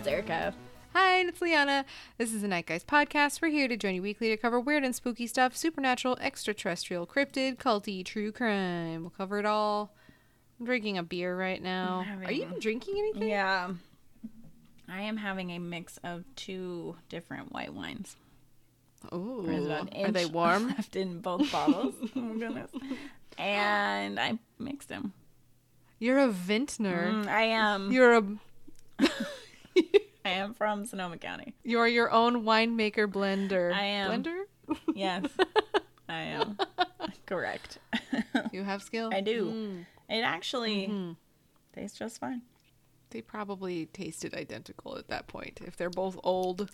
it's 0.00 0.08
Erica. 0.08 0.54
Hi, 0.94 1.16
and 1.18 1.28
it's 1.28 1.42
Liana. 1.42 1.84
This 2.16 2.32
is 2.32 2.40
the 2.40 2.48
Night 2.48 2.64
Guys 2.64 2.82
podcast. 2.82 3.42
We're 3.42 3.50
here 3.50 3.68
to 3.68 3.76
join 3.76 3.94
you 3.94 4.00
weekly 4.00 4.30
to 4.30 4.38
cover 4.38 4.58
weird 4.58 4.82
and 4.82 4.96
spooky 4.96 5.26
stuff, 5.26 5.54
supernatural, 5.54 6.16
extraterrestrial, 6.22 7.06
cryptid, 7.06 7.58
culty, 7.58 8.02
true 8.02 8.32
crime. 8.32 9.02
We'll 9.02 9.10
cover 9.10 9.38
it 9.38 9.44
all. 9.44 9.92
I'm 10.58 10.64
drinking 10.64 10.96
a 10.96 11.02
beer 11.02 11.36
right 11.36 11.62
now. 11.62 12.06
I'm 12.10 12.24
Are 12.24 12.32
you 12.32 12.44
even 12.44 12.60
drinking 12.60 12.94
anything? 12.98 13.28
Yeah. 13.28 13.72
I 14.88 15.02
am 15.02 15.18
having 15.18 15.50
a 15.50 15.58
mix 15.58 15.98
of 16.02 16.24
two 16.34 16.96
different 17.10 17.52
white 17.52 17.74
wines. 17.74 18.16
Ooh. 19.12 19.42
There's 19.44 19.66
about 19.66 19.94
an 19.94 20.06
Are 20.06 20.12
they 20.12 20.24
warm? 20.24 20.68
Left 20.78 20.96
in 20.96 21.20
both 21.20 21.52
bottles. 21.52 21.94
oh 22.16 22.20
my 22.20 22.38
goodness. 22.38 22.70
And 23.36 24.18
I 24.18 24.38
mixed 24.58 24.88
them. 24.88 25.12
You're 25.98 26.20
a 26.20 26.28
vintner. 26.28 27.12
Mm, 27.12 27.26
I 27.26 27.42
am. 27.42 27.92
You're 27.92 28.14
a 28.14 28.24
I 30.24 30.30
am 30.30 30.54
from 30.54 30.84
Sonoma 30.84 31.16
County. 31.18 31.54
you're 31.64 31.86
your 31.88 32.10
own 32.10 32.44
winemaker 32.44 33.06
blender. 33.10 33.72
I 33.72 33.84
am. 33.84 34.22
Blender? 34.22 34.42
Yes, 34.94 35.24
I 36.08 36.20
am. 36.22 36.58
Correct. 37.26 37.78
You 38.52 38.62
have 38.64 38.82
skill? 38.82 39.10
I 39.12 39.20
do. 39.20 39.44
Mm. 39.50 39.86
It 40.08 40.20
actually 40.22 40.88
Mhm. 40.88 41.16
tastes 41.74 41.98
just 41.98 42.18
fine. 42.20 42.42
They 43.10 43.22
probably 43.22 43.86
tasted 43.86 44.34
identical 44.34 44.96
at 44.98 45.08
that 45.08 45.26
point. 45.26 45.60
If 45.64 45.76
they're 45.76 45.90
both 45.90 46.18
old, 46.22 46.70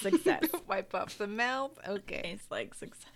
Success. 0.00 0.44
wipe 0.68 0.94
off 0.94 1.18
the 1.18 1.26
mouth. 1.26 1.72
Okay. 1.86 2.22
Tastes 2.22 2.50
like 2.50 2.74
success. 2.74 3.08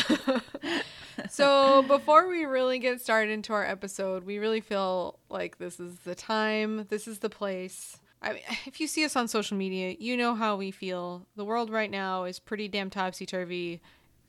so 1.30 1.82
before 1.82 2.28
we 2.28 2.44
really 2.44 2.78
get 2.78 3.00
started 3.00 3.30
into 3.30 3.52
our 3.52 3.64
episode, 3.64 4.24
we 4.24 4.38
really 4.38 4.60
feel 4.60 5.18
like 5.28 5.58
this 5.58 5.80
is 5.80 5.96
the 6.00 6.14
time, 6.14 6.86
this 6.88 7.06
is 7.06 7.18
the 7.20 7.30
place. 7.30 7.98
I 8.20 8.34
mean, 8.34 8.42
if 8.66 8.80
you 8.80 8.86
see 8.86 9.04
us 9.04 9.16
on 9.16 9.28
social 9.28 9.56
media, 9.56 9.96
you 9.98 10.16
know 10.16 10.34
how 10.34 10.56
we 10.56 10.70
feel. 10.70 11.26
The 11.36 11.44
world 11.44 11.70
right 11.70 11.90
now 11.90 12.24
is 12.24 12.38
pretty 12.38 12.68
damn 12.68 12.90
topsy 12.90 13.26
turvy. 13.26 13.80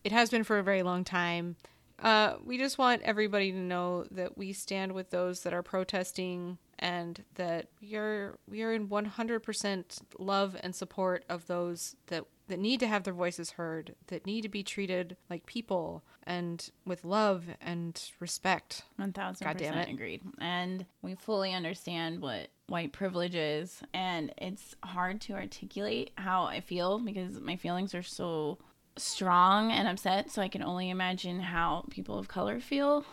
It 0.03 0.11
has 0.11 0.29
been 0.29 0.43
for 0.43 0.59
a 0.59 0.63
very 0.63 0.83
long 0.83 1.03
time. 1.03 1.55
Uh, 1.99 2.35
we 2.43 2.57
just 2.57 2.77
want 2.77 3.01
everybody 3.03 3.51
to 3.51 3.57
know 3.57 4.05
that 4.11 4.37
we 4.37 4.51
stand 4.51 4.91
with 4.91 5.09
those 5.11 5.41
that 5.41 5.53
are 5.53 5.63
protesting 5.63 6.57
and 6.79 7.23
that 7.35 7.67
we 7.81 7.95
are 7.95 8.37
we 8.49 8.61
are 8.61 8.73
in 8.73 8.89
100% 8.89 10.01
love 10.19 10.57
and 10.61 10.75
support 10.75 11.23
of 11.29 11.47
those 11.47 11.95
that 12.07 12.25
that 12.47 12.59
need 12.59 12.79
to 12.81 12.87
have 12.87 13.03
their 13.03 13.13
voices 13.13 13.51
heard, 13.51 13.95
that 14.07 14.25
need 14.25 14.41
to 14.41 14.49
be 14.49 14.63
treated 14.63 15.15
like 15.29 15.45
people 15.45 16.03
and 16.25 16.69
with 16.85 17.03
love 17.05 17.45
and 17.61 18.11
respect. 18.19 18.83
One 18.97 19.13
thousand 19.13 19.45
God 19.45 19.57
damn 19.57 19.73
percent 19.73 19.89
it. 19.89 19.93
agreed. 19.93 20.21
And 20.39 20.85
we 21.01 21.15
fully 21.15 21.53
understand 21.53 22.21
what 22.21 22.47
white 22.67 22.91
privilege 22.93 23.35
is, 23.35 23.81
and 23.93 24.33
it's 24.37 24.75
hard 24.83 25.21
to 25.21 25.33
articulate 25.33 26.11
how 26.15 26.43
I 26.43 26.59
feel 26.61 26.99
because 26.99 27.39
my 27.39 27.55
feelings 27.55 27.93
are 27.95 28.03
so 28.03 28.57
strong 28.97 29.71
and 29.71 29.87
upset. 29.87 30.31
So 30.31 30.41
I 30.41 30.47
can 30.49 30.63
only 30.63 30.89
imagine 30.89 31.39
how 31.39 31.85
people 31.89 32.17
of 32.19 32.27
color 32.27 32.59
feel. 32.59 33.05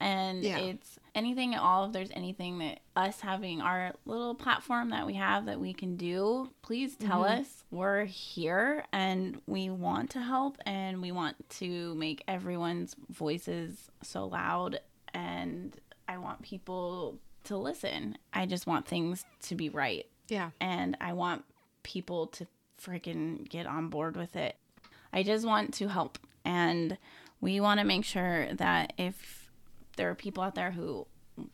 And 0.00 0.42
Yeah. 0.42 0.58
it's 0.58 0.98
anything 1.14 1.54
at 1.54 1.60
all. 1.60 1.86
If 1.86 1.92
there's 1.92 2.10
anything 2.12 2.58
that 2.58 2.80
us 2.96 3.20
having 3.20 3.60
our 3.60 3.92
little 4.04 4.34
platform 4.34 4.90
that 4.90 5.06
we 5.06 5.14
have 5.14 5.46
that 5.46 5.60
we 5.60 5.72
can 5.72 5.96
do, 5.96 6.50
please 6.62 6.96
tell 6.96 7.22
mm-hmm. 7.22 7.40
us. 7.40 7.64
We're 7.70 8.04
here 8.04 8.84
and 8.92 9.40
we 9.46 9.70
want 9.70 10.10
to 10.10 10.20
help 10.20 10.58
and 10.66 11.02
we 11.02 11.12
want 11.12 11.36
to 11.58 11.94
make 11.94 12.22
everyone's 12.26 12.96
voices 13.10 13.90
so 14.02 14.26
loud. 14.26 14.80
And 15.14 15.76
I 16.08 16.18
want 16.18 16.42
people 16.42 17.18
to 17.44 17.56
listen. 17.56 18.16
I 18.32 18.46
just 18.46 18.66
want 18.66 18.86
things 18.86 19.24
to 19.42 19.54
be 19.54 19.68
right. 19.68 20.06
Yeah. 20.28 20.50
And 20.60 20.96
I 21.00 21.12
want 21.12 21.44
people 21.82 22.26
to 22.28 22.46
freaking 22.80 23.48
get 23.48 23.66
on 23.66 23.88
board 23.88 24.16
with 24.16 24.36
it. 24.36 24.56
I 25.12 25.22
just 25.22 25.46
want 25.46 25.74
to 25.74 25.88
help. 25.88 26.18
And 26.44 26.96
we 27.40 27.60
want 27.60 27.80
to 27.80 27.86
make 27.86 28.04
sure 28.04 28.52
that 28.54 28.92
if 28.96 29.41
there 29.96 30.10
are 30.10 30.14
people 30.14 30.42
out 30.42 30.54
there 30.54 30.70
who 30.72 31.06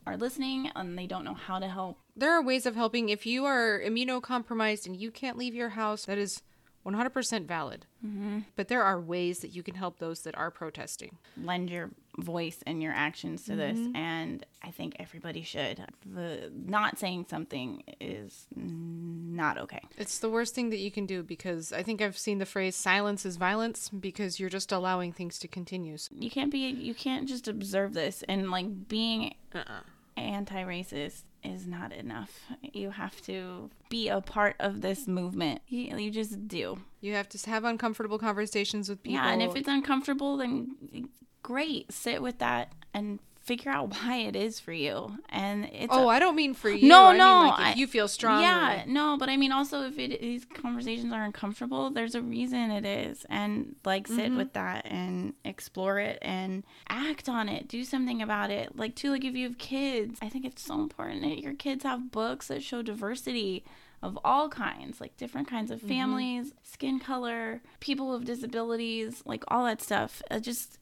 are 0.06 0.16
listening 0.16 0.70
and 0.74 0.98
they 0.98 1.06
don't 1.06 1.24
know 1.24 1.34
how 1.34 1.58
to 1.58 1.68
help, 1.68 1.98
There 2.16 2.32
are 2.32 2.42
ways 2.42 2.66
of 2.66 2.74
helping 2.74 3.08
if 3.08 3.26
you 3.26 3.44
are 3.44 3.80
immunocompromised 3.80 4.86
and 4.86 4.96
you 4.96 5.10
can't 5.10 5.38
leave 5.38 5.54
your 5.54 5.70
house. 5.70 6.04
That 6.06 6.18
is 6.18 6.42
100% 6.86 7.46
valid. 7.46 7.86
Mm-hmm. 8.04 8.40
But 8.56 8.68
there 8.68 8.82
are 8.82 9.00
ways 9.00 9.40
that 9.40 9.54
you 9.54 9.62
can 9.62 9.74
help 9.74 9.98
those 9.98 10.22
that 10.22 10.36
are 10.36 10.50
protesting. 10.50 11.18
lend 11.36 11.70
your 11.70 11.90
voice 12.16 12.58
and 12.66 12.82
your 12.82 12.92
actions 12.92 13.44
to 13.44 13.54
this. 13.54 13.78
And 13.94 14.44
I 14.62 14.70
think 14.70 14.96
everybody 14.98 15.42
should. 15.42 15.84
The 16.04 16.50
not 16.52 16.98
saying 16.98 17.26
something 17.28 17.82
is 18.00 18.46
not 19.44 19.56
okay. 19.64 19.80
It's 19.96 20.18
the 20.18 20.28
worst 20.28 20.54
thing 20.54 20.68
that 20.70 20.78
you 20.86 20.90
can 20.90 21.06
do 21.06 21.22
because 21.22 21.72
I 21.72 21.82
think 21.82 22.02
I've 22.02 22.18
seen 22.18 22.38
the 22.38 22.46
phrase 22.54 22.76
silence 22.76 23.24
is 23.24 23.36
violence 23.36 23.88
because 23.88 24.38
you're 24.38 24.50
just 24.58 24.70
allowing 24.72 25.12
things 25.12 25.38
to 25.38 25.48
continue. 25.48 25.96
So- 25.96 26.14
You 26.18 26.30
can't 26.30 26.52
be. 26.52 26.58
You 26.88 26.94
can't 26.94 27.26
just 27.26 27.48
observe 27.48 27.94
this 27.94 28.22
and 28.28 28.50
like 28.50 28.68
being 28.88 29.34
Uh-uh. 29.54 29.80
anti-racist 30.16 31.22
is 31.44 31.66
not 31.66 31.92
enough. 31.92 32.32
You 32.62 32.90
have 32.90 33.20
to 33.22 33.70
be 33.88 34.08
a 34.08 34.20
part 34.20 34.56
of 34.58 34.80
this 34.80 35.06
movement. 35.06 35.60
You, 35.68 35.96
you 35.96 36.10
just 36.10 36.48
do. 36.48 36.78
You 37.00 37.14
have 37.14 37.28
to 37.30 37.50
have 37.50 37.64
uncomfortable 37.64 38.18
conversations 38.18 38.88
with 38.88 39.02
people. 39.02 39.20
Yeah, 39.22 39.30
and 39.32 39.40
if 39.42 39.54
it's 39.56 39.68
uncomfortable, 39.68 40.36
then 40.36 41.08
great. 41.42 41.92
Sit 41.92 42.20
with 42.22 42.38
that 42.38 42.72
and 42.92 43.20
figure 43.48 43.72
out 43.72 43.90
why 43.94 44.18
it 44.18 44.36
is 44.36 44.60
for 44.60 44.72
you. 44.72 45.18
And 45.30 45.64
it's 45.72 45.88
Oh, 45.90 46.06
I 46.08 46.18
don't 46.20 46.36
mean 46.36 46.54
for 46.54 46.70
you. 46.70 46.86
No, 46.88 47.06
I 47.06 47.08
mean, 47.10 47.18
no, 47.18 47.32
like, 47.48 47.60
if 47.60 47.66
I- 47.66 47.78
you 47.80 47.86
feel 47.88 48.06
strong. 48.06 48.42
Yeah, 48.42 48.84
no, 48.86 49.16
but 49.18 49.28
I 49.28 49.36
mean 49.36 49.50
also 49.50 49.82
if 49.82 49.98
it 49.98 50.20
these 50.20 50.44
conversations 50.44 51.12
are 51.12 51.24
uncomfortable, 51.24 51.90
there's 51.90 52.14
a 52.14 52.22
reason 52.22 52.70
it 52.70 52.86
is. 52.86 53.26
And 53.28 53.74
like 53.84 54.06
sit 54.06 54.18
Mm-hmm. 54.28 54.36
with 54.36 54.52
that 54.52 54.86
and 54.86 55.32
explore 55.44 55.98
it 55.98 56.18
and 56.22 56.64
act 56.88 57.28
on 57.28 57.48
it. 57.48 57.66
Do 57.66 57.82
something 57.84 58.22
about 58.22 58.50
it. 58.50 58.76
Like 58.76 58.94
too 58.94 59.10
like 59.10 59.24
if 59.24 59.34
you 59.34 59.48
have 59.48 59.58
kids, 59.58 60.18
I 60.22 60.28
think 60.28 60.44
it's 60.44 60.62
so 60.62 60.74
important 60.80 61.22
that 61.22 61.38
your 61.40 61.54
kids 61.54 61.82
have 61.84 62.10
books 62.12 62.48
that 62.48 62.62
show 62.62 62.82
diversity 62.82 63.64
of 64.00 64.16
all 64.24 64.48
kinds, 64.48 65.00
like 65.00 65.16
different 65.16 65.48
kinds 65.48 65.72
Mm-hmm. 65.72 65.84
of 65.84 65.88
families, 65.90 66.52
skin 66.62 67.00
color, 67.00 67.62
people 67.80 68.10
with 68.10 68.24
disabilities, 68.24 69.22
like 69.26 69.42
all 69.48 69.64
that 69.64 69.82
stuff. 69.82 70.22
Uh, 70.30 70.38
just 70.38 70.78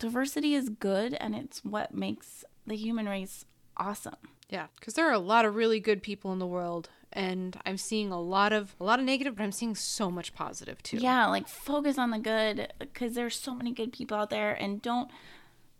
diversity 0.00 0.54
is 0.54 0.68
good 0.68 1.14
and 1.14 1.36
it's 1.36 1.64
what 1.64 1.94
makes 1.94 2.44
the 2.66 2.74
human 2.76 3.06
race 3.08 3.44
awesome. 3.76 4.16
Yeah, 4.48 4.66
because 4.78 4.94
there 4.94 5.08
are 5.08 5.12
a 5.12 5.18
lot 5.20 5.44
of 5.44 5.54
really 5.54 5.78
good 5.78 6.02
people 6.02 6.32
in 6.32 6.40
the 6.40 6.46
world, 6.46 6.88
and 7.12 7.56
I'm 7.64 7.76
seeing 7.76 8.10
a 8.10 8.20
lot 8.20 8.52
of 8.52 8.74
a 8.80 8.84
lot 8.84 8.98
of 8.98 9.04
negative, 9.04 9.36
but 9.36 9.44
I'm 9.44 9.52
seeing 9.52 9.76
so 9.76 10.10
much 10.10 10.34
positive 10.34 10.82
too. 10.82 10.96
Yeah, 10.96 11.26
like 11.28 11.46
focus 11.46 11.98
on 11.98 12.10
the 12.10 12.18
good 12.18 12.72
because 12.80 13.14
there's 13.14 13.36
so 13.36 13.54
many 13.54 13.72
good 13.72 13.92
people 13.92 14.16
out 14.16 14.30
there, 14.30 14.52
and 14.52 14.82
don't 14.82 15.08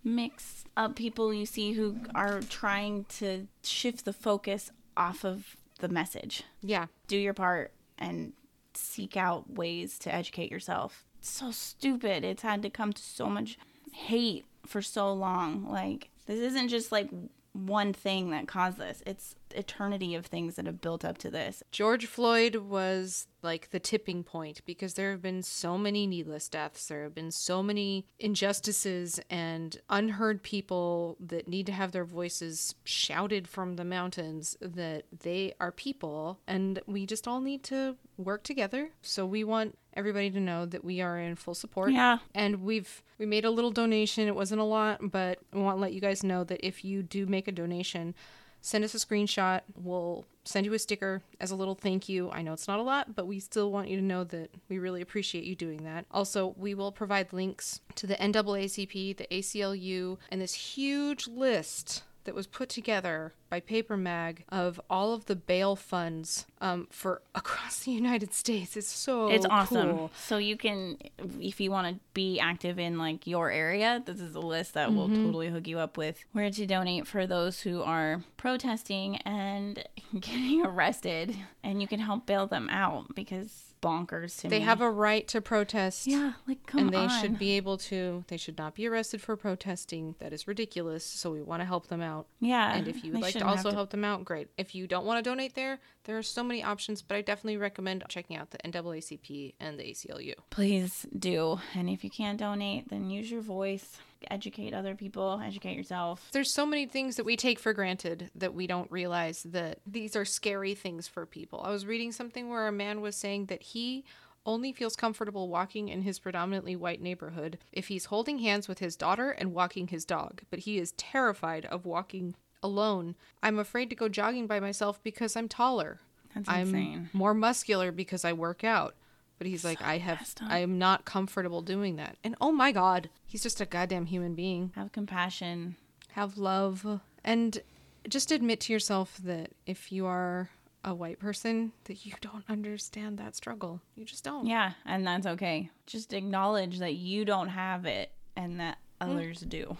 mix 0.04 0.64
up 0.76 0.94
people 0.94 1.34
you 1.34 1.46
see 1.46 1.72
who 1.72 1.96
are 2.14 2.40
trying 2.42 3.06
to 3.18 3.48
shift 3.64 4.04
the 4.04 4.12
focus 4.12 4.70
off 4.96 5.24
of 5.24 5.56
the 5.80 5.88
message. 5.88 6.44
yeah, 6.62 6.86
Do 7.08 7.16
your 7.16 7.34
part 7.34 7.72
and 7.98 8.32
seek 8.74 9.16
out 9.16 9.50
ways 9.50 9.98
to 9.98 10.14
educate 10.14 10.50
yourself. 10.50 11.04
It's 11.18 11.30
so 11.30 11.50
stupid. 11.50 12.24
It's 12.24 12.42
had 12.42 12.62
to 12.62 12.70
come 12.70 12.92
to 12.92 13.02
so 13.02 13.26
much 13.26 13.58
hate 13.90 14.44
for 14.66 14.82
so 14.82 15.12
long. 15.12 15.68
Like 15.70 16.10
this 16.26 16.40
isn't 16.40 16.68
just 16.68 16.92
like 16.92 17.10
one 17.52 17.92
thing 17.92 18.30
that 18.30 18.46
caused 18.46 18.78
this. 18.78 19.02
It's 19.06 19.34
eternity 19.54 20.14
of 20.14 20.26
things 20.26 20.54
that 20.54 20.66
have 20.66 20.80
built 20.80 21.04
up 21.04 21.18
to 21.18 21.30
this. 21.30 21.62
George 21.72 22.06
Floyd 22.06 22.56
was 22.56 23.26
like 23.42 23.70
the 23.70 23.80
tipping 23.80 24.22
point 24.22 24.60
because 24.64 24.94
there 24.94 25.10
have 25.10 25.22
been 25.22 25.42
so 25.42 25.76
many 25.76 26.06
needless 26.06 26.48
deaths. 26.48 26.86
There 26.86 27.02
have 27.02 27.14
been 27.14 27.30
so 27.30 27.62
many 27.62 28.06
injustices 28.18 29.20
and 29.28 29.76
unheard 29.88 30.42
people 30.42 31.16
that 31.20 31.48
need 31.48 31.66
to 31.66 31.72
have 31.72 31.92
their 31.92 32.04
voices 32.04 32.74
shouted 32.84 33.48
from 33.48 33.74
the 33.74 33.84
mountains 33.84 34.56
that 34.60 35.04
they 35.20 35.54
are 35.58 35.72
people 35.72 36.38
and 36.46 36.80
we 36.86 37.06
just 37.06 37.26
all 37.26 37.40
need 37.40 37.62
to 37.64 37.96
work 38.16 38.42
together. 38.42 38.90
So 39.02 39.26
we 39.26 39.42
want 39.42 39.76
everybody 39.94 40.30
to 40.30 40.40
know 40.40 40.66
that 40.66 40.84
we 40.84 41.00
are 41.00 41.18
in 41.18 41.36
full 41.36 41.54
support. 41.54 41.92
Yeah. 41.92 42.18
And 42.34 42.62
we've 42.62 43.02
we 43.18 43.26
made 43.26 43.44
a 43.44 43.50
little 43.50 43.70
donation. 43.70 44.28
It 44.28 44.34
wasn't 44.34 44.60
a 44.60 44.64
lot, 44.64 45.10
but 45.10 45.38
we 45.52 45.60
want 45.60 45.76
to 45.76 45.80
let 45.80 45.92
you 45.92 46.00
guys 46.00 46.22
know 46.22 46.44
that 46.44 46.66
if 46.66 46.84
you 46.84 47.02
do 47.02 47.26
make 47.26 47.48
a 47.48 47.52
donation, 47.52 48.14
send 48.60 48.84
us 48.84 48.94
a 48.94 48.98
screenshot. 48.98 49.60
We'll 49.76 50.24
send 50.44 50.66
you 50.66 50.74
a 50.74 50.78
sticker 50.78 51.22
as 51.40 51.50
a 51.50 51.56
little 51.56 51.74
thank 51.74 52.08
you. 52.08 52.30
I 52.30 52.42
know 52.42 52.52
it's 52.52 52.68
not 52.68 52.78
a 52.78 52.82
lot, 52.82 53.14
but 53.14 53.26
we 53.26 53.40
still 53.40 53.70
want 53.70 53.88
you 53.88 53.96
to 53.96 54.02
know 54.02 54.24
that 54.24 54.50
we 54.68 54.78
really 54.78 55.02
appreciate 55.02 55.44
you 55.44 55.54
doing 55.54 55.84
that. 55.84 56.06
Also, 56.10 56.54
we 56.56 56.74
will 56.74 56.92
provide 56.92 57.32
links 57.32 57.80
to 57.96 58.06
the 58.06 58.14
NAACP, 58.16 59.16
the 59.16 59.26
ACLU, 59.30 60.18
and 60.30 60.40
this 60.40 60.54
huge 60.54 61.28
list 61.28 62.02
that 62.30 62.36
was 62.36 62.46
put 62.46 62.68
together 62.68 63.34
by 63.48 63.58
Paper 63.58 63.96
Mag 63.96 64.44
of 64.50 64.80
all 64.88 65.12
of 65.12 65.26
the 65.26 65.34
bail 65.34 65.74
funds 65.74 66.46
um, 66.60 66.86
for 66.88 67.22
across 67.34 67.80
the 67.82 67.90
United 67.90 68.32
States. 68.32 68.76
It's 68.76 68.86
so 68.86 69.28
It's 69.28 69.44
awesome. 69.46 69.90
cool. 69.96 70.10
So 70.16 70.38
you 70.38 70.56
can, 70.56 70.96
if 71.40 71.60
you 71.60 71.72
want 71.72 71.92
to 71.92 72.00
be 72.14 72.38
active 72.38 72.78
in 72.78 72.98
like 72.98 73.26
your 73.26 73.50
area, 73.50 74.00
this 74.06 74.20
is 74.20 74.36
a 74.36 74.40
list 74.40 74.74
that 74.74 74.94
will 74.94 75.08
totally 75.08 75.48
hook 75.48 75.66
you 75.66 75.80
up 75.80 75.96
with 75.96 76.24
where 76.30 76.50
to 76.52 76.66
donate 76.66 77.08
for 77.08 77.26
those 77.26 77.62
who 77.62 77.82
are 77.82 78.22
protesting 78.36 79.16
and 79.22 79.82
getting 80.20 80.64
arrested, 80.64 81.34
and 81.64 81.82
you 81.82 81.88
can 81.88 81.98
help 81.98 82.26
bail 82.26 82.46
them 82.46 82.68
out 82.70 83.12
because 83.16 83.69
bonkers 83.80 84.40
to 84.40 84.46
me. 84.46 84.50
They 84.50 84.60
have 84.60 84.80
a 84.80 84.90
right 84.90 85.26
to 85.28 85.40
protest. 85.40 86.06
yeah, 86.06 86.32
like 86.46 86.66
come 86.66 86.80
and 86.80 86.90
they 86.90 86.96
on. 87.06 87.20
should 87.20 87.38
be 87.38 87.52
able 87.56 87.78
to 87.78 88.24
they 88.28 88.36
should 88.36 88.58
not 88.58 88.74
be 88.74 88.86
arrested 88.86 89.20
for 89.20 89.36
protesting 89.36 90.14
that 90.18 90.32
is 90.32 90.46
ridiculous 90.46 91.04
so 91.04 91.30
we 91.32 91.40
want 91.42 91.60
to 91.60 91.64
help 91.66 91.88
them 91.88 92.02
out 92.02 92.26
Yeah, 92.40 92.74
and 92.74 92.86
if 92.88 93.04
you 93.04 93.12
would 93.12 93.22
like 93.22 93.34
to 93.34 93.46
also 93.46 93.70
help 93.72 93.90
them 93.90 94.04
out 94.04 94.24
great 94.24 94.48
if 94.58 94.74
you 94.74 94.86
don't 94.86 95.04
want 95.06 95.22
to 95.22 95.28
donate 95.30 95.54
there 95.54 95.78
there 96.04 96.16
are 96.18 96.22
so 96.22 96.42
many 96.42 96.62
options 96.62 97.02
but 97.02 97.16
i 97.16 97.20
definitely 97.20 97.56
recommend 97.56 98.04
checking 98.08 98.36
out 98.36 98.50
the 98.50 98.58
naacp 98.58 99.54
and 99.60 99.78
the 99.78 99.84
aclu 99.84 100.34
please 100.50 101.06
do. 101.16 101.60
And 101.74 101.88
if 101.88 102.04
you 102.04 102.10
can't 102.10 102.38
donate, 102.38 102.88
then 102.88 103.10
use 103.10 103.30
your 103.30 103.40
voice, 103.42 103.98
educate 104.30 104.74
other 104.74 104.94
people, 104.94 105.40
educate 105.44 105.76
yourself. 105.76 106.28
there's 106.32 106.52
so 106.52 106.66
many 106.66 106.86
things 106.86 107.16
that 107.16 107.24
we 107.24 107.36
take 107.36 107.58
for 107.58 107.72
granted 107.72 108.30
that 108.34 108.54
we 108.54 108.66
don't 108.66 108.90
realize 108.90 109.42
that 109.44 109.78
these 109.86 110.14
are 110.16 110.24
scary 110.24 110.74
things 110.74 111.06
for 111.08 111.24
people 111.26 111.60
i 111.64 111.70
was 111.70 111.86
reading 111.86 112.12
something 112.12 112.48
where 112.48 112.66
a 112.68 112.72
man 112.72 113.00
was 113.00 113.16
saying 113.16 113.46
that 113.46 113.62
he 113.62 114.04
only 114.46 114.72
feels 114.72 114.96
comfortable 114.96 115.48
walking 115.48 115.88
in 115.88 116.02
his 116.02 116.18
predominantly 116.18 116.74
white 116.74 117.00
neighborhood 117.02 117.58
if 117.72 117.88
he's 117.88 118.06
holding 118.06 118.38
hands 118.38 118.68
with 118.68 118.78
his 118.78 118.96
daughter 118.96 119.30
and 119.30 119.52
walking 119.52 119.88
his 119.88 120.06
dog, 120.06 120.40
but 120.50 120.60
he 120.60 120.78
is 120.78 120.92
terrified 120.92 121.66
of 121.66 121.84
walking 121.84 122.34
alone. 122.62 123.16
I'm 123.42 123.58
afraid 123.58 123.90
to 123.90 123.96
go 123.96 124.08
jogging 124.08 124.46
by 124.46 124.58
myself 124.58 125.02
because 125.02 125.36
I'm 125.36 125.46
taller. 125.48 126.00
That's 126.34 126.48
I'm 126.48 126.68
insane. 126.74 127.10
more 127.12 127.34
muscular 127.34 127.92
because 127.92 128.24
I 128.24 128.32
work 128.32 128.64
out. 128.64 128.94
But 129.40 129.46
he's 129.46 129.64
like, 129.64 129.80
I 129.80 129.96
have. 129.96 130.34
I 130.46 130.58
am 130.58 130.78
not 130.78 131.06
comfortable 131.06 131.62
doing 131.62 131.96
that. 131.96 132.18
And 132.22 132.36
oh 132.42 132.52
my 132.52 132.72
God, 132.72 133.08
he's 133.24 133.42
just 133.42 133.58
a 133.58 133.64
goddamn 133.64 134.04
human 134.04 134.34
being. 134.34 134.70
Have 134.74 134.92
compassion. 134.92 135.76
Have 136.10 136.36
love. 136.36 137.00
And 137.24 137.58
just 138.06 138.32
admit 138.32 138.60
to 138.60 138.74
yourself 138.74 139.16
that 139.24 139.52
if 139.64 139.90
you 139.90 140.04
are 140.04 140.50
a 140.84 140.94
white 140.94 141.18
person, 141.18 141.72
that 141.84 142.04
you 142.04 142.12
don't 142.20 142.44
understand 142.50 143.16
that 143.16 143.34
struggle. 143.34 143.80
You 143.94 144.04
just 144.04 144.24
don't. 144.24 144.44
Yeah, 144.44 144.72
and 144.84 145.06
that's 145.06 145.26
okay. 145.26 145.70
Just 145.86 146.12
acknowledge 146.12 146.78
that 146.80 146.96
you 146.96 147.24
don't 147.24 147.48
have 147.48 147.86
it 147.86 148.12
and 148.36 148.60
that 148.60 148.76
hmm. 149.00 149.10
others 149.10 149.40
do. 149.40 149.78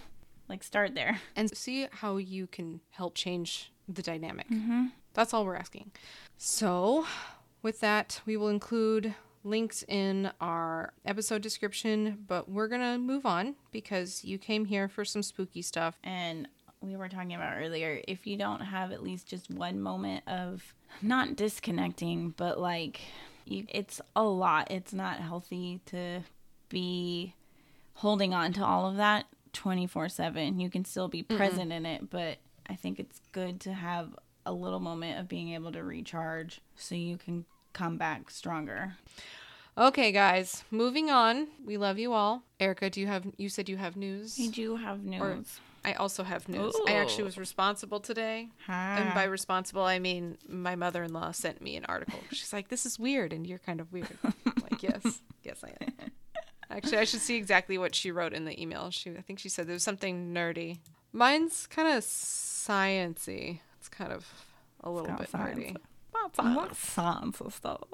Like 0.48 0.62
start 0.62 0.94
there. 0.94 1.20
and 1.36 1.54
see 1.54 1.86
how 1.92 2.16
you 2.16 2.46
can 2.46 2.80
help 2.92 3.14
change 3.14 3.72
the 3.86 4.00
dynamic. 4.00 4.48
Mm-hmm. 4.48 4.86
That's 5.12 5.34
all 5.34 5.44
we're 5.44 5.56
asking. 5.56 5.90
So, 6.38 7.04
with 7.60 7.80
that, 7.80 8.22
we 8.24 8.38
will 8.38 8.48
include 8.48 9.14
links 9.42 9.82
in 9.88 10.31
our 10.40 10.92
episode 11.04 11.42
description, 11.42 12.25
but 12.26 12.48
we're 12.48 12.69
going 12.69 12.81
to 12.81 12.98
move 12.98 13.25
on 13.25 13.54
because 13.72 14.25
you 14.25 14.38
came 14.38 14.66
here 14.66 14.88
for 14.88 15.04
some 15.04 15.22
spooky 15.22 15.62
stuff. 15.62 15.98
And 16.04 16.48
we 16.81 16.96
were 16.96 17.08
talking 17.08 17.34
about 17.34 17.56
earlier, 17.58 18.00
if 18.06 18.26
you 18.26 18.37
don't 18.37 18.60
have 18.60 18.92
at 18.92 19.02
least 19.02 19.26
just 19.26 19.50
one 19.50 19.81
moment 19.81 20.25
of 20.26 20.75
not 21.02 21.37
disconnecting, 21.37 22.34
but 22.37 22.58
like 22.58 23.00
you, 23.44 23.64
it's 23.69 24.00
a 24.14 24.25
lot. 24.25 24.70
It's 24.70 24.92
not 24.92 25.19
healthy 25.19 25.81
to 25.87 26.22
be 26.69 27.34
holding 27.94 28.32
on 28.32 28.52
to 28.54 28.64
all 28.64 28.88
of 28.88 28.96
that 28.96 29.26
24/7. 29.52 30.60
You 30.60 30.70
can 30.70 30.84
still 30.84 31.08
be 31.08 31.22
present 31.22 31.72
in 31.72 31.84
it, 31.84 32.08
but 32.10 32.38
I 32.69 32.76
think 32.76 32.98
it's 32.98 33.20
good 33.32 33.60
to 33.60 33.72
have 33.72 34.14
a 34.46 34.52
little 34.52 34.81
moment 34.81 35.19
of 35.19 35.28
being 35.28 35.52
able 35.52 35.72
to 35.72 35.82
recharge 35.82 36.60
so 36.76 36.94
you 36.94 37.19
can 37.19 37.44
come 37.72 37.96
back 37.96 38.31
stronger. 38.31 38.96
Okay, 39.78 40.12
guys, 40.12 40.64
moving 40.70 41.11
on. 41.11 41.49
We 41.64 41.76
love 41.76 41.99
you 41.99 42.12
all. 42.12 42.43
Erica, 42.58 42.90
do 42.90 43.00
you 43.00 43.06
have 43.06 43.26
you 43.38 43.49
said 43.49 43.69
you 43.69 43.76
have 43.76 43.96
news? 43.96 44.37
We 44.38 44.49
do 44.49 44.76
have 44.76 45.05
news. 45.05 45.61
I 45.82 45.94
also 45.94 46.22
have 46.25 46.46
news. 46.49 46.75
I 46.87 46.93
actually 46.93 47.25
was 47.25 47.38
responsible 47.38 48.00
today. 48.00 48.49
And 48.69 49.14
by 49.14 49.25
responsible, 49.25 49.82
I 49.82 49.99
mean 49.99 50.37
my 50.46 50.76
mother 50.76 51.02
in 51.02 51.12
law 51.12 51.31
sent 51.31 51.62
me 51.62 51.76
an 51.76 51.87
article. 51.87 52.19
She's 52.31 52.52
like, 52.52 52.69
"This 52.69 52.84
is 52.84 52.99
weird, 52.99 53.32
and 53.32 53.46
you're 53.46 53.58
kind 53.58 53.81
of 53.81 53.93
weird." 53.93 54.19
Like, 54.62 54.82
yes, 54.82 55.23
yes, 55.43 55.64
I 55.64 55.70
am. 55.81 56.11
Actually, 56.70 56.99
I 56.99 57.05
should 57.05 57.20
see 57.20 57.37
exactly 57.37 57.78
what 57.78 57.94
she 57.94 58.11
wrote 58.12 58.32
in 58.34 58.44
the 58.44 58.61
email. 58.61 58.90
She, 58.90 59.11
I 59.11 59.23
think 59.23 59.38
she 59.38 59.49
said 59.49 59.66
there 59.66 59.75
was 59.75 59.82
something 59.82 60.32
nerdy. 60.34 60.78
Mine's 61.12 61.66
kind 61.66 61.88
of 61.88 62.05
sciency. 62.05 63.61
It's 63.78 63.88
kind 63.88 64.12
of 64.12 64.26
a 64.82 64.90
little 64.90 65.16
bit 65.16 65.31
science. 65.31 65.58
nerdy. 65.58 65.76
Not 66.38 66.76
science. 66.76 66.78
science 66.78 67.40
and 67.40 67.52
stuff? 67.52 67.88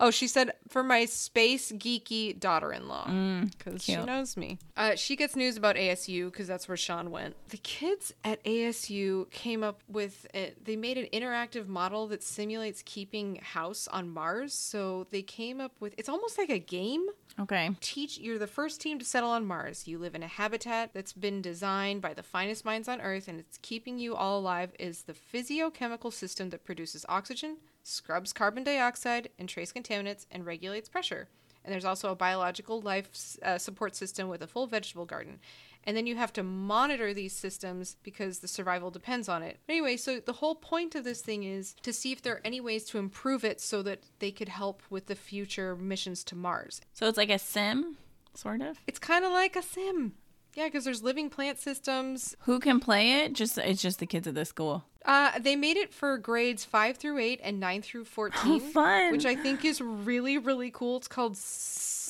Oh, 0.00 0.10
she 0.10 0.26
said 0.28 0.52
for 0.68 0.82
my 0.82 1.04
space 1.04 1.72
geeky 1.72 2.38
daughter-in-law 2.38 3.42
because 3.58 3.82
she 3.82 3.96
knows 3.96 4.36
me. 4.36 4.58
Uh, 4.76 4.94
she 4.94 5.16
gets 5.16 5.34
news 5.36 5.56
about 5.56 5.76
ASU 5.76 6.26
because 6.30 6.46
that's 6.46 6.68
where 6.68 6.76
Sean 6.76 7.10
went. 7.10 7.34
The 7.50 7.56
kids 7.58 8.12
at 8.24 8.42
ASU 8.44 9.30
came 9.30 9.62
up 9.62 9.82
with 9.88 10.26
it. 10.34 10.64
They 10.64 10.76
made 10.76 10.98
an 10.98 11.06
interactive 11.12 11.66
model 11.66 12.06
that 12.08 12.22
simulates 12.22 12.82
keeping 12.84 13.36
house 13.42 13.88
on 13.88 14.08
Mars. 14.10 14.52
So 14.54 15.06
they 15.10 15.22
came 15.22 15.60
up 15.60 15.72
with 15.80 15.94
it's 15.98 16.08
almost 16.08 16.38
like 16.38 16.50
a 16.50 16.58
game 16.58 17.06
Okay. 17.40 17.70
teach 17.80 18.18
you're 18.18 18.38
the 18.38 18.46
first 18.48 18.80
team 18.80 18.98
to 18.98 19.04
settle 19.04 19.30
on 19.30 19.46
Mars. 19.46 19.86
You 19.86 19.98
live 19.98 20.14
in 20.14 20.22
a 20.22 20.28
habitat 20.28 20.90
that's 20.92 21.12
been 21.12 21.40
designed 21.40 22.02
by 22.02 22.14
the 22.14 22.22
finest 22.22 22.64
minds 22.64 22.88
on 22.88 23.00
Earth 23.00 23.28
and 23.28 23.38
it's 23.38 23.58
keeping 23.62 23.98
you 23.98 24.14
all 24.16 24.40
alive 24.40 24.72
is 24.78 25.02
the 25.02 25.14
physiochemical 25.14 26.12
system 26.12 26.50
that 26.50 26.64
produces 26.64 27.06
oxygen, 27.08 27.58
scrubs 27.84 28.32
carbon 28.32 28.64
dioxide 28.64 29.28
and 29.38 29.47
trace 29.48 29.72
contaminants 29.72 30.26
and 30.30 30.46
regulates 30.46 30.88
pressure. 30.88 31.28
And 31.64 31.72
there's 31.72 31.84
also 31.84 32.10
a 32.10 32.16
biological 32.16 32.80
life 32.80 33.08
uh, 33.42 33.58
support 33.58 33.94
system 33.94 34.28
with 34.28 34.42
a 34.42 34.46
full 34.46 34.66
vegetable 34.66 35.04
garden. 35.04 35.38
And 35.84 35.96
then 35.96 36.06
you 36.06 36.16
have 36.16 36.32
to 36.34 36.42
monitor 36.42 37.14
these 37.14 37.32
systems 37.32 37.96
because 38.02 38.38
the 38.40 38.48
survival 38.48 38.90
depends 38.90 39.28
on 39.28 39.42
it. 39.42 39.58
Anyway, 39.68 39.96
so 39.96 40.20
the 40.20 40.34
whole 40.34 40.54
point 40.54 40.94
of 40.94 41.04
this 41.04 41.20
thing 41.20 41.44
is 41.44 41.74
to 41.82 41.92
see 41.92 42.12
if 42.12 42.22
there 42.22 42.34
are 42.34 42.40
any 42.44 42.60
ways 42.60 42.84
to 42.86 42.98
improve 42.98 43.44
it 43.44 43.60
so 43.60 43.82
that 43.82 44.02
they 44.18 44.30
could 44.30 44.48
help 44.48 44.82
with 44.90 45.06
the 45.06 45.14
future 45.14 45.76
missions 45.76 46.24
to 46.24 46.36
Mars. 46.36 46.80
So 46.92 47.06
it's 47.06 47.18
like 47.18 47.30
a 47.30 47.38
sim, 47.38 47.96
sort 48.34 48.60
of. 48.60 48.78
It's 48.86 48.98
kind 48.98 49.24
of 49.24 49.32
like 49.32 49.56
a 49.56 49.62
sim. 49.62 50.14
Yeah, 50.54 50.64
because 50.66 50.84
there's 50.84 51.02
living 51.02 51.30
plant 51.30 51.58
systems. 51.58 52.34
Who 52.40 52.58
can 52.58 52.80
play 52.80 53.20
it? 53.20 53.32
Just 53.32 53.58
it's 53.58 53.80
just 53.80 53.98
the 53.98 54.06
kids 54.06 54.26
at 54.26 54.34
the 54.34 54.44
school. 54.44 54.84
Uh, 55.08 55.38
they 55.38 55.56
made 55.56 55.76
it 55.78 55.92
for 55.92 56.18
grades 56.18 56.64
five 56.66 56.98
through 56.98 57.18
eight 57.18 57.40
and 57.42 57.58
nine 57.58 57.80
through 57.82 58.04
fourteen, 58.16 58.60
Oh, 58.62 58.70
fun. 58.72 59.10
which 59.10 59.24
I 59.26 59.34
think 59.34 59.64
is 59.64 59.80
really 59.80 60.36
really 60.38 60.70
cool. 60.70 60.98
It's 60.98 61.08
called 61.08 61.32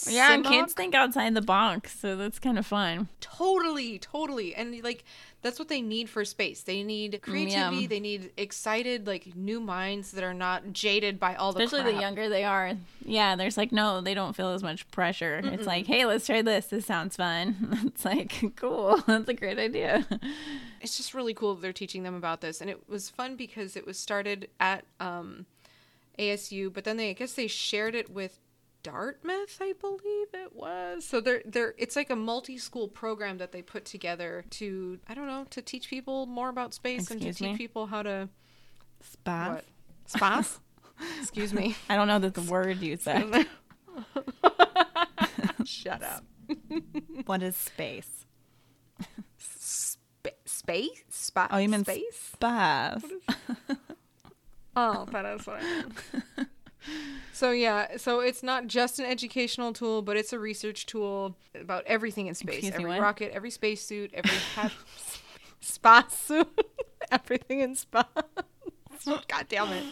Yeah, 0.08 0.36
SIMOC. 0.36 0.44
kids 0.48 0.72
think 0.74 0.94
outside 0.94 1.32
the 1.34 1.40
box, 1.40 1.98
so 2.00 2.16
that's 2.16 2.38
kind 2.40 2.58
of 2.58 2.66
fun. 2.66 3.08
Totally, 3.20 3.98
totally, 4.00 4.54
and 4.54 4.82
like 4.82 5.04
that's 5.40 5.58
what 5.58 5.68
they 5.68 5.80
need 5.80 6.08
for 6.08 6.24
space. 6.24 6.62
They 6.62 6.82
need 6.82 7.20
creativity. 7.22 7.82
Yeah. 7.82 7.88
They 7.88 8.00
need 8.00 8.32
excited, 8.36 9.06
like 9.06 9.36
new 9.36 9.60
minds 9.60 10.10
that 10.12 10.24
are 10.24 10.34
not 10.34 10.72
jaded 10.72 11.20
by 11.20 11.34
all 11.36 11.52
the 11.52 11.62
Especially 11.62 11.84
crap. 11.84 11.94
the 11.94 12.00
younger 12.00 12.28
they 12.28 12.42
are. 12.44 12.72
Yeah, 13.04 13.36
there's 13.36 13.56
like 13.56 13.70
no, 13.70 14.00
they 14.00 14.14
don't 14.14 14.34
feel 14.34 14.50
as 14.50 14.62
much 14.62 14.90
pressure. 14.90 15.40
It's 15.44 15.66
like, 15.66 15.86
hey, 15.86 16.04
let's 16.06 16.26
try 16.26 16.42
this. 16.42 16.66
This 16.66 16.86
sounds 16.86 17.16
fun. 17.16 17.82
It's 17.88 18.04
like 18.04 18.52
cool. 18.56 18.96
That's 19.06 19.28
a 19.28 19.34
great 19.34 19.58
idea. 19.58 20.06
it's 20.80 20.96
just 20.96 21.14
really 21.14 21.34
cool 21.34 21.54
that 21.54 21.62
they're 21.62 21.72
teaching 21.72 22.02
them 22.02 22.14
about 22.14 22.40
this 22.40 22.60
and 22.60 22.70
it 22.70 22.88
was 22.88 23.08
fun 23.08 23.34
because 23.36 23.76
it 23.76 23.86
was 23.86 23.98
started 23.98 24.48
at 24.60 24.84
um, 25.00 25.46
asu 26.18 26.72
but 26.72 26.84
then 26.84 26.96
they 26.96 27.10
i 27.10 27.12
guess 27.12 27.32
they 27.34 27.46
shared 27.46 27.94
it 27.94 28.10
with 28.10 28.38
dartmouth 28.90 29.58
i 29.60 29.72
believe 29.80 30.28
it 30.34 30.54
was 30.54 31.04
so 31.04 31.20
they're 31.20 31.42
they're 31.44 31.74
it's 31.78 31.96
like 31.96 32.10
a 32.10 32.16
multi-school 32.16 32.88
program 32.88 33.38
that 33.38 33.52
they 33.52 33.62
put 33.62 33.84
together 33.84 34.44
to 34.50 34.98
i 35.08 35.14
don't 35.14 35.26
know 35.26 35.44
to 35.50 35.60
teach 35.60 35.88
people 35.88 36.26
more 36.26 36.48
about 36.48 36.72
space 36.74 37.10
and 37.10 37.20
to 37.20 37.28
Excuse 37.28 37.50
teach 37.50 37.58
people 37.58 37.86
how 37.86 38.02
to 38.02 38.28
Spaff. 39.04 39.48
what 39.48 39.64
spas 40.06 40.60
excuse 41.20 41.52
me 41.52 41.76
I 41.88 41.96
don't 41.96 42.08
know 42.08 42.18
that 42.18 42.34
the 42.34 42.42
word 42.42 42.78
you 42.80 42.96
said. 42.96 43.26
shut 45.64 46.02
up 46.02 46.24
what 47.26 47.42
is 47.42 47.56
space? 47.56 48.24
Spa- 49.36 50.30
space 50.46 51.02
spa- 51.10 51.48
Oh, 51.50 51.58
you 51.58 51.68
meant 51.68 51.86
space 51.86 52.32
Spaff. 52.40 53.02
Oh, 54.76 55.04
that 55.10 55.24
is 55.26 55.46
what 55.46 55.56
I 55.60 55.62
meant. 55.62 56.48
So 57.32 57.50
yeah, 57.50 57.96
so 57.96 58.20
it's 58.20 58.42
not 58.42 58.66
just 58.66 58.98
an 58.98 59.06
educational 59.06 59.72
tool, 59.72 60.02
but 60.02 60.16
it's 60.16 60.32
a 60.32 60.38
research 60.38 60.86
tool 60.86 61.36
about 61.54 61.84
everything 61.86 62.26
in 62.26 62.34
space. 62.34 62.56
Excuse 62.56 62.74
every 62.74 62.98
rocket, 63.00 63.32
every 63.32 63.50
spacesuit, 63.50 64.10
every 64.14 64.30
ha- 64.54 64.72
spa 65.60 66.06
suit, 66.08 66.48
everything 67.10 67.60
in 67.60 67.74
space. 67.74 68.04
God 69.06 69.46
damn 69.48 69.72
it. 69.72 69.84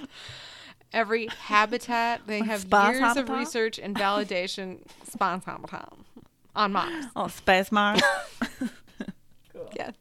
Every 0.92 1.26
habitat, 1.26 2.22
they 2.26 2.40
have 2.40 2.60
Space 2.60 2.98
years 2.98 3.16
of 3.16 3.28
research 3.28 3.78
and 3.78 3.94
validation. 3.94 4.80
Space 5.04 5.44
habitat 5.44 5.92
on 6.54 6.72
Mars. 6.72 7.04
Oh, 7.14 7.28
space 7.28 7.70
Mars. 7.70 8.00
yes. 9.76 9.94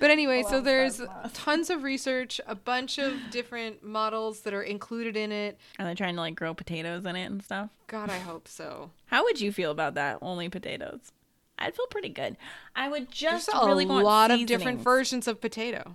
But 0.00 0.10
anyway, 0.10 0.42
so 0.48 0.60
there's 0.60 1.00
tons 1.32 1.70
of 1.70 1.82
research, 1.82 2.40
a 2.46 2.54
bunch 2.54 2.98
of 2.98 3.14
different 3.30 3.82
models 3.82 4.40
that 4.40 4.54
are 4.54 4.62
included 4.62 5.16
in 5.16 5.32
it. 5.32 5.58
Are 5.78 5.84
they 5.84 5.94
trying 5.94 6.14
to 6.14 6.20
like 6.20 6.34
grow 6.34 6.54
potatoes 6.54 7.04
in 7.04 7.16
it 7.16 7.24
and 7.24 7.42
stuff? 7.42 7.70
God, 7.86 8.10
I 8.10 8.18
hope 8.18 8.48
so. 8.48 8.90
How 9.06 9.24
would 9.24 9.40
you 9.40 9.52
feel 9.52 9.70
about 9.70 9.94
that? 9.94 10.18
Only 10.22 10.48
potatoes. 10.48 11.12
I'd 11.58 11.74
feel 11.74 11.86
pretty 11.86 12.10
good. 12.10 12.36
I 12.76 12.88
would 12.88 13.10
just 13.10 13.46
There's 13.46 13.62
a 13.62 13.66
really 13.66 13.86
want 13.86 14.04
lot 14.04 14.30
of 14.30 14.46
different 14.46 14.80
versions 14.80 15.26
of 15.26 15.40
potato. 15.40 15.94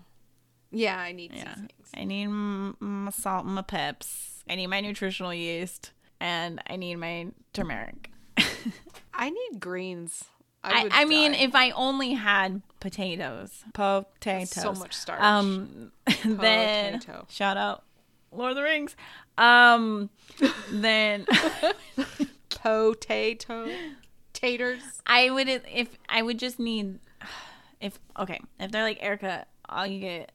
Yeah, 0.72 0.98
I 0.98 1.12
need 1.12 1.34
Yeah, 1.34 1.54
seasonings. 1.54 1.90
I 1.96 2.04
need 2.04 2.28
my 2.28 3.12
salt 3.12 3.46
and 3.46 3.56
my 3.56 3.62
peps. 3.62 4.44
I 4.50 4.56
need 4.56 4.68
my 4.68 4.82
nutritional 4.82 5.34
yeast, 5.34 5.92
and 6.20 6.62
I 6.68 6.76
need 6.76 6.96
my 6.96 7.28
turmeric. 7.54 8.10
I 9.14 9.30
need 9.30 9.60
greens. 9.60 10.26
I, 10.64 10.84
would 10.84 10.92
I 10.94 11.06
mean, 11.06 11.34
if 11.34 11.56
I 11.56 11.72
only 11.72 12.14
had 12.14 12.62
potatoes, 12.80 13.64
potatoes, 13.74 14.50
so 14.52 14.74
much 14.74 14.94
starch. 14.94 15.22
Um, 15.22 15.92
then 16.26 17.00
Potato. 17.00 17.26
shout 17.30 17.58
out 17.58 17.84
Lord 18.32 18.52
of 18.52 18.56
the 18.58 18.64
Rings. 18.64 18.96
Um, 19.38 20.10
then 20.72 21.26
potato 22.50 23.70
taters. 24.34 24.82
I 25.06 25.30
would 25.30 25.48
if 25.50 25.90
I 26.10 26.22
would 26.22 26.40
just 26.40 26.60
need 26.60 27.00
if 27.82 28.00
okay 28.18 28.40
if 28.60 28.72
they're 28.72 28.84
like 28.84 29.00
Erica, 29.02 29.46
all 29.68 29.86
you 29.86 30.00
get 30.00 30.32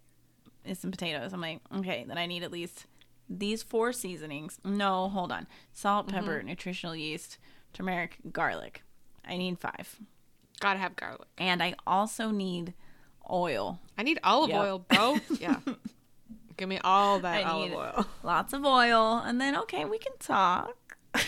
is 0.64 0.78
some 0.78 0.90
potatoes. 0.90 1.32
I'm 1.32 1.40
like 1.40 1.60
okay, 1.76 2.04
then 2.06 2.18
I 2.18 2.26
need 2.26 2.42
at 2.42 2.52
least 2.52 2.86
these 3.28 3.62
four 3.62 3.92
seasonings. 3.92 4.58
No, 4.64 5.08
hold 5.08 5.32
on, 5.32 5.46
salt, 5.72 6.06
Mm-hmm. 6.06 6.16
pepper, 6.16 6.42
nutritional 6.42 6.96
yeast, 6.96 7.38
turmeric, 7.72 8.16
garlic. 8.32 8.82
I 9.26 9.36
need 9.36 9.58
five, 9.58 9.96
Gotta 10.60 10.78
have 10.78 10.96
garlic. 10.96 11.28
and 11.38 11.62
I 11.62 11.74
also 11.86 12.30
need 12.30 12.74
oil. 13.30 13.80
I 13.96 14.02
need 14.02 14.18
olive 14.24 14.50
Yep. 14.50 14.60
oil, 14.60 14.78
bro. 14.80 15.18
Yeah. 15.40 15.56
Give 16.56 16.68
me 16.68 16.78
all 16.82 17.20
that 17.20 17.38
I 17.38 17.42
olive 17.48 17.72
oil. 17.72 18.06
lots 18.24 18.52
of 18.52 18.64
oil, 18.64 19.22
and 19.24 19.40
then 19.40 19.56
okay, 19.58 19.84
we 19.84 19.98
can 19.98 20.12
talk. 20.18 20.74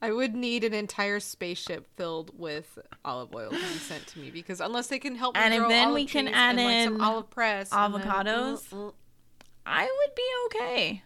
I 0.00 0.12
would 0.12 0.34
need 0.34 0.62
an 0.62 0.74
entire 0.74 1.18
spaceship 1.18 1.88
filled 1.96 2.38
with 2.38 2.78
olive 3.04 3.34
oil 3.34 3.50
to 3.50 3.56
be 3.56 3.62
sent 3.62 4.06
to 4.08 4.20
me 4.20 4.30
because 4.30 4.60
unless 4.60 4.86
they 4.86 5.00
can 5.00 5.16
help 5.16 5.34
me 5.34 5.40
And 5.42 5.58
grow 5.58 5.68
then 5.68 5.92
we 5.92 6.06
can 6.06 6.28
add 6.28 6.56
and, 6.56 6.64
like, 6.64 6.84
some 6.84 6.94
in 6.96 7.00
olive 7.00 7.30
press, 7.30 7.70
then- 7.70 7.78
avocados. 7.92 8.68
Mm. 8.68 8.92
I 9.66 9.82
would 9.82 10.14
be 10.14 10.22
okay. 10.46 11.02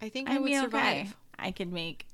I 0.00 0.08
think 0.08 0.28
I 0.28 0.34
I'd 0.36 0.60
survive. 0.62 0.84
okay. 1.06 1.08
I 1.38 1.50
could 1.50 1.72
make 1.72 2.06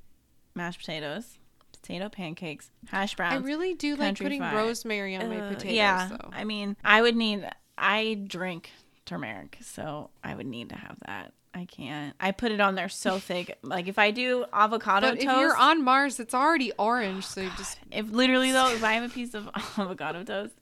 mashed 0.55 0.79
potatoes, 0.79 1.37
potato 1.73 2.09
pancakes, 2.09 2.69
hash 2.87 3.15
browns. 3.15 3.43
I 3.43 3.45
really 3.45 3.73
do 3.73 3.95
like 3.95 4.17
putting 4.17 4.41
rosemary 4.41 5.15
on 5.15 5.29
my 5.29 5.39
Uh, 5.41 5.49
potatoes. 5.49 5.73
yeah, 5.75 6.09
though. 6.09 6.29
I 6.31 6.43
mean, 6.43 6.75
I 6.83 7.01
would 7.01 7.15
need. 7.15 7.47
I 7.77 8.19
drink 8.27 8.69
turmeric, 9.05 9.57
so 9.61 10.09
I 10.23 10.35
would 10.35 10.45
need 10.47 10.69
to 10.69 10.75
have 10.75 10.97
that. 11.05 11.33
I 11.53 11.65
can't. 11.65 12.15
I 12.19 12.31
put 12.31 12.51
it 12.53 12.61
on 12.61 12.75
there 12.75 12.87
so 12.87 13.19
thick. 13.19 13.57
Like 13.61 13.87
if 13.89 13.99
I 13.99 14.11
do 14.11 14.45
avocado 14.53 15.09
But 15.09 15.17
if 15.17 15.25
toast, 15.25 15.39
you're 15.39 15.57
on 15.57 15.83
Mars, 15.83 16.19
it's 16.19 16.33
already 16.33 16.71
orange, 16.79 17.25
so 17.25 17.41
you 17.41 17.49
just 17.57 17.77
if 17.91 18.09
literally 18.09 18.51
though, 18.53 18.71
if 18.71 18.83
I 18.83 18.93
have 18.93 19.03
a 19.03 19.13
piece 19.13 19.33
of 19.33 19.49
avocado 19.77 20.23
toast, 20.23 20.53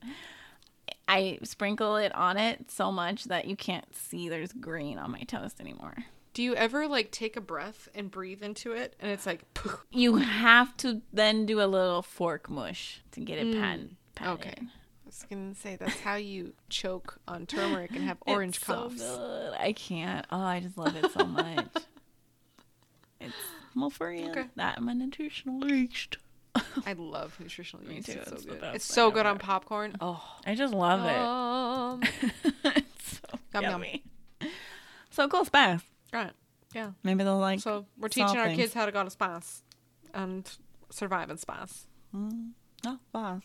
I 1.06 1.38
sprinkle 1.44 1.96
it 1.96 2.12
on 2.14 2.36
it 2.36 2.70
so 2.70 2.90
much 2.90 3.24
that 3.24 3.44
you 3.46 3.54
can't 3.56 3.84
see 3.94 4.28
there's 4.28 4.52
green 4.52 4.98
on 4.98 5.10
my 5.12 5.20
toast 5.22 5.60
anymore. 5.60 5.94
Do 6.34 6.42
you 6.42 6.54
ever 6.54 6.86
like 6.88 7.10
take 7.10 7.36
a 7.36 7.40
breath 7.40 7.88
and 7.94 8.10
breathe 8.10 8.42
into 8.42 8.72
it, 8.72 8.94
and 9.00 9.10
it's 9.10 9.26
like, 9.26 9.42
You 9.90 10.16
have 10.16 10.76
to 10.78 11.02
then 11.12 11.46
do 11.46 11.60
a 11.60 11.66
little 11.66 12.02
fork 12.02 12.48
mush 12.48 13.00
to 13.12 13.20
get 13.20 13.38
it 13.38 13.54
pan. 13.54 13.96
pan 14.14 14.28
Mm, 14.28 14.32
okay. 14.34 14.54
in. 14.58 14.66
I 14.66 15.06
was 15.06 15.26
gonna 15.28 15.54
say 15.56 15.76
that's 15.76 16.00
how 16.00 16.14
you 16.16 16.52
choke 16.68 17.18
on 17.26 17.46
turmeric 17.46 17.90
and 17.92 18.04
have 18.04 18.18
orange 18.26 18.56
It's 18.58 18.66
so 18.66 18.74
coughs. 18.74 18.96
good. 19.02 19.54
I 19.58 19.72
can't. 19.72 20.24
Oh, 20.30 20.40
I 20.40 20.60
just 20.60 20.78
love 20.78 20.94
it 20.96 21.10
so 21.12 21.24
much. 21.24 21.66
it's 23.20 23.34
well 23.74 23.90
for 23.90 24.12
you. 24.12 24.30
Okay. 24.30 24.44
That 24.56 24.80
my 24.82 24.92
nutritional 24.92 25.66
yeast. 25.68 26.18
I 26.86 26.92
love 26.94 27.36
nutritional 27.40 27.84
yeast. 27.90 28.06
too. 28.06 28.18
It's 28.20 28.28
so 28.28 28.34
It's 28.36 28.44
the 28.44 28.50
good. 28.54 28.74
It's 28.74 28.84
so 28.84 29.10
good 29.10 29.26
on 29.26 29.38
popcorn. 29.38 29.96
Oh, 30.00 30.22
I 30.46 30.54
just 30.54 30.74
love 30.74 31.00
it. 32.04 32.08
it's 32.76 33.18
so 33.20 33.38
Yum, 33.54 33.62
yum. 33.64 33.70
yummy. 33.72 34.04
So 35.10 35.26
cool, 35.28 35.44
Spass. 35.44 35.82
Right. 36.12 36.32
Yeah. 36.74 36.90
Maybe 37.02 37.24
they'll 37.24 37.38
like. 37.38 37.60
So 37.60 37.86
we're 37.98 38.08
teaching 38.08 38.38
our 38.38 38.46
things. 38.46 38.58
kids 38.58 38.74
how 38.74 38.86
to 38.86 38.92
go 38.92 39.02
to 39.02 39.10
spas 39.10 39.62
and 40.14 40.48
survive 40.90 41.30
in 41.30 41.36
spas. 41.36 41.86
Oh, 42.14 42.98
Spass. 43.14 43.42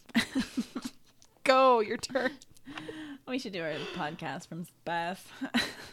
Go, 1.44 1.80
your 1.82 1.98
turn. 1.98 2.32
we 3.28 3.38
should 3.40 3.54
do 3.54 3.62
our 3.62 3.74
podcast 3.96 4.48
from 4.48 4.66
Spass. 4.66 5.20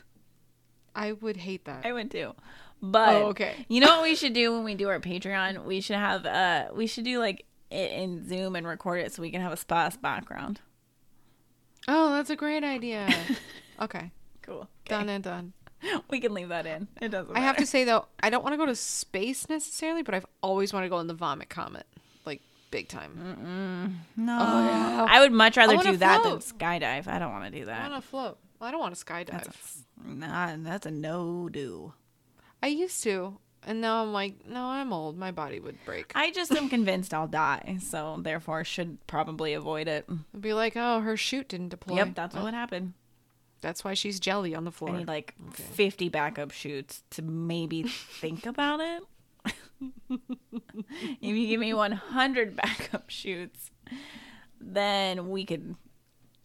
I 0.94 1.12
would 1.12 1.36
hate 1.38 1.64
that. 1.64 1.84
I 1.86 1.92
would 1.92 2.10
too. 2.10 2.34
But 2.82 3.14
Oh, 3.16 3.26
okay. 3.28 3.64
you 3.68 3.80
know 3.80 3.88
what 3.96 4.02
we 4.02 4.14
should 4.14 4.32
do 4.32 4.52
when 4.52 4.64
we 4.64 4.74
do 4.74 4.88
our 4.88 5.00
Patreon? 5.00 5.64
We 5.64 5.80
should 5.80 5.96
have 5.96 6.26
uh 6.26 6.68
we 6.74 6.86
should 6.86 7.04
do 7.04 7.18
like 7.18 7.44
it 7.70 7.92
in 7.92 8.28
Zoom 8.28 8.56
and 8.56 8.66
record 8.66 9.00
it 9.00 9.12
so 9.12 9.22
we 9.22 9.30
can 9.30 9.40
have 9.40 9.52
a 9.52 9.56
Spass 9.56 10.00
background. 10.00 10.60
Oh, 11.88 12.10
that's 12.12 12.30
a 12.30 12.36
great 12.36 12.64
idea. 12.64 13.08
okay. 13.80 14.10
Cool. 14.42 14.68
Done 14.86 15.08
and 15.08 15.24
done. 15.24 15.52
We 16.10 16.20
can 16.20 16.34
leave 16.34 16.48
that 16.50 16.66
in. 16.66 16.88
It 17.00 17.08
doesn't 17.10 17.36
I 17.36 17.40
have 17.40 17.56
to 17.56 17.66
say 17.66 17.84
though, 17.84 18.06
I 18.22 18.30
don't 18.30 18.42
want 18.42 18.52
to 18.52 18.56
go 18.56 18.66
to 18.66 18.74
space 18.76 19.48
necessarily, 19.48 20.02
but 20.02 20.14
I've 20.14 20.26
always 20.42 20.72
wanted 20.72 20.86
to 20.86 20.90
go 20.90 21.00
in 21.00 21.06
the 21.06 21.14
vomit 21.14 21.48
comet, 21.48 21.86
like 22.24 22.40
big 22.70 22.88
time. 22.88 24.04
No. 24.16 24.38
Oh, 24.40 24.64
yeah. 24.66 25.06
I 25.08 25.20
would 25.20 25.32
much 25.32 25.56
rather 25.56 25.76
do 25.78 25.96
that 25.96 26.22
than 26.22 26.38
skydive. 26.38 27.06
I 27.08 27.18
don't 27.18 27.32
want 27.32 27.52
to 27.52 27.58
do 27.58 27.64
that. 27.66 27.80
I 27.84 27.88
want 27.88 28.02
to 28.02 28.08
float. 28.08 28.38
Well, 28.60 28.68
I 28.68 28.70
don't 28.70 28.80
want 28.80 28.94
to 28.94 29.04
skydive. 29.04 29.30
That's 29.30 29.82
a, 30.04 30.08
nah, 30.08 30.54
that's 30.58 30.86
a 30.86 30.90
no 30.90 31.48
do. 31.48 31.94
I 32.62 32.68
used 32.68 33.02
to, 33.02 33.38
and 33.66 33.80
now 33.80 34.02
I'm 34.02 34.12
like, 34.12 34.46
no, 34.46 34.64
I'm 34.66 34.92
old. 34.92 35.18
My 35.18 35.32
body 35.32 35.58
would 35.58 35.84
break. 35.84 36.12
I 36.14 36.30
just 36.30 36.52
am 36.52 36.68
convinced 36.68 37.12
I'll 37.12 37.26
die, 37.26 37.78
so 37.82 38.18
therefore 38.20 38.62
should 38.62 39.04
probably 39.08 39.52
avoid 39.54 39.88
it. 39.88 40.04
I'd 40.08 40.40
be 40.40 40.52
like, 40.52 40.74
oh, 40.76 41.00
her 41.00 41.16
chute 41.16 41.48
didn't 41.48 41.70
deploy. 41.70 41.96
Yep, 41.96 42.14
that's 42.14 42.34
Well, 42.36 42.44
what 42.44 42.54
happened. 42.54 42.92
That's 43.62 43.84
why 43.84 43.94
she's 43.94 44.20
jelly 44.20 44.54
on 44.54 44.64
the 44.64 44.72
floor. 44.72 44.90
I 44.90 44.98
need 44.98 45.08
like 45.08 45.34
50 45.52 46.08
backup 46.10 46.50
shoots 46.50 47.02
to 47.10 47.22
maybe 47.22 47.84
think 47.84 48.44
about 48.44 48.80
it. 48.80 49.02
if 50.10 51.20
you 51.20 51.46
give 51.46 51.60
me 51.60 51.72
100 51.72 52.56
backup 52.56 53.08
shoots, 53.08 53.70
then 54.60 55.30
we 55.30 55.44
could 55.44 55.76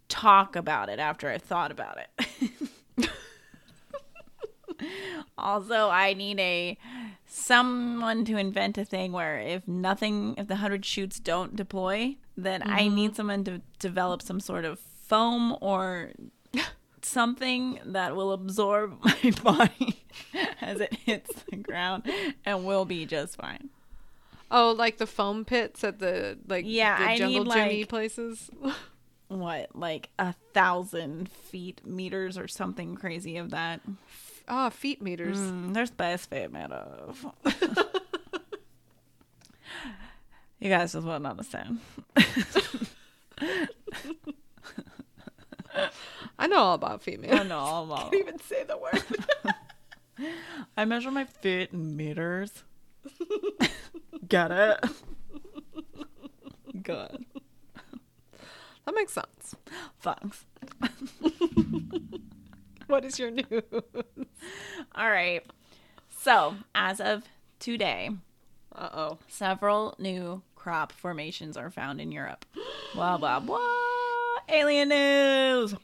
talk 0.07 0.55
about 0.55 0.89
it 0.89 0.99
after 0.99 1.29
I've 1.29 1.41
thought 1.41 1.71
about 1.71 1.97
it. 1.97 3.09
also, 5.37 5.89
I 5.89 6.13
need 6.13 6.39
a 6.39 6.77
someone 7.25 8.25
to 8.25 8.37
invent 8.37 8.77
a 8.77 8.85
thing 8.85 9.11
where 9.11 9.39
if 9.39 9.67
nothing, 9.67 10.35
if 10.37 10.47
the 10.47 10.55
100 10.55 10.85
shoots 10.85 11.19
don't 11.19 11.55
deploy, 11.55 12.15
then 12.35 12.61
I 12.61 12.83
mm-hmm. 12.83 12.95
need 12.95 13.15
someone 13.15 13.43
to 13.45 13.61
develop 13.79 14.21
some 14.21 14.39
sort 14.39 14.65
of 14.65 14.79
foam 14.79 15.57
or 15.61 16.11
something 17.01 17.79
that 17.85 18.15
will 18.15 18.31
absorb 18.31 18.97
my 19.03 19.31
body 19.43 20.03
as 20.61 20.79
it 20.81 20.93
hits 20.93 21.43
the 21.49 21.57
ground 21.57 22.03
and 22.45 22.65
will 22.65 22.85
be 22.85 23.05
just 23.05 23.35
fine. 23.35 23.69
oh, 24.51 24.71
like 24.77 24.97
the 24.97 25.07
foam 25.07 25.45
pits 25.45 25.83
at 25.83 25.99
the 25.99 26.37
like 26.47 26.65
Yeah, 26.67 26.97
the 26.97 27.05
I 27.05 27.17
jungle 27.17 27.43
need, 27.45 27.53
Jimmy 27.53 27.79
like- 27.81 27.89
places. 27.89 28.49
What, 29.29 29.75
like 29.75 30.07
a 30.17 30.33
thousand 30.53 31.29
feet 31.29 31.85
meters 31.85 32.37
or 32.37 32.47
something 32.47 32.95
crazy 32.95 33.35
of 33.35 33.49
that? 33.49 33.81
Ah, 34.47 34.69
feet 34.69 35.01
meters. 35.01 35.37
Mm, 35.37 35.73
there's 35.73 35.91
best 35.91 36.29
fit 36.29 36.49
made 36.53 36.71
of. 36.71 37.25
you 40.59 40.69
guys 40.69 40.93
just 40.93 41.05
wouldn't 41.05 41.25
understand. 41.27 41.79
I 46.39 46.47
know 46.47 46.57
all 46.57 46.75
about 46.75 47.01
feet 47.01 47.19
I 47.29 47.43
know 47.43 47.57
all 47.57 47.85
about. 47.91 48.11
Can't 48.11 48.15
even 48.27 48.39
say 48.39 48.63
the 48.63 48.77
word. 48.77 49.03
I 50.77 50.85
measure 50.85 51.11
my 51.11 51.25
feet 51.25 51.71
in 51.73 51.95
meters. 51.95 52.63
Got 54.27 54.51
it. 54.51 54.79
Good. 56.83 57.25
that 58.85 58.95
makes 58.95 59.13
sense. 59.13 59.55
Thanks. 59.99 60.45
What 62.87 63.03
is 63.03 63.19
your 63.19 63.31
news? 63.31 63.63
All 64.95 65.09
right. 65.09 65.43
So, 66.09 66.55
as 66.73 66.99
of 67.01 67.23
today, 67.59 68.11
Uh 68.73 68.89
oh. 68.93 69.17
several 69.27 69.95
new 69.99 70.41
crop 70.57 70.91
formations 70.91 71.55
are 71.55 71.69
found 71.69 72.01
in 72.01 72.11
Europe. 72.11 72.45
Blah, 72.93 73.17
blah, 73.17 73.39
blah. 73.39 73.59
Alien 74.49 74.89
news. 74.89 75.75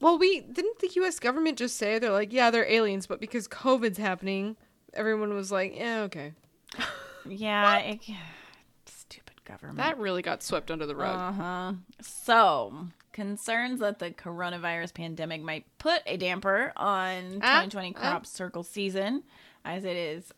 Well, 0.00 0.18
we 0.18 0.40
didn't 0.40 0.78
the 0.78 0.90
U.S. 0.96 1.18
government 1.18 1.58
just 1.58 1.76
say 1.76 1.98
they're 1.98 2.12
like, 2.12 2.32
yeah, 2.32 2.50
they're 2.50 2.70
aliens, 2.70 3.06
but 3.06 3.18
because 3.18 3.48
COVID's 3.48 3.98
happening, 3.98 4.56
everyone 4.92 5.34
was 5.34 5.50
like, 5.50 5.74
yeah, 5.76 6.02
okay. 6.02 6.32
yeah, 7.26 7.78
it, 7.78 8.00
stupid 8.86 9.42
government. 9.44 9.78
That 9.78 9.98
really 9.98 10.20
got 10.22 10.42
swept 10.42 10.70
under 10.70 10.84
the 10.84 10.94
rug. 10.94 11.16
Uh 11.16 11.32
huh. 11.32 11.72
So, 12.02 12.88
concerns 13.12 13.80
that 13.80 13.98
the 13.98 14.10
coronavirus 14.10 14.92
pandemic 14.92 15.42
might 15.42 15.64
put 15.78 16.02
a 16.06 16.18
damper 16.18 16.72
on 16.76 17.40
Ah, 17.42 17.62
2020 17.64 17.94
ah. 17.96 18.00
crop 18.00 18.26
circle 18.26 18.62
season, 18.62 19.22
as 19.64 19.84
it 19.84 19.96
is 19.96 20.30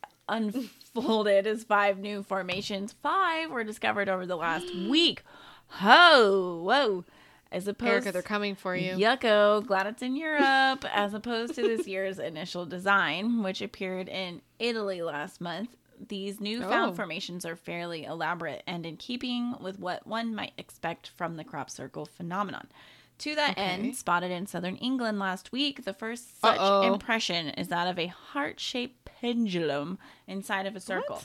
unfolded 0.96 1.46
as 1.46 1.64
five 1.64 1.98
new 1.98 2.22
formations. 2.22 2.92
Five 3.02 3.50
were 3.50 3.64
discovered 3.64 4.08
over 4.08 4.26
the 4.26 4.36
last 4.36 4.66
week. 4.74 5.22
Ho, 5.68 6.62
whoa. 6.64 7.04
As 7.52 7.68
opposed 7.68 7.90
Erica, 7.92 8.12
they're 8.12 8.22
coming 8.22 8.54
for 8.56 8.74
you. 8.74 8.92
Yucko, 8.96 9.64
glad 9.66 9.86
it's 9.86 10.02
in 10.02 10.16
Europe, 10.16 10.84
as 10.92 11.14
opposed 11.14 11.54
to 11.54 11.62
this 11.62 11.86
year's 11.86 12.18
initial 12.18 12.66
design, 12.66 13.42
which 13.42 13.62
appeared 13.62 14.08
in 14.08 14.42
Italy 14.58 15.00
last 15.00 15.40
month. 15.40 15.70
These 16.08 16.40
newfound 16.40 16.90
Oh. 16.92 16.94
formations 16.94 17.46
are 17.46 17.56
fairly 17.56 18.04
elaborate 18.04 18.62
and 18.66 18.84
in 18.84 18.96
keeping 18.96 19.54
with 19.60 19.78
what 19.78 20.06
one 20.06 20.34
might 20.34 20.52
expect 20.58 21.08
from 21.08 21.36
the 21.36 21.44
crop 21.44 21.70
circle 21.70 22.04
phenomenon. 22.04 22.66
To 23.18 23.34
that 23.34 23.52
Okay. 23.52 23.62
end, 23.62 23.96
spotted 23.96 24.30
in 24.30 24.46
southern 24.46 24.76
England 24.76 25.18
last 25.18 25.50
week, 25.52 25.84
the 25.84 25.92
first 25.94 26.40
such 26.40 26.58
Uh-oh. 26.58 26.92
impression 26.92 27.48
is 27.50 27.68
that 27.68 27.88
of 27.88 27.98
a 27.98 28.06
heart 28.08 28.60
shaped 28.60 29.04
pendulum 29.20 29.98
inside 30.26 30.66
of 30.66 30.76
a 30.76 30.80
circle. 30.80 31.22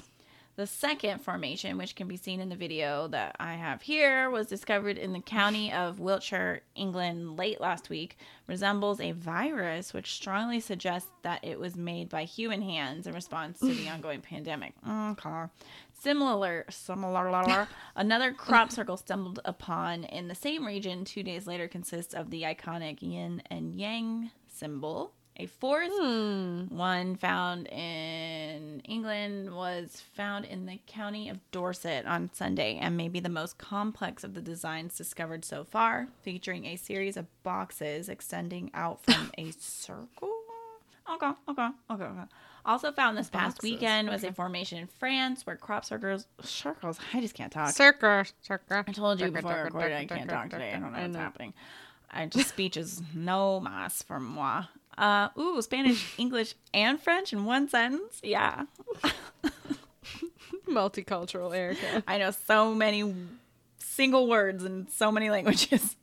The 0.58 0.68
second 0.68 1.20
formation, 1.20 1.78
which 1.78 1.96
can 1.96 2.08
be 2.10 2.18
seen 2.18 2.40
in 2.42 2.50
the 2.50 2.56
video 2.58 3.08
that 3.08 3.36
I 3.40 3.54
have 3.56 3.82
here, 3.82 4.30
was 4.30 4.48
discovered 4.48 4.98
in 4.98 5.14
the 5.14 5.22
county 5.22 5.72
of 5.72 6.00
Wiltshire, 6.00 6.62
England, 6.76 7.38
late 7.38 7.62
last 7.62 7.90
week. 7.90 8.18
Resembles 8.48 9.00
a 9.00 9.12
virus, 9.14 9.94
which 9.94 10.12
strongly 10.12 10.60
suggests 10.60 11.10
that 11.24 11.44
it 11.44 11.58
was 11.58 11.78
made 11.78 12.10
by 12.10 12.26
human 12.26 12.62
hands 12.62 13.08
in 13.08 13.14
response 13.14 13.60
to 13.60 13.74
the 13.74 13.88
ongoing 13.94 14.20
pandemic. 14.22 14.74
Okay. 14.88 15.44
Similar, 16.02 16.66
similar, 16.70 17.68
another 17.96 18.34
crop 18.34 18.72
circle 18.72 18.98
stumbled 18.98 19.40
upon 19.46 20.04
in 20.06 20.28
the 20.28 20.34
same 20.36 20.66
region 20.66 21.06
two 21.06 21.22
days 21.22 21.46
later 21.46 21.68
consists 21.68 22.16
of 22.16 22.32
the 22.32 22.42
iconic 22.42 23.04
yin 23.04 23.44
and 23.52 23.76
yang 23.76 24.32
symbol. 24.48 25.14
A 25.38 25.46
fourth 25.46 25.92
Hmm. 25.96 26.66
one 26.76 27.16
found 27.18 27.68
in 27.68 28.80
England 28.82 29.56
was 29.56 30.02
found 30.16 30.46
in 30.46 30.66
the 30.66 30.80
county 30.88 31.30
of 31.30 31.40
Dorset 31.52 32.06
on 32.08 32.32
Sunday 32.34 32.78
and 32.82 32.98
may 32.98 33.08
be 33.08 33.20
the 33.20 33.30
most 33.30 33.60
complex 33.60 34.24
of 34.24 34.34
the 34.34 34.42
designs 34.42 34.98
discovered 34.98 35.46
so 35.46 35.64
far, 35.64 36.08
featuring 36.24 36.66
a 36.66 36.78
series 36.78 37.16
of 37.16 37.28
boxes 37.44 38.10
extending 38.10 38.72
out 38.74 39.04
from 39.04 39.32
a 39.38 39.52
circle. 39.52 40.34
Okay, 41.14 41.32
okay, 41.48 41.70
okay, 41.92 42.04
okay. 42.04 42.24
Also 42.66 42.92
found 42.92 43.18
this 43.18 43.30
past 43.30 43.58
Boxes, 43.58 43.72
weekend 43.72 44.10
was 44.10 44.24
a 44.24 44.32
formation 44.32 44.78
in 44.78 44.88
France 44.88 45.46
where 45.46 45.56
crop 45.56 45.84
circles, 45.84 46.28
circles. 46.42 47.00
I 47.14 47.22
just 47.22 47.34
can't 47.34 47.52
talk. 47.52 47.70
Circle, 47.70 48.24
circle. 48.42 48.84
I 48.88 48.92
told 48.92 49.20
you 49.20 49.28
Circle, 49.28 49.36
before 49.42 49.52
I 49.52 49.56
circle, 49.64 49.80
recorded 49.80 49.98
I 49.98 50.06
can't 50.06 50.30
talk 50.30 50.50
today. 50.50 50.70
I 50.74 50.80
don't 50.80 50.92
know 50.92 50.98
I 50.98 51.02
what's 51.02 51.14
know. 51.14 51.20
happening. 51.20 51.54
I 52.12 52.26
just 52.28 52.50
speech 52.50 52.78
is 52.78 53.02
no 53.16 53.60
mas 53.60 54.04
for 54.04 54.20
moi. 54.20 54.66
Uh, 54.98 55.30
ooh, 55.40 55.62
Spanish, 55.62 56.14
English, 56.18 56.54
and 56.74 57.00
French 57.02 57.34
in 57.34 57.46
one 57.46 57.68
sentence. 57.70 58.20
Yeah, 58.22 58.66
Multicultural, 60.70 61.56
Erica. 61.56 62.04
I 62.08 62.18
know 62.18 62.32
so 62.32 62.74
many 62.74 63.14
single 63.78 64.28
words 64.28 64.64
in 64.64 64.88
so 64.90 65.12
many 65.12 65.30
languages. 65.30 65.96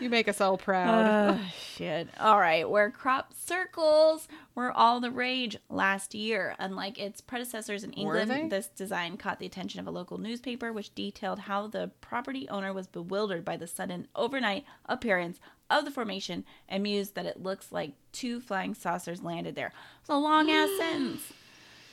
You 0.00 0.10
make 0.10 0.28
us 0.28 0.40
all 0.40 0.56
proud. 0.56 1.34
Uh, 1.34 1.38
shit. 1.76 2.08
All 2.18 2.38
right. 2.38 2.68
Where 2.68 2.90
crop 2.90 3.32
circles 3.34 4.28
were 4.54 4.70
all 4.72 5.00
the 5.00 5.10
rage 5.10 5.56
last 5.68 6.14
year. 6.14 6.54
Unlike 6.58 6.98
its 6.98 7.20
predecessors 7.20 7.84
in 7.84 7.92
England, 7.92 8.50
this 8.50 8.68
design 8.68 9.16
caught 9.16 9.38
the 9.38 9.46
attention 9.46 9.80
of 9.80 9.86
a 9.86 9.90
local 9.90 10.18
newspaper, 10.18 10.72
which 10.72 10.94
detailed 10.94 11.40
how 11.40 11.66
the 11.66 11.90
property 12.00 12.48
owner 12.48 12.72
was 12.72 12.86
bewildered 12.86 13.44
by 13.44 13.56
the 13.56 13.66
sudden 13.66 14.08
overnight 14.14 14.64
appearance 14.86 15.40
of 15.70 15.84
the 15.84 15.90
formation 15.90 16.44
and 16.68 16.82
mused 16.82 17.14
that 17.14 17.26
it 17.26 17.42
looks 17.42 17.72
like 17.72 17.92
two 18.12 18.40
flying 18.40 18.74
saucers 18.74 19.22
landed 19.22 19.54
there. 19.54 19.72
It's 20.00 20.10
a 20.10 20.16
long 20.16 20.50
ass 20.50 20.70
sentence. 20.78 21.32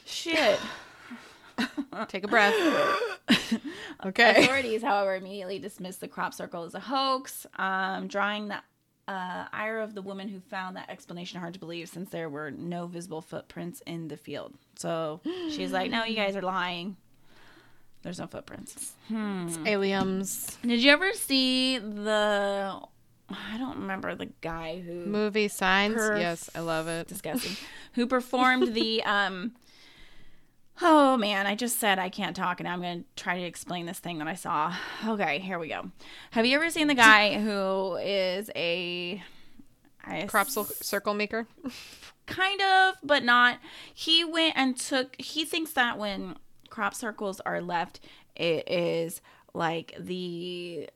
Shit. 0.05 0.59
Take 2.07 2.23
a 2.23 2.27
breath. 2.27 2.55
Okay. 4.03 4.43
Authorities, 4.45 4.81
however, 4.81 5.13
immediately 5.15 5.59
dismissed 5.59 5.99
the 6.01 6.07
crop 6.07 6.33
circle 6.33 6.63
as 6.63 6.73
a 6.73 6.79
hoax, 6.79 7.45
um, 7.57 8.07
drawing 8.07 8.47
the 8.47 8.55
uh, 9.07 9.45
ire 9.53 9.79
of 9.79 9.93
the 9.93 10.01
woman 10.01 10.27
who 10.27 10.39
found 10.39 10.75
that 10.75 10.89
explanation 10.89 11.39
hard 11.39 11.53
to 11.53 11.59
believe 11.59 11.87
since 11.87 12.09
there 12.09 12.27
were 12.27 12.49
no 12.49 12.87
visible 12.87 13.21
footprints 13.21 13.81
in 13.85 14.07
the 14.07 14.17
field. 14.17 14.55
So 14.75 15.21
she's 15.51 15.71
like, 15.71 15.91
no, 15.91 16.03
you 16.03 16.15
guys 16.15 16.35
are 16.35 16.41
lying. 16.41 16.97
There's 18.01 18.17
no 18.17 18.25
footprints. 18.25 18.93
Aliens. 19.11 20.57
Did 20.65 20.81
you 20.81 20.91
ever 20.91 21.13
see 21.13 21.77
the. 21.77 22.79
I 23.29 23.57
don't 23.59 23.77
remember 23.81 24.15
the 24.15 24.29
guy 24.41 24.81
who. 24.81 25.05
Movie 25.05 25.47
signs. 25.47 25.95
Perf- 25.95 26.19
Yes, 26.19 26.49
I 26.55 26.59
love 26.61 26.87
it. 26.87 27.07
disgusting. 27.07 27.55
who 27.93 28.07
performed 28.07 28.73
the 28.73 29.03
um 29.05 29.51
Oh 30.79 31.17
man, 31.17 31.45
I 31.47 31.55
just 31.55 31.79
said 31.79 31.99
I 31.99 32.09
can't 32.09 32.35
talk 32.35 32.59
and 32.59 32.67
I'm 32.67 32.81
going 32.81 33.03
to 33.03 33.23
try 33.23 33.37
to 33.37 33.43
explain 33.43 33.85
this 33.85 33.99
thing 33.99 34.17
that 34.19 34.27
I 34.27 34.35
saw. 34.35 34.73
Okay, 35.05 35.39
here 35.39 35.59
we 35.59 35.67
go. 35.67 35.91
Have 36.31 36.45
you 36.45 36.55
ever 36.55 36.69
seen 36.69 36.87
the 36.87 36.95
guy 36.95 37.39
who 37.39 37.97
is 37.97 38.49
a 38.55 39.21
I 40.03 40.23
Crop 40.23 40.49
cir- 40.49 40.63
circle 40.81 41.13
maker. 41.13 41.47
kind 42.25 42.61
of, 42.61 42.95
but 43.03 43.23
not. 43.23 43.59
He 43.93 44.23
went 44.23 44.53
and 44.57 44.77
took. 44.77 45.15
He 45.19 45.45
thinks 45.45 45.73
that 45.73 45.97
when 45.99 46.37
crop 46.69 46.95
circles 46.95 47.39
are 47.41 47.61
left, 47.61 47.99
it 48.35 48.69
is 48.69 49.21
like 49.53 49.95
the. 49.99 50.89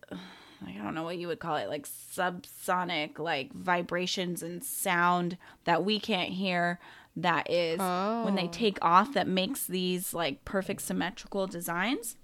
I 0.66 0.72
don't 0.82 0.96
know 0.96 1.04
what 1.04 1.18
you 1.18 1.28
would 1.28 1.40
call 1.40 1.58
it, 1.58 1.70
like 1.70 1.86
subsonic, 1.88 3.20
like 3.20 3.54
vibrations 3.54 4.42
and 4.42 4.64
sound 4.64 5.38
that 5.66 5.84
we 5.86 6.00
can't 6.00 6.32
hear. 6.32 6.80
That 7.18 7.50
is 7.50 7.80
when 7.80 8.36
they 8.36 8.46
Oh. 8.48 8.50
take 8.52 8.78
off, 8.82 9.14
that 9.14 9.28
makes 9.28 9.66
these 9.66 10.14
like 10.14 10.44
perfect 10.46 10.82
symmetrical 10.82 11.48
designs. 11.48 12.18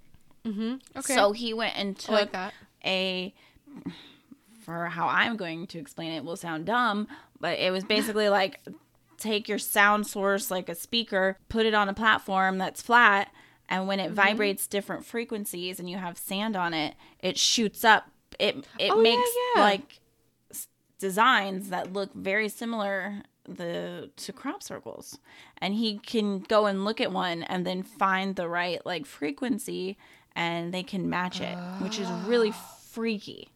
Mm-hmm. 0.45 0.75
Okay. 0.97 1.15
So 1.15 1.31
he 1.31 1.53
went 1.53 1.77
and 1.77 1.97
took 1.97 2.33
like 2.33 2.53
a 2.85 3.33
for 4.63 4.87
how 4.87 5.07
I'm 5.07 5.37
going 5.37 5.67
to 5.67 5.79
explain 5.79 6.11
it 6.11 6.23
will 6.23 6.35
sound 6.35 6.65
dumb, 6.65 7.07
but 7.39 7.57
it 7.59 7.71
was 7.71 7.83
basically 7.83 8.29
like 8.39 8.59
take 9.17 9.47
your 9.47 9.59
sound 9.59 10.07
source 10.07 10.51
like 10.51 10.67
a 10.69 10.75
speaker, 10.75 11.37
put 11.49 11.65
it 11.65 11.73
on 11.73 11.87
a 11.89 11.93
platform 11.93 12.57
that's 12.57 12.81
flat, 12.81 13.31
and 13.69 13.87
when 13.87 13.99
it 13.99 14.07
Mm-hmm. 14.07 14.15
vibrates 14.15 14.67
different 14.67 15.05
frequencies 15.05 15.79
and 15.79 15.89
you 15.89 15.97
have 15.97 16.17
sand 16.17 16.55
on 16.55 16.73
it, 16.73 16.95
it 17.19 17.37
shoots 17.37 17.83
up. 17.85 18.09
It 18.39 18.67
it 18.79 18.91
Oh, 18.91 18.97
yeah, 18.97 19.01
makes 19.03 19.29
yeah. 19.55 19.61
like 19.61 19.99
s- 20.51 20.67
designs 20.99 21.69
that 21.69 21.93
look 21.93 22.13
very 22.13 22.49
similar 22.49 23.21
the 23.57 24.09
to 24.17 24.33
crop 24.33 24.61
circles 24.63 25.17
and 25.59 25.73
he 25.73 25.97
can 25.99 26.39
go 26.39 26.65
and 26.65 26.83
look 26.85 26.99
at 27.01 27.11
one 27.11 27.43
and 27.43 27.65
then 27.65 27.83
find 27.83 28.35
the 28.35 28.47
right 28.47 28.85
like 28.85 29.05
frequency 29.05 29.97
and 30.35 30.73
they 30.73 30.83
can 30.83 31.09
match 31.09 31.39
it 31.41 31.57
which 31.81 31.99
is 31.99 32.09
really 32.25 32.53
freaky 32.91 33.47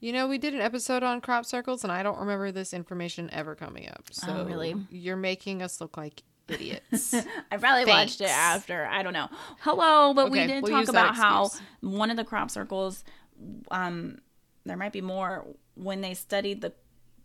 You 0.00 0.12
know, 0.12 0.28
we 0.28 0.38
did 0.38 0.54
an 0.54 0.60
episode 0.60 1.02
on 1.02 1.20
crop 1.22 1.46
circles, 1.46 1.82
and 1.82 1.90
I 1.90 2.02
don't 2.02 2.18
remember 2.18 2.52
this 2.52 2.74
information 2.74 3.30
ever 3.32 3.54
coming 3.54 3.88
up. 3.88 4.04
So 4.12 4.28
Oh, 4.28 4.44
really? 4.44 4.74
you're 4.90 5.16
making 5.16 5.62
us 5.62 5.80
look 5.80 5.96
like 5.96 6.22
idiots. 6.48 7.14
I 7.50 7.56
probably 7.56 7.86
watched 7.86 8.20
it 8.20 8.28
after. 8.28 8.84
I 8.84 9.02
don't 9.02 9.14
know. 9.14 9.28
Hello, 9.60 10.12
but 10.14 10.30
we 10.30 10.46
did 10.46 10.62
we'll 10.62 10.70
talk 10.72 10.88
about 10.88 11.16
how 11.16 11.50
one 11.80 12.10
of 12.10 12.16
the 12.18 12.24
crop 12.24 12.50
circles, 12.50 13.04
um, 13.70 14.18
there 14.66 14.76
might 14.76 14.92
be 14.92 15.00
more 15.00 15.46
when 15.74 16.02
they 16.02 16.12
studied 16.14 16.60
the, 16.60 16.72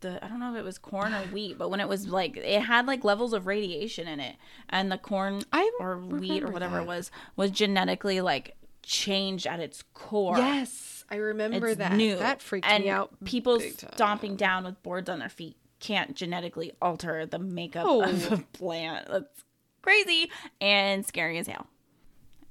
the 0.02 0.24
I 0.24 0.28
don't 0.28 0.40
know 0.40 0.54
if 0.54 0.60
it 0.60 0.64
was 0.64 0.78
corn 0.78 1.14
or 1.14 1.22
wheat, 1.28 1.58
but 1.58 1.70
when 1.70 1.80
it 1.80 1.88
was 1.88 2.08
like 2.08 2.38
it 2.38 2.62
had 2.62 2.86
like 2.88 3.04
levels 3.04 3.34
of 3.34 3.48
radiation 3.48 4.08
in 4.08 4.20
it, 4.20 4.36
and 4.70 4.92
the 4.92 4.98
corn 4.98 5.42
I 5.54 5.72
or 5.80 5.98
wheat 5.98 6.44
or 6.44 6.52
whatever 6.52 6.76
that. 6.78 6.84
it 6.84 6.88
was 6.88 7.10
was 7.36 7.52
genetically 7.52 8.20
like 8.22 8.56
changed 8.84 9.48
at 9.48 9.60
its 9.60 9.84
core. 9.94 10.38
yes, 10.38 11.06
I 11.10 11.16
remember 11.16 11.68
it's 11.68 11.78
that. 11.78 11.94
new. 11.94 12.18
That 12.18 12.42
freaked 12.42 12.68
and 12.68 12.84
me 12.84 12.90
out. 12.90 13.12
People 13.26 13.60
stomping 13.94 14.36
down 14.36 14.64
with 14.66 14.82
boards 14.84 15.10
on 15.10 15.20
their 15.20 15.30
feet 15.30 15.56
can't 15.80 16.16
genetically 16.16 16.72
alter 16.82 17.26
the 17.26 17.40
makeup 17.40 17.86
Oh. 17.88 18.04
of 18.04 18.32
a 18.32 18.38
plant. 18.54 19.08
That's 19.10 19.44
crazy 19.82 20.30
and 20.60 21.06
scary 21.06 21.38
as 21.40 21.48
hell. 21.48 21.68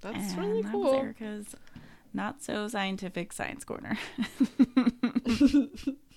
That's 0.01 0.33
And 0.33 0.39
really 0.39 0.63
that 0.63 0.73
cool. 0.73 0.95
Erica's 0.95 1.55
not 2.13 2.43
so 2.43 2.67
scientific 2.69 3.33
science 3.33 3.65
corner. 3.65 3.97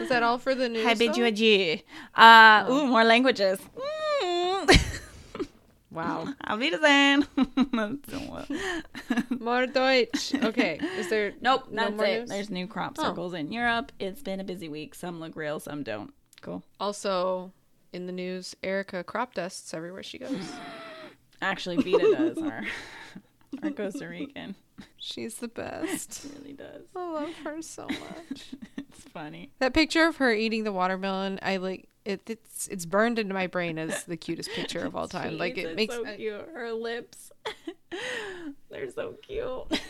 Was 0.00 0.08
that 0.08 0.22
all 0.22 0.38
for 0.38 0.54
the 0.54 0.68
news? 0.68 0.86
I 0.86 0.94
bid 0.94 1.16
you 1.16 1.24
adieu. 1.24 1.78
Uh, 2.14 2.66
Ooh, 2.70 2.86
more 2.86 3.04
languages. 3.04 3.58
Mm. 4.22 4.88
Wow. 5.92 6.26
Auf 6.46 6.58
Wiedersehen. 6.58 7.26
More 9.40 9.66
Deutsch. 9.66 10.34
Okay. 10.34 10.80
Is 10.96 11.08
there 11.10 11.34
nope, 11.42 11.64
no 11.70 11.82
that's 11.84 11.96
more 11.96 12.06
it. 12.06 12.20
news? 12.20 12.28
There's 12.30 12.50
new 12.50 12.66
crop 12.66 12.96
Oh. 12.98 13.02
circles 13.02 13.34
in 13.34 13.52
Europe. 13.52 13.92
It's 13.98 14.22
been 14.22 14.40
a 14.40 14.44
busy 14.44 14.68
week. 14.70 14.94
Some 14.94 15.20
look 15.20 15.36
real, 15.36 15.60
some 15.60 15.82
don't. 15.82 16.12
Cool. 16.40 16.62
Also, 16.80 17.52
in 17.92 18.06
the 18.06 18.12
news, 18.12 18.56
Erica 18.62 19.04
crop 19.04 19.34
dusts 19.34 19.74
everywhere 19.74 20.02
she 20.02 20.16
goes. 20.18 20.50
Actually, 21.42 21.76
Vita 21.76 22.14
does. 22.16 22.38
Our, 22.38 22.62
our 23.62 23.70
Costa 23.70 24.08
Rican. 24.08 24.54
She's 24.96 25.36
the 25.36 25.48
best. 25.48 26.22
She 26.22 26.28
really 26.38 26.52
does. 26.52 26.82
I 26.94 27.10
love 27.12 27.34
her 27.44 27.60
so 27.62 27.86
much. 27.86 28.46
It's 28.94 29.04
funny. 29.08 29.50
that 29.58 29.72
picture 29.72 30.06
of 30.06 30.16
her 30.18 30.32
eating 30.34 30.64
the 30.64 30.72
watermelon, 30.72 31.38
I 31.40 31.56
like 31.56 31.88
it. 32.04 32.20
It's 32.26 32.68
it's 32.68 32.84
burned 32.84 33.18
into 33.18 33.32
my 33.32 33.46
brain 33.46 33.78
as 33.78 34.04
the 34.04 34.18
cutest 34.18 34.50
picture 34.50 34.84
of 34.84 34.94
all 34.94 35.08
time. 35.18 35.38
like 35.38 35.56
it 35.56 35.74
makes 35.76 35.94
so 35.94 36.04
cute. 36.14 36.46
Her 36.54 36.72
lips. 36.72 37.32
They're 38.70 38.90
so 38.90 39.14
cute. 39.26 39.80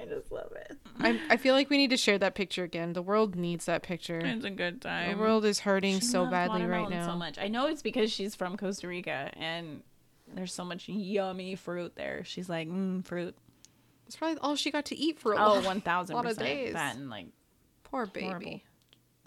I 0.00 0.04
just 0.08 0.30
love 0.30 0.52
it. 0.52 0.76
I, 1.00 1.20
I 1.30 1.36
feel 1.36 1.54
like 1.54 1.68
we 1.68 1.78
need 1.78 1.90
to 1.90 1.96
share 1.96 2.18
that 2.18 2.34
picture 2.36 2.62
again. 2.64 2.92
The 2.92 3.02
world 3.02 3.34
needs 3.34 3.64
that 3.66 3.82
picture. 3.82 4.18
It's 4.20 4.44
a 4.44 4.50
good 4.50 4.80
time. 4.82 5.16
The 5.16 5.22
world 5.22 5.44
is 5.44 5.60
hurting 5.60 5.96
She 6.00 6.06
so 6.06 6.26
badly 6.26 6.64
right 6.64 6.88
now. 6.88 7.06
So 7.06 7.16
much. 7.16 7.38
I 7.38 7.48
know 7.48 7.66
it's 7.66 7.82
because 7.82 8.12
she's 8.12 8.34
from 8.36 8.56
Costa 8.56 8.86
Rica 8.88 9.30
and 9.36 9.82
there's 10.34 10.52
so 10.52 10.64
much 10.64 10.88
yummy 10.88 11.54
fruit 11.56 11.94
there. 11.96 12.22
She's 12.24 12.48
like, 12.48 12.68
mm, 12.68 13.04
fruit. 13.04 13.34
It's 14.08 14.16
probably 14.16 14.38
all 14.40 14.56
she 14.56 14.70
got 14.72 14.86
to 14.86 14.96
eat 14.96 15.20
for 15.20 15.34
a 15.34 15.36
Oh, 15.36 15.54
lot, 15.54 15.64
one 15.64 15.80
thousand 15.80 16.16
lot 16.16 16.26
of 16.26 16.36
days. 16.36 16.72
That 16.72 16.96
and 16.96 17.08
like, 17.10 17.26
Poor 17.84 18.06
baby. 18.06 18.26
Horrible. 18.26 18.60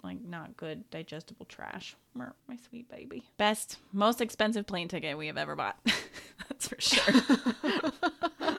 like 0.02 0.20
not 0.22 0.56
good 0.56 0.88
digestible 0.90 1.46
trash. 1.46 1.96
Mer- 2.14 2.34
My 2.48 2.56
sweet 2.68 2.90
baby. 2.90 3.22
Best, 3.38 3.78
most 3.92 4.20
expensive 4.20 4.66
plane 4.66 4.88
ticket 4.88 5.16
we 5.16 5.28
have 5.28 5.38
ever 5.38 5.56
bought. 5.56 5.78
That's 6.48 6.68
for 6.68 6.80
sure. 6.80 7.14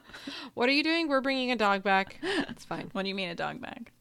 What 0.53 0.69
are 0.69 0.73
you 0.73 0.83
doing? 0.83 1.07
We're 1.07 1.21
bringing 1.21 1.51
a 1.51 1.55
dog 1.55 1.81
back. 1.83 2.19
It's 2.21 2.63
fine. 2.63 2.89
what 2.93 3.01
do 3.03 3.09
you 3.09 3.15
mean 3.15 3.29
a 3.29 3.35
dog 3.35 3.59
back? 3.59 3.91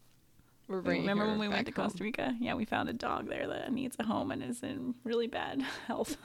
We're 0.68 0.82
bringing. 0.82 1.06
Remember 1.06 1.26
when 1.26 1.38
we 1.38 1.48
went 1.48 1.66
to 1.66 1.72
Costa. 1.72 2.04
Rica? 2.04 2.36
Yeah, 2.40 2.54
we 2.54 2.66
found 2.66 2.88
a 2.90 2.92
dog 2.92 3.28
there 3.28 3.46
that 3.48 3.72
needs 3.72 3.96
a 3.98 4.04
home 4.04 4.30
and 4.30 4.42
is 4.42 4.62
in 4.62 4.94
really 5.02 5.26
bad 5.26 5.62
health. 5.86 6.16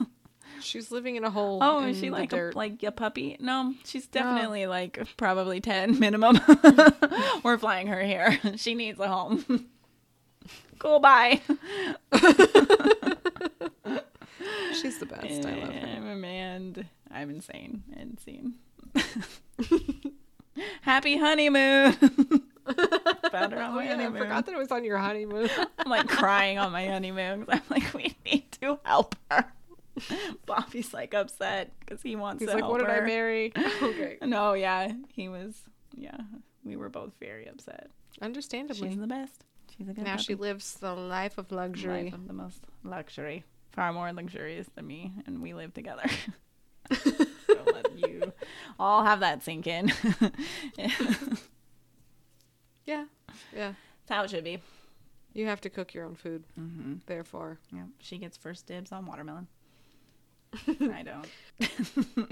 She's 0.60 0.90
living 0.90 1.16
in 1.16 1.24
a 1.24 1.30
hole. 1.30 1.58
Oh, 1.62 1.84
is 1.84 1.98
she 1.98 2.10
like 2.10 2.32
a, 2.32 2.50
like 2.54 2.82
a 2.82 2.90
puppy? 2.92 3.36
No, 3.40 3.74
she's 3.84 4.06
definitely 4.06 4.66
like 4.66 4.98
probably 5.16 5.60
ten 5.60 5.98
minimum. 5.98 6.38
We're 7.42 7.58
flying 7.58 7.86
her 7.88 8.02
here. 8.02 8.38
She 8.56 8.74
needs 8.74 8.98
a 8.98 9.08
home. 9.08 9.68
cool, 10.78 11.00
bye. 11.00 11.40
She's 14.80 14.98
the 14.98 15.06
best. 15.06 15.46
I 15.46 15.54
love 15.54 15.72
her. 15.72 15.88
I'm 15.96 16.08
a 16.08 16.16
man. 16.16 16.88
I'm 17.10 17.30
insane. 17.30 17.82
Insane. 17.96 18.54
Happy 20.82 21.16
honeymoon. 21.16 21.92
Found 21.92 23.52
her 23.52 23.62
on 23.62 23.70
Oh 23.70 23.74
my 23.76 23.84
yeah, 23.84 24.08
I 24.08 24.10
forgot 24.10 24.46
that 24.46 24.54
it 24.54 24.58
was 24.58 24.70
on 24.70 24.84
your 24.84 24.98
honeymoon. 24.98 25.48
I'm 25.78 25.90
like 25.90 26.08
crying 26.08 26.58
on 26.58 26.72
my 26.72 26.86
honeymoon. 26.86 27.46
I'm 27.48 27.62
like, 27.70 27.94
we 27.94 28.16
need 28.24 28.50
to 28.60 28.78
help 28.84 29.14
her. 29.30 29.44
Bobby's 30.46 30.92
like 30.94 31.14
upset 31.14 31.72
because 31.80 32.02
he 32.02 32.16
wants 32.16 32.40
He's 32.40 32.48
to 32.48 32.54
like, 32.54 32.62
help 32.62 32.72
"What 32.72 32.80
did 32.80 32.90
I 32.90 33.00
marry?" 33.00 33.52
okay, 33.82 34.18
No, 34.22 34.54
yeah, 34.54 34.92
he 35.12 35.28
was. 35.28 35.62
Yeah, 35.96 36.16
we 36.64 36.76
were 36.76 36.88
both 36.88 37.12
very 37.20 37.48
upset. 37.48 37.90
understandably. 38.22 38.90
She's 38.90 38.98
the 38.98 39.06
best. 39.06 39.44
She's 39.76 39.88
a 39.88 39.92
good 39.92 40.04
now 40.04 40.16
she 40.16 40.34
lives 40.34 40.74
the 40.74 40.94
life 40.94 41.38
of 41.38 41.52
luxury. 41.52 42.04
Life 42.04 42.14
of 42.14 42.26
the 42.26 42.32
most 42.32 42.60
luxury, 42.84 43.44
far 43.72 43.92
more 43.92 44.12
luxurious 44.12 44.66
than 44.74 44.86
me, 44.86 45.12
and 45.26 45.40
we 45.42 45.54
live 45.54 45.72
together. 45.74 46.04
so 46.92 47.16
let 47.72 47.96
you 47.98 48.32
all 48.78 49.04
have 49.04 49.20
that 49.20 49.42
sink 49.42 49.66
in. 49.66 49.92
Yeah, 52.86 53.04
yeah. 53.54 53.72
That's 54.06 54.08
how 54.16 54.22
it 54.24 54.30
should 54.30 54.44
be. 54.44 54.60
You 55.34 55.46
have 55.46 55.60
to 55.62 55.70
cook 55.70 55.92
your 55.94 56.04
own 56.06 56.14
food. 56.14 56.44
Mm-hmm. 56.58 56.94
Therefore, 57.06 57.58
Yeah, 57.72 57.84
she 58.00 58.18
gets 58.18 58.36
first 58.36 58.66
dibs 58.66 58.92
on 58.92 59.06
watermelon. 59.06 59.46
I 60.68 61.02
don't. 61.02 61.26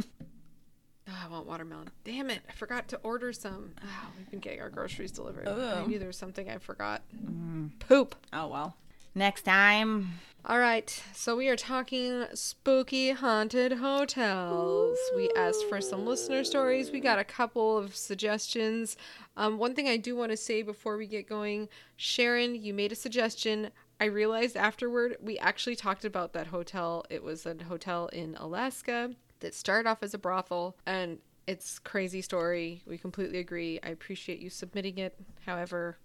oh, 1.09 1.19
I 1.25 1.29
want 1.29 1.47
watermelon. 1.47 1.89
Damn 2.05 2.31
it! 2.31 2.41
I 2.49 2.53
forgot 2.53 2.89
to 2.89 2.97
order 3.03 3.33
some. 3.33 3.73
Oh, 3.83 3.87
we've 4.19 4.31
been 4.31 4.41
getting 4.41 4.61
our 4.61 4.71
groceries 4.71 5.13
delivered. 5.13 5.49
I 5.49 5.53
Oh. 5.81 5.85
knew 5.87 5.99
there 5.99 6.09
was 6.09 6.17
something 6.17 6.51
I 6.51 6.59
forgot. 6.59 7.03
Mm. 7.15 7.71
Poop. 7.79 8.15
Oh 8.33 8.49
well. 8.49 8.77
Next 9.15 9.43
time. 9.43 10.11
All 10.49 10.59
right, 10.61 11.03
so 11.13 11.37
we 11.37 11.49
are 11.49 11.57
talking 11.57 12.25
spooky 12.35 13.11
haunted 13.11 13.73
hotels. 13.73 14.97
We 15.17 15.29
asked 15.37 15.65
for 15.69 15.81
some 15.81 16.07
listener 16.07 16.45
stories. 16.45 16.93
We 16.93 17.01
got 17.01 17.19
a 17.19 17.25
couple 17.25 17.77
of 17.77 17.97
suggestions. 17.97 18.97
Um, 19.37 19.59
one 19.59 19.75
thing 19.75 19.89
I 19.89 19.97
do 19.97 20.15
want 20.15 20.31
to 20.31 20.37
say 20.37 20.63
before 20.63 20.97
we 20.97 21.09
get 21.09 21.29
going 21.29 21.69
Sharon, 21.97 22.55
you 22.63 22.73
made 22.73 22.93
a 22.93 22.95
suggestion. 22.95 23.71
I 24.01 24.07
realized 24.07 24.57
afterward 24.57 25.17
we 25.21 25.39
actually 25.39 25.77
talked 25.77 26.05
about 26.05 26.33
that 26.35 26.49
hotel. 26.49 27.05
It 27.09 27.23
was 27.23 27.47
a 27.47 27.57
hotel 27.69 28.09
in 28.09 28.35
Alaska 28.37 29.11
that 29.41 29.55
started 29.55 29.89
off 29.89 30.03
as 30.03 30.13
a 30.15 30.19
brothel, 30.19 30.77
and 30.87 31.19
it's 31.47 31.79
crazy 31.79 32.21
story. 32.21 32.83
We 32.87 32.99
completely 32.99 33.39
agree. 33.39 33.81
I 33.83 33.89
appreciate 33.89 34.41
you 34.41 34.51
submitting 34.51 34.99
it. 34.99 35.19
However, 35.47 35.97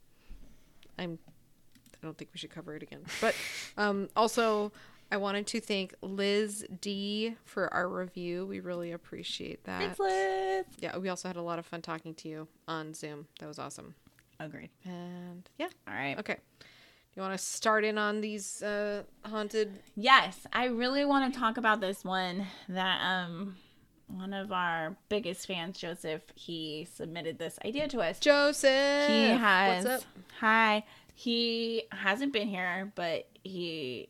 I'm 0.98 1.20
I 2.02 2.08
don't 2.08 2.18
think 2.18 2.32
we 2.34 2.40
should 2.40 2.50
cover 2.50 2.76
it 2.76 2.82
again. 2.82 3.02
But 3.20 3.36
um, 3.78 4.10
also, 4.16 4.72
I 5.12 5.18
wanted 5.18 5.46
to 5.48 5.60
thank 5.60 5.94
Liz 6.02 6.66
D 6.80 7.36
for 7.44 7.72
our 7.74 7.88
review. 7.88 8.46
We 8.46 8.60
really 8.60 8.92
appreciate 8.92 9.66
that. 9.66 9.80
Thanks, 9.80 10.00
Liz. 10.00 10.66
Yeah, 10.80 10.98
we 10.98 11.10
also 11.10 11.28
had 11.28 11.38
a 11.38 11.42
lot 11.42 11.60
of 11.60 11.66
fun 11.66 11.82
talking 11.82 12.14
to 12.16 12.30
you 12.30 12.48
on 12.68 12.94
Zoom. 12.94 13.28
That 13.40 13.48
was 13.48 13.60
awesome. 13.60 13.96
Agreed. 14.40 14.70
And 14.86 15.48
yeah, 15.60 15.68
All 15.88 15.94
right. 15.94 16.18
okay. 16.18 16.38
You 17.16 17.22
want 17.22 17.38
to 17.38 17.44
start 17.44 17.84
in 17.84 17.98
on 17.98 18.22
these 18.22 18.64
uh, 18.64 19.04
haunted? 19.26 19.80
Yes, 19.96 20.48
I 20.54 20.66
really 20.66 21.04
want 21.04 21.34
to 21.34 21.40
talk 21.40 21.58
about 21.58 21.82
this 21.82 22.06
one 22.06 22.48
that 22.70 23.02
um 23.02 23.56
one 24.08 24.34
of 24.34 24.52
our 24.52 24.96
biggest 25.10 25.48
fans, 25.48 25.78
Joseph, 25.78 26.22
he 26.36 26.88
submitted 26.94 27.38
this 27.40 27.58
idea 27.66 27.88
to 27.90 28.00
us. 28.00 28.20
Joseph. 28.20 29.10
he 29.10 29.30
has 29.30 29.86
What's 29.86 30.04
up? 30.04 30.10
hi. 30.40 30.84
He 31.14 31.84
hasn't 31.92 32.34
been 32.34 32.48
here, 32.48 32.92
but 32.96 33.28
he 33.44 34.10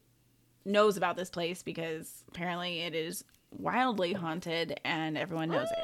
knows 0.65 0.97
about 0.97 1.17
this 1.17 1.29
place 1.29 1.63
because 1.63 2.23
apparently 2.29 2.81
it 2.81 2.95
is 2.95 3.23
wildly 3.51 4.13
haunted 4.13 4.79
and 4.83 5.17
everyone 5.17 5.49
knows 5.49 5.67
it. 5.69 5.83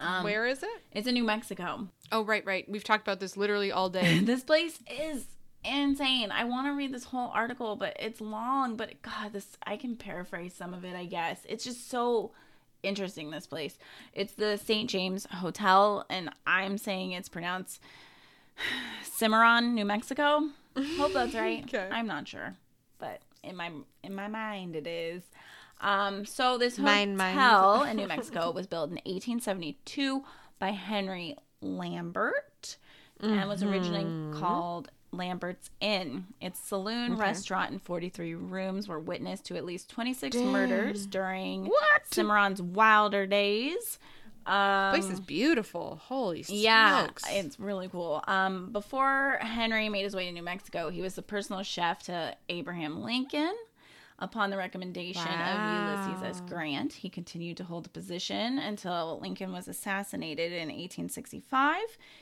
Um, 0.00 0.24
Where 0.24 0.46
is 0.46 0.62
it? 0.62 0.82
It's 0.92 1.06
in 1.06 1.14
New 1.14 1.24
Mexico. 1.24 1.88
Oh, 2.10 2.24
right, 2.24 2.44
right. 2.44 2.68
We've 2.68 2.84
talked 2.84 3.02
about 3.02 3.20
this 3.20 3.36
literally 3.36 3.70
all 3.70 3.90
day. 3.90 4.18
this 4.22 4.42
place 4.42 4.78
is 4.90 5.26
insane. 5.64 6.30
I 6.30 6.44
want 6.44 6.66
to 6.66 6.72
read 6.72 6.92
this 6.92 7.04
whole 7.04 7.30
article, 7.34 7.76
but 7.76 7.96
it's 7.98 8.20
long. 8.20 8.76
But 8.76 9.02
God, 9.02 9.32
this 9.32 9.46
I 9.66 9.76
can 9.76 9.96
paraphrase 9.96 10.54
some 10.54 10.74
of 10.74 10.84
it. 10.84 10.94
I 10.96 11.04
guess 11.06 11.40
it's 11.48 11.64
just 11.64 11.88
so 11.90 12.32
interesting. 12.82 13.30
This 13.30 13.46
place. 13.46 13.78
It's 14.12 14.32
the 14.34 14.56
St. 14.56 14.88
James 14.88 15.26
Hotel, 15.30 16.04
and 16.08 16.30
I'm 16.46 16.78
saying 16.78 17.12
it's 17.12 17.28
pronounced 17.28 17.80
Cimarron, 19.02 19.74
New 19.74 19.84
Mexico. 19.84 20.48
Hope 20.96 21.12
that's 21.12 21.34
right. 21.34 21.64
Okay. 21.64 21.88
I'm 21.90 22.06
not 22.06 22.28
sure, 22.28 22.54
but 22.98 23.20
in 23.42 23.56
my 23.56 23.70
in 24.02 24.14
my 24.14 24.28
mind 24.28 24.76
it 24.76 24.86
is. 24.86 25.22
Um, 25.80 26.26
so 26.26 26.58
this 26.58 26.78
mine. 26.78 27.18
hotel 27.18 27.84
in 27.84 27.96
New 27.96 28.06
Mexico 28.06 28.50
was 28.50 28.66
built 28.66 28.90
in 28.90 28.96
1872 28.96 30.22
by 30.58 30.70
Henry 30.72 31.36
Lambert 31.62 32.76
and 33.22 33.48
was 33.48 33.62
originally 33.62 34.04
Mm-hmm. 34.04 34.38
called 34.40 34.90
Lambert's 35.12 35.70
Inn. 35.80 36.26
Its 36.40 36.60
saloon, 36.60 37.16
restaurant, 37.16 37.70
and 37.70 37.82
43 37.82 38.34
rooms 38.34 38.88
were 38.88 38.98
witness 39.00 39.40
to 39.42 39.56
at 39.56 39.64
least 39.64 39.90
26 39.90 40.36
murders 40.36 41.06
during 41.06 41.66
What? 41.66 42.06
Cimarron's 42.10 42.62
wilder 42.62 43.26
days. 43.26 43.98
Um, 44.46 44.90
place 44.92 45.10
is 45.10 45.20
beautiful. 45.20 46.00
Holy 46.02 46.44
yeah, 46.48 47.04
smokes. 47.04 47.24
it's 47.28 47.60
really 47.60 47.88
cool. 47.88 48.22
Um, 48.26 48.72
before 48.72 49.38
Henry 49.40 49.88
made 49.88 50.02
his 50.02 50.16
way 50.16 50.26
to 50.26 50.32
New 50.32 50.42
Mexico, 50.42 50.90
he 50.90 51.02
was 51.02 51.14
the 51.14 51.22
personal 51.22 51.62
chef 51.62 52.02
to 52.04 52.34
Abraham 52.48 53.02
Lincoln. 53.02 53.54
Upon 54.22 54.50
the 54.50 54.58
recommendation 54.58 55.26
of 55.26 56.06
Ulysses 56.06 56.22
S. 56.22 56.42
Grant, 56.46 56.92
he 56.92 57.08
continued 57.08 57.56
to 57.56 57.64
hold 57.64 57.86
the 57.86 57.88
position 57.88 58.58
until 58.58 59.18
Lincoln 59.22 59.50
was 59.50 59.66
assassinated 59.66 60.52
in 60.52 60.68
1865. 60.68 61.78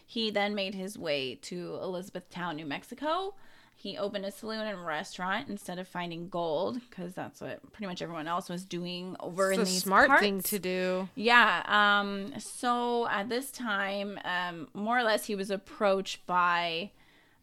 He 0.07 0.31
then 0.31 0.55
made 0.55 0.77
his 0.77 0.97
way 0.97 1.35
to 1.43 1.79
Elizabethtown, 1.83 2.55
New 2.55 2.67
Mexico. 2.67 3.35
He 3.75 3.97
opened 3.97 4.25
a 4.25 4.33
saloon 4.33 4.67
and 4.67 4.85
restaurant 4.85 5.49
instead 5.49 5.79
of 5.79 5.87
finding 5.87 6.29
gold, 6.29 6.81
because 6.89 7.15
that's 7.15 7.41
what 7.41 7.61
pretty 7.73 7.87
much 7.87 8.03
everyone 8.03 8.27
else 8.27 8.49
was 8.49 8.65
doing 8.65 9.15
over 9.21 9.53
in 9.53 9.61
it's 9.61 9.71
a 9.71 9.73
these 9.73 9.83
smart 9.83 10.19
thing 10.21 10.41
to 10.43 10.59
do. 10.59 11.09
Yeah. 11.15 11.63
Um. 11.67 12.33
So 12.39 13.09
at 13.09 13.29
this 13.29 13.53
time, 13.53 14.19
um, 14.25 14.69
more 14.75 14.99
or 14.99 15.05
less, 15.05 15.27
he 15.27 15.37
was 15.37 15.51
approached 15.51 16.27
by, 16.27 16.91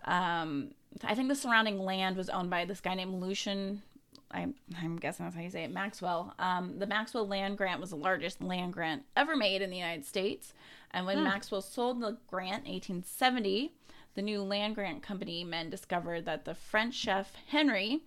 um, 0.04 0.72
I 1.04 1.16
think 1.16 1.30
the 1.30 1.36
surrounding 1.36 1.80
land 1.80 2.18
was 2.18 2.30
owned 2.30 2.50
by 2.50 2.66
this 2.66 2.82
guy 2.82 2.96
named 2.96 3.22
Lucien. 3.22 3.82
I'm, 4.32 4.56
I'm 4.82 4.98
guessing 4.98 5.26
that's 5.26 5.36
how 5.36 5.42
you 5.42 5.50
say 5.50 5.64
it, 5.64 5.72
Maxwell. 5.72 6.34
Um, 6.40 6.80
the 6.80 6.88
Maxwell 6.88 7.28
land 7.28 7.58
grant 7.58 7.80
was 7.80 7.92
the 7.92 7.96
largest 7.96 8.42
land 8.42 8.74
grant 8.74 9.04
ever 9.16 9.36
made 9.36 9.62
in 9.62 9.70
the 9.70 9.78
United 9.78 10.06
States. 10.06 10.54
And 10.92 11.06
when 11.06 11.24
Maxwell 11.24 11.62
sold 11.62 12.02
the 12.02 12.18
grant 12.28 12.66
in 12.66 12.74
1870, 12.74 13.74
the 14.16 14.22
new 14.22 14.42
land 14.42 14.76
grant 14.76 15.04
company 15.04 15.44
men 15.44 15.70
discovered 15.70 16.26
that 16.26 16.46
the 16.46 16.56
French 16.56 16.96
chef 16.96 17.34
Henry 17.48 18.02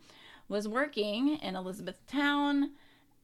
was 0.49 0.67
working 0.67 1.37
in 1.37 1.55
Elizabethtown 1.55 2.71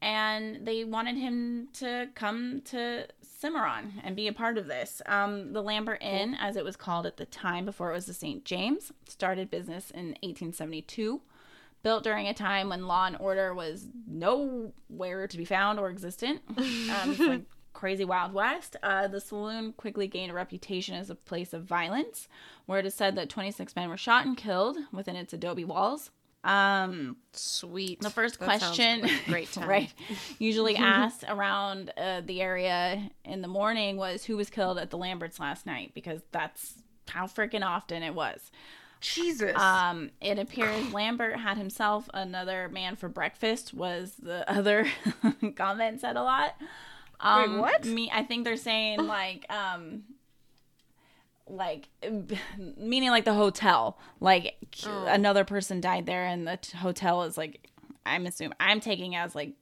and 0.02 0.66
they 0.66 0.84
wanted 0.84 1.16
him 1.16 1.68
to 1.72 2.08
come 2.14 2.60
to 2.66 3.06
Cimarron 3.22 3.94
and 4.04 4.14
be 4.14 4.28
a 4.28 4.34
part 4.34 4.58
of 4.58 4.66
this. 4.66 5.00
Um, 5.06 5.54
the 5.54 5.62
Lambert 5.62 6.02
Inn, 6.02 6.36
as 6.38 6.56
it 6.56 6.64
was 6.64 6.76
called 6.76 7.06
at 7.06 7.16
the 7.16 7.24
time 7.24 7.64
before 7.64 7.90
it 7.90 7.94
was 7.94 8.04
the 8.04 8.12
St. 8.12 8.44
James, 8.44 8.92
started 9.08 9.50
business 9.50 9.90
in 9.90 10.08
1872. 10.20 11.22
Built 11.84 12.02
during 12.02 12.26
a 12.26 12.34
time 12.34 12.70
when 12.70 12.88
law 12.88 13.06
and 13.06 13.16
order 13.20 13.54
was 13.54 13.86
nowhere 14.08 15.28
to 15.28 15.36
be 15.36 15.44
found 15.44 15.78
or 15.78 15.88
existent. 15.90 16.40
Um, 16.58 17.16
like 17.18 17.42
crazy 17.72 18.04
Wild 18.04 18.32
West. 18.32 18.76
Uh, 18.82 19.06
the 19.08 19.20
saloon 19.20 19.72
quickly 19.74 20.06
gained 20.06 20.30
a 20.30 20.34
reputation 20.34 20.94
as 20.94 21.10
a 21.10 21.14
place 21.14 21.52
of 21.52 21.64
violence, 21.64 22.28
where 22.66 22.78
it 22.78 22.86
is 22.86 22.94
said 22.94 23.16
that 23.16 23.28
26 23.28 23.74
men 23.76 23.88
were 23.88 23.96
shot 23.96 24.24
and 24.26 24.36
killed 24.36 24.76
within 24.92 25.16
its 25.16 25.32
adobe 25.32 25.64
walls. 25.64 26.10
Um, 26.44 27.16
Sweet. 27.32 28.00
the 28.00 28.10
first 28.10 28.38
That 28.38 28.44
question, 28.44 29.00
like 29.02 29.24
great 29.26 29.50
time. 29.52 29.68
right, 29.68 29.92
usually 30.38 30.76
asked 30.78 31.24
around 31.26 31.90
uh, 31.96 32.20
the 32.20 32.40
area 32.42 33.10
in 33.24 33.40
the 33.42 33.48
morning 33.48 33.96
was 33.96 34.24
who 34.24 34.36
was 34.36 34.50
killed 34.50 34.78
at 34.78 34.90
the 34.90 34.98
Lamberts 34.98 35.40
last 35.40 35.64
night 35.66 35.92
because 35.94 36.20
that's 36.32 36.74
how 37.08 37.24
freaking 37.26 37.64
often 37.64 38.02
it 38.02 38.14
was. 38.14 38.50
Jesus. 39.04 39.56
Um, 39.56 40.10
it 40.20 40.38
appears 40.38 40.92
Lambert 40.92 41.38
had 41.38 41.56
himself 41.58 42.08
another 42.14 42.68
man 42.70 42.96
for 42.96 43.08
breakfast 43.08 43.74
was 43.74 44.14
the 44.20 44.48
other 44.56 44.86
comment 45.56 46.00
said 46.00 46.16
a 46.16 46.22
lot. 46.22 46.54
Um, 47.20 47.58
what? 47.58 47.84
Me, 47.84 48.10
I 48.12 48.22
think 48.22 48.44
they're 48.44 48.56
saying 48.56 48.98
like 49.06 49.44
um, 49.52 50.02
like 51.46 51.88
meaning 52.76 53.10
like 53.10 53.24
the 53.24 53.34
hotel, 53.34 53.98
like 54.20 54.56
Oh. 54.86 55.06
another 55.06 55.44
person 55.44 55.80
died 55.80 56.06
there, 56.06 56.24
and 56.24 56.46
the 56.46 56.56
t- 56.56 56.76
hotel 56.78 57.22
is 57.24 57.36
like 57.36 57.68
I'm 58.06 58.26
assuming 58.26 58.56
I'm 58.58 58.80
taking 58.80 59.14
as 59.14 59.34
like 59.34 59.52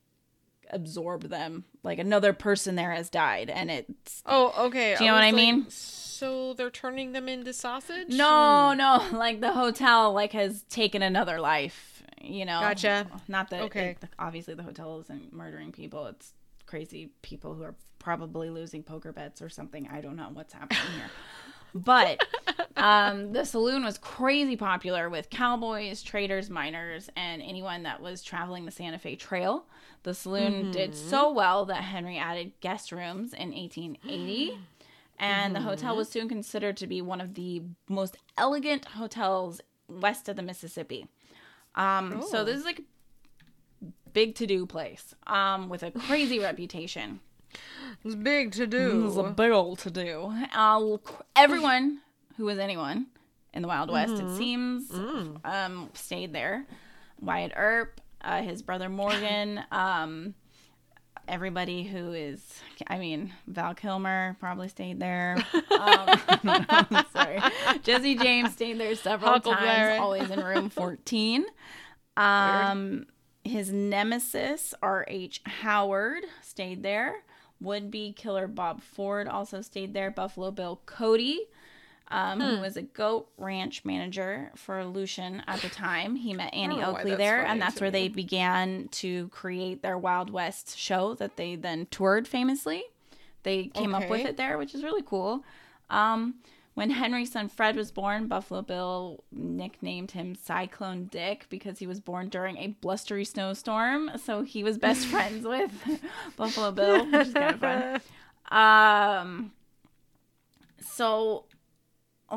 absorb 0.70 1.28
them, 1.28 1.64
like 1.82 1.98
another 1.98 2.32
person 2.32 2.74
there 2.76 2.92
has 2.92 3.10
died, 3.10 3.50
and 3.50 3.70
it's 3.70 4.22
oh, 4.26 4.66
okay. 4.66 4.94
Do 4.96 5.04
you 5.04 5.10
know 5.10 5.16
what 5.16 5.24
I 5.24 5.32
mean? 5.32 5.66
So 5.68 6.54
they're 6.54 6.70
turning 6.70 7.12
them 7.12 7.28
into 7.28 7.52
sausage? 7.52 8.08
No, 8.08 8.74
no, 8.74 9.04
like 9.12 9.40
the 9.40 9.52
hotel 9.52 10.12
like 10.12 10.32
has 10.32 10.62
taken 10.64 11.02
another 11.02 11.40
life, 11.40 12.02
you 12.20 12.44
know. 12.44 12.60
Gotcha. 12.60 13.06
Not 13.28 13.50
that 13.50 13.62
Okay. 13.62 13.96
it- 14.00 14.08
obviously 14.18 14.54
the 14.54 14.62
hotel 14.62 15.00
isn't 15.00 15.32
murdering 15.32 15.72
people. 15.72 16.06
It's 16.06 16.32
crazy 16.66 17.10
people 17.22 17.54
who 17.54 17.62
are 17.64 17.74
probably 17.98 18.50
losing 18.50 18.82
poker 18.82 19.12
bets 19.12 19.42
or 19.42 19.48
something. 19.48 19.88
I 19.92 20.00
don't 20.00 20.16
know 20.16 20.28
what's 20.32 20.52
happening 20.52 20.80
here. 20.96 21.10
But 21.74 22.22
um, 22.76 23.32
the 23.32 23.46
saloon 23.46 23.82
was 23.82 23.96
crazy 23.96 24.56
popular 24.56 25.08
with 25.08 25.30
cowboys, 25.30 26.02
traders, 26.02 26.50
miners, 26.50 27.08
and 27.16 27.40
anyone 27.40 27.84
that 27.84 28.02
was 28.02 28.22
traveling 28.22 28.66
the 28.66 28.70
Santa 28.70 28.98
Fe 28.98 29.16
Trail. 29.16 29.64
The 30.02 30.14
saloon 30.14 30.72
did 30.72 30.94
so 30.96 31.30
well 31.30 31.64
that 31.66 31.82
Henry 31.82 32.18
added 32.18 32.52
guest 32.60 32.90
rooms 32.90 33.32
in 33.32 33.52
1880 33.52 34.58
and 35.18 35.54
the 35.54 35.60
hotel 35.60 35.96
was 35.96 36.08
soon 36.08 36.28
considered 36.28 36.76
to 36.78 36.86
be 36.88 37.00
one 37.00 37.20
of 37.20 37.34
the 37.34 37.62
most 37.88 38.16
elegant 38.36 38.84
hotels 38.86 39.60
west 39.88 40.28
of 40.28 40.36
the 40.36 40.42
Mississippi. 40.42 41.06
Um, 41.76 42.22
so 42.28 42.44
this 42.44 42.58
is 42.58 42.64
like 42.64 42.80
a 42.80 43.86
big 44.12 44.34
to 44.36 44.46
do 44.46 44.66
place 44.66 45.14
um, 45.26 45.68
with 45.68 45.82
a 45.84 45.90
crazy 45.92 46.38
reputation. 46.40 47.20
It's 48.04 48.14
big 48.14 48.52
to 48.52 48.66
do. 48.66 49.06
It's 49.06 49.16
a 49.16 49.24
big 49.24 49.52
old 49.52 49.78
to 49.80 49.90
do. 49.90 50.32
Uh, 50.54 50.96
everyone 51.36 52.00
who 52.36 52.46
was 52.46 52.58
anyone 52.58 53.06
in 53.54 53.62
the 53.62 53.68
Wild 53.68 53.90
West, 53.90 54.14
it 54.14 54.36
seems, 54.36 54.90
um, 55.44 55.90
stayed 55.94 56.32
there. 56.32 56.66
Wyatt 57.20 57.52
Earp, 57.54 58.00
uh, 58.22 58.42
his 58.42 58.62
brother 58.62 58.88
Morgan, 58.88 59.62
um, 59.70 60.34
everybody 61.28 61.84
who 61.84 62.12
is, 62.12 62.40
I 62.86 62.98
mean, 62.98 63.32
Val 63.46 63.74
Kilmer 63.74 64.36
probably 64.40 64.68
stayed 64.68 65.00
there. 65.00 65.36
Um, 65.72 66.16
sorry. 67.12 67.40
Jesse 67.82 68.14
James 68.14 68.52
stayed 68.52 68.78
there 68.78 68.94
several 68.94 69.40
times, 69.40 70.00
always 70.00 70.30
in 70.30 70.38
room 70.38 70.70
14. 70.70 71.44
Um, 72.16 73.06
his 73.42 73.72
nemesis, 73.72 74.72
R.H. 74.80 75.40
Howard, 75.44 76.24
stayed 76.40 76.84
there. 76.84 77.24
Would 77.60 77.90
be 77.90 78.12
killer 78.12 78.46
Bob 78.46 78.80
Ford 78.80 79.26
also 79.26 79.60
stayed 79.60 79.92
there. 79.92 80.12
Buffalo 80.12 80.52
Bill 80.52 80.80
Cody, 80.86 81.40
um, 82.12 82.40
who 82.40 82.60
was 82.60 82.76
a 82.76 82.82
goat 82.82 83.28
ranch 83.38 83.84
manager 83.84 84.52
for 84.54 84.84
Lucien 84.84 85.42
at 85.46 85.60
the 85.60 85.68
time. 85.70 86.14
He 86.14 86.34
met 86.34 86.52
Annie 86.52 86.82
Oakley 86.82 87.14
there, 87.14 87.44
and 87.44 87.60
that's 87.60 87.80
where 87.80 87.90
me. 87.90 88.00
they 88.00 88.08
began 88.08 88.88
to 88.92 89.28
create 89.28 89.82
their 89.82 89.96
Wild 89.96 90.30
West 90.30 90.78
show 90.78 91.14
that 91.14 91.36
they 91.36 91.56
then 91.56 91.86
toured 91.90 92.28
famously. 92.28 92.84
They 93.44 93.64
came 93.68 93.94
up 93.94 94.08
with 94.08 94.26
it 94.26 94.36
there, 94.36 94.58
which 94.58 94.74
is 94.74 94.84
really 94.84 95.02
cool. 95.02 95.42
Um, 95.90 96.34
when 96.74 96.90
Henry's 96.90 97.32
son 97.32 97.48
Fred 97.48 97.76
was 97.76 97.90
born, 97.90 98.28
Buffalo 98.28 98.62
Bill 98.62 99.24
nicknamed 99.32 100.12
him 100.12 100.34
Cyclone 100.34 101.06
Dick 101.06 101.46
because 101.48 101.78
he 101.78 101.86
was 101.86 102.00
born 102.00 102.28
during 102.28 102.56
a 102.58 102.68
blustery 102.68 103.24
snowstorm. 103.24 104.10
So 104.22 104.42
he 104.42 104.62
was 104.62 104.78
best 104.78 105.06
friends 105.08 105.46
with 105.46 105.72
Buffalo 106.36 106.70
Bill, 106.72 107.04
which 107.10 107.28
is 107.28 107.34
kind 107.34 107.54
of 107.54 107.60
fun. 107.60 108.00
Um, 108.50 109.52
so 110.78 111.46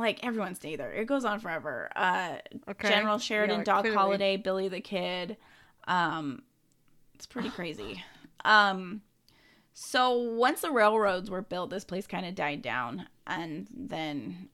like 0.02 0.24
everyone 0.26 0.56
stayed 0.56 0.80
there. 0.80 0.92
It 0.92 1.06
goes 1.06 1.26
on 1.26 1.40
forever. 1.40 1.90
Uh, 1.96 2.36
Okay. 2.70 2.90
General 2.90 3.18
Sheridan, 3.18 3.60
Yeah, 3.60 3.64
Doc 3.64 3.82
clearly. 3.82 3.98
Holliday, 3.98 4.38
Billy 4.38 4.68
the 4.68 4.82
Kid. 4.82 5.38
Um, 5.88 6.42
it's 7.14 7.26
pretty 7.26 7.50
crazy. 7.58 8.04
Um, 8.44 9.02
so 9.74 10.12
once 10.18 10.62
the 10.62 10.72
railroads 10.72 11.30
were 11.30 11.42
built, 11.42 11.70
this 11.70 11.84
place 11.84 12.08
kind 12.08 12.26
of 12.26 12.34
died 12.36 12.62
down, 12.62 13.08
and 13.28 13.68
then 13.76 14.50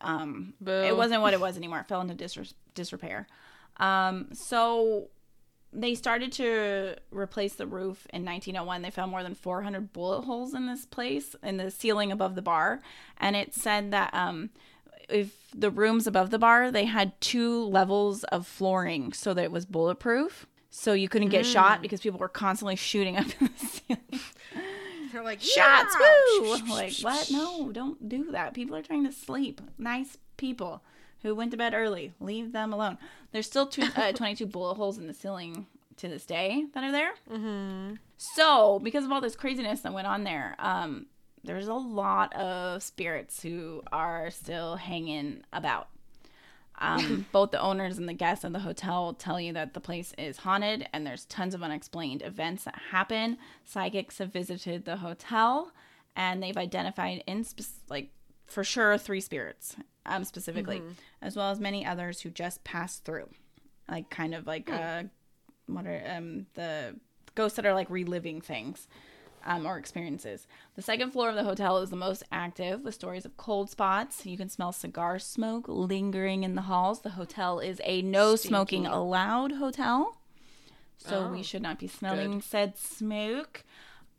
um, 0.00 0.54
Boo. 0.60 0.70
it 0.72 0.96
wasn't 0.96 1.22
what 1.22 1.32
it 1.34 1.40
was 1.40 1.56
anymore. 1.56 1.80
It 1.80 1.86
fell 1.88 2.00
into 2.02 2.14
disre- 2.14 2.52
disrepair. 2.74 3.26
Um, 3.78 4.28
so 4.32 5.08
they 5.76 5.94
started 5.94 6.32
to 6.32 6.96
replace 7.10 7.54
the 7.54 7.66
roof 7.66 8.06
in 8.12 8.24
1901. 8.24 8.82
They 8.82 8.90
found 8.90 9.10
more 9.10 9.22
than 9.22 9.34
400 9.34 9.92
bullet 9.92 10.22
holes 10.22 10.54
in 10.54 10.66
this 10.66 10.86
place 10.86 11.36
in 11.42 11.58
the 11.58 11.70
ceiling 11.70 12.10
above 12.10 12.34
the 12.34 12.42
bar, 12.42 12.80
and 13.18 13.36
it 13.36 13.54
said 13.54 13.90
that 13.90 14.12
um, 14.14 14.50
if 15.08 15.36
the 15.54 15.70
rooms 15.70 16.06
above 16.06 16.30
the 16.30 16.38
bar 16.38 16.70
they 16.70 16.84
had 16.84 17.18
two 17.20 17.64
levels 17.64 18.24
of 18.24 18.46
flooring 18.46 19.12
so 19.12 19.34
that 19.34 19.44
it 19.44 19.52
was 19.52 19.66
bulletproof. 19.66 20.46
So 20.70 20.92
you 20.92 21.08
couldn't 21.08 21.28
get 21.30 21.46
shot 21.46 21.80
because 21.80 22.00
people 22.00 22.18
were 22.18 22.28
constantly 22.28 22.76
shooting 22.76 23.16
up 23.18 23.26
in 23.40 23.48
the 23.48 23.66
ceiling. 23.66 24.20
They're 25.12 25.22
like 25.22 25.40
Shots, 25.40 25.96
"Yeah!" 25.98 26.40
woo! 26.40 26.56
Like 26.68 26.94
what? 27.00 27.30
No, 27.30 27.70
don't 27.72 28.08
do 28.08 28.30
that. 28.32 28.52
People 28.54 28.76
are 28.76 28.82
trying 28.82 29.04
to 29.04 29.12
sleep. 29.12 29.60
Nice 29.78 30.18
people 30.36 30.82
who 31.26 31.34
went 31.34 31.50
to 31.50 31.56
bed 31.56 31.74
early. 31.74 32.12
Leave 32.20 32.52
them 32.52 32.72
alone. 32.72 32.98
There's 33.32 33.46
still 33.46 33.66
two, 33.66 33.88
uh, 33.96 34.12
22 34.14 34.46
bullet 34.46 34.76
holes 34.76 34.96
in 34.96 35.06
the 35.06 35.14
ceiling 35.14 35.66
to 35.96 36.08
this 36.08 36.24
day 36.24 36.64
that 36.72 36.84
are 36.84 36.92
there. 36.92 37.12
Mm-hmm. 37.30 37.94
So, 38.16 38.78
because 38.78 39.04
of 39.04 39.12
all 39.12 39.20
this 39.20 39.36
craziness 39.36 39.80
that 39.80 39.92
went 39.92 40.06
on 40.06 40.24
there, 40.24 40.54
um, 40.58 41.06
there's 41.42 41.68
a 41.68 41.74
lot 41.74 42.32
of 42.34 42.82
spirits 42.82 43.42
who 43.42 43.82
are 43.92 44.30
still 44.30 44.76
hanging 44.76 45.42
about. 45.52 45.88
Um, 46.78 47.26
both 47.32 47.50
the 47.50 47.60
owners 47.60 47.98
and 47.98 48.08
the 48.08 48.14
guests 48.14 48.44
of 48.44 48.52
the 48.52 48.60
hotel 48.60 49.14
tell 49.14 49.40
you 49.40 49.52
that 49.54 49.74
the 49.74 49.80
place 49.80 50.14
is 50.18 50.38
haunted 50.38 50.88
and 50.92 51.06
there's 51.06 51.24
tons 51.24 51.54
of 51.54 51.62
unexplained 51.62 52.22
events 52.22 52.64
that 52.64 52.80
happen. 52.90 53.38
Psychics 53.64 54.18
have 54.18 54.32
visited 54.32 54.84
the 54.84 54.98
hotel 54.98 55.72
and 56.14 56.42
they've 56.42 56.56
identified 56.56 57.24
in 57.26 57.44
spe- 57.44 57.80
like 57.88 58.10
for 58.46 58.62
sure 58.62 58.96
three 58.96 59.20
spirits 59.20 59.76
um, 60.06 60.24
specifically, 60.24 60.82
as 61.20 61.36
well 61.36 61.50
as 61.50 61.60
many 61.60 61.84
others 61.84 62.20
who 62.20 62.30
just 62.30 62.64
passed 62.64 63.04
through, 63.04 63.28
like 63.88 64.08
kind 64.10 64.34
of 64.34 64.46
like 64.46 64.70
uh, 64.70 65.04
what 65.66 65.86
are 65.86 66.02
um 66.08 66.46
the 66.54 66.96
ghosts 67.34 67.56
that 67.56 67.66
are 67.66 67.74
like 67.74 67.90
reliving 67.90 68.40
things 68.40 68.88
um, 69.44 69.66
or 69.66 69.78
experiences. 69.78 70.46
The 70.74 70.82
second 70.82 71.10
floor 71.12 71.28
of 71.28 71.34
the 71.36 71.44
hotel 71.44 71.78
is 71.78 71.90
the 71.90 71.96
most 71.96 72.22
active 72.32 72.82
with 72.82 72.94
stories 72.94 73.24
of 73.24 73.36
cold 73.36 73.70
spots. 73.70 74.24
You 74.26 74.36
can 74.36 74.48
smell 74.48 74.72
cigar 74.72 75.18
smoke 75.18 75.66
lingering 75.68 76.44
in 76.44 76.54
the 76.54 76.62
halls. 76.62 77.00
The 77.02 77.10
hotel 77.10 77.60
is 77.60 77.80
a 77.84 78.02
no 78.02 78.36
smoking 78.36 78.86
allowed 78.86 79.52
hotel. 79.52 80.18
So 80.98 81.26
Oh, 81.26 81.32
we 81.32 81.42
should 81.42 81.62
not 81.62 81.78
be 81.78 81.86
smelling 81.88 82.34
good. 82.38 82.44
said 82.44 82.78
smoke. 82.78 83.64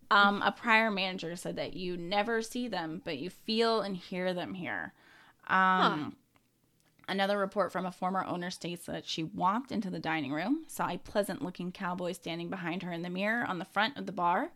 Um, 0.09 0.41
a 0.41 0.51
prior 0.53 0.89
manager 0.89 1.35
said 1.35 1.57
that 1.57 1.73
you 1.75 1.97
never 1.97 2.41
see 2.41 2.67
them, 2.69 3.01
but 3.03 3.17
you 3.17 3.29
feel 3.29 3.81
and 3.81 3.97
hear 3.97 4.33
them 4.33 4.53
here. 4.53 4.93
Um, 5.47 6.15
Another 7.09 7.37
report 7.37 7.71
from 7.71 7.85
a 7.85 7.91
former 7.93 8.25
owner 8.25 8.49
states 8.51 8.85
that 8.87 9.05
she 9.05 9.23
walked 9.23 9.71
into 9.71 9.89
the 9.89 9.97
dining 9.99 10.33
room, 10.33 10.65
saw 10.67 10.89
a 10.89 10.97
pleasant 10.97 11.41
looking 11.41 11.71
cowboy 11.71 12.11
standing 12.11 12.49
behind 12.49 12.83
her 12.83 12.91
in 12.91 13.01
the 13.01 13.09
mirror 13.09 13.45
on 13.47 13.59
the 13.59 13.65
front 13.65 13.95
of 13.95 14.05
the 14.05 14.11
bar. 14.11 14.49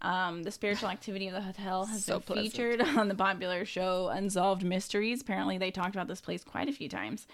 Um, 0.00 0.42
the 0.42 0.50
spiritual 0.50 0.88
activity 0.96 1.28
of 1.28 1.34
the 1.34 1.42
hotel 1.42 1.86
has 1.86 2.04
So 2.04 2.14
been 2.18 2.22
pleasant. 2.22 2.52
featured 2.54 2.80
on 2.98 3.06
the 3.06 3.14
popular 3.14 3.64
show 3.64 4.08
Unsolved 4.08 4.64
Mysteries. 4.64 5.20
Apparently, 5.22 5.58
they 5.58 5.70
talked 5.70 5.94
about 5.94 6.08
this 6.08 6.20
place 6.20 6.42
quite 6.42 6.68
a 6.68 6.72
few 6.72 6.88
times. 6.88 7.28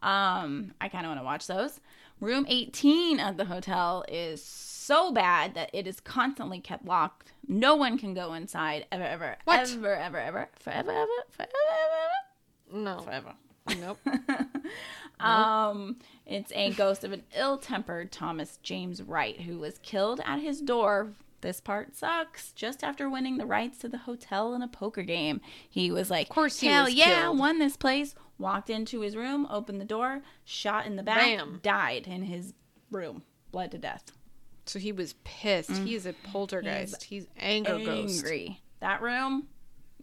Um, 0.00 0.74
I 0.80 0.88
kind 0.88 1.04
of 1.06 1.10
want 1.10 1.18
to 1.20 1.24
watch 1.24 1.48
those. 1.48 1.80
Room 2.20 2.46
18 2.48 3.18
at 3.18 3.36
the 3.36 3.46
hotel 3.46 4.04
is 4.06 4.44
so 4.44 5.10
bad 5.10 5.54
that 5.54 5.70
it 5.72 5.88
is 5.88 5.98
constantly 5.98 6.60
kept 6.60 6.84
locked. 6.84 7.32
No 7.48 7.74
one 7.74 7.98
can 7.98 8.14
go 8.14 8.32
inside 8.34 8.86
ever, 8.92 9.02
ever, 9.02 9.36
What? 9.44 9.72
ever, 9.72 9.96
ever, 9.96 10.18
ever, 10.18 10.48
forever, 10.60 10.92
ever, 10.92 11.08
forever, 11.30 11.50
ever, 11.50 12.10
No. 12.74 13.00
forever. 13.00 13.32
Nope. 13.80 13.98
Um, 15.20 15.96
it's 16.26 16.52
a 16.54 16.72
ghost 16.72 17.04
of 17.04 17.12
an 17.12 17.22
ill-tempered 17.36 18.10
Thomas 18.10 18.58
James 18.62 19.00
Wright 19.00 19.40
who 19.42 19.58
was 19.58 19.78
killed 19.78 20.20
at 20.26 20.40
his 20.40 20.60
door. 20.60 21.12
This 21.40 21.60
part 21.60 21.94
sucks. 21.96 22.52
Just 22.52 22.82
after 22.82 23.08
winning 23.08 23.36
the 23.38 23.46
rights 23.46 23.78
to 23.78 23.88
the 23.88 23.98
hotel 23.98 24.54
in 24.54 24.60
a 24.62 24.68
poker 24.68 25.02
game, 25.02 25.40
he 25.70 25.90
was 25.90 26.10
like, 26.10 26.28
Of 26.28 26.34
course 26.34 26.60
he 26.60 26.66
"Hell 26.66 26.84
was 26.86 26.94
yeah, 26.94 27.22
killed. 27.22 27.38
won 27.38 27.58
this 27.58 27.76
place." 27.76 28.14
Walked 28.38 28.68
into 28.70 29.00
his 29.00 29.14
room, 29.14 29.46
opened 29.48 29.80
the 29.80 29.84
door, 29.84 30.22
shot 30.44 30.84
in 30.86 30.96
the 30.96 31.02
back, 31.04 31.18
Bam. 31.38 31.60
died 31.62 32.08
in 32.08 32.22
his 32.24 32.52
room, 32.90 33.22
bled 33.52 33.70
to 33.70 33.78
death. 33.78 34.10
So 34.66 34.80
he 34.80 34.90
was 34.90 35.14
pissed. 35.22 35.70
He's 35.70 36.06
a 36.06 36.12
poltergeist. 36.32 37.04
He's 37.04 37.28
anger 37.38 37.78
ghost. 37.78 38.24
Angry. 38.24 38.60
That 38.80 39.00
room, 39.00 39.46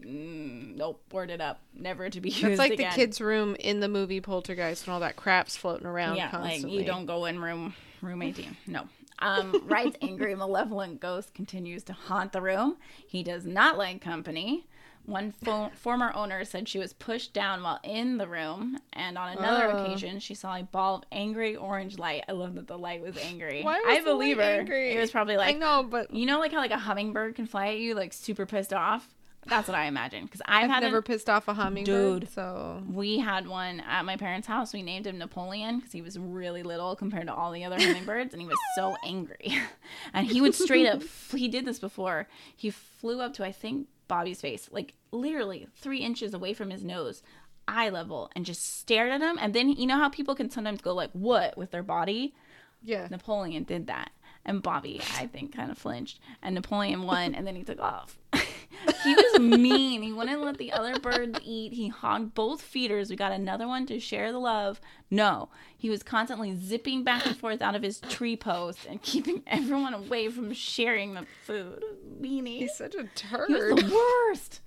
mm, 0.01 0.75
nope, 0.75 1.01
boarded 1.09 1.41
up, 1.41 1.59
never 1.73 2.09
to 2.09 2.21
be 2.21 2.29
used 2.29 2.43
It's 2.43 2.59
like 2.59 2.73
again. 2.73 2.89
the 2.91 2.95
kids' 2.95 3.21
room 3.21 3.55
in 3.59 3.79
the 3.79 3.87
movie 3.89 4.21
Poltergeist 4.21 4.85
and 4.85 4.93
all 4.93 4.99
that 5.01 5.15
crap's 5.15 5.55
floating 5.55 5.87
around 5.87 6.17
yeah, 6.17 6.29
constantly. 6.31 6.77
like 6.77 6.79
you 6.79 6.85
don't 6.91 7.05
go 7.05 7.25
in 7.25 7.39
room 7.39 7.73
room 8.01 8.21
18. 8.21 8.57
No. 8.67 8.87
Um, 9.19 9.61
Wright's 9.67 9.97
angry, 10.01 10.33
malevolent 10.35 10.99
ghost 10.99 11.33
continues 11.35 11.83
to 11.83 11.93
haunt 11.93 12.31
the 12.31 12.41
room. 12.41 12.77
He 13.07 13.21
does 13.21 13.45
not 13.45 13.77
like 13.77 14.01
company. 14.01 14.65
One 15.05 15.31
fo- 15.31 15.71
former 15.75 16.11
owner 16.15 16.43
said 16.45 16.67
she 16.69 16.77
was 16.79 16.93
pushed 16.93 17.33
down 17.33 17.61
while 17.63 17.79
in 17.83 18.17
the 18.17 18.27
room, 18.27 18.77
and 18.93 19.17
on 19.17 19.35
another 19.37 19.65
Oh. 19.71 19.83
occasion, 19.83 20.19
she 20.19 20.35
saw 20.35 20.55
a 20.55 20.63
ball 20.63 20.95
of 20.97 21.03
angry 21.11 21.55
orange 21.55 21.97
light. 21.99 22.23
I 22.29 22.33
love 22.33 22.53
that 22.55 22.67
the 22.67 22.77
light 22.77 23.01
was 23.01 23.17
angry. 23.17 23.61
Why 23.63 23.79
was 23.79 23.85
I 23.87 23.99
the 23.99 24.05
believe 24.05 24.37
light 24.37 24.45
her. 24.45 24.59
angry? 24.61 24.93
It 24.95 24.99
was 24.99 25.09
probably 25.11 25.37
like 25.37 25.47
I 25.47 25.51
like 25.51 25.59
know, 25.59 25.83
but 25.83 26.13
you 26.13 26.25
know, 26.27 26.39
like 26.39 26.51
how 26.51 26.57
like 26.59 26.71
a 26.71 26.77
hummingbird 26.77 27.35
can 27.35 27.47
fly 27.47 27.69
at 27.69 27.77
you, 27.79 27.93
like 27.95 28.13
super 28.13 28.45
pissed 28.45 28.73
off. 28.73 29.07
That's 29.47 29.67
what 29.67 29.75
I 29.75 29.85
imagine. 29.85 30.25
Because 30.25 30.41
I've, 30.45 30.65
I've 30.65 30.69
had 30.69 30.83
never 30.83 30.97
an- 30.97 31.03
pissed 31.03 31.29
off 31.29 31.47
a 31.47 31.53
hummingbird. 31.53 32.21
Dude. 32.21 32.31
So 32.31 32.83
we 32.91 33.17
had 33.19 33.47
one 33.47 33.79
at 33.81 34.05
my 34.05 34.15
parents' 34.17 34.47
house. 34.47 34.71
We 34.73 34.83
named 34.83 35.07
him 35.07 35.17
Napoleon 35.17 35.77
because 35.79 35.91
he 35.91 36.01
was 36.01 36.17
really 36.19 36.61
little 36.63 36.95
compared 36.95 37.27
to 37.27 37.33
all 37.33 37.51
the 37.51 37.63
other 37.63 37.77
hummingbirds, 37.79 38.33
and 38.33 38.41
he 38.41 38.47
was 38.47 38.57
so 38.75 38.95
angry. 39.05 39.57
and 40.13 40.27
he 40.27 40.41
would 40.41 40.53
straight 40.55 40.87
up. 40.87 41.01
He 41.35 41.47
did 41.47 41.65
this 41.65 41.79
before. 41.79 42.27
He 42.55 42.69
flew 42.69 43.19
up 43.21 43.33
to 43.35 43.45
I 43.45 43.51
think 43.51 43.87
Bobby's 44.07 44.41
face, 44.41 44.69
like 44.71 44.93
literally 45.11 45.67
three 45.75 45.99
inches 45.99 46.33
away 46.33 46.53
from 46.53 46.69
his 46.69 46.83
nose, 46.83 47.23
eye 47.67 47.89
level, 47.89 48.29
and 48.35 48.45
just 48.45 48.79
stared 48.79 49.11
at 49.11 49.21
him. 49.21 49.37
And 49.41 49.53
then 49.55 49.69
you 49.69 49.87
know 49.87 49.97
how 49.97 50.09
people 50.09 50.35
can 50.35 50.49
sometimes 50.51 50.81
go 50.81 50.93
like 50.93 51.09
"what" 51.13 51.57
with 51.57 51.71
their 51.71 51.83
body. 51.83 52.35
yeah, 52.83 53.07
Napoleon 53.09 53.63
did 53.63 53.87
that. 53.87 54.11
And 54.43 54.63
Bobby, 54.63 55.01
I 55.17 55.27
think, 55.27 55.55
kind 55.55 55.69
of 55.71 55.77
flinched. 55.77 56.19
And 56.41 56.55
Napoleon 56.55 57.03
won, 57.03 57.35
and 57.35 57.45
then 57.45 57.55
he 57.55 57.63
took 57.63 57.79
off. 57.79 58.17
he 58.33 59.13
was 59.15 59.39
mean. 59.39 60.01
He 60.01 60.11
wouldn't 60.11 60.41
let 60.41 60.57
the 60.57 60.71
other 60.73 60.99
birds 60.99 61.39
eat. 61.43 61.73
He 61.73 61.89
hogged 61.89 62.33
both 62.33 62.61
feeders. 62.61 63.09
We 63.09 63.15
got 63.15 63.31
another 63.31 63.67
one 63.67 63.85
to 63.87 63.99
share 63.99 64.31
the 64.31 64.39
love. 64.39 64.81
No, 65.11 65.49
he 65.77 65.89
was 65.89 66.01
constantly 66.01 66.55
zipping 66.57 67.03
back 67.03 67.25
and 67.25 67.37
forth 67.37 67.61
out 67.61 67.75
of 67.75 67.83
his 67.83 67.99
tree 67.99 68.35
post 68.35 68.79
and 68.89 69.01
keeping 69.01 69.43
everyone 69.47 69.93
away 69.93 70.29
from 70.29 70.53
sharing 70.53 71.13
the 71.13 71.25
food. 71.45 71.83
Meanie. 72.19 72.59
he's 72.59 72.75
such 72.75 72.95
a 72.95 73.03
turd. 73.15 73.47
he 73.47 73.53
was 73.53 73.75
the 73.75 73.93
worst. 74.27 74.61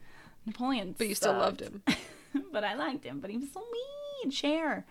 Napoleon 0.47 0.95
But 0.97 1.09
you 1.09 1.15
still 1.15 1.33
loved 1.33 1.61
him. 1.61 1.83
but 2.53 2.63
I 2.65 2.75
liked 2.75 3.05
him. 3.05 3.19
But 3.21 3.31
he 3.31 3.39
was 3.39 3.51
so 3.53 3.61
mean. 3.61 4.31
Share. 4.31 4.85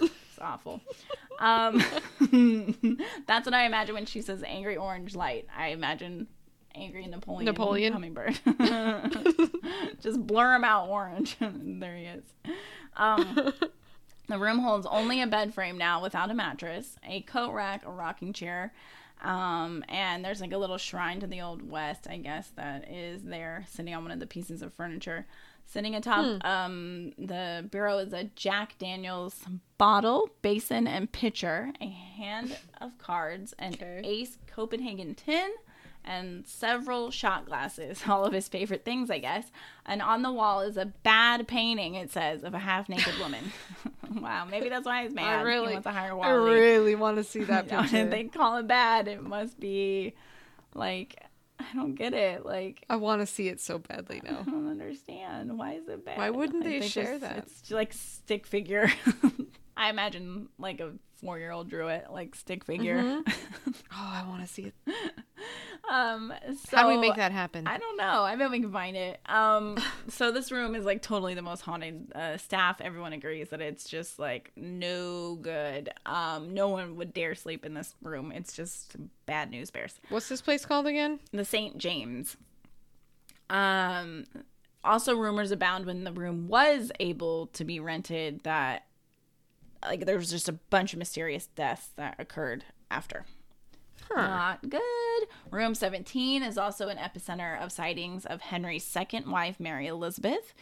awful. 0.44 0.80
Um, 1.38 1.82
that's 3.26 3.46
what 3.46 3.54
I 3.54 3.66
imagine 3.66 3.94
when 3.94 4.06
she 4.06 4.22
says 4.22 4.42
angry 4.44 4.76
orange 4.76 5.14
light. 5.16 5.46
I 5.56 5.68
imagine 5.68 6.28
angry 6.74 7.06
Napoleon. 7.06 7.46
Napoleon? 7.46 7.92
hummingbird. 7.92 8.38
Just 10.00 10.26
blur 10.26 10.54
him 10.54 10.64
out 10.64 10.88
orange. 10.88 11.36
there 11.40 11.96
he 11.96 12.04
is. 12.04 12.24
Um, 12.96 13.52
the 14.28 14.38
room 14.38 14.58
holds 14.60 14.86
only 14.86 15.20
a 15.20 15.26
bed 15.26 15.54
frame 15.54 15.78
now 15.78 16.02
without 16.02 16.30
a 16.30 16.34
mattress, 16.34 16.96
a 17.06 17.20
coat 17.22 17.52
rack, 17.52 17.84
a 17.84 17.90
rocking 17.90 18.32
chair, 18.32 18.72
um, 19.22 19.84
and 19.88 20.24
there's 20.24 20.40
like 20.40 20.52
a 20.52 20.58
little 20.58 20.78
shrine 20.78 21.20
to 21.20 21.26
the 21.26 21.40
Old 21.40 21.68
West, 21.68 22.06
I 22.08 22.18
guess, 22.18 22.48
that 22.56 22.90
is 22.90 23.22
there 23.22 23.64
sitting 23.70 23.94
on 23.94 24.02
one 24.02 24.12
of 24.12 24.20
the 24.20 24.26
pieces 24.26 24.62
of 24.62 24.72
furniture. 24.74 25.26
Sitting 25.66 25.94
atop 25.96 26.44
um, 26.44 27.12
the 27.18 27.66
bureau 27.70 27.98
is 27.98 28.12
a 28.12 28.24
Jack 28.36 28.78
Daniels 28.78 29.40
bottle, 29.76 30.30
basin, 30.40 30.86
and 30.86 31.10
pitcher, 31.10 31.72
a 31.80 31.86
hand 31.88 32.56
of 32.80 32.96
cards, 32.98 33.54
an 33.58 33.74
Okay. 33.74 34.00
Ace 34.04 34.38
Copenhagen 34.46 35.16
tin, 35.16 35.50
and 36.04 36.46
several 36.46 37.10
shot 37.10 37.46
glasses, 37.46 38.02
all 38.08 38.24
of 38.24 38.32
his 38.32 38.46
favorite 38.46 38.84
things, 38.84 39.10
I 39.10 39.18
guess. 39.18 39.50
And 39.84 40.00
on 40.00 40.22
the 40.22 40.30
wall 40.32 40.60
is 40.60 40.76
a 40.76 40.86
bad 40.86 41.48
painting, 41.48 41.94
it 41.96 42.12
says, 42.12 42.44
of 42.44 42.54
a 42.54 42.58
half 42.60 42.88
naked 42.88 43.18
woman. 43.18 43.50
wow, 44.20 44.44
maybe 44.48 44.68
that's 44.68 44.86
why 44.86 45.02
he's 45.02 45.14
mad. 45.14 45.40
I 45.40 45.42
really, 45.42 45.68
he 45.68 45.72
wants 45.72 45.86
a 45.86 45.92
higher 45.92 46.16
I 46.20 46.30
really 46.30 46.94
want 46.94 47.16
to 47.16 47.24
see 47.24 47.42
that 47.44 47.68
picture. 47.68 48.06
they 48.06 48.24
call 48.24 48.58
it 48.58 48.68
bad. 48.68 49.08
It 49.08 49.24
must 49.24 49.58
be 49.58 50.14
like, 50.74 51.20
I 51.72 51.76
don't 51.76 51.94
get 51.94 52.14
it. 52.14 52.44
Like, 52.44 52.84
I 52.90 52.96
want 52.96 53.20
to 53.22 53.26
see 53.26 53.48
it 53.48 53.60
so 53.60 53.78
badly 53.78 54.20
now. 54.24 54.38
I 54.46 54.50
don't 54.50 54.70
understand. 54.70 55.56
Why 55.58 55.72
is 55.74 55.88
it 55.88 56.04
bad? 56.04 56.18
Why 56.18 56.30
wouldn't 56.30 56.64
they 56.64 56.80
share 56.80 57.18
just- 57.18 57.20
that? 57.22 57.38
It's 57.38 57.70
like 57.70 57.92
stick 57.92 58.46
figure. 58.46 58.90
I 59.76 59.90
imagine 59.90 60.48
like 60.58 60.80
a 60.80 60.92
four 61.24 61.38
year 61.38 61.50
old 61.50 61.68
drew 61.70 61.88
it, 61.88 62.06
like 62.10 62.34
stick 62.34 62.64
figure. 62.64 62.96
Mm-hmm. 63.02 63.30
Oh, 63.96 64.10
I 64.12 64.28
want 64.28 64.42
to 64.42 64.48
see 64.48 64.62
it. 64.64 64.74
um, 65.88 66.32
so 66.64 66.76
How 66.76 66.82
do 66.82 66.88
we 66.88 66.96
make 66.96 67.14
that 67.14 67.30
happen? 67.30 67.64
I 67.68 67.78
don't 67.78 67.96
know. 67.96 68.22
I 68.22 68.34
bet 68.34 68.50
we 68.50 68.58
can 68.58 68.72
find 68.72 68.96
it. 68.96 69.20
Um, 69.26 69.78
so 70.08 70.32
this 70.32 70.50
room 70.50 70.74
is 70.74 70.84
like 70.84 71.00
totally 71.00 71.34
the 71.34 71.42
most 71.42 71.60
haunted. 71.60 72.10
Uh, 72.12 72.36
staff, 72.36 72.80
everyone 72.80 73.12
agrees 73.12 73.50
that 73.50 73.60
it's 73.60 73.84
just 73.88 74.18
like 74.18 74.50
no 74.56 75.36
good. 75.36 75.90
Um, 76.06 76.54
no 76.54 76.68
one 76.68 76.96
would 76.96 77.14
dare 77.14 77.36
sleep 77.36 77.64
in 77.64 77.74
this 77.74 77.94
room. 78.02 78.32
It's 78.32 78.52
just 78.52 78.96
bad 79.26 79.50
news 79.50 79.70
bears. 79.70 80.00
What's 80.08 80.28
this 80.28 80.40
place 80.42 80.66
called 80.66 80.88
again? 80.88 81.20
The 81.32 81.44
St. 81.44 81.78
James. 81.78 82.36
Um, 83.48 84.24
also 84.82 85.14
rumors 85.16 85.52
abound 85.52 85.86
when 85.86 86.02
the 86.02 86.12
room 86.12 86.48
was 86.48 86.90
able 86.98 87.46
to 87.48 87.64
be 87.64 87.78
rented 87.78 88.40
that 88.42 88.86
like 89.84 90.06
there 90.06 90.16
was 90.16 90.30
just 90.30 90.48
a 90.48 90.52
bunch 90.70 90.92
of 90.92 90.98
mysterious 90.98 91.46
deaths 91.46 91.90
that 91.96 92.16
occurred 92.18 92.64
after. 92.90 93.24
Not 94.14 94.68
good. 94.68 95.28
Room 95.50 95.74
17 95.74 96.42
is 96.42 96.58
also 96.58 96.88
an 96.88 96.98
epicenter 96.98 97.58
of 97.60 97.72
sightings 97.72 98.26
of 98.26 98.40
Henry's 98.40 98.84
second 98.84 99.26
wife, 99.30 99.58
Mary 99.58 99.86
Elizabeth. 99.86 100.54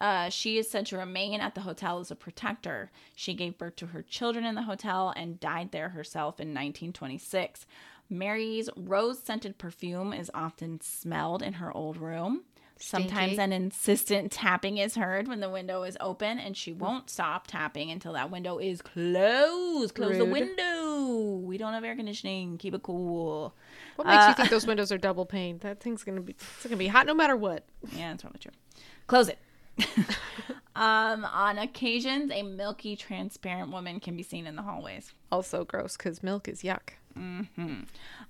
Uh, 0.00 0.28
she 0.28 0.58
is 0.58 0.68
said 0.68 0.86
to 0.86 0.98
remain 0.98 1.40
at 1.40 1.54
the 1.54 1.60
hotel 1.62 2.00
as 2.00 2.10
a 2.10 2.16
protector. 2.16 2.90
She 3.14 3.32
gave 3.32 3.58
birth 3.58 3.76
to 3.76 3.86
her 3.86 4.02
children 4.02 4.44
in 4.44 4.54
the 4.54 4.62
hotel 4.62 5.12
and 5.16 5.40
died 5.40 5.70
there 5.70 5.90
herself 5.90 6.40
in 6.40 6.48
1926. 6.48 7.66
Mary's 8.10 8.68
rose 8.76 9.22
scented 9.22 9.56
perfume 9.56 10.12
is 10.12 10.30
often 10.34 10.80
smelled 10.80 11.42
in 11.42 11.54
her 11.54 11.74
old 11.74 11.96
room. 11.96 12.42
Sometimes 12.78 13.38
an 13.38 13.52
insistent 13.52 14.32
tapping 14.32 14.78
is 14.78 14.94
heard 14.96 15.28
when 15.28 15.40
the 15.40 15.48
window 15.48 15.84
is 15.84 15.96
open, 16.00 16.38
and 16.38 16.56
she 16.56 16.72
won't 16.72 17.08
stop 17.08 17.46
tapping 17.46 17.90
until 17.90 18.12
that 18.14 18.30
window 18.30 18.58
is 18.58 18.82
closed. 18.82 19.94
Close 19.94 20.18
the 20.18 20.24
window. 20.24 21.36
We 21.44 21.56
don't 21.56 21.72
have 21.72 21.84
air 21.84 21.94
conditioning. 21.96 22.58
Keep 22.58 22.74
it 22.74 22.82
cool. 22.82 23.54
What 23.96 24.06
makes 24.08 24.24
Uh, 24.24 24.28
you 24.28 24.34
think 24.34 24.50
those 24.50 24.66
windows 24.66 24.90
are 24.90 24.98
double 24.98 25.24
pane? 25.24 25.58
That 25.58 25.80
thing's 25.80 26.02
gonna 26.02 26.20
be 26.20 26.32
it's 26.32 26.64
gonna 26.64 26.76
be 26.76 26.88
hot 26.88 27.06
no 27.06 27.14
matter 27.14 27.36
what. 27.36 27.64
Yeah, 27.92 28.10
that's 28.10 28.22
probably 28.22 28.40
true. 28.40 28.52
Close 29.06 29.28
it. 29.28 29.38
um, 30.76 31.24
on 31.24 31.58
occasions, 31.58 32.30
a 32.32 32.42
milky, 32.42 32.96
transparent 32.96 33.70
woman 33.70 34.00
can 34.00 34.16
be 34.16 34.22
seen 34.22 34.46
in 34.46 34.56
the 34.56 34.62
hallways. 34.62 35.12
Also 35.30 35.64
gross 35.64 35.96
because 35.96 36.22
milk 36.22 36.48
is 36.48 36.62
yuck. 36.62 36.90
Mm-hmm. 37.18 37.80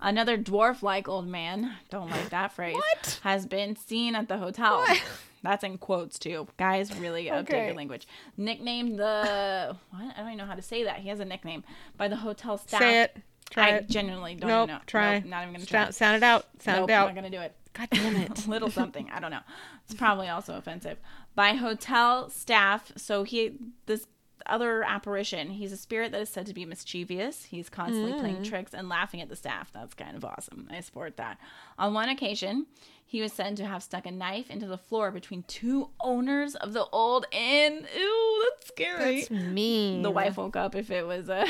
Another 0.00 0.36
dwarf-like 0.38 1.08
old 1.08 1.26
man, 1.26 1.72
don't 1.90 2.10
like 2.10 2.30
that 2.30 2.52
phrase, 2.52 2.74
What? 2.76 3.20
has 3.22 3.46
been 3.46 3.76
seen 3.76 4.14
at 4.14 4.28
the 4.28 4.38
hotel. 4.38 4.78
What? 4.78 5.02
That's 5.42 5.62
in 5.62 5.76
quotes 5.78 6.18
too. 6.18 6.46
Guys, 6.56 6.94
really 6.96 7.26
update 7.26 7.40
Okay. 7.50 7.66
your 7.66 7.74
language. 7.74 8.06
Nicknamed 8.36 8.98
the 8.98 9.76
what? 9.90 10.02
I 10.02 10.18
don't 10.20 10.26
even 10.28 10.38
know 10.38 10.46
how 10.46 10.54
to 10.54 10.62
say 10.62 10.84
that. 10.84 10.98
He 11.00 11.08
has 11.10 11.20
a 11.20 11.24
nickname 11.24 11.64
by 11.98 12.08
the 12.08 12.16
hotel 12.16 12.56
staff. 12.58 12.80
Say 12.80 13.02
it. 13.02 13.16
Try 13.50 13.66
I 13.66 13.70
it. 13.76 13.88
genuinely 13.88 14.34
don't 14.36 14.48
Nope. 14.48 14.68
know. 14.68 14.78
Try. 14.86 15.18
Nope, 15.18 15.26
not 15.28 15.42
even 15.42 15.54
gonna 15.54 15.66
try. 15.66 15.90
Sound, 15.90 16.16
it 16.16 16.22
out. 16.22 16.46
Sound 16.60 16.80
nope, 16.80 16.90
it 16.90 16.92
out. 16.94 17.06
not 17.08 17.14
gonna 17.14 17.28
do 17.30 17.40
it. 17.40 17.54
God 17.74 17.88
damn 17.90 18.16
it. 18.16 18.46
little 18.48 18.70
something. 18.70 19.10
I 19.12 19.20
don't 19.20 19.30
know. 19.30 19.40
It's 19.84 19.94
probably 19.94 20.28
also 20.28 20.56
offensive. 20.56 20.96
By 21.34 21.50
hotel 21.54 22.30
staff. 22.30 22.92
So 22.96 23.22
he 23.24 23.52
this 23.84 24.06
other 24.46 24.82
apparition. 24.82 25.50
He's 25.50 25.72
a 25.72 25.76
spirit 25.76 26.12
that 26.12 26.20
is 26.20 26.28
said 26.28 26.46
to 26.46 26.54
be 26.54 26.64
mischievous. 26.64 27.44
He's 27.44 27.68
constantly 27.68 28.12
playing 28.12 28.42
tricks 28.42 28.74
and 28.74 28.88
laughing 28.88 29.20
at 29.20 29.28
the 29.28 29.36
staff. 29.36 29.70
That's 29.72 29.94
kind 29.94 30.16
of 30.16 30.24
awesome. 30.24 30.68
I 30.70 30.80
support 30.80 31.16
that. 31.16 31.38
On 31.78 31.94
one 31.94 32.08
occasion, 32.08 32.66
he 33.06 33.20
was 33.20 33.32
said 33.32 33.56
to 33.58 33.66
have 33.66 33.82
stuck 33.82 34.06
a 34.06 34.10
knife 34.10 34.50
into 34.50 34.66
the 34.66 34.78
floor 34.78 35.10
between 35.10 35.44
two 35.44 35.90
owners 36.00 36.54
of 36.56 36.72
the 36.72 36.86
old 36.86 37.26
inn. 37.30 37.86
Ew, 37.96 38.44
that's 38.50 38.68
scary. 38.68 39.20
That's 39.20 39.30
mean. 39.30 40.02
the 40.02 40.10
wife 40.10 40.36
woke 40.36 40.56
up 40.56 40.74
if 40.74 40.90
it 40.90 41.06
was 41.06 41.28
a 41.28 41.46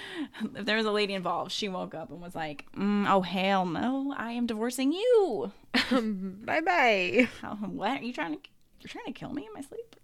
if 0.54 0.64
there 0.64 0.76
was 0.76 0.86
a 0.86 0.92
lady 0.92 1.14
involved. 1.14 1.50
She 1.50 1.68
woke 1.68 1.94
up 1.94 2.10
and 2.10 2.20
was 2.20 2.34
like, 2.34 2.66
mm, 2.76 3.08
"Oh 3.08 3.22
hell 3.22 3.66
no, 3.66 4.14
I 4.16 4.32
am 4.32 4.46
divorcing 4.46 4.92
you." 4.92 5.52
bye 5.90 6.60
bye. 6.60 7.28
What 7.60 8.00
are 8.00 8.04
you 8.04 8.12
trying 8.12 8.34
to? 8.34 8.40
You're 8.80 8.88
trying 8.88 9.06
to 9.06 9.12
kill 9.12 9.32
me 9.32 9.46
in 9.46 9.52
my 9.52 9.60
sleep. 9.60 9.96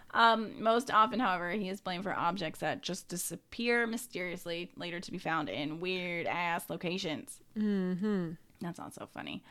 um, 0.12 0.62
most 0.62 0.90
often, 0.90 1.20
however, 1.20 1.50
he 1.50 1.68
is 1.68 1.80
blamed 1.80 2.04
for 2.04 2.12
objects 2.12 2.60
that 2.60 2.82
just 2.82 3.08
disappear 3.08 3.86
mysteriously, 3.86 4.70
later 4.76 5.00
to 5.00 5.12
be 5.12 5.18
found 5.18 5.48
in 5.48 5.80
weird 5.80 6.26
ass 6.26 6.68
locations. 6.68 7.40
Mm-hmm. 7.56 8.32
That's 8.60 8.78
not 8.78 8.94
so 8.94 9.08
funny. 9.12 9.42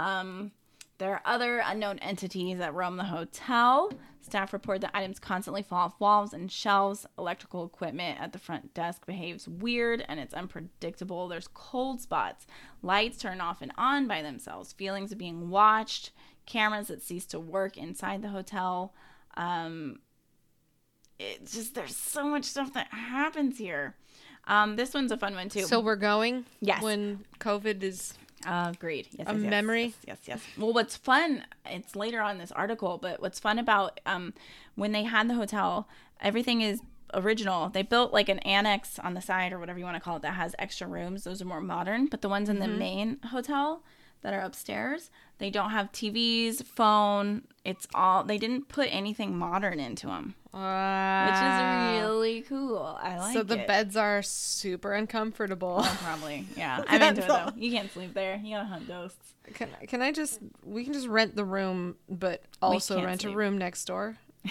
Um, 0.00 0.52
there 0.98 1.12
are 1.12 1.22
other 1.24 1.62
unknown 1.64 2.00
entities 2.00 2.58
that 2.58 2.74
roam 2.74 2.96
the 2.96 3.04
hotel. 3.04 3.92
Staff 4.20 4.52
report 4.52 4.80
that 4.80 4.90
items 4.94 5.20
constantly 5.20 5.62
fall 5.62 5.86
off 5.86 6.00
walls 6.00 6.32
and 6.32 6.50
shelves. 6.50 7.06
Electrical 7.16 7.64
equipment 7.64 8.20
at 8.20 8.32
the 8.32 8.38
front 8.38 8.74
desk 8.74 9.06
behaves 9.06 9.46
weird 9.46 10.04
and 10.08 10.18
it's 10.18 10.34
unpredictable. 10.34 11.28
There's 11.28 11.48
cold 11.54 12.00
spots. 12.00 12.46
Lights 12.82 13.16
turn 13.16 13.40
off 13.40 13.62
and 13.62 13.72
on 13.78 14.08
by 14.08 14.22
themselves. 14.22 14.72
Feelings 14.72 15.12
of 15.12 15.18
being 15.18 15.50
watched. 15.50 16.10
Cameras 16.48 16.88
that 16.88 17.02
cease 17.02 17.26
to 17.26 17.38
work 17.38 17.76
inside 17.76 18.22
the 18.22 18.28
hotel. 18.28 18.94
Um, 19.36 20.00
it's 21.18 21.52
just 21.52 21.74
there's 21.74 21.94
so 21.94 22.24
much 22.28 22.44
stuff 22.44 22.72
that 22.72 22.88
happens 22.88 23.58
here. 23.58 23.94
Um, 24.46 24.76
this 24.76 24.94
one's 24.94 25.12
a 25.12 25.18
fun 25.18 25.34
one 25.34 25.50
too. 25.50 25.62
So 25.62 25.78
we're 25.80 25.96
going. 25.96 26.46
Yes. 26.60 26.82
When 26.82 27.24
COVID 27.38 27.82
is. 27.82 28.14
Uh, 28.46 28.72
agreed. 28.72 29.08
Yes, 29.10 29.26
A 29.28 29.32
yes, 29.34 29.50
memory? 29.50 29.84
Yes, 29.84 29.94
yes, 30.06 30.18
yes. 30.26 30.40
Well, 30.56 30.72
what's 30.72 30.96
fun? 30.96 31.44
It's 31.66 31.96
later 31.96 32.20
on 32.22 32.32
in 32.32 32.38
this 32.38 32.52
article, 32.52 32.96
but 32.96 33.20
what's 33.20 33.40
fun 33.40 33.58
about 33.58 34.00
um 34.06 34.32
when 34.74 34.92
they 34.92 35.02
had 35.02 35.28
the 35.28 35.34
hotel, 35.34 35.88
everything 36.20 36.60
is 36.62 36.80
original. 37.12 37.68
They 37.68 37.82
built 37.82 38.12
like 38.12 38.28
an 38.28 38.38
annex 38.40 38.98
on 39.00 39.14
the 39.14 39.20
side 39.20 39.52
or 39.52 39.58
whatever 39.58 39.78
you 39.78 39.84
want 39.84 39.96
to 39.96 40.00
call 40.00 40.16
it 40.16 40.22
that 40.22 40.34
has 40.34 40.54
extra 40.58 40.86
rooms. 40.86 41.24
Those 41.24 41.42
are 41.42 41.46
more 41.46 41.60
modern, 41.60 42.06
but 42.06 42.22
the 42.22 42.28
ones 42.28 42.48
in 42.48 42.58
the 42.60 42.68
main 42.68 43.18
hotel 43.32 43.82
that 44.22 44.32
are 44.32 44.40
upstairs, 44.40 45.10
they 45.38 45.50
don't 45.50 45.70
have 45.70 45.92
TVs, 45.92 46.64
phone. 46.64 47.42
It's 47.64 47.86
all 47.94 48.24
they 48.24 48.38
didn't 48.38 48.68
put 48.68 48.88
anything 48.90 49.36
modern 49.38 49.78
into 49.78 50.06
them, 50.06 50.34
which 50.50 50.60
is 50.60 52.02
really 52.02 52.40
cool. 52.42 52.98
I 53.00 53.18
like 53.18 53.32
so 53.34 53.42
the 53.42 53.60
it. 53.60 53.66
beds 53.66 53.96
are 53.96 54.22
super 54.22 54.92
uncomfortable. 54.94 55.80
Oh, 55.82 55.98
probably, 56.02 56.46
yeah. 56.56 56.82
I'm 56.88 57.02
into 57.02 57.22
it 57.22 57.28
though. 57.28 57.50
You 57.56 57.70
can't 57.70 57.90
sleep 57.92 58.14
there. 58.14 58.40
You 58.42 58.56
gotta 58.56 58.68
hunt 58.68 58.88
ghosts. 58.88 59.34
Can 59.54 59.68
can 59.86 60.02
I 60.02 60.12
just 60.12 60.40
we 60.64 60.84
can 60.84 60.92
just 60.92 61.06
rent 61.08 61.36
the 61.36 61.44
room, 61.44 61.96
but 62.08 62.42
also 62.60 63.02
rent 63.02 63.22
sleep. 63.22 63.34
a 63.34 63.36
room 63.36 63.58
next 63.58 63.84
door 63.84 64.16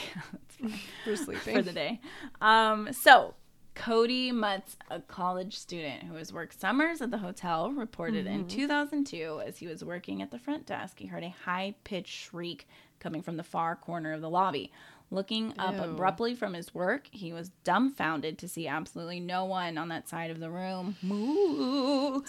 for 1.04 1.16
sleeping. 1.16 1.56
for 1.56 1.62
the 1.62 1.74
day. 1.74 2.00
Um, 2.42 2.94
so 2.94 3.36
Cody 3.78 4.32
Mutz, 4.32 4.76
a 4.90 5.00
college 5.00 5.58
student 5.58 6.04
who 6.04 6.16
has 6.16 6.34
worked 6.34 6.60
summers 6.60 7.00
at 7.00 7.12
the 7.12 7.20
hotel, 7.20 7.72
reported 7.72 8.26
in 8.26 8.40
mm-hmm. 8.40 8.48
2002 8.48 9.42
as 9.46 9.60
he 9.60 9.68
was 9.68 9.84
working 9.84 10.22
at 10.22 10.32
the 10.32 10.40
front 10.40 10.66
desk, 10.66 10.98
he 11.00 11.06
heard 11.06 11.24
a 11.24 11.30
high 11.46 11.76
pitched 11.84 12.12
shriek 12.12 12.68
coming 13.00 13.22
from 13.22 13.38
the 13.38 13.44
far 13.44 13.76
corner 13.76 14.14
of 14.14 14.22
the 14.22 14.30
lobby. 14.30 14.72
Looking 15.10 15.54
up 15.58 15.76
Ew. 15.76 15.84
abruptly 15.84 16.36
from 16.36 16.54
his 16.54 16.74
work, 16.74 17.08
he 17.12 17.32
was 17.32 17.52
dumbfounded 17.64 18.38
to 18.40 18.48
see 18.48 18.68
absolutely 18.68 19.22
no 19.22 19.46
one 19.46 19.78
on 19.78 19.88
that 19.90 20.10
side 20.10 20.32
of 20.32 20.40
the 20.40 20.50
room. 20.50 20.98
Moo. 21.02 22.22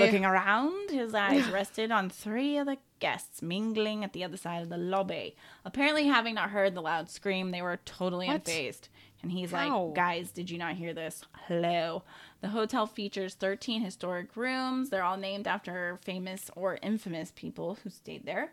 Looking 0.00 0.24
around, 0.24 0.90
his 0.90 1.12
eyes 1.14 1.50
rested 1.50 1.90
on 1.90 2.08
three 2.08 2.56
of 2.56 2.66
the 2.66 2.78
guests 2.98 3.42
mingling 3.42 4.04
at 4.04 4.14
the 4.14 4.24
other 4.24 4.38
side 4.38 4.62
of 4.62 4.70
the 4.70 4.78
lobby. 4.78 5.36
Apparently, 5.66 6.06
having 6.06 6.36
not 6.36 6.50
heard 6.50 6.74
the 6.74 6.80
loud 6.80 7.10
scream, 7.10 7.50
they 7.50 7.60
were 7.60 7.78
totally 7.84 8.28
What? 8.28 8.44
unfazed. 8.44 8.88
And 9.22 9.32
he's 9.32 9.50
How? 9.50 9.84
like, 9.86 9.94
guys, 9.94 10.30
did 10.30 10.48
you 10.50 10.58
not 10.58 10.76
hear 10.76 10.94
this? 10.94 11.24
Hello. 11.48 12.04
The 12.40 12.48
hotel 12.48 12.86
features 12.86 13.34
13 13.34 13.80
historic 13.82 14.36
rooms. 14.36 14.90
They're 14.90 15.02
all 15.02 15.16
named 15.16 15.46
after 15.48 15.98
famous 16.02 16.50
or 16.54 16.78
infamous 16.82 17.32
people 17.34 17.78
who 17.82 17.90
stayed 17.90 18.24
there. 18.24 18.52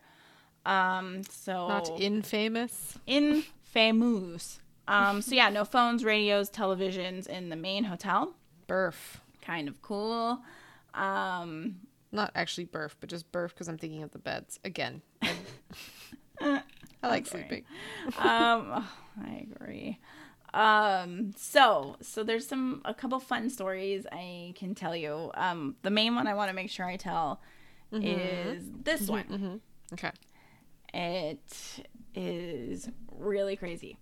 Um, 0.65 1.21
so 1.29 1.67
Not 1.67 1.89
infamous. 1.99 2.97
infamous. 3.05 4.59
Um, 4.87 5.21
so 5.21 5.35
yeah, 5.35 5.49
no 5.49 5.65
phones, 5.65 6.03
radios, 6.03 6.49
televisions 6.49 7.27
in 7.27 7.49
the 7.49 7.55
main 7.55 7.83
hotel. 7.83 8.33
Burf. 8.67 9.17
Kind 9.41 9.67
of 9.67 9.81
cool. 9.83 10.39
Um, 10.95 11.75
Not 12.11 12.31
actually 12.33 12.65
burf, 12.65 12.95
but 12.99 13.09
just 13.09 13.31
burf 13.31 13.49
because 13.49 13.67
I'm 13.67 13.77
thinking 13.77 14.01
of 14.01 14.11
the 14.11 14.19
beds 14.19 14.59
again. 14.63 15.01
I, 15.21 15.33
I 17.03 17.07
like 17.07 17.27
sleeping. 17.27 17.65
um 18.17 18.83
i 19.23 19.47
agree 19.51 19.99
um 20.55 21.31
so 21.35 21.97
so 22.01 22.23
there's 22.23 22.47
some 22.47 22.81
a 22.85 22.93
couple 22.93 23.19
fun 23.19 23.49
stories 23.49 24.07
i 24.11 24.53
can 24.55 24.73
tell 24.73 24.95
you. 24.95 25.29
Um 25.35 25.75
the 25.83 25.89
main 25.91 26.15
one 26.15 26.27
i 26.27 26.33
want 26.33 26.49
to 26.49 26.55
make 26.55 26.69
sure 26.71 26.85
i 26.85 26.95
tell 26.97 27.41
is 27.91 28.63
this 28.83 29.01
one. 29.09 29.25
Okay. 29.93 30.11
it 30.93 31.81
is 32.15 32.89
really 33.11 33.55
crazy. 33.57 33.97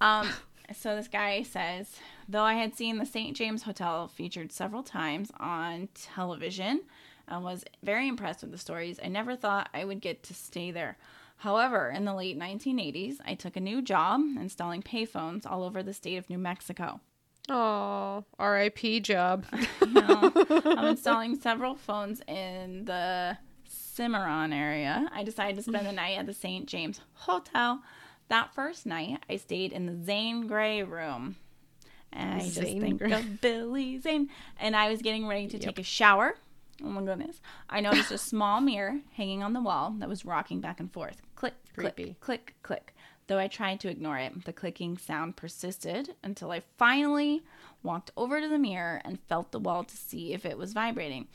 Um 0.00 0.28
so 0.74 0.96
this 0.96 1.08
guy 1.08 1.42
says 1.42 1.94
though 2.28 2.42
i 2.42 2.54
had 2.54 2.74
seen 2.76 2.98
the 2.98 3.06
st 3.06 3.34
james 3.36 3.62
hotel 3.62 4.06
featured 4.08 4.52
several 4.52 4.82
times 4.82 5.30
on 5.40 5.88
television 5.94 6.82
and 7.26 7.42
was 7.44 7.64
very 7.82 8.06
impressed 8.08 8.42
with 8.42 8.50
the 8.52 8.58
stories. 8.58 8.98
I 9.02 9.08
never 9.08 9.36
thought 9.36 9.68
i 9.74 9.84
would 9.84 10.00
get 10.00 10.22
to 10.24 10.34
stay 10.34 10.70
there 10.70 10.96
however 11.38 11.90
in 11.90 12.04
the 12.04 12.14
late 12.14 12.38
1980s 12.38 13.16
i 13.24 13.34
took 13.34 13.56
a 13.56 13.60
new 13.60 13.80
job 13.82 14.20
installing 14.38 14.82
payphones 14.82 15.44
all 15.46 15.62
over 15.62 15.82
the 15.82 15.92
state 15.92 16.16
of 16.16 16.28
new 16.30 16.38
mexico 16.38 17.00
Oh, 17.50 18.24
R.I.P. 18.38 19.00
job. 19.00 19.46
know, 19.86 20.32
I'm 20.66 20.84
installing 20.88 21.34
several 21.40 21.74
phones 21.74 22.20
in 22.28 22.84
the 22.84 23.38
Cimarron 23.64 24.52
area. 24.52 25.08
I 25.14 25.22
decided 25.24 25.56
to 25.56 25.62
spend 25.62 25.86
the 25.86 25.92
night 25.92 26.18
at 26.18 26.26
the 26.26 26.34
St. 26.34 26.66
James 26.66 27.00
Hotel. 27.14 27.82
That 28.28 28.52
first 28.54 28.84
night, 28.84 29.24
I 29.30 29.36
stayed 29.36 29.72
in 29.72 29.86
the 29.86 30.04
Zane 30.04 30.46
Grey 30.46 30.82
room. 30.82 31.36
And 32.12 32.34
I 32.34 32.44
just 32.44 32.54
Zane 32.54 32.82
think 32.82 32.98
Grey. 32.98 33.12
of 33.12 33.40
Billy 33.40 33.98
Zane. 33.98 34.28
And 34.60 34.76
I 34.76 34.90
was 34.90 35.00
getting 35.00 35.26
ready 35.26 35.46
to 35.48 35.58
take 35.58 35.78
a 35.78 35.82
shower. 35.82 36.34
Oh 36.82 36.88
my 36.88 37.02
goodness. 37.02 37.40
I 37.68 37.80
noticed 37.80 38.12
a 38.12 38.18
small 38.18 38.60
mirror 38.60 39.00
hanging 39.14 39.42
on 39.42 39.52
the 39.52 39.60
wall 39.60 39.94
that 39.98 40.08
was 40.08 40.24
rocking 40.24 40.60
back 40.60 40.78
and 40.80 40.92
forth. 40.92 41.20
Click, 41.34 41.54
Creepy. 41.74 42.16
click, 42.20 42.20
click, 42.20 42.54
click. 42.62 42.94
Though 43.26 43.38
I 43.38 43.48
tried 43.48 43.80
to 43.80 43.88
ignore 43.90 44.16
it, 44.16 44.44
the 44.44 44.52
clicking 44.52 44.96
sound 44.96 45.36
persisted 45.36 46.14
until 46.22 46.50
I 46.50 46.62
finally 46.78 47.42
walked 47.82 48.10
over 48.16 48.40
to 48.40 48.48
the 48.48 48.58
mirror 48.58 49.02
and 49.04 49.20
felt 49.28 49.52
the 49.52 49.58
wall 49.58 49.84
to 49.84 49.96
see 49.96 50.32
if 50.32 50.46
it 50.46 50.56
was 50.56 50.72
vibrating. 50.72 51.26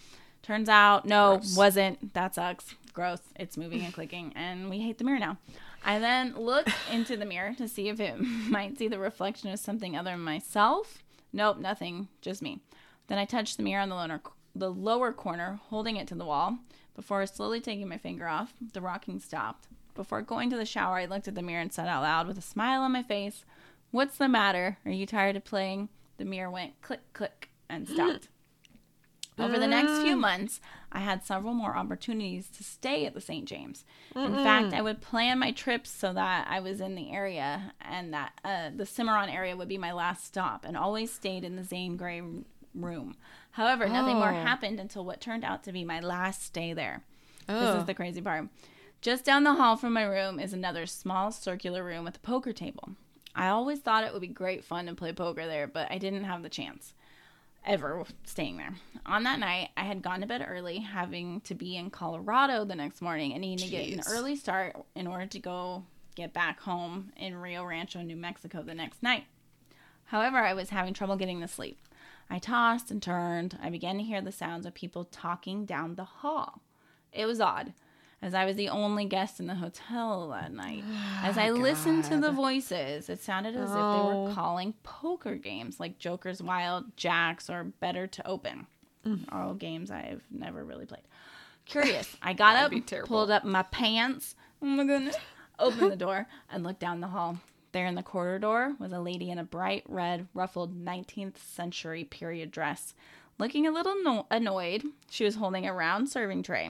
Turns 0.41 0.67
out, 0.69 1.05
no, 1.05 1.37
Gross. 1.37 1.55
wasn't. 1.55 2.13
That 2.13 2.35
sucks. 2.35 2.73
Gross. 2.93 3.19
It's 3.35 3.57
moving 3.57 3.81
and 3.81 3.93
clicking, 3.93 4.33
and 4.35 4.69
we 4.69 4.79
hate 4.79 4.97
the 4.97 5.03
mirror 5.03 5.19
now. 5.19 5.37
I 5.85 5.99
then 5.99 6.35
looked 6.35 6.71
into 6.91 7.15
the 7.15 7.25
mirror 7.25 7.53
to 7.57 7.67
see 7.67 7.89
if 7.89 7.99
it 7.99 8.19
might 8.49 8.77
see 8.77 8.87
the 8.87 8.99
reflection 8.99 9.49
of 9.51 9.59
something 9.59 9.95
other 9.95 10.11
than 10.11 10.19
myself. 10.21 11.03
Nope, 11.31 11.59
nothing. 11.59 12.07
Just 12.21 12.41
me. 12.41 12.59
Then 13.07 13.17
I 13.19 13.25
touched 13.25 13.57
the 13.57 13.63
mirror 13.63 13.81
on 13.81 13.89
the 13.89 13.95
lower, 13.95 14.21
the 14.55 14.71
lower 14.71 15.11
corner, 15.11 15.59
holding 15.69 15.95
it 15.95 16.07
to 16.07 16.15
the 16.15 16.25
wall. 16.25 16.59
Before 16.95 17.25
slowly 17.25 17.59
taking 17.59 17.87
my 17.87 17.97
finger 17.97 18.27
off, 18.27 18.53
the 18.73 18.81
rocking 18.81 19.19
stopped. 19.19 19.67
Before 19.95 20.21
going 20.21 20.49
to 20.51 20.57
the 20.57 20.65
shower, 20.65 20.97
I 20.97 21.05
looked 21.05 21.27
at 21.27 21.35
the 21.35 21.41
mirror 21.41 21.61
and 21.61 21.73
said 21.73 21.87
out 21.87 22.03
loud 22.03 22.27
with 22.27 22.37
a 22.37 22.41
smile 22.41 22.81
on 22.81 22.91
my 22.91 23.03
face, 23.03 23.45
What's 23.91 24.17
the 24.17 24.27
matter? 24.27 24.77
Are 24.85 24.91
you 24.91 25.05
tired 25.05 25.35
of 25.35 25.43
playing? 25.43 25.89
The 26.17 26.25
mirror 26.25 26.49
went 26.49 26.81
click, 26.81 27.01
click, 27.13 27.49
and 27.69 27.87
stopped. 27.87 28.27
Over 29.39 29.57
the 29.57 29.67
next 29.67 30.01
few 30.03 30.15
months, 30.15 30.61
I 30.91 30.99
had 30.99 31.25
several 31.25 31.55
more 31.55 31.75
opportunities 31.75 32.49
to 32.49 32.63
stay 32.63 33.07
at 33.07 33.15
the 33.15 33.21
St. 33.21 33.45
James. 33.45 33.83
In 34.15 34.35
fact, 34.35 34.73
I 34.73 34.81
would 34.83 35.01
plan 35.01 35.39
my 35.39 35.51
trips 35.51 35.89
so 35.89 36.13
that 36.13 36.47
I 36.47 36.59
was 36.59 36.79
in 36.79 36.93
the 36.93 37.11
area 37.11 37.73
and 37.81 38.13
that 38.13 38.33
uh, 38.45 38.69
the 38.75 38.85
Cimarron 38.85 39.29
area 39.29 39.57
would 39.57 39.67
be 39.67 39.79
my 39.79 39.91
last 39.91 40.25
stop 40.25 40.65
and 40.67 40.77
always 40.77 41.11
stayed 41.11 41.43
in 41.43 41.55
the 41.55 41.63
Zane 41.63 41.97
Grey 41.97 42.21
room. 42.75 43.15
However, 43.53 43.87
nothing 43.87 44.15
more 44.17 44.31
Oh. 44.33 44.41
happened 44.43 44.79
until 44.79 45.05
what 45.05 45.21
turned 45.21 45.43
out 45.43 45.63
to 45.63 45.71
be 45.71 45.83
my 45.83 45.99
last 45.99 46.53
day 46.53 46.73
there. 46.73 47.03
This 47.47 47.55
Oh. 47.69 47.79
is 47.79 47.85
the 47.85 47.93
crazy 47.93 48.21
part. 48.21 48.49
Just 49.01 49.25
down 49.25 49.43
the 49.43 49.55
hall 49.55 49.75
from 49.75 49.93
my 49.93 50.03
room 50.03 50.39
is 50.39 50.53
another 50.53 50.85
small 50.85 51.31
circular 51.31 51.83
room 51.83 52.03
with 52.05 52.15
a 52.17 52.19
poker 52.21 52.53
table. 52.53 52.95
I 53.35 53.47
always 53.49 53.79
thought 53.79 54.03
it 54.03 54.13
would 54.13 54.21
be 54.21 54.27
great 54.27 54.63
fun 54.63 54.85
to 54.85 54.93
play 54.95 55.11
poker 55.11 55.45
there, 55.45 55.67
but 55.67 55.91
I 55.91 55.97
didn't 55.97 56.23
have 56.23 56.41
the 56.43 56.49
chance 56.49 56.93
ever 57.65 58.05
staying 58.23 58.57
there. 58.57 58.75
On 59.05 59.23
that 59.23 59.39
night, 59.39 59.69
I 59.77 59.83
had 59.83 60.01
gone 60.01 60.21
to 60.21 60.27
bed 60.27 60.45
early, 60.47 60.79
having 60.79 61.41
to 61.41 61.53
be 61.55 61.75
in 61.75 61.89
Colorado 61.89 62.65
the 62.65 62.75
next 62.75 63.01
morning 63.01 63.33
and 63.33 63.41
needing 63.41 63.65
to 63.65 63.71
get 63.71 63.87
an 63.93 64.01
early 64.07 64.35
start 64.35 64.75
in 64.95 65.05
order 65.07 65.25
to 65.27 65.39
go 65.39 65.83
get 66.15 66.33
back 66.33 66.59
home 66.61 67.11
in 67.17 67.35
Rio 67.35 67.63
Rancho, 67.65 68.01
New 68.01 68.15
Mexico 68.15 68.61
the 68.63 68.73
next 68.75 69.01
night. 69.03 69.25
However, 70.05 70.37
I 70.37 70.53
was 70.53 70.69
having 70.69 70.93
trouble 70.93 71.15
getting 71.15 71.41
to 71.41 71.47
sleep. 71.47 71.79
I 72.29 72.39
tossed 72.39 72.89
and 72.91 73.01
turned. 73.01 73.57
I 73.61 73.69
began 73.69 73.97
to 73.97 74.03
hear 74.03 74.21
the 74.21 74.31
sounds 74.31 74.65
of 74.65 74.73
people 74.73 75.05
talking 75.05 75.65
down 75.65 75.95
the 75.95 76.03
hall. 76.03 76.61
It 77.11 77.25
was 77.25 77.39
odd, 77.39 77.73
as 78.21 78.33
I 78.33 78.45
was 78.45 78.55
the 78.55 78.69
only 78.69 79.05
guest 79.05 79.39
in 79.39 79.45
the 79.47 79.55
hotel 79.55 80.29
that 80.29 80.51
night. 80.51 80.83
As 81.23 81.37
I 81.37 81.51
listened 81.51 82.05
to 82.05 82.17
the 82.19 82.31
voices, 82.31 83.07
it 83.09 83.21
sounded 83.21 83.55
as 83.55 83.69
if 83.69 83.75
they 83.75 83.81
Oh. 83.81 84.23
were 84.25 84.33
calling 84.33 84.73
poker 84.83 85.35
games 85.35 85.79
like 85.79 85.99
Joker's 85.99 86.41
Wild, 86.41 86.97
Jacks, 86.97 87.49
or 87.49 87.63
Better 87.65 88.07
to 88.07 88.27
Open. 88.27 88.65
All 89.31 89.53
games 89.53 89.91
I've 89.91 90.23
never 90.31 90.63
really 90.63 90.85
played. 90.85 91.03
Curious, 91.65 92.15
I 92.21 92.33
got 92.33 92.55
up, 92.55 92.71
pulled 93.05 93.29
up 93.31 93.43
my 93.43 93.63
pants. 93.63 94.35
Oh 94.61 94.65
my 94.65 94.85
goodness. 94.85 95.17
Opened 95.59 95.91
the 95.91 95.95
door 95.97 96.25
and 96.49 96.63
looked 96.63 96.79
down 96.79 96.99
the 97.01 97.07
hall. 97.07 97.37
There 97.73 97.87
in 97.87 97.95
the 97.95 98.03
corridor 98.03 98.75
was 98.79 98.93
a 98.93 98.99
lady 98.99 99.29
in 99.31 99.39
a 99.39 99.43
bright 99.43 99.83
red, 99.87 100.27
ruffled 100.33 100.85
19th 100.85 101.37
century 101.37 102.03
period 102.03 102.51
dress. 102.51 102.93
Looking 103.39 103.65
a 103.67 103.71
little 103.71 103.95
no- 104.03 104.27
annoyed, 104.29 104.83
she 105.09 105.25
was 105.25 105.35
holding 105.35 105.65
a 105.65 105.73
round 105.73 106.07
serving 106.07 106.43
tray. 106.43 106.69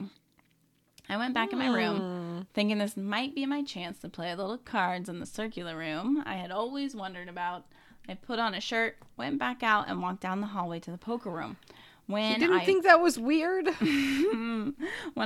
I 1.06 1.18
went 1.18 1.34
back 1.34 1.52
in 1.52 1.58
my 1.58 1.68
room, 1.68 1.98
hmm. 1.98 2.40
thinking 2.54 2.78
this 2.78 2.96
might 2.96 3.34
be 3.34 3.44
my 3.44 3.62
chance 3.62 3.98
to 3.98 4.08
play 4.08 4.30
a 4.30 4.36
little 4.36 4.56
cards 4.56 5.10
in 5.10 5.20
the 5.20 5.26
circular 5.26 5.76
room 5.76 6.22
I 6.24 6.36
had 6.36 6.50
always 6.50 6.96
wondered 6.96 7.28
about. 7.28 7.66
I 8.08 8.14
put 8.14 8.38
on 8.38 8.54
a 8.54 8.60
shirt, 8.60 8.96
went 9.18 9.38
back 9.38 9.62
out, 9.62 9.88
and 9.88 10.00
walked 10.00 10.20
down 10.22 10.40
the 10.40 10.48
hallway 10.48 10.80
to 10.80 10.90
the 10.90 10.98
poker 10.98 11.30
room. 11.30 11.58
When 12.06 12.32
You 12.32 12.38
didn't 12.38 12.60
I 12.60 12.64
think 12.64 12.84
that 12.84 13.00
was 13.00 13.18
weird? 13.18 13.66
when 13.78 14.74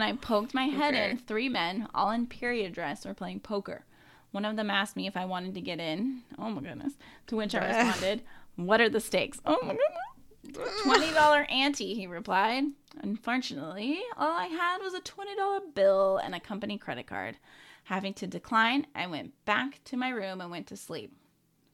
I 0.03 0.12
poked 0.20 0.55
my 0.55 0.64
head 0.64 0.95
Okay. 0.95 1.11
in, 1.11 1.18
three 1.18 1.49
men, 1.49 1.89
all 1.95 2.11
in 2.11 2.26
period 2.26 2.72
dress, 2.72 3.05
were 3.07 3.14
playing 3.14 3.41
poker. 3.41 3.85
One 4.31 4.45
of 4.45 4.57
them 4.57 4.70
asked 4.70 4.97
me 4.97 5.07
if 5.07 5.16
I 5.16 5.24
wanted 5.24 5.55
to 5.55 5.61
get 5.61 5.81
in. 5.81 6.22
Oh 6.39 6.51
my 6.51 6.61
goodness. 6.61 6.95
To 7.29 7.37
which 7.37 7.55
I 7.55 7.66
responded, 7.85 8.22
What 8.57 8.81
are 8.81 8.89
the 8.89 9.01
stakes? 9.01 9.41
Oh 9.45 9.59
my 9.62 9.76
goodness. 9.76 10.68
$20 10.85 11.51
ante, 11.51 11.95
he 11.95 12.07
replied. 12.07 12.64
Unfortunately, 13.03 14.01
all 14.16 14.33
I 14.33 14.47
had 14.47 14.79
was 14.79 14.95
a 14.95 15.01
$20 15.01 15.74
bill 15.74 16.18
and 16.18 16.35
a 16.35 16.41
company 16.41 16.79
credit 16.79 17.07
card. 17.07 17.37
Having 17.85 18.14
to 18.14 18.26
decline, 18.26 18.87
I 18.95 19.07
went 19.07 19.33
back 19.45 19.83
to 19.85 19.97
my 19.97 20.11
room 20.11 20.41
and 20.41 20.51
went 20.51 20.66
to 20.68 20.76
sleep. 20.76 21.14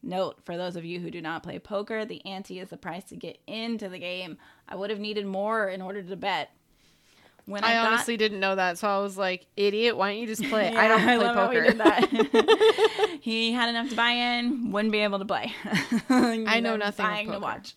Note 0.01 0.39
for 0.45 0.55
those 0.55 0.75
of 0.75 0.85
you 0.85 0.99
who 0.99 1.09
do 1.09 1.21
not 1.21 1.43
play 1.43 1.57
poker, 1.57 2.05
the 2.05 2.23
ante 2.25 2.59
is 2.59 2.69
the 2.69 2.77
price 2.77 3.03
to 3.05 3.15
get 3.15 3.39
into 3.47 3.89
the 3.89 3.97
game. 3.99 4.37
I 4.67 4.75
would 4.75 4.89
have 4.91 4.99
needed 4.99 5.25
more 5.25 5.67
in 5.67 5.81
order 5.81 6.03
to 6.03 6.15
bet. 6.15 6.51
When 7.45 7.63
I, 7.63 7.69
I 7.69 7.73
got- 7.73 7.87
honestly 7.93 8.17
didn't 8.17 8.39
know 8.39 8.55
that, 8.55 8.77
so 8.79 8.87
I 8.87 8.99
was 8.99 9.17
like, 9.17 9.45
"Idiot! 9.55 9.95
Why 9.97 10.11
don't 10.11 10.19
you 10.19 10.27
just 10.27 10.43
play?" 10.43 10.67
I 10.75 10.87
don't 10.87 10.99
Yeah, 10.99 11.05
play 11.05 11.17
love 11.17 11.35
how 11.35 11.47
poker. 11.47 11.61
he 11.63 11.69
did 11.69 11.77
that. 11.77 13.17
he 13.21 13.51
had 13.51 13.69
enough 13.69 13.89
to 13.89 13.95
buy 13.95 14.11
in, 14.11 14.71
wouldn't 14.71 14.91
be 14.91 14.99
able 14.99 15.19
to 15.19 15.25
play. 15.25 15.53
I 16.09 16.59
know 16.59 16.75
nothing 16.75 17.05
Buying 17.05 17.31
to 17.31 17.39
watch. 17.39 17.75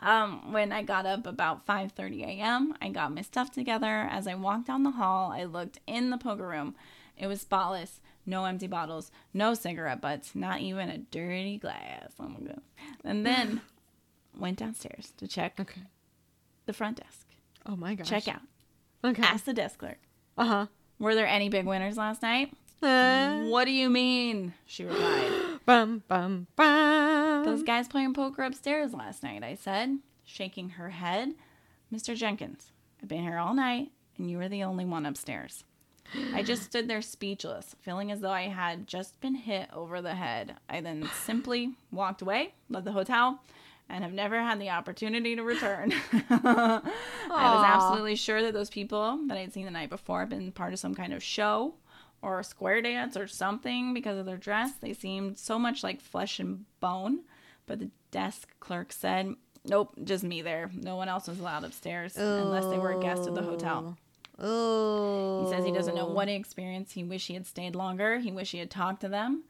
um, 0.00 0.52
when 0.52 0.72
I 0.72 0.82
got 0.82 1.04
up 1.06 1.26
about 1.26 1.66
5:30 1.66 2.22
a.m., 2.24 2.74
I 2.80 2.88
got 2.88 3.14
my 3.14 3.22
stuff 3.22 3.52
together. 3.52 4.08
As 4.10 4.26
I 4.26 4.34
walked 4.34 4.66
down 4.66 4.82
the 4.82 4.92
hall, 4.92 5.30
I 5.32 5.44
looked 5.44 5.78
in 5.86 6.10
the 6.10 6.18
poker 6.18 6.46
room. 6.48 6.74
It 7.18 7.26
was 7.26 7.40
spotless. 7.42 8.00
No 8.26 8.46
empty 8.46 8.66
bottles, 8.66 9.10
no 9.34 9.52
cigarette 9.52 10.00
butts, 10.00 10.34
not 10.34 10.60
even 10.60 10.88
a 10.88 10.96
dirty 10.96 11.58
glass. 11.58 12.12
Oh 12.18 12.28
my 12.28 12.40
god! 12.40 12.62
And 13.04 13.26
then 13.26 13.60
went 14.38 14.58
downstairs 14.58 15.12
to 15.18 15.28
check 15.28 15.60
okay. 15.60 15.82
the 16.64 16.72
front 16.72 16.96
desk. 17.02 17.26
Oh 17.66 17.76
my 17.76 17.94
gosh. 17.94 18.08
Check 18.08 18.26
out. 18.28 18.40
Okay. 19.04 19.22
Ask 19.22 19.44
the 19.44 19.52
desk 19.52 19.78
clerk. 19.78 19.98
Uh 20.38 20.44
huh. 20.44 20.66
Were 20.98 21.14
there 21.14 21.26
any 21.26 21.48
big 21.48 21.66
winners 21.66 21.96
last 21.96 22.22
night? 22.22 22.54
Uh, 22.82 23.42
What 23.44 23.64
do 23.66 23.70
you 23.70 23.90
mean? 23.90 24.54
She 24.66 24.84
replied. 24.84 25.60
bum 25.66 26.02
bum 26.08 26.46
bum. 26.56 27.44
Those 27.44 27.62
guys 27.62 27.88
playing 27.88 28.14
poker 28.14 28.42
upstairs 28.42 28.92
last 28.94 29.22
night, 29.22 29.42
I 29.42 29.54
said, 29.54 29.98
shaking 30.24 30.70
her 30.70 30.90
head. 30.90 31.34
Mr. 31.92 32.16
Jenkins, 32.16 32.72
I've 33.02 33.08
been 33.08 33.22
here 33.22 33.38
all 33.38 33.54
night, 33.54 33.90
and 34.18 34.30
you 34.30 34.38
were 34.38 34.48
the 34.48 34.64
only 34.64 34.84
one 34.84 35.06
upstairs. 35.06 35.64
I 36.32 36.42
just 36.42 36.62
stood 36.70 36.88
there 36.88 37.02
speechless, 37.02 37.76
feeling 37.80 38.10
as 38.10 38.20
though 38.20 38.30
I 38.32 38.48
had 38.48 38.86
just 38.86 39.20
been 39.20 39.34
hit 39.34 39.68
over 39.72 40.00
the 40.02 40.14
head. 40.14 40.56
I 40.68 40.80
then 40.80 41.08
simply 41.24 41.74
walked 41.92 42.22
away, 42.22 42.54
left 42.70 42.86
the 42.86 42.92
hotel, 42.92 43.40
and 43.88 44.02
have 44.02 44.12
never 44.12 44.40
had 44.40 44.60
the 44.60 44.70
opportunity 44.70 45.36
to 45.36 45.42
return. 45.42 45.92
I 46.30 46.80
was 47.30 47.64
absolutely 47.64 48.16
sure 48.16 48.42
that 48.42 48.54
those 48.54 48.70
people 48.70 49.20
that 49.28 49.36
I'd 49.36 49.52
seen 49.52 49.64
the 49.64 49.70
night 49.70 49.90
before 49.90 50.20
had 50.20 50.30
been 50.30 50.52
part 50.52 50.72
of 50.72 50.78
some 50.78 50.94
kind 50.94 51.12
of 51.12 51.22
show 51.22 51.74
or 52.22 52.40
a 52.40 52.44
square 52.44 52.80
dance 52.80 53.16
or 53.16 53.26
something 53.26 53.92
because 53.92 54.18
of 54.18 54.26
their 54.26 54.38
dress. 54.38 54.72
They 54.80 54.94
seemed 54.94 55.38
so 55.38 55.58
much 55.58 55.82
like 55.82 56.00
flesh 56.00 56.40
and 56.40 56.64
bone. 56.80 57.20
But 57.66 57.78
the 57.78 57.90
desk 58.10 58.48
clerk 58.60 58.92
said, 58.92 59.34
Nope, 59.66 59.94
just 60.04 60.24
me 60.24 60.42
there. 60.42 60.70
No 60.74 60.96
one 60.96 61.08
else 61.08 61.26
was 61.28 61.40
allowed 61.40 61.64
upstairs 61.64 62.16
unless 62.16 62.66
they 62.66 62.78
were 62.78 62.92
a 62.92 63.00
guest 63.00 63.26
of 63.26 63.34
the 63.34 63.42
hotel. 63.42 63.96
Oh. 64.38 65.44
He 65.44 65.50
says 65.50 65.64
he 65.64 65.72
doesn't 65.72 65.94
know 65.94 66.06
what 66.06 66.28
he 66.28 66.34
experienced. 66.34 66.92
He 66.92 67.04
wish 67.04 67.26
he 67.26 67.34
had 67.34 67.46
stayed 67.46 67.74
longer. 67.74 68.18
He 68.18 68.32
wish 68.32 68.50
he 68.50 68.58
had 68.58 68.70
talked 68.70 69.00
to 69.02 69.08
them. 69.08 69.44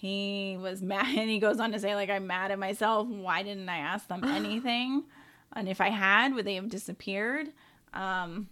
He 0.00 0.56
was 0.60 0.80
mad, 0.82 1.06
and 1.16 1.28
he 1.28 1.38
goes 1.38 1.60
on 1.60 1.72
to 1.72 1.78
say, 1.78 1.94
like, 1.94 2.10
I'm 2.10 2.26
mad 2.26 2.50
at 2.50 2.58
myself. 2.58 3.06
Why 3.08 3.42
didn't 3.42 3.68
I 3.68 3.78
ask 3.78 4.08
them 4.08 4.24
anything? 4.24 5.04
and 5.52 5.68
if 5.68 5.80
I 5.80 5.88
had, 5.88 6.34
would 6.34 6.44
they 6.44 6.54
have 6.54 6.68
disappeared? 6.68 7.48
Um, 7.92 8.48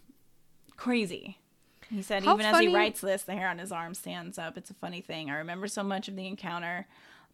crazy. 0.76 1.38
He 1.90 2.02
said, 2.02 2.24
How 2.24 2.34
even 2.34 2.46
as 2.46 2.60
he 2.60 2.74
writes 2.74 3.00
this, 3.00 3.22
the 3.22 3.34
hair 3.34 3.48
on 3.48 3.58
his 3.58 3.72
arm 3.72 3.94
stands 3.94 4.38
up. 4.38 4.58
It's 4.58 4.70
a 4.70 4.74
funny 4.74 5.00
thing. 5.00 5.30
I 5.30 5.36
remember 5.36 5.68
so 5.68 5.82
much 5.82 6.08
of 6.08 6.16
the 6.16 6.26
encounter, 6.26 6.86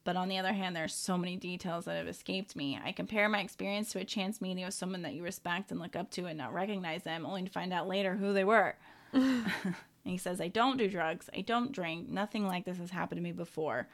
but 0.04 0.16
on 0.16 0.28
the 0.28 0.38
other 0.38 0.52
hand, 0.52 0.76
there 0.76 0.84
are 0.84 0.88
so 0.88 1.16
many 1.16 1.36
details 1.36 1.86
that 1.86 1.96
have 1.96 2.06
escaped 2.06 2.54
me. 2.54 2.78
I 2.84 2.92
compare 2.92 3.28
my 3.28 3.40
experience 3.40 3.90
to 3.92 4.00
a 4.00 4.04
chance 4.04 4.40
meeting 4.40 4.64
with 4.64 4.74
someone 4.74 5.02
that 5.02 5.14
you 5.14 5.22
respect 5.22 5.70
and 5.70 5.80
look 5.80 5.96
up 5.96 6.10
to 6.12 6.26
and 6.26 6.38
not 6.38 6.54
recognize 6.54 7.02
them, 7.02 7.26
only 7.26 7.42
to 7.42 7.50
find 7.50 7.72
out 7.72 7.88
later 7.88 8.16
who 8.16 8.32
they 8.32 8.44
were. 8.44 8.76
and 9.12 9.74
he 10.04 10.18
says, 10.18 10.40
I 10.40 10.48
don't 10.48 10.76
do 10.76 10.88
drugs. 10.88 11.30
I 11.36 11.40
don't 11.40 11.72
drink. 11.72 12.08
Nothing 12.08 12.46
like 12.46 12.64
this 12.64 12.78
has 12.78 12.90
happened 12.90 13.18
to 13.18 13.22
me 13.22 13.32
before. 13.32 13.88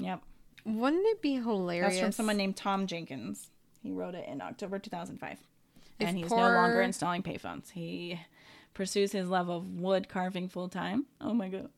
Yep. 0.00 0.22
Wouldn't 0.64 1.06
it 1.06 1.22
be 1.22 1.34
hilarious? 1.34 1.94
That's 1.94 2.00
from 2.00 2.12
someone 2.12 2.36
named 2.36 2.56
Tom 2.56 2.86
Jenkins. 2.86 3.50
He 3.82 3.90
wrote 3.90 4.14
it 4.14 4.26
in 4.28 4.40
October 4.40 4.78
2005. 4.78 5.38
If 5.98 6.08
and 6.08 6.16
he's 6.16 6.30
no 6.30 6.36
longer 6.36 6.82
installing 6.82 7.22
payphones. 7.22 7.70
He 7.70 8.18
pursues 8.74 9.12
his 9.12 9.28
love 9.28 9.48
of 9.48 9.66
wood 9.66 10.08
carving 10.08 10.48
full 10.48 10.68
time. 10.68 11.06
Oh 11.20 11.34
my 11.34 11.48
god. 11.48 11.68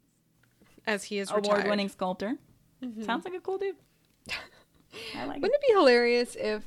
as 0.87 1.05
he 1.05 1.19
is 1.19 1.31
award 1.31 1.67
winning 1.69 1.89
sculptor. 1.89 2.37
Mm-hmm. 2.83 3.03
Sounds 3.05 3.25
like 3.25 3.35
a 3.35 3.41
cool 3.41 3.59
dude. 3.59 3.77
I 5.17 5.25
like 5.25 5.37
it. 5.37 5.43
Wouldn't 5.43 5.55
it 5.63 5.69
be 5.69 5.75
hilarious 5.75 6.37
if, 6.37 6.63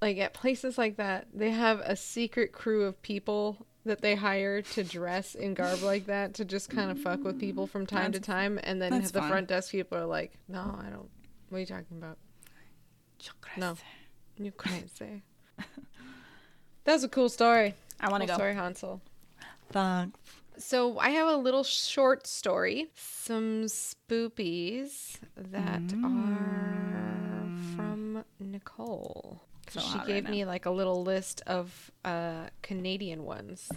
like, 0.00 0.18
at 0.18 0.34
places 0.34 0.76
like 0.76 0.96
that, 0.96 1.26
they 1.32 1.50
have 1.50 1.80
a 1.80 1.96
secret 1.96 2.52
crew 2.52 2.84
of 2.84 3.00
people 3.02 3.66
that 3.84 4.00
they 4.00 4.14
hire 4.14 4.62
to 4.62 4.84
dress 4.84 5.34
in 5.34 5.54
garb 5.54 5.82
like 5.82 6.06
that 6.06 6.34
to 6.34 6.44
just 6.44 6.70
kind 6.70 6.90
of 6.90 7.00
fuck 7.00 7.24
with 7.24 7.40
people 7.40 7.66
from 7.66 7.86
time 7.86 8.12
to 8.12 8.20
time, 8.20 8.60
and 8.62 8.80
then 8.80 9.02
the 9.02 9.08
fun. 9.08 9.28
front 9.28 9.48
desk 9.48 9.70
people 9.72 9.98
are 9.98 10.06
like, 10.06 10.32
"No, 10.48 10.60
I 10.60 10.90
don't. 10.90 11.08
What 11.48 11.58
are 11.58 11.60
you 11.60 11.66
talking 11.66 11.96
about? 11.96 12.18
No. 13.56 13.76
You 14.36 14.52
crazy." 14.52 15.22
That's 16.84 17.04
a 17.04 17.08
cool 17.08 17.28
story. 17.28 17.74
I 18.00 18.10
want 18.10 18.22
to 18.22 18.26
Cool 18.26 18.36
go. 18.36 18.40
Story, 18.40 18.54
Hansel. 18.54 19.00
Thanks. 19.70 20.18
So 20.58 20.98
I 20.98 21.10
have 21.10 21.28
a 21.28 21.36
little 21.36 21.64
short 21.64 22.26
story, 22.26 22.88
some 22.94 23.64
spoopies 23.64 25.18
that 25.36 25.82
mm. 25.82 26.04
are 26.04 27.76
from 27.76 28.24
Nicole. 28.38 29.40
So 29.72 29.80
she 29.80 29.98
right 29.98 30.06
gave 30.06 30.24
now. 30.24 30.30
me 30.30 30.44
like 30.44 30.66
a 30.66 30.70
little 30.70 31.02
list 31.02 31.42
of 31.46 31.90
uh, 32.04 32.48
Canadian 32.62 33.24
ones 33.24 33.70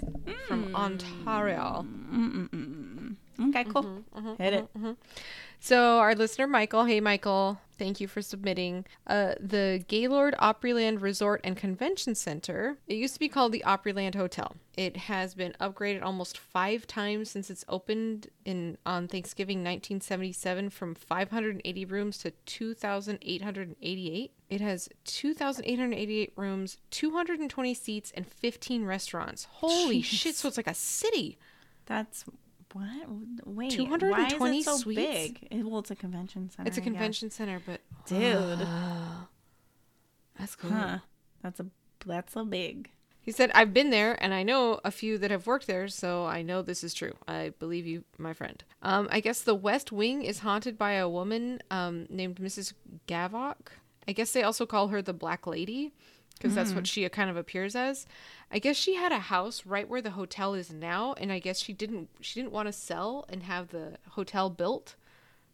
from 0.48 0.76
Ontario. 0.76 1.86
Mm-mm-mm. 2.12 2.95
Okay, 3.40 3.64
cool. 3.66 3.84
Mm-hmm, 3.84 4.18
mm-hmm, 4.28 4.44
Hit 4.44 4.54
it. 4.54 4.74
Mm-hmm, 4.78 4.92
so 5.60 5.98
our 5.98 6.16
listener 6.16 6.48
Michael, 6.48 6.86
hey 6.86 7.00
Michael, 7.00 7.60
thank 7.78 8.00
you 8.00 8.08
for 8.08 8.22
submitting. 8.22 8.86
Uh, 9.08 9.34
the 9.40 9.84
Gaylord 9.88 10.36
Opryland 10.40 11.02
Resort 11.02 11.42
and 11.44 11.58
Convention 11.58 12.16
Center. 12.16 12.78
It 12.88 12.96
used 12.96 13.16
to 13.16 13.20
be 13.20 13.30
called 13.30 13.52
the 13.52 13.64
Opryland 13.66 14.16
Hotel. 14.16 14.56
It 14.78 14.96
has 14.98 15.34
been 15.34 15.54
upgraded 15.60 16.04
almost 16.04 16.38
five 16.38 16.86
times 16.86 17.32
since 17.32 17.50
it's 17.50 17.66
opened 17.68 18.28
in 18.44 18.78
on 18.86 19.08
Thanksgiving 19.08 19.60
1977, 19.60 20.70
from 20.70 20.94
580 20.96 21.86
rooms 21.86 22.18
to 22.20 22.32
2,888. 22.46 24.32
It 24.50 24.62
has 24.62 24.90
2,888 25.06 26.34
rooms, 26.36 26.78
220 26.92 27.74
seats, 27.74 28.12
and 28.16 28.28
15 28.28 28.86
restaurants. 28.86 29.48
Holy 29.50 30.02
Jeez. 30.02 30.06
shit! 30.06 30.36
So 30.36 30.48
it's 30.48 30.58
like 30.58 30.68
a 30.68 30.74
city. 30.74 31.38
That's 31.88 32.26
what? 32.76 33.48
Wait, 33.48 33.72
220 33.72 34.38
why 34.38 34.50
is 34.50 34.68
it 34.68 34.70
so 34.70 34.78
suites? 34.78 34.98
big? 34.98 35.48
It- 35.50 35.66
well, 35.66 35.80
it's 35.80 35.92
a 35.92 35.96
convention 35.96 36.50
center. 36.50 36.68
It's 36.68 36.78
a 36.78 36.82
convention 36.82 37.32
center, 37.32 37.62
but 37.66 37.80
dude. 38.06 38.60
That's 40.38 40.56
cool. 40.56 40.72
Huh? 40.72 41.00
That's 41.42 41.62
a 41.62 41.68
that's 42.06 42.36
a 42.36 42.44
big. 42.44 42.90
He 43.22 43.32
said, 43.32 43.50
I've 43.56 43.74
been 43.74 43.90
there 43.90 44.22
and 44.22 44.34
I 44.34 44.44
know 44.44 44.80
a 44.84 44.92
few 44.92 45.18
that 45.18 45.32
have 45.32 45.48
worked 45.48 45.66
there, 45.66 45.88
so 45.88 46.26
I 46.26 46.44
know 46.44 46.62
this 46.62 46.84
is 46.84 46.94
true. 46.94 47.14
I 47.28 47.54
believe 47.58 47.88
you, 47.88 48.04
my 48.20 48.34
friend. 48.34 48.64
Um, 48.84 49.08
I 49.10 49.20
guess 49.20 49.42
the 49.42 49.56
West 49.56 49.92
Wing 49.92 50.22
is 50.22 50.40
haunted 50.40 50.78
by 50.78 50.92
a 50.92 51.10
woman 51.10 51.62
um, 51.72 52.06
named 52.10 52.36
Mrs. 52.36 52.74
Gavok. 53.08 53.70
I 54.08 54.12
guess 54.12 54.32
they 54.32 54.44
also 54.44 54.68
call 54.68 54.90
her 54.90 55.02
the 55.02 55.14
Black 55.14 55.48
Lady 55.48 55.92
because 56.38 56.54
that's 56.54 56.72
what 56.72 56.84
mm-hmm. 56.84 57.02
she 57.02 57.10
kind 57.10 57.30
of 57.30 57.38
appears 57.38 57.76
as. 57.76 58.06
I 58.52 58.60
guess 58.60 58.76
she 58.76 58.96
had 58.96 59.12
a 59.12 59.20
house 59.20 59.66
right 59.66 59.88
where 59.88 60.02
the 60.02 60.12
hotel 60.12 60.54
is 60.54 60.72
now, 60.72 61.14
and 61.14 61.32
I 61.32 61.40
guess 61.40 61.60
she 61.60 61.74
didn't 61.74 62.10
she 62.22 62.40
didn't 62.40 62.54
want 62.54 62.68
to 62.68 62.74
sell 62.74 63.26
and 63.30 63.44
have 63.44 63.70
the 63.70 63.98
hotel 64.12 64.50
built. 64.50 64.96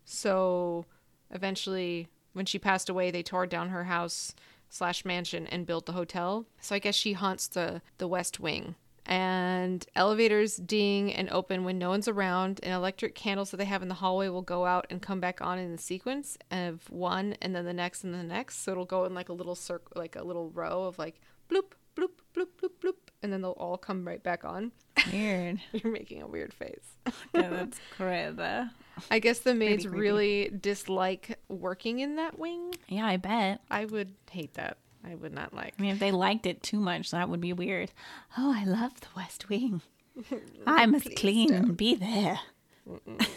So 0.04 0.86
eventually, 1.30 2.08
when 2.34 2.46
she 2.46 2.60
passed 2.60 2.90
away, 2.90 3.12
they 3.12 3.24
tore 3.24 3.48
down 3.48 3.70
her 3.70 3.86
house 3.86 4.34
slash 4.70 5.06
mansion 5.06 5.48
and 5.48 5.66
built 5.66 5.86
the 5.86 5.94
hotel. 5.94 6.46
So 6.60 6.76
I 6.76 6.80
guess 6.80 6.96
she 6.96 7.14
haunts 7.14 7.48
the 7.48 7.82
the 7.98 8.08
West 8.08 8.40
Wing. 8.40 8.76
And 9.12 9.86
elevators 9.93 10.55
ding 10.55 11.14
and 11.14 11.30
open 11.32 11.66
when 11.66 11.78
no 11.78 11.89
one's 11.89 12.07
around, 12.07 12.62
and 12.64 12.74
electric 12.74 13.14
candles 13.14 13.51
that 13.51 13.57
they 13.57 13.66
have 13.66 13.82
in 13.82 13.89
the 13.89 13.95
hallway 13.95 14.30
will 14.30 14.41
go 14.41 14.66
out 14.66 14.88
and 14.89 15.01
come 15.01 15.20
back 15.20 15.41
on 15.41 15.59
in 15.59 15.70
the 15.74 15.82
sequence 15.82 16.38
of 16.49 16.89
one 16.89 17.36
and 17.41 17.53
then 17.53 17.66
the 17.66 17.74
next 17.74 18.05
and 18.05 18.14
the 18.14 18.24
next. 18.24 18.64
So 18.64 18.72
it'll 18.72 18.86
go 18.86 19.03
in 19.03 19.14
like 19.14 19.28
a 19.28 19.34
little 19.34 19.53
circle, 19.53 19.91
like 19.97 20.16
a 20.16 20.24
little 20.24 20.49
row 20.51 20.86
of 20.86 20.97
like 20.97 21.20
bloop, 21.49 21.74
bloop, 21.97 22.12
bloop, 22.34 22.47
bloop, 22.57 22.72
bloop, 22.82 22.95
and 23.22 23.34
then 23.34 23.41
they'll 23.41 23.51
all 23.51 23.78
come 23.78 24.07
right 24.07 24.24
back 24.24 24.45
on. 24.45 24.72
Weird. 25.12 25.59
You're 25.74 25.91
making 25.91 26.22
a 26.22 26.28
weird 26.28 26.53
face. 26.53 26.95
yeah, 27.34 27.49
that's 27.49 27.82
crazy. 27.97 28.70
I 29.09 29.20
guess 29.20 29.39
the 29.39 29.53
maids 29.53 29.86
really 29.86 30.53
dislike 30.57 31.38
working 31.49 31.99
in 31.99 32.16
that 32.16 32.39
wing. 32.39 32.76
Yeah, 32.88 33.07
I 33.07 33.18
bet. 33.18 33.59
I 33.70 33.84
would 33.84 34.14
hate 34.30 34.53
that. 34.53 34.78
I 35.06 35.16
would 35.16 35.34
not 35.34 35.54
like. 35.54 35.74
I 35.78 35.82
mean, 35.82 35.91
if 35.93 35.99
they 35.99 36.12
liked 36.12 36.45
it 36.45 36.62
too 36.62 36.80
much, 36.80 37.12
that 37.12 37.28
would 37.30 37.41
be 37.41 37.54
weird. 37.54 37.91
Oh, 38.38 38.54
I 38.56 38.64
love 38.66 38.99
the 39.02 39.08
West 39.16 39.49
Wing. 39.49 39.82
I 40.68 40.86
must 40.86 41.06
Please 41.06 41.18
clean 41.18 41.49
don't. 41.49 41.58
and 41.66 41.78
be 41.78 41.95
there. 41.95 42.39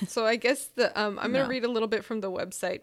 So 0.08 0.26
I 0.26 0.36
guess 0.36 0.66
the 0.66 0.88
um, 1.00 1.18
I'm 1.18 1.32
gonna 1.32 1.44
No. 1.44 1.48
read 1.48 1.64
a 1.64 1.68
little 1.70 1.88
bit 1.88 2.04
from 2.04 2.20
the 2.20 2.30
website. 2.30 2.80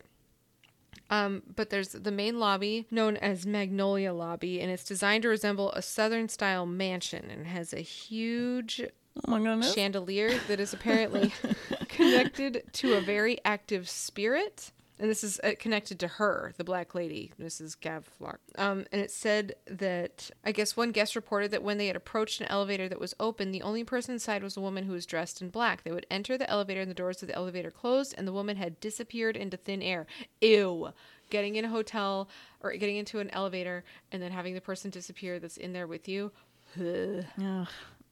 Um, 1.10 1.44
but 1.56 1.70
there's 1.70 1.90
the 1.90 2.12
main 2.12 2.40
lobby 2.40 2.86
known 2.90 3.18
as 3.18 3.46
Magnolia 3.46 4.14
Lobby, 4.14 4.62
and 4.62 4.72
it's 4.72 4.86
designed 4.86 5.24
to 5.24 5.30
resemble 5.30 5.72
a 5.74 5.82
southern 5.82 6.30
style 6.30 6.66
mansion 6.66 7.30
and 7.30 7.48
has 7.48 7.74
a 7.74 7.82
huge 7.82 8.82
Oh 9.28 9.62
chandelier 9.62 10.38
that 10.48 10.60
is 10.62 10.72
apparently 10.74 11.34
connected 11.90 12.64
to 12.74 12.94
a 12.94 13.02
very 13.02 13.40
active 13.44 13.90
spirit. 13.90 14.72
And 15.02 15.10
this 15.10 15.24
is 15.24 15.40
uh, 15.44 15.54
connected 15.58 16.00
to 16.02 16.08
her, 16.08 16.54
the 16.58 16.64
black 16.64 16.94
lady, 16.94 17.34
Mrs. 17.42 17.76
Gavlar. 17.76 18.36
Um, 18.56 18.86
and 18.92 19.02
it 19.02 19.10
said 19.10 19.56
that 19.66 20.30
I 20.46 20.52
guess 20.52 20.78
one 20.78 20.92
guest 20.92 21.16
reported 21.16 21.50
that 21.52 21.64
when 21.64 21.80
they 21.80 21.88
had 21.88 21.96
approached 21.96 22.40
an 22.40 22.46
elevator 22.48 22.88
that 22.88 23.00
was 23.00 23.16
open, 23.20 23.52
the 23.52 23.64
only 23.64 23.84
person 23.84 24.14
inside 24.14 24.44
was 24.44 24.56
a 24.56 24.62
woman 24.62 24.84
who 24.86 24.94
was 24.94 25.08
dressed 25.08 25.42
in 25.42 25.50
black. 25.50 25.84
They 25.84 25.92
would 25.92 26.06
enter 26.12 26.38
the 26.38 26.48
elevator, 26.48 26.82
and 26.82 26.90
the 26.90 26.94
doors 26.96 27.24
of 27.24 27.28
the 27.28 27.36
elevator 27.36 27.72
closed, 27.72 28.14
and 28.16 28.28
the 28.28 28.32
woman 28.32 28.58
had 28.58 28.80
disappeared 28.80 29.36
into 29.36 29.58
thin 29.58 29.82
air. 29.82 30.06
Ew. 30.40 30.90
Getting 31.32 31.56
in 31.56 31.66
a 31.66 31.70
hotel 31.70 32.30
or 32.62 32.72
getting 32.74 32.98
into 32.98 33.18
an 33.20 33.32
elevator 33.32 33.84
and 34.12 34.22
then 34.22 34.32
having 34.32 34.54
the 34.54 34.62
person 34.62 34.92
disappear 34.92 35.40
that's 35.40 35.58
in 35.58 35.74
there 35.74 35.88
with 35.88 36.08
you. 36.08 36.32
Ugh. 36.80 37.68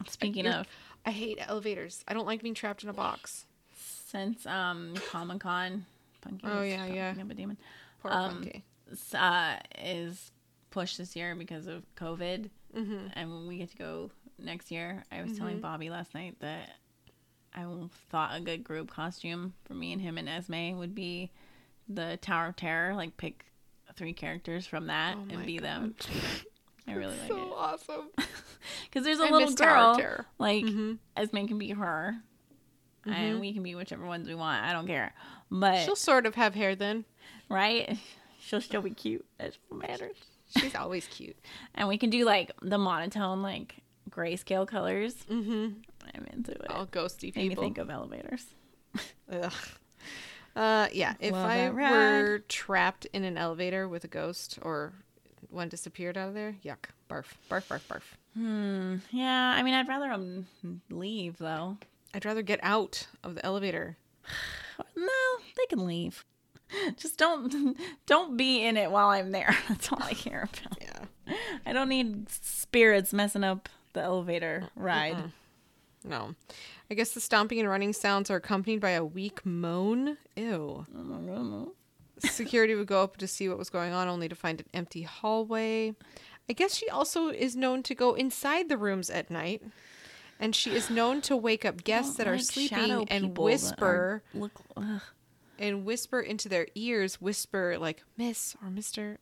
Speaking 0.08 0.46
You're- 0.46 0.58
of, 0.58 0.68
I 1.06 1.12
hate 1.12 1.38
elevators. 1.40 2.04
I 2.08 2.14
don't 2.16 2.26
like 2.26 2.42
being 2.42 2.56
trapped 2.56 2.82
in 2.84 2.90
a 2.90 2.94
box. 2.94 3.46
since 4.08 4.46
um 4.48 4.96
Comic 5.12 5.42
Con, 5.42 5.86
Pumpkin. 6.22 6.50
Oh, 6.50 6.62
yeah, 6.64 6.86
yeah. 6.86 7.14
Pumpkin 7.14 7.38
Demon, 7.38 7.58
Poor 8.02 8.12
Um, 8.12 8.34
Punky. 8.44 8.64
uh, 9.14 9.56
is 9.80 10.32
pushed 10.72 10.98
this 10.98 11.16
year 11.16 11.36
because 11.36 11.68
of 11.68 11.84
COVID, 11.96 12.50
Mm-hmm. 12.76 13.08
and 13.14 13.32
when 13.32 13.48
we 13.48 13.58
get 13.58 13.72
to 13.72 13.78
go 13.78 14.12
next 14.38 14.70
year, 14.72 15.04
I 15.12 15.24
was 15.24 15.36
telling 15.38 15.60
Bobby 15.60 15.90
last 15.90 16.14
night 16.14 16.36
that 16.40 16.70
I 17.56 17.66
thought 18.12 18.38
a 18.38 18.40
good 18.40 18.64
group 18.64 18.92
costume 18.92 19.54
for 19.66 19.74
me 19.74 19.92
and 19.92 20.00
him 20.02 20.18
and 20.20 20.30
Esme 20.30 20.78
would 20.78 20.94
be 20.94 21.32
the 21.88 22.18
Tower 22.22 22.50
of 22.50 22.56
Terror. 22.56 22.94
Like 22.94 23.18
pick 23.18 23.46
three 23.96 24.14
characters 24.14 24.68
from 24.68 24.86
that 24.88 25.18
Oh 25.18 25.34
and 25.34 25.46
be 25.48 25.58
them. 25.58 25.96
I 26.88 26.94
really 26.94 27.18
like 27.18 27.28
so 27.28 27.38
it 27.38 27.48
So 27.50 27.54
awesome. 27.56 28.10
because 28.86 29.04
there's 29.04 29.20
a 29.20 29.24
I 29.24 29.32
little 29.32 29.48
miss 29.48 29.56
Tower 29.56 29.78
of 29.94 29.98
girl 29.98 30.26
like 30.38 30.64
Mhm. 30.66 31.00
Esme 31.18 31.46
can 31.48 31.58
be 31.58 31.72
her, 31.72 32.18
Mhm. 33.08 33.12
and 33.14 33.40
we 33.40 33.52
can 33.52 33.64
be 33.64 33.74
whichever 33.74 34.06
ones 34.06 34.28
we 34.28 34.36
want. 34.36 34.64
I 34.64 34.74
don't 34.74 34.86
care, 34.88 35.12
but 35.52 35.84
She'll 35.86 35.96
sort 35.96 36.26
of 36.26 36.36
have 36.36 36.56
hair 36.56 36.76
then. 36.76 37.06
right, 37.50 37.98
she'll 38.40 38.62
still 38.62 38.82
be 38.82 38.92
cute. 38.92 39.26
That's 39.38 39.58
what 39.68 39.88
matters. 39.88 40.18
She's 40.58 40.76
always 40.76 41.08
cute. 41.08 41.38
And 41.76 41.88
we 41.88 41.98
can 41.98 42.10
do 42.10 42.26
like 42.26 42.52
the 42.62 42.78
monotone, 42.78 43.42
like 43.42 43.76
grayscale 44.10 44.68
colors. 44.68 45.16
Mm-hmm. 45.32 45.80
I'm 46.14 46.28
into 46.34 46.52
it. 46.52 46.70
All 46.70 46.86
ghosty 46.86 47.34
Made 47.36 47.50
me 47.50 47.56
think 47.56 47.78
of 47.78 47.90
elevators. 47.90 48.46
Ugh. 49.32 49.54
Uh, 50.56 50.88
yeah. 50.92 51.14
If 51.20 51.32
Love 51.32 51.50
I 51.50 51.70
were 51.70 52.44
trapped 52.50 53.06
in 53.14 53.24
an 53.24 53.38
elevator 53.38 53.88
with 53.88 54.04
a 54.04 54.08
ghost 54.08 54.60
or 54.62 54.92
one 55.50 55.70
disappeared 55.70 56.18
out 56.18 56.30
of 56.30 56.34
there, 56.34 56.56
yuck, 56.66 56.90
barf, 57.10 57.26
barf, 57.50 57.68
barf, 57.68 57.82
barf. 57.88 58.02
Hmm. 58.34 58.96
Yeah. 59.12 59.54
I 59.56 59.64
mean, 59.64 59.76
I'd 59.76 59.88
rather 59.88 60.12
um 60.12 60.48
leave 60.90 61.38
though. 61.38 61.78
I'd 62.14 62.26
rather 62.26 62.42
get 62.42 62.60
out 62.62 63.08
of 63.24 63.36
the 63.36 63.46
elevator. 63.46 63.96
No, 64.96 65.44
they 65.58 65.66
can 65.68 65.86
leave. 65.86 66.26
Just 66.98 67.18
don't 67.18 67.78
don't 68.06 68.38
be 68.38 68.64
in 68.64 68.78
it 68.78 68.92
while 68.92 69.10
I'm 69.10 69.32
there. 69.32 69.56
That's 69.70 69.92
all 69.92 70.02
I 70.02 70.14
care 70.14 70.48
about. 70.52 70.78
Yeah. 70.82 71.36
I 71.66 71.74
don't 71.74 71.90
need 71.90 72.30
spirits 72.30 73.14
messing 73.14 73.44
up 73.44 73.70
the 73.94 74.02
elevator 74.02 74.70
ride. 74.76 75.32
No. 76.04 76.36
I 76.90 76.96
guess 76.96 77.12
the 77.12 77.20
stomping 77.20 77.60
and 77.60 77.70
running 77.70 77.94
sounds 77.94 78.32
are 78.32 78.38
accompanied 78.38 78.80
by 78.80 78.92
a 78.92 79.06
weak 79.06 79.46
moan. 79.46 80.18
Ew. 80.36 80.86
Security 82.20 82.76
would 82.76 82.88
go 82.88 83.04
up 83.04 83.18
to 83.18 83.28
see 83.28 83.48
what 83.48 83.58
was 83.58 83.70
going 83.70 83.94
on, 83.94 84.08
only 84.08 84.28
to 84.28 84.36
find 84.36 84.60
an 84.62 84.68
empty 84.74 85.04
hallway. 85.04 85.96
I 86.50 86.54
guess 86.54 86.76
she 86.76 86.90
also 86.90 87.30
is 87.30 87.56
known 87.56 87.84
to 87.84 87.96
go 87.96 88.16
inside 88.16 88.70
the 88.70 88.78
rooms 88.78 89.10
at 89.10 89.30
night. 89.30 89.62
And 90.40 90.56
she 90.56 90.72
is 90.72 90.90
known 90.90 91.22
to 91.22 91.36
wake 91.36 91.66
up 91.66 91.84
guests 91.84 92.16
that 92.16 92.28
are 92.28 92.38
Like 92.38 92.42
sleeping 92.42 93.08
and 93.10 93.38
whisper 93.38 94.24
look. 94.34 94.54
ugh. 94.78 95.02
and 95.58 95.84
whisper 95.86 96.22
into 96.22 96.48
their 96.48 96.68
ears, 96.76 97.20
whisper 97.20 97.78
like 97.78 98.04
Miss 98.18 98.56
or 98.64 98.70
Mister. 98.70 99.18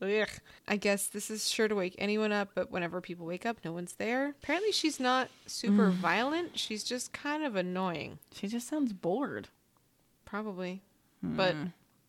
I 0.68 0.76
guess 0.76 1.08
this 1.08 1.30
is 1.30 1.48
sure 1.48 1.66
to 1.66 1.74
wake 1.74 1.96
anyone 1.98 2.30
up, 2.32 2.50
but 2.54 2.70
whenever 2.70 3.00
people 3.00 3.26
wake 3.26 3.44
up, 3.44 3.58
no 3.64 3.72
one's 3.72 3.94
there. 3.94 4.28
Apparently, 4.42 4.70
she's 4.70 5.00
not 5.00 5.28
super 5.46 5.90
mm. 5.90 5.94
violent. 5.94 6.56
She's 6.58 6.84
just 6.84 7.12
kind 7.12 7.42
of 7.42 7.56
annoying, 7.56 8.20
She 8.32 8.46
just 8.46 8.68
sounds 8.68 8.92
bored. 8.92 9.48
probably. 10.24 10.82
But 11.22 11.54
hmm. 11.54 11.64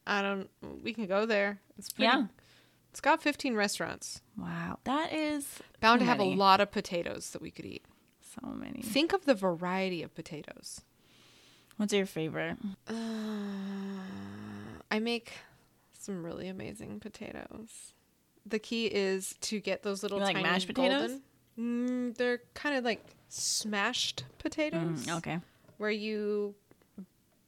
I 0.07 0.21
don't. 0.21 0.49
We 0.83 0.93
can 0.93 1.05
go 1.05 1.25
there. 1.25 1.59
It's 1.77 1.91
pretty. 1.91 2.05
Yeah. 2.05 2.25
It's 2.91 2.99
got 2.99 3.21
15 3.21 3.55
restaurants. 3.55 4.21
Wow. 4.37 4.79
That 4.83 5.13
is 5.13 5.59
Bound 5.79 6.01
to 6.01 6.05
have 6.05 6.17
many. 6.17 6.33
a 6.33 6.35
lot 6.35 6.59
of 6.59 6.71
potatoes 6.71 7.29
that 7.31 7.41
we 7.41 7.49
could 7.49 7.65
eat. 7.65 7.85
So 8.39 8.47
many. 8.47 8.81
Think 8.81 9.13
of 9.13 9.25
the 9.25 9.35
variety 9.35 10.03
of 10.03 10.13
potatoes. 10.15 10.81
What's 11.77 11.93
your 11.93 12.05
favorite? 12.05 12.57
Uh, 12.87 12.93
I 14.89 14.99
make 14.99 15.33
some 15.93 16.23
really 16.23 16.47
amazing 16.47 16.99
potatoes. 16.99 17.93
The 18.45 18.59
key 18.59 18.85
is 18.87 19.35
to 19.41 19.59
get 19.59 19.83
those 19.83 20.03
little 20.03 20.19
You 20.19 20.23
like 20.25 20.35
tiny 20.35 20.49
mashed 20.49 20.67
potatoes? 20.67 20.99
golden- 21.11 21.21
Mm, 21.59 22.15
they're 22.17 22.41
kind 22.53 22.75
of 22.77 22.85
like 22.85 23.03
smashed 23.27 24.23
potatoes. 24.39 25.05
Mm, 25.05 25.17
okay. 25.17 25.39
Where 25.77 25.91
you 25.91 26.55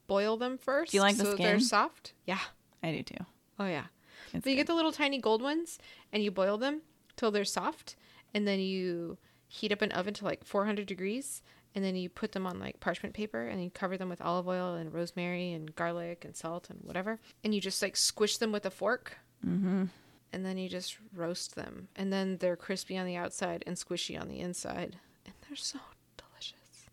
boil 0.06 0.36
them 0.36 0.58
first. 0.58 0.92
Do 0.92 0.98
you 0.98 1.02
like 1.02 1.16
the 1.16 1.24
so 1.24 1.30
that 1.30 1.38
They're 1.38 1.58
soft. 1.58 2.12
Yeah. 2.26 2.38
I 2.82 2.92
do 2.92 3.02
too. 3.02 3.24
Oh 3.58 3.66
yeah. 3.66 3.84
It's 4.34 4.44
So 4.44 4.50
you 4.50 4.56
good. 4.56 4.60
get 4.62 4.66
the 4.66 4.74
little 4.74 4.92
tiny 4.92 5.18
gold 5.18 5.40
ones 5.40 5.78
and 6.12 6.22
you 6.22 6.30
boil 6.30 6.58
them 6.58 6.82
till 7.16 7.30
they're 7.30 7.44
soft 7.46 7.96
and 8.34 8.46
then 8.46 8.60
you 8.60 9.16
heat 9.54 9.72
up 9.72 9.82
an 9.82 9.92
oven 9.92 10.14
to 10.14 10.24
like 10.24 10.44
400 10.44 10.86
degrees 10.86 11.42
and 11.76 11.84
then 11.84 11.94
you 11.96 12.08
put 12.08 12.32
them 12.32 12.46
on 12.46 12.58
like 12.58 12.80
parchment 12.80 13.14
paper 13.14 13.46
and 13.46 13.62
you 13.62 13.70
cover 13.70 13.96
them 13.96 14.08
with 14.08 14.20
olive 14.20 14.48
oil 14.48 14.74
and 14.74 14.92
rosemary 14.92 15.52
and 15.52 15.74
garlic 15.76 16.24
and 16.24 16.34
salt 16.36 16.68
and 16.70 16.80
whatever 16.82 17.18
and 17.44 17.54
you 17.54 17.60
just 17.60 17.80
like 17.82 17.96
squish 17.96 18.36
them 18.38 18.52
with 18.52 18.66
a 18.66 18.70
fork 18.70 19.18
Mm-hmm. 19.46 19.84
and 20.32 20.46
then 20.46 20.56
you 20.56 20.68
just 20.70 20.96
roast 21.14 21.54
them 21.54 21.88
and 21.96 22.10
then 22.12 22.38
they're 22.38 22.56
crispy 22.56 22.96
on 22.96 23.06
the 23.06 23.16
outside 23.16 23.62
and 23.66 23.76
squishy 23.76 24.18
on 24.20 24.28
the 24.28 24.40
inside 24.40 24.96
and 25.26 25.34
they're 25.46 25.56
so 25.56 25.78
delicious. 26.16 26.86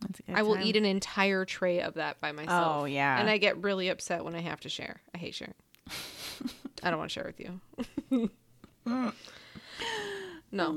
That's 0.00 0.20
a 0.20 0.22
good 0.22 0.36
I 0.36 0.42
will 0.42 0.54
time. 0.54 0.64
eat 0.64 0.76
an 0.76 0.84
entire 0.84 1.44
tray 1.44 1.80
of 1.80 1.94
that 1.94 2.20
by 2.20 2.30
myself. 2.32 2.82
Oh, 2.82 2.84
yeah. 2.86 3.18
And 3.20 3.28
I 3.28 3.38
get 3.38 3.62
really 3.62 3.88
upset 3.88 4.24
when 4.24 4.34
I 4.36 4.40
have 4.40 4.60
to 4.60 4.68
share. 4.68 5.00
I 5.14 5.18
hate 5.18 5.34
sharing. 5.34 5.54
I 6.84 6.90
don't 6.90 6.98
want 6.98 7.10
to 7.10 7.14
share 7.14 7.32
with 7.36 7.40
you. 7.40 7.60
no. 10.52 10.72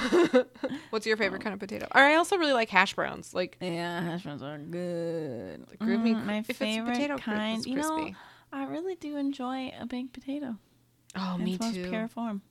What's 0.90 1.06
your 1.06 1.16
favorite 1.16 1.42
kind 1.42 1.54
of 1.54 1.60
potato? 1.60 1.86
Or 1.94 2.00
I 2.00 2.14
also 2.16 2.36
really 2.36 2.52
like 2.52 2.68
hash 2.70 2.94
browns. 2.94 3.34
Like 3.34 3.56
Yeah, 3.60 4.00
hash 4.02 4.22
browns 4.24 4.42
are 4.42 4.58
good. 4.58 5.66
groove 5.78 6.00
me 6.02 6.14
Mm, 6.14 6.24
my 6.26 6.42
favorite 6.42 6.92
potato 6.94 7.14
crisp, 7.14 7.24
kind. 7.24 7.58
it's 7.58 7.66
You 7.66 7.76
know. 7.76 8.10
I 8.52 8.64
really 8.66 8.94
do 8.94 9.16
enjoy 9.16 9.72
a 9.78 9.86
baked 9.86 10.12
potato. 10.12 10.56
oh, 11.16 11.36
me 11.38 11.58
too. 11.58 11.88
pure 11.88 12.08
form. 12.08 12.42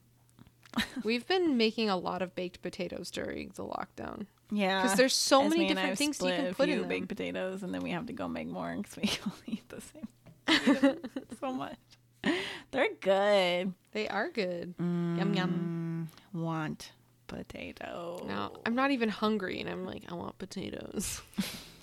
We've 1.03 1.25
been 1.25 1.55
making 1.57 1.89
a 1.89 1.95
lot 1.97 2.21
of 2.21 2.35
baked 2.35 2.61
potatoes 2.61 3.09
during 3.09 3.51
the 3.55 3.63
lockdown. 3.63 4.25
Yeah, 4.51 4.81
because 4.81 4.97
there's 4.97 5.15
so 5.15 5.47
many 5.47 5.67
different 5.67 5.97
things 5.97 6.21
you 6.21 6.27
can 6.29 6.53
put 6.53 6.69
in 6.69 6.79
them. 6.79 6.87
baked 6.89 7.07
potatoes, 7.07 7.63
and 7.63 7.73
then 7.73 7.81
we 7.81 7.91
have 7.91 8.05
to 8.07 8.13
go 8.13 8.27
make 8.27 8.47
more 8.47 8.75
because 8.75 8.95
we 8.97 9.03
only 9.25 9.47
eat 9.47 9.69
the 9.69 9.81
same. 9.81 10.07
we 10.47 10.55
eat 10.73 10.81
them 10.81 11.25
so 11.39 11.51
much. 11.53 11.77
They're 12.71 12.89
good. 12.99 13.73
They 13.93 14.07
are 14.09 14.29
good. 14.29 14.75
Yum 14.79 15.33
yum. 15.33 16.09
Mm, 16.33 16.39
want 16.41 16.91
potato. 17.27 18.23
No, 18.27 18.53
I'm 18.65 18.75
not 18.75 18.91
even 18.91 19.09
hungry, 19.09 19.59
and 19.59 19.69
I'm 19.69 19.85
like, 19.85 20.03
I 20.09 20.13
want 20.13 20.37
potatoes. 20.37 21.21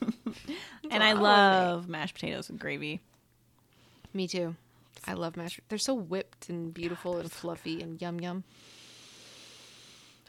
and 0.91 1.03
I 1.03 1.13
love 1.13 1.89
mashed 1.89 2.15
potatoes 2.15 2.49
with 2.49 2.59
gravy. 2.59 3.01
Me 4.15 4.29
too. 4.29 4.57
I 5.07 5.15
love 5.15 5.37
mashed. 5.37 5.61
They're 5.69 5.79
so 5.79 5.95
whipped 5.95 6.49
and 6.49 6.73
beautiful 6.73 7.19
and 7.19 7.31
fluffy 7.31 7.83
and 7.83 8.01
yum 8.01 8.21
yum. 8.21 8.45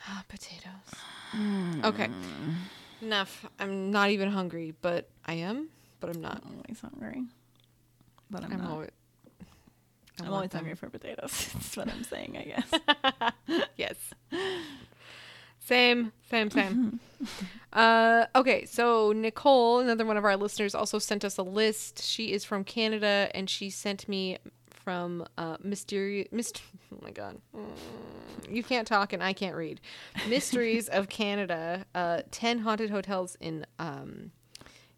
Ah, 0.07 0.23
potatoes. 0.27 0.71
Okay. 1.83 2.09
Enough. 3.01 3.45
I'm 3.59 3.91
not 3.91 4.09
even 4.09 4.29
hungry, 4.29 4.73
but 4.81 5.09
I 5.25 5.33
am. 5.33 5.69
But 5.99 6.15
I'm 6.15 6.21
not. 6.21 6.41
I'm 6.45 6.57
always 6.57 6.81
hungry, 6.81 7.23
but 8.29 8.43
I'm, 8.43 8.51
I'm 8.53 8.59
not. 8.59 8.71
always. 8.71 8.89
I 10.21 10.25
I'm 10.25 10.33
always 10.33 10.49
them. 10.49 10.59
hungry 10.59 10.75
for 10.75 10.89
potatoes. 10.89 11.49
That's 11.53 11.77
what 11.77 11.89
I'm 11.89 12.03
saying, 12.03 12.37
I 12.37 13.23
guess. 13.23 13.33
yes. 13.77 13.95
Same, 15.65 16.11
same, 16.29 16.49
same. 16.51 16.99
uh, 17.73 18.25
okay, 18.35 18.65
so 18.65 19.11
Nicole, 19.13 19.79
another 19.79 20.05
one 20.05 20.17
of 20.17 20.25
our 20.25 20.35
listeners, 20.35 20.75
also 20.75 20.99
sent 20.99 21.23
us 21.23 21.37
a 21.37 21.43
list. 21.43 22.03
She 22.03 22.33
is 22.33 22.43
from 22.43 22.63
Canada, 22.63 23.29
and 23.33 23.49
she 23.49 23.69
sent 23.69 24.07
me 24.09 24.37
from 24.69 25.25
uh, 25.37 25.55
mysterious. 25.63 26.27
Myst- 26.31 26.61
oh 26.93 26.99
my 27.01 27.11
god, 27.11 27.37
Mm, 27.55 27.63
you 28.49 28.61
can't 28.63 28.85
talk 28.87 29.13
and 29.13 29.23
I 29.23 29.31
can't 29.31 29.55
read. 29.55 29.79
Mysteries 30.27 30.89
of 30.89 31.07
Canada. 31.07 31.85
Uh, 31.95 32.21
Ten 32.31 32.59
haunted 32.59 32.89
hotels 32.89 33.37
in 33.39 33.65
um, 33.79 34.31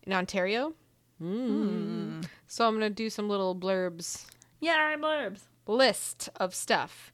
in 0.03 0.13
Ontario. 0.13 0.73
Mm. 1.21 2.25
So 2.47 2.67
I'm 2.67 2.73
gonna 2.73 2.89
do 2.89 3.09
some 3.09 3.29
little 3.29 3.55
blurbs 3.55 4.25
yeah, 4.59 4.95
blurbs. 4.97 5.41
list 5.67 6.29
of 6.37 6.53
stuff. 6.55 7.11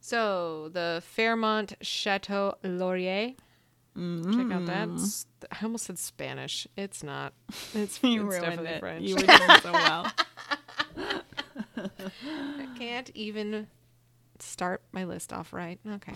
So 0.00 0.68
the 0.72 1.02
Fairmont 1.04 1.74
Chateau 1.80 2.56
Laurier. 2.64 3.34
Check 3.96 4.52
out 4.52 4.66
that. 4.66 5.24
I 5.50 5.56
almost 5.64 5.84
said 5.86 5.98
Spanish. 5.98 6.66
It's 6.76 7.02
not. 7.02 7.32
It's, 7.74 7.98
You 8.02 8.26
it's 8.26 8.36
ruined 8.36 8.42
definitely 8.42 8.70
it. 8.70 8.80
French. 8.80 9.02
You 9.04 9.14
were 9.16 9.22
doing 9.22 9.60
so 9.62 9.72
well. 9.72 10.12
I 11.76 12.66
can't 12.78 13.10
even 13.14 13.66
start 14.38 14.82
my 14.92 15.04
list 15.04 15.32
off 15.32 15.52
right. 15.52 15.78
Okay. 15.86 16.14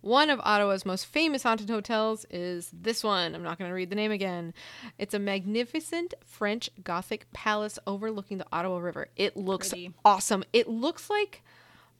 One 0.00 0.28
of 0.28 0.38
Ottawa's 0.44 0.84
most 0.84 1.06
famous 1.06 1.42
haunted 1.42 1.70
hotels 1.70 2.26
is 2.28 2.70
this 2.74 3.02
one. 3.02 3.34
I'm 3.34 3.42
not 3.42 3.58
going 3.58 3.70
to 3.70 3.74
read 3.74 3.88
the 3.88 3.96
name 3.96 4.10
again. 4.12 4.52
It's 4.98 5.14
a 5.14 5.18
magnificent 5.18 6.12
French 6.26 6.68
Gothic 6.84 7.26
palace 7.32 7.78
overlooking 7.86 8.36
the 8.38 8.46
Ottawa 8.52 8.78
River. 8.78 9.08
It 9.16 9.34
looks 9.36 9.70
Pretty. 9.70 9.92
awesome. 10.04 10.44
It 10.52 10.68
looks 10.68 11.08
like, 11.08 11.42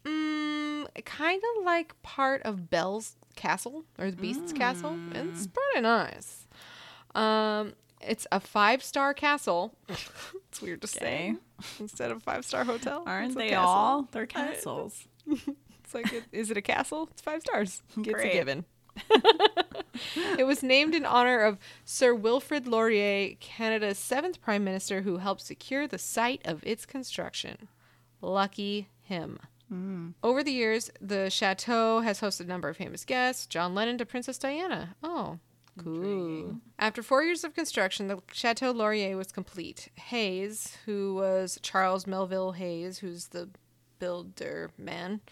mm, 0.04 0.73
kind 1.02 1.42
of 1.56 1.64
like 1.64 2.00
part 2.02 2.42
of 2.42 2.70
Belle's 2.70 3.16
Castle 3.36 3.84
or 3.98 4.10
the 4.10 4.16
Beast's 4.16 4.52
Castle. 4.52 4.96
It's 5.12 5.48
pretty 5.48 5.82
nice. 5.82 6.46
Um, 7.14 7.74
it's 8.00 8.26
a 8.32 8.40
five 8.40 8.82
star 8.82 9.14
castle. 9.14 9.74
it's 9.88 10.60
weird 10.60 10.82
to 10.82 10.86
say 10.86 11.36
instead 11.80 12.10
of 12.10 12.22
five 12.22 12.44
star 12.44 12.64
hotel. 12.64 13.02
Aren't 13.06 13.36
they 13.36 13.50
castle. 13.50 13.68
all? 13.68 14.08
They're 14.12 14.26
castles. 14.26 15.06
It's 15.26 15.94
like, 15.94 16.12
it, 16.12 16.24
is 16.32 16.50
it 16.50 16.56
a 16.56 16.62
castle? 16.62 17.08
It's 17.12 17.22
five 17.22 17.40
stars. 17.40 17.82
It's 17.96 18.08
a 18.08 18.32
given. 18.32 18.64
it 20.38 20.46
was 20.46 20.62
named 20.62 20.94
in 20.94 21.04
honor 21.04 21.40
of 21.40 21.58
Sir 21.84 22.14
Wilfrid 22.14 22.66
Laurier, 22.66 23.34
Canada's 23.40 23.98
seventh 23.98 24.40
prime 24.40 24.64
minister, 24.64 25.02
who 25.02 25.18
helped 25.18 25.42
secure 25.42 25.86
the 25.86 25.98
site 25.98 26.42
of 26.44 26.62
its 26.64 26.86
construction. 26.86 27.68
Lucky 28.20 28.88
him. 29.02 29.38
Over 30.22 30.42
the 30.42 30.52
years, 30.52 30.90
the 31.00 31.30
chateau 31.30 32.00
has 32.00 32.20
hosted 32.20 32.40
a 32.42 32.48
number 32.48 32.68
of 32.68 32.76
famous 32.76 33.04
guests, 33.04 33.46
John 33.46 33.74
Lennon 33.74 33.98
to 33.98 34.06
Princess 34.06 34.38
Diana. 34.38 34.96
Oh, 35.02 35.38
cool. 35.82 36.56
After 36.78 37.02
four 37.02 37.22
years 37.22 37.44
of 37.44 37.54
construction, 37.54 38.06
the 38.08 38.20
Chateau 38.32 38.70
Laurier 38.70 39.16
was 39.16 39.32
complete. 39.32 39.88
Hays, 39.96 40.76
who 40.86 41.14
was 41.14 41.58
Charles 41.62 42.06
Melville 42.06 42.52
Hays, 42.52 42.98
who's 42.98 43.28
the 43.28 43.48
builder 44.04 44.70
man, 44.76 45.22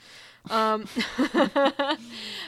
um, 0.48 0.86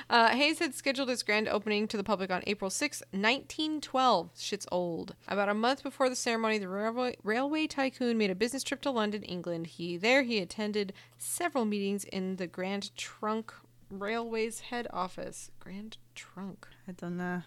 uh, 0.08 0.28
Hays 0.28 0.58
had 0.58 0.74
scheduled 0.74 1.10
his 1.10 1.22
grand 1.22 1.48
opening 1.48 1.86
to 1.88 1.98
the 1.98 2.02
public 2.02 2.30
on 2.30 2.42
April 2.46 2.70
6, 2.70 3.02
1912. 3.10 4.30
Shit's 4.38 4.66
old. 4.72 5.14
About 5.28 5.50
a 5.50 5.54
month 5.54 5.82
before 5.82 6.08
the 6.08 6.16
ceremony, 6.16 6.56
the 6.56 6.68
railway, 6.68 7.16
railway 7.22 7.66
tycoon 7.66 8.16
made 8.16 8.30
a 8.30 8.34
business 8.34 8.62
trip 8.62 8.80
to 8.82 8.90
London, 8.90 9.22
England. 9.22 9.66
He 9.66 9.98
there 9.98 10.22
he 10.22 10.38
attended 10.38 10.94
several 11.18 11.66
meetings 11.66 12.04
in 12.04 12.36
the 12.36 12.46
Grand 12.46 12.96
Trunk 12.96 13.52
Railway's 13.90 14.60
head 14.60 14.86
office. 14.90 15.50
Grand 15.60 15.98
Trunk. 16.14 16.66
I 16.88 16.92
don't 16.92 17.18
know. 17.18 17.42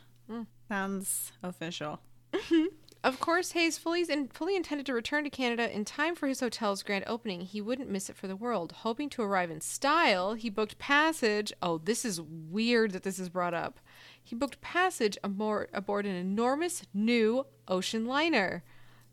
Sounds 0.69 1.31
official. 1.41 1.99
Of 3.03 3.19
course, 3.19 3.51
Hays 3.51 3.77
fully, 3.77 4.03
in, 4.09 4.27
fully 4.27 4.55
intended 4.55 4.85
to 4.87 4.93
return 4.93 5.23
to 5.23 5.29
Canada 5.29 5.73
in 5.73 5.85
time 5.85 6.15
for 6.15 6.27
his 6.27 6.39
hotel's 6.39 6.83
grand 6.83 7.05
opening. 7.07 7.41
He 7.41 7.61
wouldn't 7.61 7.89
miss 7.89 8.09
it 8.09 8.15
for 8.15 8.27
the 8.27 8.35
world. 8.35 8.71
Hoping 8.71 9.09
to 9.11 9.21
arrive 9.21 9.51
in 9.51 9.61
style, 9.61 10.33
he 10.33 10.49
booked 10.49 10.79
passage. 10.79 11.53
Oh, 11.61 11.77
this 11.77 12.03
is 12.03 12.19
weird 12.19 12.91
that 12.91 13.03
this 13.03 13.19
is 13.19 13.29
brought 13.29 13.53
up. 13.53 13.79
He 14.21 14.35
booked 14.35 14.61
passage 14.61 15.17
aboard, 15.23 15.69
aboard 15.73 16.05
an 16.05 16.15
enormous 16.15 16.83
new 16.93 17.45
ocean 17.67 18.05
liner. 18.05 18.63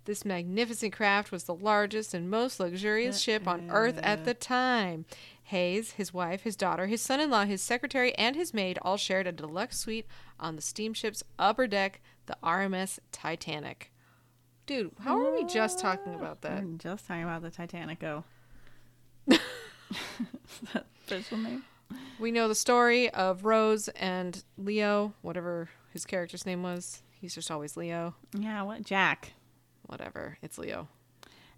This 0.07 0.25
magnificent 0.25 0.93
craft 0.93 1.33
was 1.33 1.45
the 1.45 1.55
largest 1.55 2.13
and 2.13 2.29
most 2.29 2.61
luxurious 2.61 3.21
ship 3.21 3.49
on 3.49 3.71
Earth 3.71 3.99
at 4.03 4.25
the 4.25 4.33
uh-uh. 4.33 4.41
time. 4.41 5.05
Hays, 5.45 5.93
his 5.93 6.13
wife, 6.13 6.43
his 6.43 6.57
daughter, 6.57 6.87
his 6.87 7.01
son 7.01 7.21
in 7.21 7.31
law, 7.31 7.45
his 7.45 7.63
secretary, 7.63 8.15
and 8.17 8.35
his 8.35 8.53
maid 8.53 8.79
all 8.83 8.97
shared 8.97 9.27
a 9.27 9.33
deluxe 9.33 9.79
suite 9.79 10.07
on 10.41 10.57
the 10.57 10.63
steamship's 10.63 11.23
upper 11.39 11.67
deck, 11.67 12.01
the 12.27 12.37
RMS 12.43 12.99
Titanic. 13.13 13.91
Dude, 14.67 14.93
how 15.01 15.19
are 15.19 15.33
we 15.35 15.45
just 15.45 15.79
talking 15.79 16.15
about 16.15 16.41
that? 16.43 16.65
We're 16.65 16.79
just 16.79 17.07
talking 17.07 17.25
about 17.25 17.43
the 17.43 17.51
Titanico. 17.51 18.25
Oh. 19.31 19.35
Is 19.91 20.71
that 20.73 20.87
official 21.07 21.39
name? 21.39 21.65
We 22.19 22.33
know 22.33 22.49
the 22.49 22.55
story 22.55 23.11
of 23.11 23.45
Rose 23.45 23.89
and 23.89 24.43
Leo, 24.57 25.13
whatever 25.23 25.69
his 25.93 26.07
character's 26.07 26.47
name 26.47 26.63
was. 26.63 27.03
He's 27.21 27.35
just 27.35 27.51
always 27.51 27.77
Leo. 27.77 28.15
Yeah, 28.37 28.63
what? 28.63 28.83
Jack. 28.85 29.33
Whatever. 29.87 30.39
It's 30.43 30.57
Leo. 30.59 30.89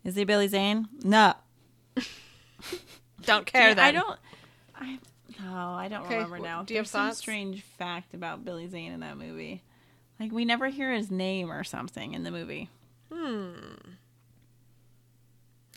Is 0.04 0.16
he 0.16 0.24
Billy 0.24 0.48
Zane? 0.48 0.88
No. 1.02 1.34
Don't 3.22 3.48
Yeah, 3.54 3.74
I 3.78 3.92
don't. 3.92 4.18
I 4.74 4.98
no, 5.42 5.54
I 5.74 5.88
don't 5.88 6.02
Okay, 6.06 6.14
remember 6.16 6.38
now. 6.38 6.62
do 6.62 6.74
you 6.74 6.78
have 6.78 6.84
There's 6.86 6.90
some 6.90 7.08
thoughts? 7.08 7.18
strange 7.18 7.62
fact 7.62 8.14
about 8.14 8.44
Billy 8.44 8.68
Zane 8.68 8.92
in 8.92 9.00
that 9.00 9.16
movie. 9.18 9.62
Like 10.18 10.32
we 10.32 10.44
never 10.44 10.68
hear 10.68 10.92
his 10.92 11.10
name 11.10 11.50
or 11.50 11.64
something 11.64 12.14
in 12.14 12.22
the 12.22 12.30
movie. 12.30 12.70
Hmm. 13.12 13.52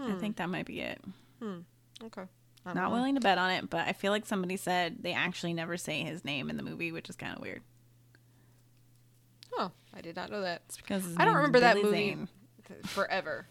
I 0.02 0.14
think 0.14 0.38
that 0.38 0.50
might 0.50 0.66
be 0.66 0.80
it. 0.80 1.00
Hmm. 1.42 1.60
Okay. 2.04 2.24
Don't 2.66 2.76
know. 2.76 2.90
willing 2.90 3.16
to 3.16 3.22
bet 3.22 3.38
on 3.38 3.52
it, 3.52 3.70
but 3.70 3.88
I 3.88 3.94
feel 3.94 4.12
like 4.12 4.26
somebody 4.26 4.56
said 4.58 4.98
they 5.02 5.14
actually 5.14 5.54
never 5.54 5.78
say 5.78 6.04
his 6.04 6.24
name 6.24 6.50
in 6.50 6.58
the 6.58 6.64
movie, 6.64 6.92
which 6.92 7.10
is 7.10 7.16
kind 7.16 7.36
of 7.36 7.42
weird. 7.42 7.62
Oh, 9.58 9.72
I 9.94 10.02
did 10.02 10.16
not 10.16 10.30
know 10.30 10.42
that. 10.42 10.62
It's 10.68 10.78
because 10.78 11.06
I 11.18 11.26
don't 11.26 11.36
remember 11.36 11.60
that 11.62 11.78
movie 11.78 11.90
Zane. 11.90 12.28
forever. 12.86 13.48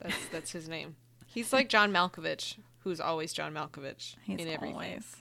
That's 0.00 0.16
that's 0.32 0.52
his 0.52 0.68
name. 0.68 0.96
He's 1.26 1.52
like 1.52 1.68
John 1.68 1.92
Malkovich, 1.92 2.56
who's 2.84 3.00
always 3.00 3.32
John 3.32 3.52
Malkovich 3.52 4.16
He's 4.22 4.40
in 4.40 4.48
everything. 4.48 4.74
always, 4.74 5.16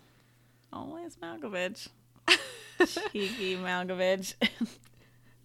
always 0.71 1.15
Malkovich. 1.17 1.89
Cheeky 3.11 3.57
Malkovich. 3.57 4.35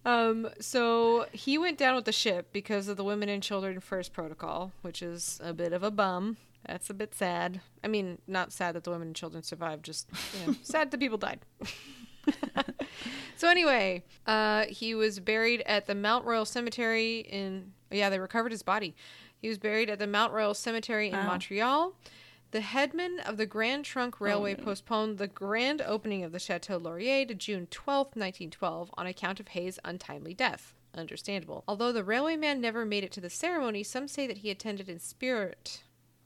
Um, 0.05 0.49
so 0.59 1.27
he 1.31 1.57
went 1.57 1.77
down 1.77 1.95
with 1.95 2.05
the 2.05 2.11
ship 2.11 2.49
because 2.51 2.87
of 2.87 2.97
the 2.97 3.03
women 3.03 3.29
and 3.29 3.41
children 3.41 3.79
first 3.79 4.11
protocol, 4.13 4.71
which 4.81 5.01
is 5.01 5.39
a 5.43 5.53
bit 5.53 5.71
of 5.73 5.81
a 5.83 5.91
bum. 5.91 6.37
That's 6.67 6.89
a 6.89 6.93
bit 6.93 7.13
sad. 7.15 7.61
I 7.83 7.87
mean, 7.87 8.19
not 8.27 8.51
sad 8.53 8.75
that 8.75 8.83
the 8.83 8.91
women 8.91 9.07
and 9.09 9.15
children 9.15 9.43
survived, 9.43 9.83
just 9.85 10.09
you 10.41 10.47
know, 10.47 10.55
sad 10.63 10.91
that 10.91 10.99
people 10.99 11.17
died. 11.17 11.39
so 13.35 13.49
anyway, 13.49 14.03
uh, 14.27 14.65
he 14.65 14.95
was 14.95 15.19
buried 15.19 15.61
at 15.65 15.87
the 15.87 15.95
Mount 15.95 16.25
Royal 16.25 16.45
Cemetery 16.45 17.19
in. 17.19 17.73
Yeah, 17.91 18.09
they 18.09 18.19
recovered 18.19 18.51
his 18.51 18.63
body. 18.63 18.95
He 19.41 19.49
was 19.49 19.57
buried 19.57 19.89
at 19.89 19.99
the 19.99 20.07
Mount 20.07 20.33
Royal 20.33 20.53
Cemetery 20.53 21.09
in 21.09 21.13
Wow. 21.17 21.27
Montreal. 21.27 21.93
The 22.53 22.61
headman 22.61 23.19
of 23.21 23.37
the 23.37 23.47
Grand 23.47 23.83
Trunk 23.83 24.17
oh, 24.21 24.25
Railway 24.25 24.53
no. 24.53 24.63
postponed 24.63 25.17
the 25.17 25.27
grand 25.27 25.81
opening 25.81 26.23
of 26.23 26.31
the 26.31 26.37
Chateau 26.37 26.77
Laurier 26.77 27.25
to 27.25 27.33
June 27.33 27.65
12, 27.71 28.09
1912, 28.15 28.91
on 28.93 29.07
account 29.07 29.39
of 29.39 29.47
Hays' 29.47 29.79
untimely 29.83 30.35
death. 30.35 30.75
Understandable. 30.93 31.63
Although 31.67 31.91
the 31.91 32.03
railwayman 32.03 32.59
never 32.59 32.85
made 32.85 33.03
it 33.03 33.11
to 33.13 33.21
the 33.21 33.31
ceremony, 33.31 33.81
some 33.81 34.07
say 34.07 34.27
that 34.27 34.37
he 34.37 34.51
attended 34.51 34.87
in 34.87 34.99
spirit. 34.99 35.81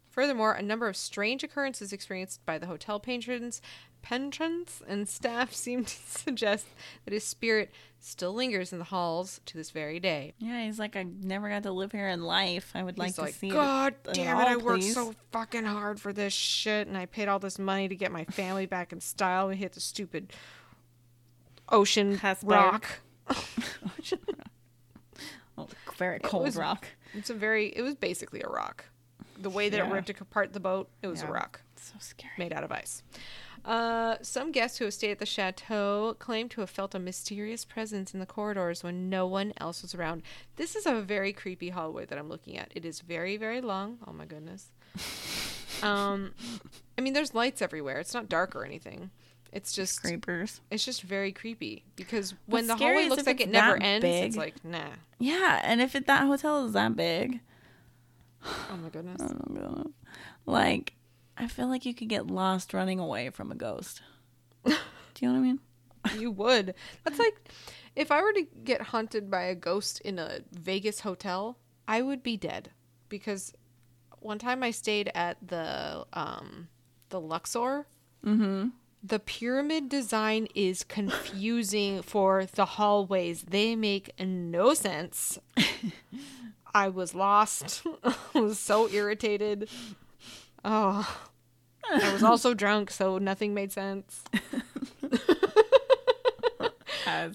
Furthermore, 0.10 0.52
a 0.52 0.62
number 0.62 0.90
of 0.90 0.98
strange 0.98 1.46
occurrences 1.46 1.94
experienced 1.94 2.46
by 2.46 2.58
the 2.58 2.68
hotel 2.68 3.00
patrons, 3.00 3.62
patrons 4.08 4.82
and 4.88 5.08
staff 5.10 5.54
seem 5.56 5.84
to 5.86 5.96
suggest 6.08 6.66
that 7.06 7.14
his 7.14 7.24
spirit 7.26 7.72
still 8.00 8.34
lingers 8.34 8.72
in 8.72 8.80
the 8.80 8.86
halls 8.86 9.42
to 9.46 9.58
this 9.58 9.72
very 9.72 10.00
day. 10.00 10.34
Yeah, 10.40 10.64
he's 10.64 10.80
like, 10.80 10.96
I 10.96 11.04
never 11.04 11.50
got 11.50 11.64
to 11.64 11.72
live 11.72 11.92
here 11.92 12.08
in 12.08 12.22
life. 12.24 12.72
I 12.76 12.84
would 12.84 12.98
like 12.98 13.08
He's 13.08 13.16
to 13.16 13.22
like, 13.24 13.34
see 13.34 13.50
God 13.50 13.96
it. 14.06 14.10
at 14.10 14.14
damn 14.16 14.38
it, 14.38 14.42
all, 14.44 14.48
I 14.48 14.56
worked 14.56 14.82
please." 14.82 14.94
so 14.94 15.14
fucking 15.32 15.66
hard 15.66 16.00
for 16.00 16.14
this 16.14 16.32
shit 16.34 16.88
and 16.88 16.98
I 16.98 17.06
paid 17.06 17.28
all 17.28 17.40
this 17.40 17.60
money 17.60 17.88
to 17.88 17.96
get 17.96 18.12
my 18.12 18.24
family 18.26 18.66
back 18.66 18.94
in 18.94 19.02
style. 19.02 19.48
We 19.50 19.56
hit 19.58 19.74
the 19.74 19.80
stupid 19.82 20.32
ocean 21.70 22.18
Hesberg. 22.18 22.50
rock. 22.50 22.86
Oh, 25.60 25.68
very 25.98 26.20
cold 26.20 26.44
was- 26.46 26.56
rock. 26.56 26.86
It's 27.16 27.32
a 27.32 27.34
very, 27.34 27.70
it 27.70 27.82
was 27.82 27.96
basically 27.96 28.42
a 28.44 28.48
rock. 28.48 28.86
The 29.40 29.50
way 29.50 29.70
that 29.70 29.80
it 29.80 29.92
ripped 29.92 30.10
apart 30.12 30.54
the 30.54 30.60
boat, 30.60 30.88
it 31.02 31.08
was 31.08 31.24
a 31.24 31.26
Yeah. 31.26 31.32
rock 31.32 31.62
So 31.76 31.96
scary. 32.00 32.32
made 32.38 32.54
out 32.54 32.64
of 32.64 32.72
ice. 32.72 33.02
Uh, 33.68 34.16
some 34.22 34.54
guests 34.54 34.78
who 34.78 34.86
have 34.86 34.94
stayed 34.94 35.12
at 35.12 35.20
the 35.20 35.26
chateau 35.26 36.16
claim 36.20 36.48
to 36.48 36.62
have 36.62 36.70
felt 36.70 36.96
a 36.96 37.00
mysterious 37.00 37.66
presence 37.66 38.14
in 38.14 38.22
the 38.22 38.26
corridors 38.26 38.82
when 38.82 39.10
no 39.10 39.28
one 39.28 39.52
else 39.58 39.82
was 39.82 39.94
around. 39.94 40.24
This 40.56 40.74
is 40.74 40.86
a 40.86 41.02
very 41.02 41.34
creepy 41.34 41.70
hallway 41.70 42.06
that 42.06 42.18
I'm 42.18 42.30
looking 42.30 42.58
at. 42.58 42.72
It 42.74 42.86
is 42.86 43.02
very, 43.02 43.36
very 43.36 43.60
long. 43.60 43.98
Oh 44.08 44.14
my 44.14 44.26
goodness. 44.26 44.70
Um, 45.84 46.34
I 46.98 47.02
mean, 47.02 47.14
there's 47.14 47.36
lights 47.36 47.62
everywhere. 47.62 48.00
It's 48.00 48.14
not 48.14 48.30
dark 48.30 48.56
or 48.56 48.66
anything. 48.66 49.12
It's 49.52 49.74
just, 49.74 50.02
Creepers. 50.02 50.62
it's 50.72 50.84
just 50.86 51.02
very 51.02 51.32
creepy 51.32 51.84
because 51.96 52.34
when 52.46 52.68
What's 52.68 52.80
the 52.80 52.86
hallway 52.86 53.08
looks 53.10 53.28
like 53.28 53.42
it 53.42 53.50
never 53.50 53.78
ends, 53.82 54.06
it's 54.06 54.38
like 54.38 54.64
nah. 54.64 54.90
Yeah, 55.20 55.62
and 55.64 55.82
if 55.82 55.96
it, 55.96 56.08
that 56.08 56.26
hotel 56.26 56.66
is 56.66 56.74
that 56.74 56.96
big, 56.96 57.42
Oh 58.44 58.78
my 58.82 58.90
goodness. 58.90 59.22
like, 60.46 60.94
I 61.38 61.48
feel 61.48 61.68
like 61.68 61.86
you 61.86 61.94
could 61.94 62.10
get 62.10 62.28
lost 62.28 62.74
running 62.74 63.00
away 63.00 63.30
from 63.30 63.52
a 63.52 63.56
ghost. 63.56 64.02
Do 64.66 64.74
you 65.20 65.28
know 65.28 65.34
what 65.34 65.40
I 65.40 65.42
mean? 65.42 65.60
you 66.18 66.32
would. 66.32 66.74
That's 67.04 67.20
like 67.20 67.36
if 67.96 68.12
I 68.12 68.22
were 68.22 68.34
to 68.34 68.48
get 68.64 68.82
hunted 68.82 69.30
by 69.30 69.44
a 69.44 69.56
ghost 69.56 70.02
in 70.02 70.20
a 70.20 70.40
Vegas 70.52 71.02
hotel, 71.02 71.58
I 71.88 72.02
would 72.02 72.24
be 72.24 72.38
dead 72.38 72.72
because 73.10 73.54
one 74.20 74.40
time 74.40 74.64
I 74.64 74.72
stayed 74.72 75.12
at 75.14 75.38
the 75.46 76.06
um 76.14 76.68
the 77.10 77.20
Luxor. 77.20 77.88
Mm-hmm. 78.26 78.70
The 79.04 79.20
pyramid 79.20 79.90
design 79.90 80.48
is 80.56 80.84
confusing 80.84 82.02
for 82.04 82.46
the 82.46 82.66
hallways. 82.66 83.44
They 83.44 83.76
make 83.76 84.12
no 84.20 84.74
sense. 84.74 85.40
I 86.74 86.90
was 86.90 87.16
lost. 87.16 87.84
I 88.04 88.40
was 88.40 88.60
so 88.60 88.90
irritated. 88.90 89.70
Oh. 90.66 91.27
I 91.92 92.14
was 92.14 92.24
also 92.24 92.54
drunk, 92.54 92.92
so 92.92 93.18
nothing 93.18 93.54
made 93.54 93.72
sense. 93.72 94.24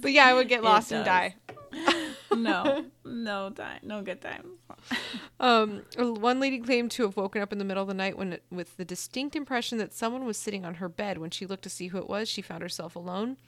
But 0.01 0.13
yeah, 0.13 0.27
I 0.27 0.35
would 0.35 0.49
get 0.49 0.63
lost 0.63 0.93
and 0.93 1.05
die. 1.05 1.35
no, 2.35 2.85
no 3.05 3.51
time, 3.51 3.81
no 3.83 4.03
good 4.03 4.21
time. 4.21 4.51
Um, 5.41 5.83
one 5.97 6.41
lady 6.41 6.59
claimed 6.59 6.91
to 6.93 7.05
have 7.05 7.17
woken 7.17 7.41
up 7.43 7.53
in 7.53 7.59
the 7.59 7.65
middle 7.65 7.83
of 7.83 7.89
the 7.89 7.95
night 7.95 8.17
when, 8.19 8.39
with 8.51 8.77
the 8.77 8.85
distinct 8.85 9.35
impression 9.35 9.79
that 9.79 9.93
someone 9.95 10.25
was 10.25 10.37
sitting 10.37 10.65
on 10.65 10.75
her 10.75 10.89
bed. 10.89 11.19
When 11.19 11.31
she 11.31 11.47
looked 11.47 11.63
to 11.65 11.71
see 11.71 11.89
who 11.89 11.99
it 11.99 12.09
was, 12.09 12.29
she 12.29 12.43
found 12.43 12.63
herself 12.63 12.95
alone. 12.97 13.39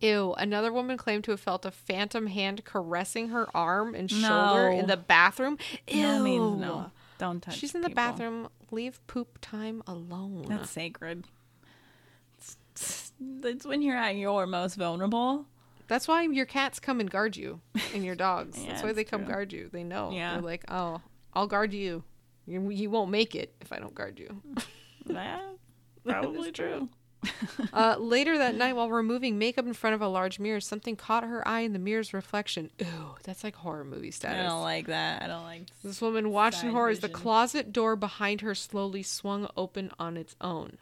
Ew. 0.00 0.34
Another 0.34 0.72
woman 0.72 0.96
claimed 0.96 1.24
to 1.24 1.30
have 1.32 1.40
felt 1.40 1.66
a 1.66 1.70
phantom 1.70 2.28
hand 2.28 2.64
caressing 2.64 3.28
her 3.30 3.46
arm 3.54 3.94
and 3.94 4.10
shoulder 4.10 4.70
No. 4.70 4.78
in 4.78 4.86
the 4.86 4.96
bathroom. 4.96 5.58
Ew. 5.88 6.00
No 6.02 6.22
means 6.22 6.60
no. 6.60 6.90
Don't 7.20 7.40
touch. 7.40 7.56
She's 7.56 7.74
in 7.74 7.82
the 7.82 7.88
people. 7.88 8.02
bathroom. 8.02 8.48
Leave 8.70 9.04
poop 9.06 9.38
time 9.40 9.82
alone. 9.86 10.46
That's 10.48 10.70
sacred. 10.70 11.26
It's, 12.38 13.12
it's 13.42 13.66
when 13.66 13.82
you're 13.82 13.96
at 13.96 14.16
your 14.16 14.46
most 14.46 14.76
vulnerable. 14.76 15.44
That's 15.86 16.08
why 16.08 16.22
your 16.22 16.46
cats 16.46 16.80
come 16.80 16.98
and 17.00 17.10
guard 17.10 17.36
you 17.36 17.60
and 17.94 18.04
your 18.04 18.14
dogs. 18.14 18.58
Yeah, 18.62 18.70
That's 18.70 18.82
why 18.82 18.92
they 18.92 19.04
come 19.04 19.24
true. 19.24 19.32
guard 19.32 19.52
you. 19.52 19.68
They 19.72 19.84
know. 19.84 20.10
Yeah. 20.12 20.34
They're 20.34 20.42
like, 20.42 20.64
oh, 20.68 21.00
I'll 21.34 21.46
guard 21.46 21.72
you. 21.74 22.04
You, 22.46 22.70
you 22.70 22.88
won't 22.90 23.10
make 23.10 23.34
it 23.34 23.54
if 23.60 23.72
I 23.72 23.78
don't 23.80 23.94
guard 23.94 24.18
you. 24.18 24.40
Yeah, 25.06 25.40
That 26.04 26.12
probably 26.22 26.52
true. 26.52 26.68
true. 26.68 26.88
Uh, 27.72 27.96
later 27.98 28.36
that 28.38 28.54
night, 28.54 28.74
while 28.74 28.88
removing 28.90 29.38
makeup 29.38 29.64
in 29.66 29.72
front 29.74 29.94
of 29.94 30.00
a 30.02 30.08
large 30.08 30.38
mirror, 30.40 30.60
something 30.60 30.96
caught 30.96 31.22
her 31.22 31.46
eye 31.46 31.60
in 31.60 31.72
the 31.72 31.78
mirror's 31.78 32.12
reflection. 32.12 32.70
Ooh, 32.82 33.14
that's 33.22 33.44
like 33.44 33.54
horror 33.54 33.84
movie 33.84 34.10
status. 34.10 34.40
I 34.40 34.48
don't 34.48 34.62
like 34.62 34.86
that. 34.88 35.22
I 35.22 35.26
don't 35.28 35.44
like. 35.44 35.62
This 35.84 36.00
woman 36.00 36.30
watched 36.30 36.64
in 36.64 36.70
horror 36.70 36.88
as 36.90 37.00
the 37.00 37.08
closet 37.08 37.72
door 37.72 37.94
behind 37.96 38.40
her 38.40 38.54
slowly 38.54 39.02
swung 39.02 39.48
open 39.56 39.90
on 39.98 40.16
its 40.16 40.34
own. 40.40 40.78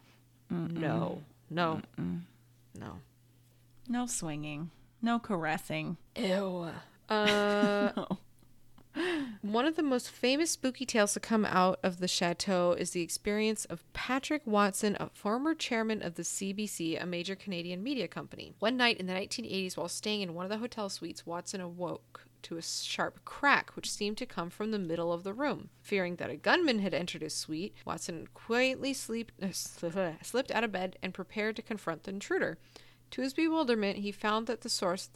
No, 0.49 1.21
no, 1.49 1.81
no. 2.77 2.99
No 3.87 4.05
swinging. 4.07 4.71
No 5.01 5.19
caressing. 5.19 5.97
Ew. 6.15 6.69
Uh, 7.09 7.91
No. 7.97 8.17
One 9.41 9.65
of 9.65 9.75
the 9.75 9.83
most 9.83 10.09
famous 10.09 10.51
spooky 10.51 10.85
tales 10.85 11.13
to 11.13 11.19
come 11.19 11.45
out 11.45 11.79
of 11.83 11.99
the 11.99 12.07
chateau 12.07 12.73
is 12.73 12.91
the 12.91 13.01
experience 13.01 13.65
of 13.65 13.91
Patrick 13.93 14.41
Watson, 14.45 14.97
a 14.99 15.09
former 15.13 15.55
chairman 15.55 16.01
of 16.01 16.15
the 16.15 16.23
CBC, 16.23 17.01
a 17.01 17.05
major 17.05 17.35
Canadian 17.35 17.81
media 17.81 18.07
company. 18.07 18.53
One 18.59 18.77
night 18.77 18.97
in 18.97 19.05
the 19.05 19.13
1980s, 19.13 19.77
while 19.77 19.87
staying 19.87 20.21
in 20.21 20.33
one 20.33 20.45
of 20.45 20.49
the 20.49 20.57
hotel 20.57 20.89
suites, 20.89 21.25
Watson 21.25 21.61
awoke 21.61 22.25
to 22.41 22.57
a 22.57 22.61
sharp 22.61 23.23
crack 23.25 23.75
which 23.75 23.91
seemed 23.91 24.17
to 24.17 24.25
come 24.25 24.49
from 24.49 24.71
the 24.71 24.79
middle 24.79 25.11
of 25.11 25.23
the 25.23 25.33
room. 25.33 25.69
Fearing 25.81 26.15
that 26.17 26.29
a 26.29 26.35
gunman 26.35 26.79
had 26.79 26.93
entered 26.93 27.21
his 27.21 27.35
suite, 27.35 27.75
Watson 27.85 28.27
quietly 28.33 28.93
sleep, 28.93 29.31
uh, 29.41 29.51
slipped 30.21 30.51
out 30.51 30.63
of 30.63 30.71
bed 30.71 30.97
and 31.01 31.13
prepared 31.13 31.55
to 31.57 31.61
confront 31.61 32.03
the 32.03 32.11
intruder. 32.11 32.57
To 33.11 33.21
his 33.21 33.33
bewilderment, 33.33 33.97
he 33.99 34.11
found 34.11 34.45
that 34.47 34.61
the 34.61 34.69
source 34.69 35.09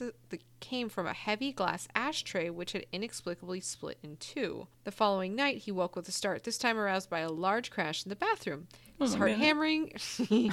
came 0.59 0.89
from 0.89 1.05
a 1.05 1.13
heavy 1.13 1.51
glass 1.51 1.87
ashtray 1.95 2.49
which 2.49 2.71
had 2.71 2.85
inexplicably 2.91 3.59
split 3.59 3.99
in 4.01 4.17
two. 4.17 4.67
The 4.83 4.91
following 4.91 5.35
night, 5.35 5.57
he 5.59 5.71
woke 5.71 5.95
with 5.95 6.07
a 6.07 6.11
start, 6.11 6.43
this 6.43 6.57
time 6.57 6.77
aroused 6.79 7.09
by 7.09 7.19
a 7.19 7.29
large 7.29 7.69
crash 7.69 8.03
in 8.03 8.09
the 8.09 8.15
bathroom. 8.15 8.67
His 8.99 9.13
Oh, 9.13 9.17
heart 9.19 9.31
man. 9.31 9.39
hammering 9.39 9.91
in 10.29 10.51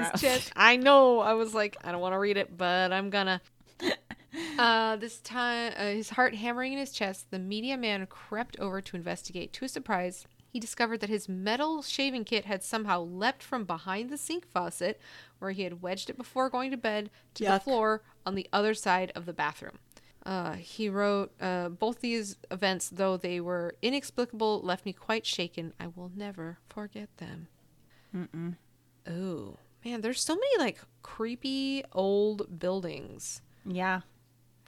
his 0.00 0.20
chest. 0.20 0.52
I 0.56 0.76
know. 0.76 1.20
I 1.20 1.34
was 1.34 1.52
like, 1.54 1.76
I 1.84 1.92
don't 1.92 2.00
want 2.00 2.14
to 2.14 2.18
read 2.18 2.36
it, 2.36 2.56
but 2.56 2.92
I'm 2.92 3.10
gonna. 3.10 3.40
Uh, 4.58 4.94
this 4.96 5.18
time, 5.20 5.72
uh, 5.76 5.86
his 5.86 6.10
heart 6.10 6.34
hammering 6.36 6.72
in 6.72 6.78
his 6.78 6.92
chest, 6.92 7.30
the 7.32 7.38
media 7.38 7.76
man 7.76 8.06
crept 8.06 8.56
over 8.60 8.80
to 8.80 8.94
investigate. 8.96 9.52
To 9.54 9.62
his 9.62 9.72
surprise, 9.72 10.24
he 10.52 10.60
discovered 10.60 11.00
that 11.00 11.08
his 11.10 11.28
metal 11.28 11.82
shaving 11.82 12.24
kit 12.24 12.44
had 12.44 12.62
somehow 12.62 13.00
leapt 13.02 13.42
from 13.42 13.64
behind 13.64 14.08
the 14.08 14.16
sink 14.16 14.46
faucet, 14.46 15.00
where 15.40 15.50
he 15.50 15.64
had 15.64 15.82
wedged 15.82 16.08
it 16.08 16.16
before 16.16 16.48
going 16.48 16.70
to 16.70 16.76
bed, 16.76 17.10
to 17.34 17.44
the 17.44 17.58
floor 17.60 18.02
on 18.24 18.34
the 18.36 18.48
other 18.52 18.72
side 18.74 19.10
of 19.16 19.26
the 19.26 19.32
bathroom. 19.32 19.78
Uh, 20.24 20.52
he 20.52 20.88
wrote, 20.88 21.32
uh, 21.40 21.68
both 21.70 22.00
these 22.00 22.36
events, 22.50 22.88
though 22.90 23.16
they 23.16 23.40
were 23.40 23.74
inexplicable, 23.82 24.60
left 24.60 24.84
me 24.86 24.92
quite 24.92 25.24
shaken. 25.26 25.72
I 25.80 25.86
will 25.88 26.12
never 26.14 26.58
forget 26.68 27.08
them. 27.16 27.48
Mm-mm. 28.14 28.56
Oh, 29.08 29.56
man, 29.84 30.02
there's 30.02 30.22
so 30.22 30.34
many 30.34 30.58
like 30.58 30.78
creepy 31.02 31.82
old 31.92 32.58
buildings 32.58 33.40
Yeah. 33.64 34.02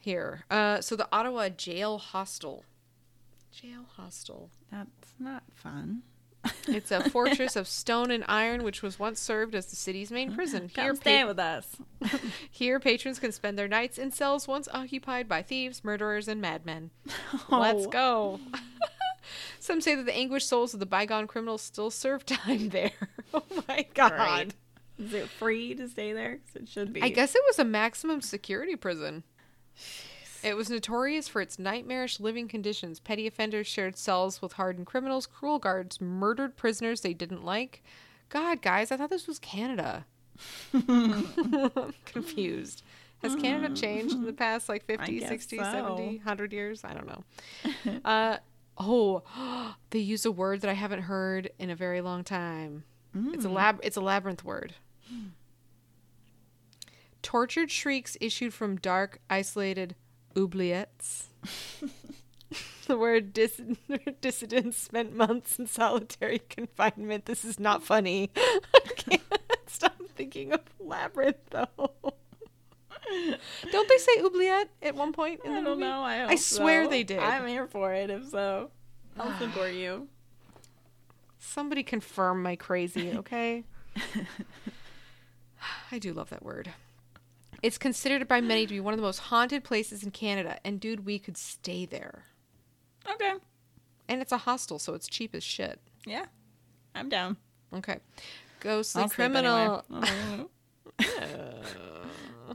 here. 0.00 0.44
Uh, 0.50 0.80
so 0.80 0.96
the 0.96 1.06
Ottawa 1.12 1.50
Jail 1.50 1.98
Hostel. 1.98 2.64
Jail 3.50 3.84
Hostel. 3.96 4.48
That's 4.70 5.12
not 5.18 5.42
fun. 5.54 6.02
It's 6.68 6.90
a 6.90 7.08
fortress 7.10 7.56
of 7.56 7.66
stone 7.68 8.10
and 8.10 8.24
iron, 8.28 8.62
which 8.62 8.82
was 8.82 8.98
once 8.98 9.20
served 9.20 9.54
as 9.54 9.66
the 9.66 9.76
city's 9.76 10.10
main 10.10 10.34
prison. 10.34 10.70
Here, 10.74 10.88
Come 10.88 10.96
stay 10.96 11.22
pa- 11.22 11.28
with 11.28 11.38
us. 11.38 11.68
here, 12.50 12.78
patrons 12.80 13.18
can 13.18 13.32
spend 13.32 13.58
their 13.58 13.68
nights 13.68 13.98
in 13.98 14.10
cells 14.12 14.46
once 14.48 14.68
occupied 14.72 15.28
by 15.28 15.42
thieves, 15.42 15.82
murderers, 15.84 16.28
and 16.28 16.40
madmen. 16.40 16.90
Oh. 17.50 17.58
Let's 17.58 17.86
Oh. 17.86 17.90
go. 17.90 18.40
Some 19.60 19.80
say 19.80 19.94
that 19.94 20.04
the 20.06 20.14
anguished 20.16 20.48
souls 20.48 20.74
of 20.74 20.80
the 20.80 20.86
bygone 20.86 21.26
criminals 21.28 21.62
still 21.62 21.90
serve 21.90 22.24
time 22.26 22.68
there. 22.70 22.90
oh 23.34 23.42
my 23.68 23.86
god. 23.94 24.54
Great. 24.98 25.06
Is 25.08 25.14
it 25.14 25.28
free 25.28 25.74
to 25.74 25.88
stay 25.88 26.12
there? 26.12 26.38
it 26.54 26.68
should 26.68 26.92
be. 26.92 27.02
I 27.02 27.08
guess 27.08 27.34
it 27.34 27.42
was 27.46 27.58
a 27.58 27.64
maximum 27.64 28.20
security 28.20 28.76
prison. 28.76 29.22
It 30.42 30.56
was 30.56 30.68
notorious 30.68 31.28
for 31.28 31.40
its 31.40 31.58
nightmarish 31.58 32.18
living 32.18 32.48
conditions. 32.48 33.00
Petty 33.00 33.26
offenders 33.26 33.66
shared 33.66 33.96
cells 33.96 34.42
with 34.42 34.54
hardened 34.54 34.86
criminals, 34.86 35.26
cruel 35.26 35.58
guards 35.58 36.00
murdered 36.00 36.56
prisoners 36.56 37.00
they 37.00 37.14
didn't 37.14 37.44
like. 37.44 37.82
God, 38.28 38.62
guys, 38.62 38.90
I 38.90 38.96
thought 38.96 39.10
this 39.10 39.26
was 39.26 39.38
Canada. 39.38 40.06
I'm 40.72 41.94
confused. 42.04 42.82
Has 43.22 43.36
Canada 43.36 43.68
hmm. 43.68 43.74
changed 43.74 44.14
in 44.14 44.24
the 44.24 44.32
past 44.32 44.68
like 44.68 44.84
50, 44.84 45.20
60, 45.26 45.58
so. 45.58 45.62
70, 45.62 46.16
100 46.16 46.52
years? 46.52 46.82
I 46.82 46.92
don't 46.92 47.06
know. 47.06 48.00
uh, 48.04 48.38
oh, 48.78 49.22
they 49.90 50.00
use 50.00 50.24
a 50.24 50.32
word 50.32 50.62
that 50.62 50.70
I 50.70 50.74
haven't 50.74 51.02
heard 51.02 51.50
in 51.58 51.70
a 51.70 51.76
very 51.76 52.00
long 52.00 52.24
time. 52.24 52.84
It's 53.14 53.44
a 53.44 53.48
hmm. 53.48 53.54
lab 53.54 53.80
it's 53.82 53.96
a 53.96 54.00
labyrinth 54.00 54.42
word. 54.42 54.74
Hmm. 55.08 55.28
Tortured 57.20 57.70
shrieks 57.70 58.16
issued 58.20 58.52
from 58.52 58.76
dark, 58.76 59.20
isolated 59.30 59.94
oubliettes. 60.34 61.24
the 62.86 62.96
word 62.98 63.32
dis- 63.32 63.60
dissidents 64.20 64.76
spent 64.78 65.14
months 65.16 65.58
in 65.58 65.66
solitary 65.66 66.40
confinement. 66.48 67.24
This 67.26 67.44
is 67.44 67.58
not 67.58 67.82
funny. 67.82 68.30
I 68.36 68.80
can't 68.96 69.22
stop 69.66 69.94
thinking 70.16 70.52
of 70.52 70.60
labyrinth 70.80 71.38
though. 71.50 71.94
Don't 73.70 73.88
they 73.88 73.98
say 73.98 74.20
oubliette 74.20 74.70
at 74.80 74.94
one 74.94 75.12
point 75.12 75.40
in 75.44 75.52
the 75.52 75.58
I 75.58 75.62
don't 75.62 75.78
movie? 75.78 75.80
know. 75.82 76.02
I, 76.02 76.28
I 76.28 76.36
swear 76.36 76.84
so. 76.84 76.90
they 76.90 77.02
did. 77.02 77.18
I'm 77.18 77.46
here 77.46 77.66
for 77.66 77.92
it. 77.92 78.10
If 78.10 78.28
so, 78.28 78.70
I'll 79.18 79.38
support 79.38 79.72
you. 79.74 80.08
Somebody 81.38 81.82
confirm 81.82 82.42
my 82.42 82.56
crazy, 82.56 83.12
okay? 83.18 83.64
I 85.90 85.98
do 85.98 86.12
love 86.14 86.30
that 86.30 86.42
word. 86.44 86.70
It's 87.62 87.78
considered 87.78 88.26
by 88.26 88.40
many 88.40 88.66
to 88.66 88.74
be 88.74 88.80
one 88.80 88.92
of 88.92 88.98
the 88.98 89.06
most 89.06 89.18
haunted 89.18 89.62
places 89.62 90.02
in 90.02 90.10
Canada, 90.10 90.58
and 90.64 90.80
dude, 90.80 91.06
we 91.06 91.18
could 91.18 91.36
stay 91.36 91.86
there. 91.86 92.24
Okay. 93.08 93.34
And 94.08 94.20
it's 94.20 94.32
a 94.32 94.38
hostel, 94.38 94.78
so 94.78 94.94
it's 94.94 95.06
cheap 95.06 95.34
as 95.34 95.44
shit. 95.44 95.80
Yeah, 96.04 96.26
I'm 96.94 97.08
down. 97.08 97.36
Okay. 97.72 97.98
Ghostly 98.60 99.02
I'll 99.02 99.08
sleep 99.08 99.14
criminal. 99.14 99.84
anywhere. 99.90 100.46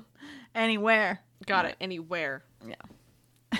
Anywhere. 0.56 1.20
Got 1.46 1.66
it. 1.66 1.76
Anywhere. 1.80 2.44
Yeah. 2.68 3.60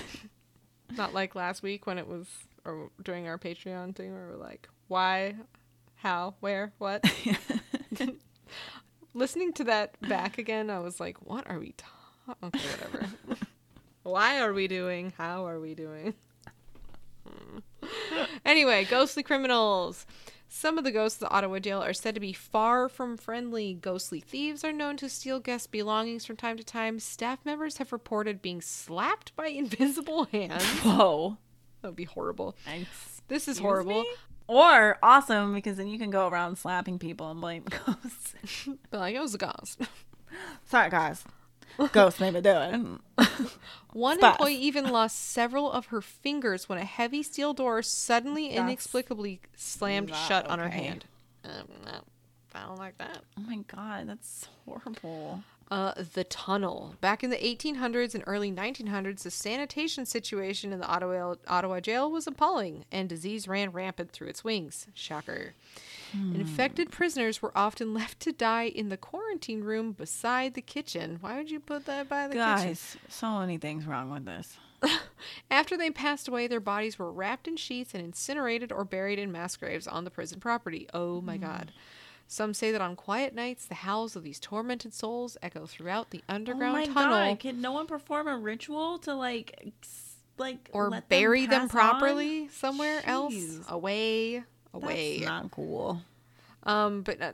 Not 0.96 1.14
like 1.14 1.36
last 1.36 1.62
week 1.62 1.86
when 1.86 1.96
it 1.96 2.08
was, 2.08 2.26
or 2.64 2.90
during 3.02 3.28
our 3.28 3.38
Patreon 3.38 3.94
thing 3.94 4.12
where 4.12 4.26
we're 4.30 4.36
like, 4.36 4.68
why, 4.88 5.36
how, 5.94 6.34
where, 6.40 6.72
what. 6.78 7.04
Listening 9.18 9.52
to 9.54 9.64
that 9.64 10.00
back 10.08 10.38
again, 10.38 10.70
I 10.70 10.78
was 10.78 11.00
like, 11.00 11.18
what 11.26 11.50
are 11.50 11.58
we 11.58 11.74
talking? 11.76 12.36
Okay, 12.44 12.68
whatever. 12.68 13.06
why 14.04 14.40
are 14.40 14.52
we 14.52 14.68
doing? 14.68 15.12
How 15.18 15.44
are 15.48 15.58
we 15.58 15.74
doing? 15.74 16.14
Hmm. 17.26 17.58
anyway, 18.44 18.84
ghostly 18.84 19.24
criminals. 19.24 20.06
Some 20.46 20.78
of 20.78 20.84
the 20.84 20.92
ghosts 20.92 21.20
of 21.20 21.28
the 21.28 21.34
Ottawa 21.34 21.58
jail 21.58 21.82
are 21.82 21.92
said 21.92 22.14
to 22.14 22.20
be 22.20 22.32
far 22.32 22.88
from 22.88 23.16
friendly. 23.16 23.74
Ghostly 23.74 24.20
thieves 24.20 24.62
are 24.62 24.72
known 24.72 24.96
to 24.98 25.08
steal 25.08 25.40
guests' 25.40 25.66
belongings 25.66 26.24
from 26.24 26.36
time 26.36 26.56
to 26.56 26.62
time. 26.62 27.00
Staff 27.00 27.44
members 27.44 27.78
have 27.78 27.90
reported 27.90 28.40
being 28.40 28.60
slapped 28.60 29.34
by 29.34 29.46
invisible 29.48 30.26
hands. 30.26 30.62
Whoa. 30.62 31.38
That 31.82 31.88
would 31.88 31.96
be 31.96 32.04
horrible. 32.04 32.54
Thanks. 32.64 33.20
This 33.26 33.48
is 33.48 33.58
horrible. 33.58 34.02
me? 34.02 34.08
Or 34.48 34.98
awesome 35.02 35.54
because 35.54 35.76
then 35.76 35.86
you 35.88 35.98
can 35.98 36.10
go 36.10 36.26
around 36.26 36.56
slapping 36.56 36.98
people 36.98 37.30
and 37.30 37.40
blame 37.40 37.64
ghosts. 37.86 38.34
But 38.90 38.98
like, 39.00 39.14
it 39.14 39.20
was 39.20 39.34
a 39.34 39.38
ghost. 39.38 39.80
Sorry, 40.64 40.90
guys. 40.90 41.22
Ghosts 41.92 42.18
made 42.18 42.34
me 42.34 42.40
do 42.40 42.50
it. 42.50 43.26
One 43.92 44.22
employee 44.24 44.56
even 44.56 44.88
lost 44.90 45.30
several 45.30 45.70
of 45.70 45.86
her 45.86 46.00
fingers 46.00 46.68
when 46.68 46.78
a 46.78 46.84
heavy 46.84 47.22
steel 47.22 47.54
door 47.54 47.82
suddenly 47.82 48.48
That's 48.48 48.60
inexplicably 48.60 49.40
slammed 49.54 50.12
shut 50.14 50.48
on 50.48 50.58
her 50.58 50.70
hand. 50.70 51.04
Um, 51.44 51.68
I 52.54 52.66
don't 52.66 52.78
like 52.78 52.98
that. 52.98 53.18
Oh 53.38 53.42
my 53.42 53.58
god, 53.68 54.08
that's 54.08 54.48
horrible. 54.64 55.42
Uh, 55.70 55.92
the 56.14 56.24
tunnel. 56.24 56.94
Back 57.02 57.22
in 57.22 57.28
the 57.28 57.36
1800s 57.36 58.14
and 58.14 58.24
early 58.26 58.50
1900s, 58.50 59.22
the 59.22 59.30
sanitation 59.30 60.06
situation 60.06 60.72
in 60.72 60.80
the 60.80 60.86
Ottawa, 60.86 61.34
Ottawa 61.46 61.80
jail 61.80 62.10
was 62.10 62.26
appalling, 62.26 62.86
and 62.90 63.06
disease 63.06 63.46
ran 63.46 63.70
rampant 63.70 64.10
through 64.10 64.28
its 64.28 64.42
wings. 64.42 64.86
Shocker. 64.94 65.52
Infected 66.34 66.90
prisoners 66.90 67.42
were 67.42 67.52
often 67.54 67.92
left 68.00 68.20
to 68.20 68.32
die 68.32 68.64
in 68.68 68.88
the 68.88 68.96
quarantine 68.96 69.62
room 69.62 69.92
beside 69.92 70.54
the 70.54 70.62
kitchen. 70.62 71.18
Why 71.20 71.36
would 71.36 71.50
you 71.50 71.60
put 71.60 71.84
that 71.84 72.08
by 72.08 72.28
the 72.28 72.34
kitchen? 72.34 72.46
Guys, 72.46 72.96
so 73.08 73.38
many 73.40 73.58
things 73.58 73.86
wrong 73.86 74.10
with 74.10 74.24
this. 74.24 74.56
After 75.50 75.76
they 75.76 75.90
passed 75.90 76.28
away, 76.28 76.46
their 76.46 76.60
bodies 76.60 76.98
were 76.98 77.12
wrapped 77.12 77.48
in 77.48 77.56
sheets 77.56 77.94
and 77.94 78.02
incinerated 78.02 78.72
or 78.72 78.84
buried 78.84 79.18
in 79.18 79.32
mass 79.32 79.56
graves 79.56 79.86
on 79.86 80.04
the 80.04 80.10
prison 80.10 80.40
property. 80.40 80.88
Oh 80.94 81.20
my 81.20 81.36
god. 81.36 81.72
Some 82.30 82.52
say 82.52 82.70
that 82.72 82.80
on 82.82 82.94
quiet 82.94 83.34
nights, 83.34 83.64
the 83.64 83.74
howls 83.74 84.14
of 84.14 84.22
these 84.22 84.38
tormented 84.38 84.92
souls 84.92 85.38
echo 85.42 85.64
throughout 85.66 86.10
the 86.10 86.22
underground 86.28 86.76
oh 86.76 86.78
my 86.80 86.86
tunnel. 86.86 87.30
god, 87.30 87.40
can 87.40 87.60
no 87.62 87.72
one 87.72 87.86
perform 87.86 88.28
a 88.28 88.36
ritual 88.36 88.98
to 89.00 89.14
like 89.14 89.72
like 90.36 90.68
or 90.72 90.90
bury 91.08 91.46
them, 91.46 91.62
pass 91.62 91.70
properly 91.72 92.42
on? 92.42 92.48
somewhere 92.50 93.00
else 93.04 93.34
Jeez. 93.34 93.68
away 93.70 94.44
away 94.74 95.18
That's 95.20 95.28
not 95.30 95.50
cool. 95.50 96.02
um 96.64 97.00
but 97.02 97.20
uh, 97.20 97.32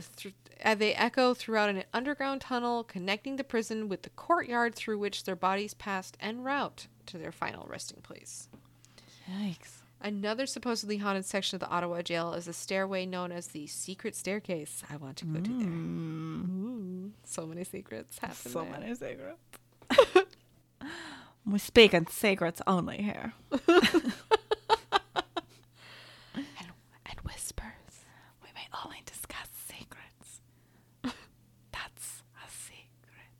thr- 0.00 0.28
uh, 0.64 0.74
they 0.76 0.94
echo 0.94 1.34
throughout 1.34 1.68
an 1.68 1.82
underground 1.92 2.40
tunnel 2.42 2.84
connecting 2.84 3.36
the 3.36 3.44
prison 3.44 3.88
with 3.88 4.02
the 4.02 4.10
courtyard 4.10 4.74
through 4.76 4.98
which 4.98 5.24
their 5.24 5.36
bodies 5.36 5.74
passed 5.74 6.16
en 6.20 6.42
route 6.44 6.86
to 7.06 7.18
their 7.18 7.32
final 7.32 7.66
resting 7.68 8.00
place 8.02 8.48
Yikes. 9.28 9.75
Another 10.00 10.46
supposedly 10.46 10.98
haunted 10.98 11.24
section 11.24 11.56
of 11.56 11.60
the 11.60 11.68
ottawa 11.68 12.02
jail 12.02 12.32
is 12.34 12.46
a 12.48 12.52
stairway 12.52 13.06
known 13.06 13.32
as 13.32 13.48
the 13.48 13.66
secret 13.66 14.14
staircase 14.14 14.82
i 14.90 14.96
want 14.96 15.16
to 15.16 15.24
go 15.24 15.40
to 15.40 15.58
there 15.58 15.66
mm. 15.68 16.48
Ooh, 16.48 17.12
so 17.24 17.46
many 17.46 17.64
secrets 17.64 18.18
happen 18.18 18.34
So 18.52 18.62
there. 18.62 18.70
many 18.80 18.94
secrets. 18.94 19.38
we 21.46 21.58
speak 21.58 21.94
in 21.94 22.06
secrets 22.08 22.60
only 22.66 22.98
here. 23.02 23.32
and, 23.52 23.62
and 26.34 27.18
whispers 27.24 28.04
We 28.42 28.48
may 28.54 28.66
only 28.84 29.02
discuss 29.06 29.48
secrets. 29.68 30.40
That's 31.72 32.22
a 32.44 32.48
secret. 32.50 33.30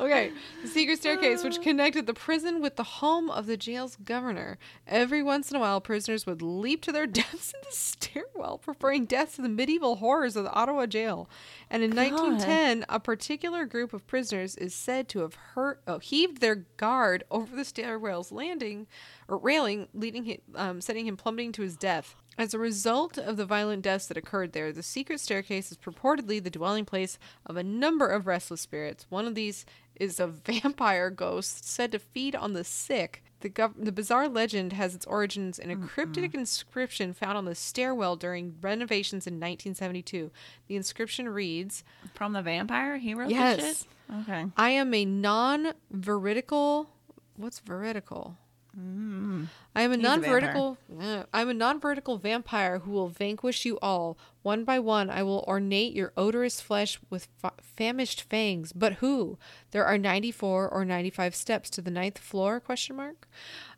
Okay, 0.00 0.32
the 0.62 0.68
secret 0.84 0.98
staircase, 0.98 1.42
which 1.42 1.62
connected 1.62 2.06
the 2.06 2.12
prison 2.12 2.60
with 2.60 2.76
the 2.76 2.84
home 2.84 3.30
of 3.30 3.46
the 3.46 3.56
jail's 3.56 3.96
governor. 3.96 4.58
Every 4.86 5.22
once 5.22 5.50
in 5.50 5.56
a 5.56 5.60
while, 5.60 5.80
prisoners 5.80 6.26
would 6.26 6.42
leap 6.42 6.82
to 6.82 6.92
their 6.92 7.06
deaths 7.22 7.54
in 7.54 7.60
the 7.62 7.74
stairwell, 7.74 8.58
preferring 8.58 9.06
death 9.06 9.36
to 9.36 9.42
the 9.42 9.48
medieval 9.48 9.96
horrors 9.96 10.36
of 10.36 10.44
the 10.44 10.52
Ottawa 10.52 10.84
jail. 10.84 11.30
And 11.70 11.82
in 11.82 11.96
1910, 11.96 12.84
a 12.90 13.00
particular 13.00 13.64
group 13.64 13.94
of 13.94 14.06
prisoners 14.06 14.56
is 14.56 14.74
said 14.74 15.08
to 15.08 15.20
have 15.20 15.34
hurt, 15.54 15.80
oh, 15.86 16.00
heaved 16.00 16.42
their 16.42 16.66
guard 16.76 17.24
over 17.30 17.56
the 17.56 17.64
stairwell's 17.64 18.30
landing 18.30 18.86
or 19.26 19.38
railing, 19.38 19.88
leading 19.94 20.24
him, 20.24 20.38
um, 20.54 20.80
sending 20.82 21.06
him 21.06 21.16
plummeting 21.16 21.52
to 21.52 21.62
his 21.62 21.76
death. 21.76 22.14
As 22.36 22.52
a 22.52 22.58
result 22.58 23.16
of 23.16 23.36
the 23.36 23.46
violent 23.46 23.82
deaths 23.82 24.06
that 24.08 24.16
occurred 24.16 24.52
there, 24.52 24.72
the 24.72 24.82
secret 24.82 25.20
staircase 25.20 25.70
is 25.70 25.78
purportedly 25.78 26.42
the 26.42 26.50
dwelling 26.50 26.84
place 26.84 27.16
of 27.46 27.56
a 27.56 27.62
number 27.62 28.08
of 28.08 28.26
restless 28.26 28.60
spirits. 28.60 29.06
One 29.08 29.26
of 29.26 29.36
these 29.36 29.64
is 29.96 30.18
a 30.20 30.26
vampire 30.26 31.10
ghost 31.10 31.64
said 31.68 31.92
to 31.92 31.98
feed 31.98 32.34
on 32.34 32.52
the 32.52 32.64
sick. 32.64 33.22
The, 33.40 33.50
gov- 33.50 33.74
the 33.78 33.92
bizarre 33.92 34.26
legend 34.28 34.72
has 34.72 34.94
its 34.94 35.04
origins 35.04 35.58
in 35.58 35.70
a 35.70 35.76
cryptic 35.76 36.32
inscription 36.34 37.12
found 37.12 37.36
on 37.36 37.44
the 37.44 37.54
stairwell 37.54 38.16
during 38.16 38.54
renovations 38.62 39.26
in 39.26 39.34
1972. 39.34 40.30
The 40.66 40.76
inscription 40.76 41.28
reads, 41.28 41.84
From 42.14 42.32
the 42.32 42.40
vampire? 42.40 42.96
He 42.96 43.12
wrote 43.14 43.28
this 43.28 43.34
Yes. 43.36 43.60
shit? 43.60 43.86
Okay. 44.22 44.46
I 44.56 44.70
am 44.70 44.94
a 44.94 45.04
non 45.04 45.72
veridical. 45.90 46.88
What's 47.36 47.58
veridical? 47.60 48.36
I 48.76 49.82
am 49.82 49.92
a 49.92 49.96
He's 49.96 50.02
non-vertical. 50.02 50.78
Uh, 51.00 51.24
I'm 51.32 51.48
a 51.48 51.54
non-vertical 51.54 52.18
vampire 52.18 52.80
who 52.80 52.90
will 52.90 53.08
vanquish 53.08 53.64
you 53.64 53.78
all 53.80 54.18
one 54.42 54.64
by 54.64 54.78
one. 54.78 55.10
I 55.10 55.22
will 55.22 55.44
ornate 55.46 55.92
your 55.92 56.12
odorous 56.16 56.60
flesh 56.60 56.98
with 57.10 57.28
fa- 57.38 57.52
famished 57.62 58.22
fangs. 58.22 58.72
But 58.72 58.94
who? 58.94 59.38
There 59.70 59.84
are 59.84 59.96
94 59.98 60.68
or 60.68 60.84
95 60.84 61.34
steps 61.34 61.70
to 61.70 61.82
the 61.82 61.90
ninth 61.90 62.18
floor? 62.18 62.58
Question 62.60 62.96
mark. 62.96 63.28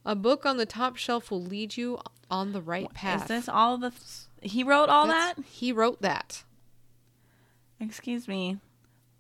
A 0.05 0.15
book 0.15 0.47
on 0.47 0.57
the 0.57 0.67
top 0.67 0.97
shelf 0.97 1.31
will 1.31 1.43
lead 1.43 1.77
you 1.77 1.99
on 2.31 2.53
the 2.53 2.63
right 2.63 2.93
path. 2.95 3.23
Is 3.23 3.29
this 3.29 3.49
all 3.49 3.77
the. 3.77 3.93
He 4.41 4.63
wrote 4.63 4.89
all 4.89 5.07
That's- 5.07 5.37
that? 5.37 5.45
He 5.47 5.73
wrote 5.73 6.01
that. 6.03 6.45
Excuse 7.81 8.27
me. 8.27 8.59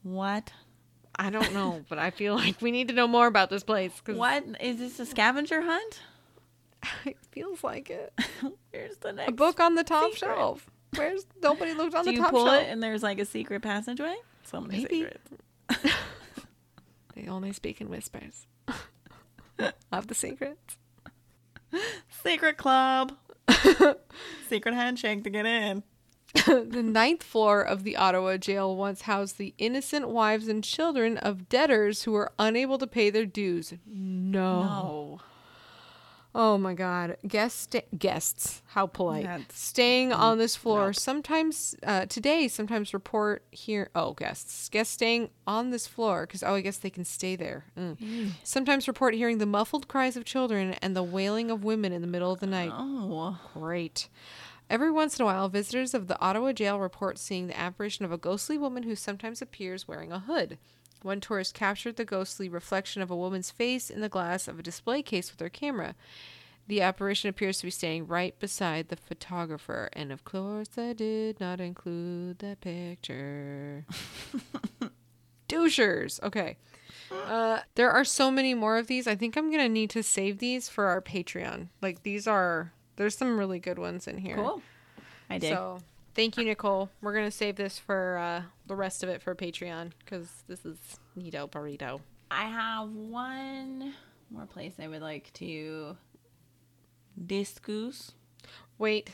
What? 0.02 0.52
I 1.18 1.30
don't 1.30 1.52
know, 1.54 1.82
but 1.88 1.98
I 1.98 2.10
feel 2.10 2.34
like 2.36 2.60
we 2.60 2.70
need 2.70 2.88
to 2.88 2.94
know 2.94 3.06
more 3.08 3.26
about 3.26 3.50
this 3.50 3.62
place 3.62 3.92
because 3.96 4.18
What? 4.18 4.44
Is 4.60 4.78
this 4.78 5.00
a 5.00 5.06
scavenger 5.06 5.62
hunt? 5.62 6.00
it 7.06 7.16
feels 7.32 7.64
like 7.64 7.90
it. 7.90 8.12
Here's 8.72 8.96
the 8.98 9.12
next. 9.12 9.30
A 9.30 9.32
book 9.32 9.58
on 9.60 9.74
the 9.74 9.84
top 9.84 10.12
secret. 10.12 10.18
shelf. 10.36 10.70
Where's 10.94 11.26
nobody 11.42 11.72
looked 11.74 11.94
on 11.94 12.04
Do 12.04 12.10
the 12.10 12.16
you 12.16 12.22
top 12.22 12.30
pull 12.30 12.46
shelf? 12.46 12.62
it 12.62 12.68
and 12.68 12.82
there's 12.82 13.02
like 13.02 13.18
a 13.18 13.24
secret 13.24 13.62
passageway? 13.62 14.14
So 14.44 14.60
many 14.60 14.82
Maybe. 14.82 15.06
secrets. 15.68 15.92
They 17.14 17.26
only 17.28 17.52
speak 17.52 17.80
in 17.80 17.88
whispers 17.88 18.46
of 19.90 20.06
the 20.06 20.14
secrets. 20.14 20.76
Secret 22.22 22.56
club. 22.58 23.12
secret 24.48 24.74
handshake 24.74 25.24
to 25.24 25.30
get 25.30 25.46
in. 25.46 25.82
the 26.46 26.82
ninth 26.82 27.22
floor 27.22 27.62
of 27.62 27.82
the 27.84 27.96
Ottawa 27.96 28.36
jail 28.36 28.76
once 28.76 29.02
housed 29.02 29.38
the 29.38 29.54
innocent 29.58 30.08
wives 30.08 30.48
and 30.48 30.62
children 30.62 31.16
of 31.18 31.48
debtors 31.48 32.02
who 32.02 32.12
were 32.12 32.32
unable 32.38 32.78
to 32.78 32.86
pay 32.86 33.10
their 33.10 33.26
dues. 33.26 33.72
No. 33.86 34.62
No. 34.62 35.20
Oh 36.38 36.58
my 36.58 36.74
god. 36.74 37.16
Guest 37.26 37.76
guests. 37.96 38.60
How 38.66 38.86
polite. 38.86 39.24
That's- 39.24 39.58
Staying 39.58 40.12
on 40.12 40.36
this 40.36 40.54
floor. 40.54 40.92
Sometimes 40.92 41.74
uh 41.82 42.04
today 42.06 42.46
sometimes 42.46 42.92
report 42.92 43.42
here 43.50 43.88
oh 43.94 44.12
guests. 44.12 44.68
Guests 44.68 44.92
staying 44.92 45.30
on 45.46 45.70
this 45.70 45.86
floor 45.86 46.26
cuz 46.26 46.42
oh 46.42 46.54
I 46.54 46.60
guess 46.60 46.76
they 46.76 46.90
can 46.90 47.06
stay 47.06 47.36
there. 47.36 47.64
Mm. 47.78 48.32
Sometimes 48.42 48.86
report 48.86 49.14
hearing 49.14 49.38
the 49.38 49.46
muffled 49.46 49.88
cries 49.88 50.14
of 50.14 50.26
children 50.26 50.74
and 50.82 50.94
the 50.94 51.02
wailing 51.02 51.50
of 51.50 51.64
women 51.64 51.90
in 51.94 52.02
the 52.02 52.06
middle 52.06 52.32
of 52.32 52.40
the 52.40 52.46
night. 52.46 52.70
Oh. 52.74 53.38
Great. 53.54 54.10
Every 54.68 54.90
once 54.90 55.18
in 55.18 55.22
a 55.22 55.26
while, 55.26 55.48
visitors 55.48 55.94
of 55.94 56.08
the 56.08 56.20
Ottawa 56.20 56.52
jail 56.52 56.80
report 56.80 57.18
seeing 57.18 57.46
the 57.46 57.58
apparition 57.58 58.04
of 58.04 58.12
a 58.12 58.18
ghostly 58.18 58.58
woman 58.58 58.82
who 58.82 58.96
sometimes 58.96 59.40
appears 59.40 59.86
wearing 59.86 60.10
a 60.10 60.18
hood. 60.18 60.58
One 61.02 61.20
tourist 61.20 61.54
captured 61.54 61.96
the 61.96 62.04
ghostly 62.04 62.48
reflection 62.48 63.00
of 63.00 63.10
a 63.10 63.16
woman's 63.16 63.50
face 63.50 63.90
in 63.90 64.00
the 64.00 64.08
glass 64.08 64.48
of 64.48 64.58
a 64.58 64.62
display 64.62 65.02
case 65.02 65.30
with 65.30 65.40
her 65.40 65.48
camera. 65.48 65.94
The 66.66 66.80
apparition 66.80 67.30
appears 67.30 67.58
to 67.58 67.66
be 67.66 67.70
standing 67.70 68.08
right 68.08 68.36
beside 68.40 68.88
the 68.88 68.96
photographer, 68.96 69.88
and 69.92 70.10
of 70.10 70.24
course, 70.24 70.70
I 70.76 70.94
did 70.94 71.38
not 71.38 71.60
include 71.60 72.40
that 72.40 72.60
picture. 72.60 73.84
Douchers. 75.48 76.20
Okay. 76.24 76.56
Uh, 77.12 77.60
there 77.76 77.92
are 77.92 78.04
so 78.04 78.32
many 78.32 78.52
more 78.52 78.78
of 78.78 78.88
these. 78.88 79.06
I 79.06 79.14
think 79.14 79.36
I'm 79.36 79.48
gonna 79.48 79.68
need 79.68 79.90
to 79.90 80.02
save 80.02 80.38
these 80.38 80.68
for 80.68 80.86
our 80.86 81.00
Patreon. 81.00 81.68
Like 81.80 82.02
these 82.02 82.26
are 82.26 82.72
there's 82.96 83.16
some 83.16 83.38
really 83.38 83.58
good 83.58 83.78
ones 83.78 84.06
in 84.08 84.18
here. 84.18 84.36
Cool. 84.36 84.62
I 85.30 85.38
did. 85.38 85.50
So 85.54 85.78
thank 86.14 86.36
you, 86.36 86.44
Nicole. 86.44 86.88
We're 87.00 87.14
gonna 87.14 87.30
save 87.30 87.56
this 87.56 87.78
for 87.78 88.18
uh, 88.18 88.42
the 88.66 88.74
rest 88.76 89.02
of 89.02 89.08
it 89.08 89.22
for 89.22 89.34
Patreon 89.34 89.92
because 90.00 90.28
this 90.48 90.64
is 90.64 90.78
neato 91.18 91.50
burrito. 91.50 92.00
I 92.30 92.44
have 92.46 92.88
one 92.90 93.94
more 94.30 94.46
place 94.46 94.74
I 94.82 94.88
would 94.88 95.02
like 95.02 95.32
to 95.34 95.96
discuss. 97.26 98.12
Wait, 98.78 99.10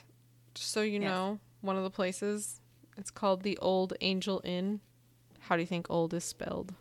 just 0.55 0.70
so 0.70 0.80
you 0.83 1.01
Yes. 1.01 1.09
know, 1.11 1.39
one 1.61 1.76
of 1.76 1.83
the 1.83 1.91
places 1.91 2.61
it's 2.97 3.11
called 3.11 3.43
the 3.43 3.57
Old 3.59 3.95
Angel 4.01 4.41
Inn. 4.45 4.80
How 5.41 5.57
do 5.57 5.62
you 5.62 5.66
think 5.66 5.87
old 5.91 6.12
is 6.14 6.24
spelled? 6.24 6.74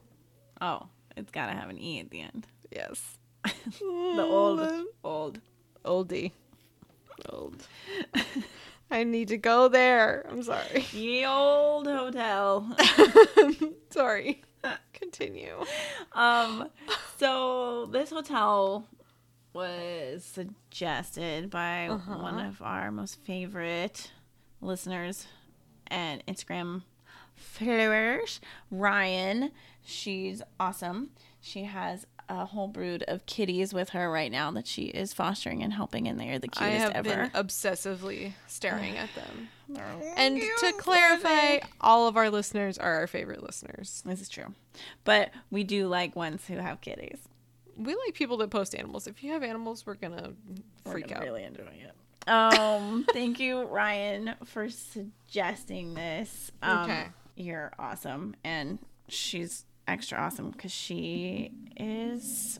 Oh, 0.59 0.87
it's 1.15 1.31
gotta 1.31 1.53
have 1.53 1.69
an 1.69 1.79
e 1.79 1.99
at 1.99 2.09
the 2.11 2.21
end. 2.21 2.47
Yes, 2.71 3.17
The 3.43 4.25
old, 4.27 4.67
old. 5.03 5.39
oldie, 5.85 6.31
old. 7.29 7.67
I 8.91 9.03
need 9.03 9.29
to 9.29 9.37
go 9.37 9.67
there. 9.67 10.25
I'm 10.29 10.43
sorry. 10.43 10.85
Ye 10.91 11.25
old 11.25 11.87
hotel. 11.87 12.75
sorry. 13.89 14.41
Continue. 14.93 15.63
um, 16.13 16.69
so 17.17 17.87
this 17.91 18.11
hotel 18.11 18.85
was 19.53 20.23
suggested 20.23 21.49
by 21.49 21.87
one 21.87 22.39
of 22.39 22.61
our 22.61 22.91
most 22.91 23.19
favorite 23.23 24.11
listeners 24.61 25.27
and 25.87 26.25
Instagram 26.25 26.83
followers, 27.35 28.39
Ryan. 28.69 29.51
She's 29.83 30.41
awesome. 30.59 31.09
She 31.41 31.63
has 31.63 32.05
a 32.39 32.45
whole 32.45 32.67
brood 32.67 33.03
of 33.07 33.25
kitties 33.25 33.73
with 33.73 33.89
her 33.89 34.09
right 34.09 34.31
now 34.31 34.49
that 34.51 34.65
she 34.65 34.83
is 34.83 35.13
fostering 35.13 35.61
and 35.61 35.73
helping, 35.73 36.07
and 36.07 36.19
they 36.19 36.29
are 36.29 36.39
the 36.39 36.47
cutest 36.47 36.61
I 36.61 36.69
cutest 36.69 36.93
have 36.93 37.05
ever. 37.07 37.29
been 37.29 37.45
obsessively 37.45 38.33
staring 38.47 38.97
at 38.97 39.09
them. 39.15 39.49
And 40.17 40.37
to 40.59 40.73
clarify, 40.79 41.59
all 41.79 42.07
of 42.07 42.17
our 42.17 42.29
listeners 42.29 42.77
are 42.77 42.95
our 42.95 43.07
favorite 43.07 43.41
listeners. 43.41 44.01
this 44.05 44.19
is 44.21 44.27
true, 44.27 44.53
but 45.05 45.31
we 45.49 45.63
do 45.63 45.87
like 45.87 46.13
ones 46.15 46.45
who 46.47 46.55
have 46.57 46.81
kitties. 46.81 47.19
We 47.77 47.95
like 47.95 48.13
people 48.13 48.35
that 48.37 48.49
post 48.49 48.75
animals. 48.75 49.07
If 49.07 49.23
you 49.23 49.31
have 49.31 49.43
animals, 49.43 49.85
we're 49.85 49.93
gonna 49.95 50.33
We're 50.85 50.91
freak 50.91 51.07
gonna 51.07 51.21
out. 51.21 51.23
Really 51.25 51.43
enjoy 51.43 51.63
it. 51.63 52.29
Um, 52.29 53.05
thank 53.13 53.39
you, 53.39 53.63
Ryan, 53.63 54.35
for 54.45 54.67
suggesting 54.69 55.93
this. 55.93 56.51
Um, 56.61 56.83
Okay. 56.83 57.07
You're 57.37 57.71
awesome, 57.79 58.35
and 58.43 58.77
she's 59.07 59.63
extra 59.87 60.17
awesome 60.17 60.51
because 60.51 60.71
she 60.71 61.51
is 61.77 62.59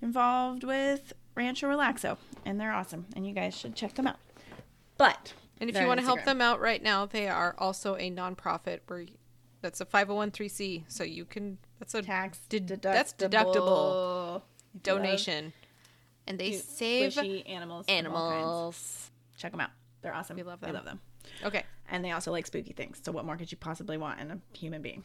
involved 0.00 0.64
with 0.64 1.12
Rancho 1.34 1.66
Relaxo, 1.68 2.16
and 2.44 2.60
they're 2.60 2.72
awesome, 2.72 3.06
and 3.16 3.26
you 3.26 3.32
guys 3.34 3.56
should 3.56 3.74
check 3.74 3.94
them 3.94 4.06
out. 4.06 4.18
But 4.98 5.32
And 5.60 5.70
if 5.70 5.78
you 5.80 5.86
want 5.86 6.00
to 6.00 6.06
help 6.06 6.24
them 6.24 6.40
out 6.40 6.60
right 6.60 6.82
now, 6.82 7.06
they 7.06 7.28
are 7.28 7.54
also 7.58 7.96
a 7.96 8.10
nonprofit 8.10 8.80
where 8.86 9.06
that's 9.60 9.80
a 9.80 9.86
501c, 9.86 10.84
so 10.88 11.04
you 11.04 11.24
can 11.24 11.58
that's 11.78 11.94
a 11.94 12.02
tax 12.02 12.38
Ded- 12.48 12.66
deductible, 12.66 12.82
that's 12.82 13.12
deductible 13.14 13.66
love 13.66 14.42
donation. 14.82 15.52
And 16.26 16.38
they 16.38 16.50
cute, 16.50 16.62
save 16.64 17.18
animals. 17.18 17.86
of 17.88 18.12
all 18.14 18.30
kinds. 18.30 18.42
animals. 18.44 19.10
Check 19.36 19.50
them 19.52 19.60
out. 19.60 19.70
They're 20.02 20.14
awesome. 20.14 20.36
We 20.36 20.42
love 20.44 20.60
We 20.62 20.66
them. 20.66 20.74
love 20.76 20.84
them. 20.84 21.00
Okay. 21.44 21.64
And 21.90 22.04
they 22.04 22.12
also 22.12 22.30
like 22.30 22.46
spooky 22.46 22.72
things. 22.72 23.00
So 23.02 23.10
what 23.12 23.24
more 23.24 23.36
could 23.36 23.50
you 23.50 23.58
possibly 23.58 23.96
want 23.96 24.20
in 24.20 24.30
a 24.30 24.38
human 24.56 24.82
being? 24.82 25.02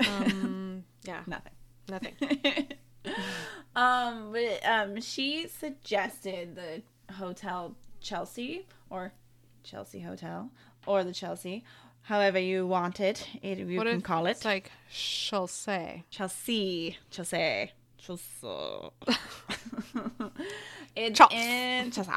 Um 0.00 0.84
yeah, 1.04 1.22
Nothing. 1.26 1.52
nothing. 1.88 2.14
um, 3.76 4.32
but 4.32 4.66
um, 4.68 5.00
she 5.00 5.46
suggested 5.48 6.56
the 6.56 6.82
Hotel 7.14 7.76
Chelsea 8.00 8.66
or 8.90 9.12
Chelsea 9.62 10.00
Hotel 10.00 10.50
or 10.86 11.04
the 11.04 11.12
Chelsea, 11.12 11.64
however 12.02 12.38
you 12.38 12.66
want 12.66 12.98
it. 13.00 13.28
it 13.42 13.58
you 13.58 13.76
What 13.78 13.86
can 13.86 14.00
call 14.00 14.26
it 14.26 14.30
It's 14.32 14.44
like. 14.44 14.70
Chelsea. 14.90 16.04
Chelsea. 16.10 16.98
Chelsea. 17.10 17.70
it's 20.96 21.20
in 21.30 21.90
Chelsea. 21.90 22.12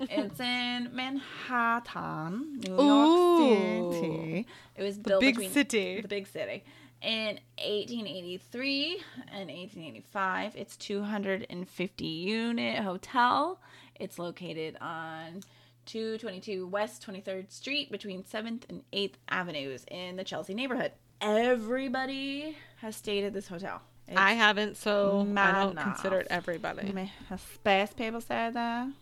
It's 0.00 0.40
in 0.40 0.90
Manhattan, 0.94 2.58
New 2.60 2.80
Ooh. 2.80 3.44
York 3.46 3.94
City. 3.94 4.46
It 4.76 4.82
was 4.82 4.98
built 4.98 5.20
big 5.20 5.34
between- 5.36 5.50
city. 5.52 6.00
The 6.00 6.08
big 6.08 6.26
city. 6.26 6.64
In 7.02 7.40
1883 7.58 9.02
and 9.32 9.48
1885, 9.48 10.54
it's 10.54 10.76
250 10.76 12.04
unit 12.04 12.78
hotel. 12.78 13.60
It's 13.98 14.20
located 14.20 14.76
on 14.80 15.42
222 15.86 16.64
West 16.68 17.04
23rd 17.04 17.50
Street 17.50 17.90
between 17.90 18.22
7th 18.22 18.62
and 18.68 18.82
8th 18.92 19.14
Avenues 19.28 19.84
in 19.90 20.14
the 20.14 20.22
Chelsea 20.22 20.54
neighborhood. 20.54 20.92
Everybody 21.20 22.56
has 22.76 22.94
stayed 22.94 23.24
at 23.24 23.32
this 23.32 23.48
hotel. 23.48 23.82
It's 24.06 24.16
I 24.16 24.34
haven't, 24.34 24.76
so 24.76 25.26
I 25.36 25.52
don't 25.52 25.72
enough. 25.72 25.84
consider 25.84 26.20
it 26.20 26.28
everybody. 26.30 27.10
Has 27.28 27.40
space 27.40 27.92
people 27.94 28.20
stay 28.20 28.50
there? 28.52 28.92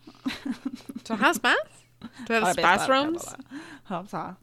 So 1.04 1.16
how's 1.16 1.38
bath? 1.38 1.84
Do 2.26 2.34
it 2.34 2.42
have 2.42 2.52
space 2.54 2.88
rooms? 2.88 3.34
Hope 3.84 4.08
so. 4.08 4.36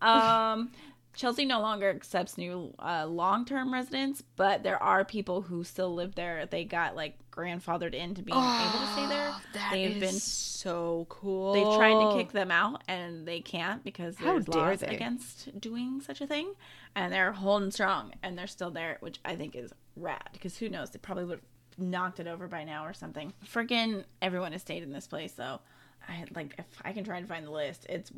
Um, 0.00 0.70
Chelsea 1.16 1.46
no 1.46 1.60
longer 1.60 1.88
accepts 1.88 2.36
new 2.36 2.74
uh, 2.78 3.06
long-term 3.06 3.72
residents, 3.72 4.22
but 4.36 4.62
there 4.62 4.80
are 4.82 5.04
people 5.04 5.40
who 5.42 5.64
still 5.64 5.94
live 5.94 6.14
there. 6.14 6.44
They 6.46 6.64
got 6.64 6.94
like 6.94 7.14
grandfathered 7.32 7.94
into 7.94 8.22
being 8.22 8.36
able 8.38 8.78
to 8.80 8.92
stay 8.92 9.06
there. 9.06 9.34
That 9.54 9.70
They've 9.72 9.96
is 9.96 10.00
been 10.00 10.12
so 10.20 11.06
cool. 11.08 11.54
They've 11.54 11.76
tried 11.76 11.94
to 12.12 12.18
kick 12.18 12.32
them 12.32 12.50
out 12.50 12.82
and 12.86 13.26
they 13.26 13.40
can't 13.40 13.82
because 13.82 14.16
How 14.16 14.32
there's 14.34 14.48
laws 14.48 14.80
they. 14.80 14.88
against 14.88 15.58
doing 15.58 16.00
such 16.02 16.20
a 16.20 16.26
thing. 16.26 16.52
And 16.94 17.12
they're 17.12 17.32
holding 17.32 17.70
strong 17.70 18.12
and 18.22 18.38
they're 18.38 18.46
still 18.46 18.70
there, 18.70 18.98
which 19.00 19.18
I 19.24 19.36
think 19.36 19.56
is 19.56 19.72
rad 19.96 20.28
because 20.34 20.58
who 20.58 20.68
knows? 20.68 20.90
They 20.90 20.98
probably 20.98 21.24
would 21.24 21.38
have 21.40 21.78
knocked 21.78 22.20
it 22.20 22.26
over 22.26 22.46
by 22.46 22.64
now 22.64 22.84
or 22.84 22.92
something. 22.92 23.32
Friggin' 23.50 24.04
everyone 24.20 24.52
has 24.52 24.60
stayed 24.60 24.82
in 24.82 24.92
this 24.92 25.06
place 25.06 25.32
though. 25.32 25.60
I 26.08 26.24
like 26.34 26.54
if 26.58 26.66
I 26.84 26.92
can 26.92 27.04
try 27.04 27.16
and 27.16 27.26
find 27.26 27.46
the 27.46 27.50
list, 27.50 27.86
it's 27.88 28.12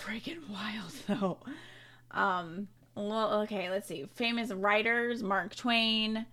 freaking 0.00 0.48
wild 0.48 0.92
though. 1.08 1.38
Um, 2.14 2.68
well, 2.94 3.42
okay, 3.42 3.70
let's 3.70 3.86
see. 3.86 4.06
Famous 4.14 4.50
writers: 4.50 5.22
Mark 5.22 5.54
Twain. 5.54 6.26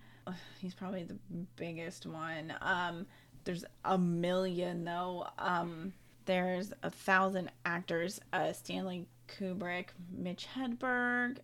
He's 0.59 0.73
probably 0.73 1.03
the 1.03 1.17
biggest 1.55 2.05
one. 2.05 2.53
Um, 2.61 3.05
there's 3.43 3.65
a 3.83 3.97
million 3.97 4.85
though. 4.85 5.27
Um, 5.39 5.93
there's 6.25 6.71
a 6.83 6.89
thousand 6.89 7.51
actors: 7.65 8.21
uh, 8.31 8.53
Stanley 8.53 9.07
Kubrick, 9.27 9.87
Mitch 10.15 10.47
Hedberg. 10.55 11.39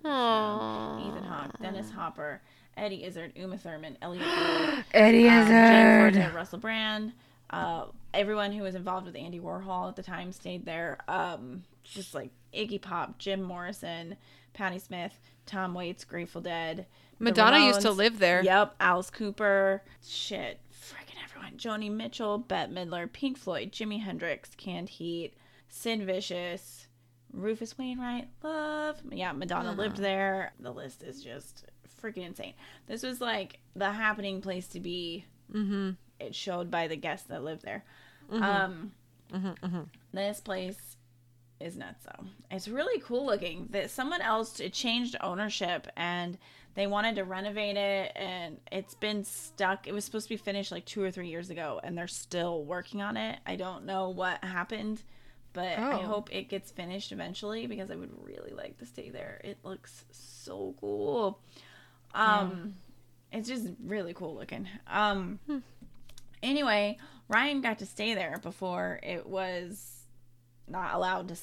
Ethan 0.00 1.24
Hawke, 1.24 1.58
Dennis 1.60 1.90
Hopper, 1.90 2.40
Eddie 2.76 3.04
Izzard, 3.04 3.32
Uma 3.34 3.58
Thurman, 3.58 3.98
Elliott 4.00 4.24
Gould, 4.24 4.84
Eddie 4.94 5.28
um, 5.28 5.46
Jane 5.46 6.12
Fonda, 6.12 6.32
Russell 6.34 6.58
Brand. 6.58 7.12
Uh, 7.50 7.86
everyone 8.14 8.52
who 8.52 8.62
was 8.62 8.74
involved 8.74 9.06
with 9.06 9.16
Andy 9.16 9.40
Warhol 9.40 9.88
at 9.88 9.96
the 9.96 10.02
time 10.02 10.32
stayed 10.32 10.64
there. 10.64 10.98
Um, 11.08 11.64
just 11.82 12.14
like 12.14 12.30
Iggy 12.54 12.80
Pop, 12.80 13.18
Jim 13.18 13.42
Morrison, 13.42 14.16
Patti 14.54 14.78
Smith, 14.78 15.18
Tom 15.46 15.74
Waits, 15.74 16.04
Grateful 16.04 16.40
Dead. 16.40 16.86
Madonna 17.18 17.58
used 17.66 17.80
to 17.82 17.90
live 17.90 18.18
there. 18.18 18.42
Yep, 18.42 18.76
Alice 18.80 19.10
Cooper. 19.10 19.82
Shit, 20.06 20.60
freaking 20.72 21.22
everyone. 21.24 21.54
Joni 21.56 21.90
Mitchell, 21.90 22.38
Bette 22.38 22.72
Midler, 22.72 23.12
Pink 23.12 23.36
Floyd, 23.38 23.72
Jimi 23.72 24.00
Hendrix, 24.02 24.50
Canned 24.56 24.88
Heat, 24.88 25.34
Sid 25.68 26.02
Vicious, 26.06 26.86
Rufus 27.32 27.76
Wainwright, 27.76 28.28
Love. 28.42 28.98
Yeah, 29.10 29.32
Madonna 29.32 29.72
lived 29.72 29.96
there. 29.98 30.52
The 30.60 30.70
list 30.72 31.02
is 31.02 31.22
just 31.22 31.64
freaking 32.02 32.24
insane. 32.26 32.54
This 32.86 33.02
was 33.02 33.20
like 33.20 33.58
the 33.74 33.90
happening 33.92 34.40
place 34.40 34.68
to 34.68 34.80
be 34.80 35.24
Mm-hmm. 35.52 35.90
it 36.20 36.34
showed 36.34 36.70
by 36.70 36.88
the 36.88 36.96
guests 36.96 37.26
that 37.28 37.42
lived 37.42 37.62
there. 37.62 37.82
Mm-hmm. 38.30 38.42
Um, 38.44 39.90
this 40.12 40.40
place 40.40 40.96
is 41.60 41.76
nuts 41.76 42.04
though. 42.04 42.24
It's 42.50 42.68
really 42.68 43.00
cool 43.00 43.26
looking. 43.26 43.68
That 43.70 43.90
someone 43.90 44.20
else 44.20 44.60
it 44.60 44.72
changed 44.72 45.16
ownership 45.20 45.86
and 45.96 46.38
they 46.74 46.86
wanted 46.86 47.16
to 47.16 47.24
renovate 47.24 47.76
it 47.76 48.12
and 48.14 48.58
it's 48.70 48.94
been 48.94 49.24
stuck. 49.24 49.86
It 49.88 49.92
was 49.92 50.04
supposed 50.04 50.26
to 50.28 50.34
be 50.34 50.36
finished 50.36 50.70
like 50.70 50.84
2 50.84 51.02
or 51.02 51.10
3 51.10 51.28
years 51.28 51.50
ago 51.50 51.80
and 51.82 51.98
they're 51.98 52.06
still 52.06 52.64
working 52.64 53.02
on 53.02 53.16
it. 53.16 53.38
I 53.46 53.56
don't 53.56 53.84
know 53.84 54.10
what 54.10 54.42
happened, 54.44 55.02
but 55.52 55.78
I 55.78 56.02
Oh. 56.02 56.06
hope 56.06 56.32
it 56.32 56.48
gets 56.48 56.70
finished 56.70 57.10
eventually 57.10 57.66
because 57.66 57.90
I 57.90 57.96
would 57.96 58.12
really 58.24 58.52
like 58.52 58.78
to 58.78 58.86
stay 58.86 59.10
there. 59.10 59.40
It 59.42 59.58
looks 59.64 60.04
so 60.12 60.74
cool. 60.80 61.40
Um 62.14 62.74
it's 63.32 63.48
just 63.48 63.66
really 63.84 64.14
cool 64.14 64.34
looking. 64.36 64.68
Um 64.86 65.40
anyway, 66.42 66.96
Ryan 67.28 67.60
got 67.60 67.78
to 67.80 67.86
stay 67.86 68.14
there 68.14 68.38
before 68.42 69.00
it 69.02 69.26
was 69.26 69.97
not 70.70 70.94
allowed 70.94 71.28
to 71.28 71.36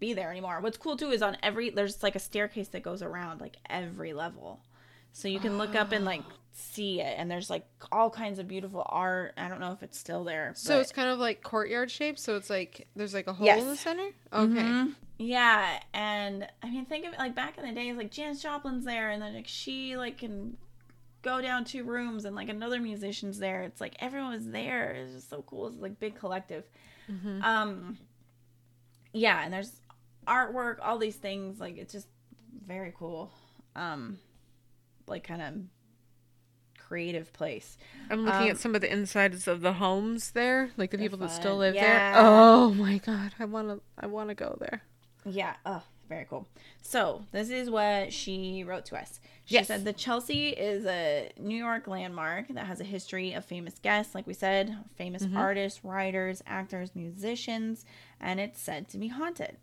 be 0.00 0.12
there 0.12 0.30
anymore. 0.30 0.60
What's 0.60 0.76
cool 0.76 0.96
too 0.96 1.10
is 1.10 1.22
on 1.22 1.36
every 1.42 1.70
there's 1.70 2.02
like 2.02 2.14
a 2.16 2.20
staircase 2.20 2.68
that 2.68 2.82
goes 2.82 3.02
around 3.02 3.40
like 3.40 3.56
every 3.68 4.12
level. 4.12 4.60
So 5.12 5.28
you 5.28 5.38
can 5.38 5.58
look 5.58 5.74
up 5.76 5.92
and 5.92 6.04
like 6.04 6.22
see 6.52 7.00
it 7.00 7.14
and 7.18 7.30
there's 7.30 7.50
like 7.50 7.66
all 7.92 8.10
kinds 8.10 8.38
of 8.38 8.46
beautiful 8.48 8.84
art. 8.86 9.34
I 9.36 9.48
don't 9.48 9.60
know 9.60 9.72
if 9.72 9.82
it's 9.82 9.98
still 9.98 10.24
there. 10.24 10.52
So 10.56 10.74
but- 10.74 10.80
it's 10.80 10.92
kind 10.92 11.08
of 11.08 11.18
like 11.18 11.42
courtyard 11.42 11.90
shape. 11.90 12.18
So 12.18 12.36
it's 12.36 12.50
like 12.50 12.88
there's 12.96 13.14
like 13.14 13.26
a 13.28 13.32
hole 13.32 13.46
Yes. 13.46 13.62
in 13.62 13.68
the 13.68 13.76
center. 13.76 14.08
Okay. 14.32 14.52
Mhm. 14.62 14.94
Yeah, 15.16 15.78
and 15.92 16.48
I 16.60 16.68
mean, 16.70 16.86
think 16.86 17.06
of 17.06 17.12
it 17.12 17.18
like 17.20 17.36
back 17.36 17.56
in 17.56 17.64
the 17.64 17.72
days, 17.72 17.96
like 17.96 18.10
Janis 18.10 18.42
Joplin's 18.42 18.84
there, 18.84 19.10
and 19.10 19.22
then 19.22 19.32
like 19.34 19.46
she 19.46 19.96
like 19.96 20.18
can 20.18 20.56
go 21.22 21.40
down 21.40 21.64
two 21.64 21.84
rooms, 21.84 22.24
and 22.24 22.34
like 22.34 22.48
another 22.48 22.80
musician's 22.80 23.38
there. 23.38 23.62
It's 23.62 23.80
like 23.80 23.94
everyone 24.00 24.32
was 24.32 24.48
there. 24.48 24.90
It's 24.90 25.12
just 25.14 25.30
so 25.30 25.42
cool. 25.42 25.68
It's 25.68 25.76
like 25.78 26.00
big 26.00 26.16
collective. 26.16 26.64
Um, 27.42 27.96
yeah, 29.14 29.42
and 29.42 29.50
there's 29.52 29.72
artwork, 30.26 30.76
all 30.82 30.98
these 30.98 31.16
things. 31.16 31.58
Like 31.60 31.78
it's 31.78 31.92
just 31.92 32.08
very 32.66 32.92
cool. 32.98 33.32
Um, 33.74 34.18
like 35.06 35.24
kind 35.24 35.40
of 35.42 35.54
creative 36.78 37.32
place. 37.32 37.78
I'm 38.10 38.24
looking 38.24 38.42
Um, 38.42 38.50
at 38.50 38.58
some 38.58 38.74
of 38.74 38.80
the 38.82 38.92
insides 38.92 39.48
of 39.48 39.60
the 39.62 39.74
homes 39.74 40.32
there, 40.32 40.70
like 40.76 40.90
the 40.90 40.98
people 40.98 41.18
that 41.18 41.30
still 41.30 41.56
live 41.56 41.74
Yeah. 41.74 42.12
there. 42.12 42.22
Oh 42.22 42.74
my 42.74 42.98
god, 42.98 43.32
I 43.38 43.46
want 43.46 43.68
to 43.68 43.80
I 43.98 44.06
want 44.06 44.28
to 44.28 44.34
go 44.34 44.56
there. 44.60 44.82
Yeah. 45.24 45.54
Oh, 45.64 45.82
very 46.08 46.26
cool. 46.28 46.46
So 46.82 47.24
this 47.32 47.50
is 47.50 47.70
what 47.70 48.12
she 48.12 48.64
wrote 48.64 48.84
to 48.86 48.96
us. 48.96 49.20
She 49.44 49.54
Yes. 49.54 49.66
said 49.66 49.84
the 49.84 49.92
Chelsea 49.92 50.50
is 50.50 50.86
a 50.86 51.30
New 51.38 51.56
York 51.56 51.86
landmark 51.86 52.48
that 52.48 52.66
has 52.66 52.80
a 52.80 52.84
history 52.84 53.32
of 53.32 53.44
famous 53.44 53.78
guests, 53.78 54.14
like 54.14 54.26
we 54.26 54.34
said, 54.34 54.76
famous 54.96 55.24
mm-hmm. 55.24 55.36
artists, 55.36 55.84
writers, 55.84 56.42
actors, 56.46 56.94
musicians, 56.94 57.84
and 58.20 58.40
it's 58.40 58.60
said 58.60 58.88
to 58.88 58.98
be 58.98 59.08
haunted. 59.08 59.56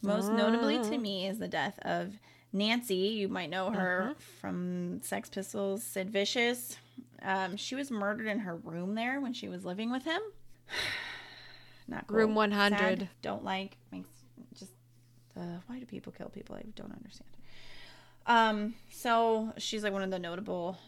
Most 0.00 0.32
notably 0.32 0.78
to 0.78 0.96
mm. 0.96 1.00
me 1.00 1.26
is 1.26 1.38
the 1.38 1.48
death 1.48 1.78
of 1.82 2.20
Nancy. 2.52 2.94
You 2.94 3.28
might 3.28 3.50
know 3.50 3.70
her 3.70 4.10
mm-hmm. 4.10 4.20
from 4.40 5.02
Sex 5.02 5.28
Pistols, 5.28 5.82
Sid 5.82 6.10
Vicious. 6.10 6.76
Um, 7.22 7.56
she 7.56 7.74
was 7.74 7.90
murdered 7.90 8.28
in 8.28 8.40
her 8.40 8.54
room 8.56 8.94
there 8.94 9.20
when 9.20 9.32
she 9.32 9.48
was 9.48 9.64
living 9.64 9.90
with 9.90 10.04
him. 10.04 10.20
Not 11.88 12.06
cool. 12.06 12.18
Room 12.18 12.34
100. 12.34 12.78
Sad. 12.78 13.08
Don't 13.22 13.44
like. 13.44 13.76
Makes. 13.90 14.08
Uh, 15.38 15.58
why 15.66 15.78
do 15.78 15.86
people 15.86 16.12
kill 16.12 16.28
people? 16.28 16.56
I 16.56 16.64
don't 16.74 16.92
understand. 16.92 17.30
Um. 18.26 18.74
So 18.90 19.52
she's 19.56 19.82
like 19.82 19.92
one 19.92 20.02
of 20.02 20.10
the 20.10 20.18
notable 20.18 20.78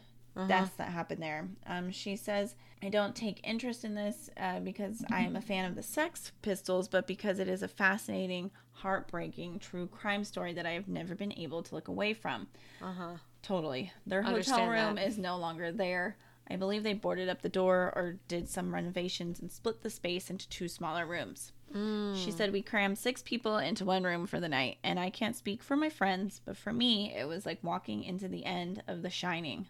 deaths 0.48 0.74
that 0.76 0.88
happened 0.88 1.22
there. 1.22 1.48
Um. 1.66 1.90
She 1.90 2.16
says, 2.16 2.54
"I 2.82 2.88
don't 2.88 3.14
take 3.14 3.46
interest 3.46 3.84
in 3.84 3.94
this 3.94 4.30
uh, 4.36 4.60
because 4.60 5.04
I 5.10 5.20
am 5.20 5.36
a 5.36 5.40
fan 5.40 5.64
of 5.64 5.74
the 5.74 5.82
Sex 5.82 6.32
Pistols, 6.42 6.88
but 6.88 7.06
because 7.06 7.38
it 7.38 7.48
is 7.48 7.62
a 7.62 7.68
fascinating, 7.68 8.50
heartbreaking 8.72 9.58
true 9.60 9.86
crime 9.86 10.24
story 10.24 10.52
that 10.54 10.66
I 10.66 10.72
have 10.72 10.88
never 10.88 11.14
been 11.14 11.32
able 11.38 11.62
to 11.62 11.74
look 11.74 11.88
away 11.88 12.12
from." 12.14 12.48
Uh 12.82 12.92
huh. 12.92 13.16
Totally. 13.42 13.92
Their 14.06 14.22
hotel 14.22 14.68
room 14.68 14.96
that. 14.96 15.06
is 15.06 15.16
no 15.16 15.38
longer 15.38 15.72
there. 15.72 16.16
I 16.50 16.56
believe 16.56 16.82
they 16.82 16.94
boarded 16.94 17.28
up 17.28 17.42
the 17.42 17.48
door 17.48 17.92
or 17.94 18.16
did 18.26 18.48
some 18.48 18.74
renovations 18.74 19.38
and 19.38 19.52
split 19.52 19.82
the 19.82 19.90
space 19.90 20.30
into 20.30 20.48
two 20.48 20.66
smaller 20.66 21.06
rooms. 21.06 21.52
She 21.72 22.30
said 22.32 22.52
we 22.52 22.62
crammed 22.62 22.98
six 22.98 23.22
people 23.22 23.58
into 23.58 23.84
one 23.84 24.02
room 24.02 24.26
for 24.26 24.40
the 24.40 24.48
night, 24.48 24.78
and 24.82 24.98
I 24.98 25.10
can't 25.10 25.36
speak 25.36 25.62
for 25.62 25.76
my 25.76 25.88
friends, 25.88 26.40
but 26.44 26.56
for 26.56 26.72
me, 26.72 27.14
it 27.16 27.26
was 27.28 27.46
like 27.46 27.62
walking 27.62 28.02
into 28.02 28.26
the 28.28 28.44
end 28.44 28.82
of 28.88 29.02
The 29.02 29.10
Shining. 29.10 29.66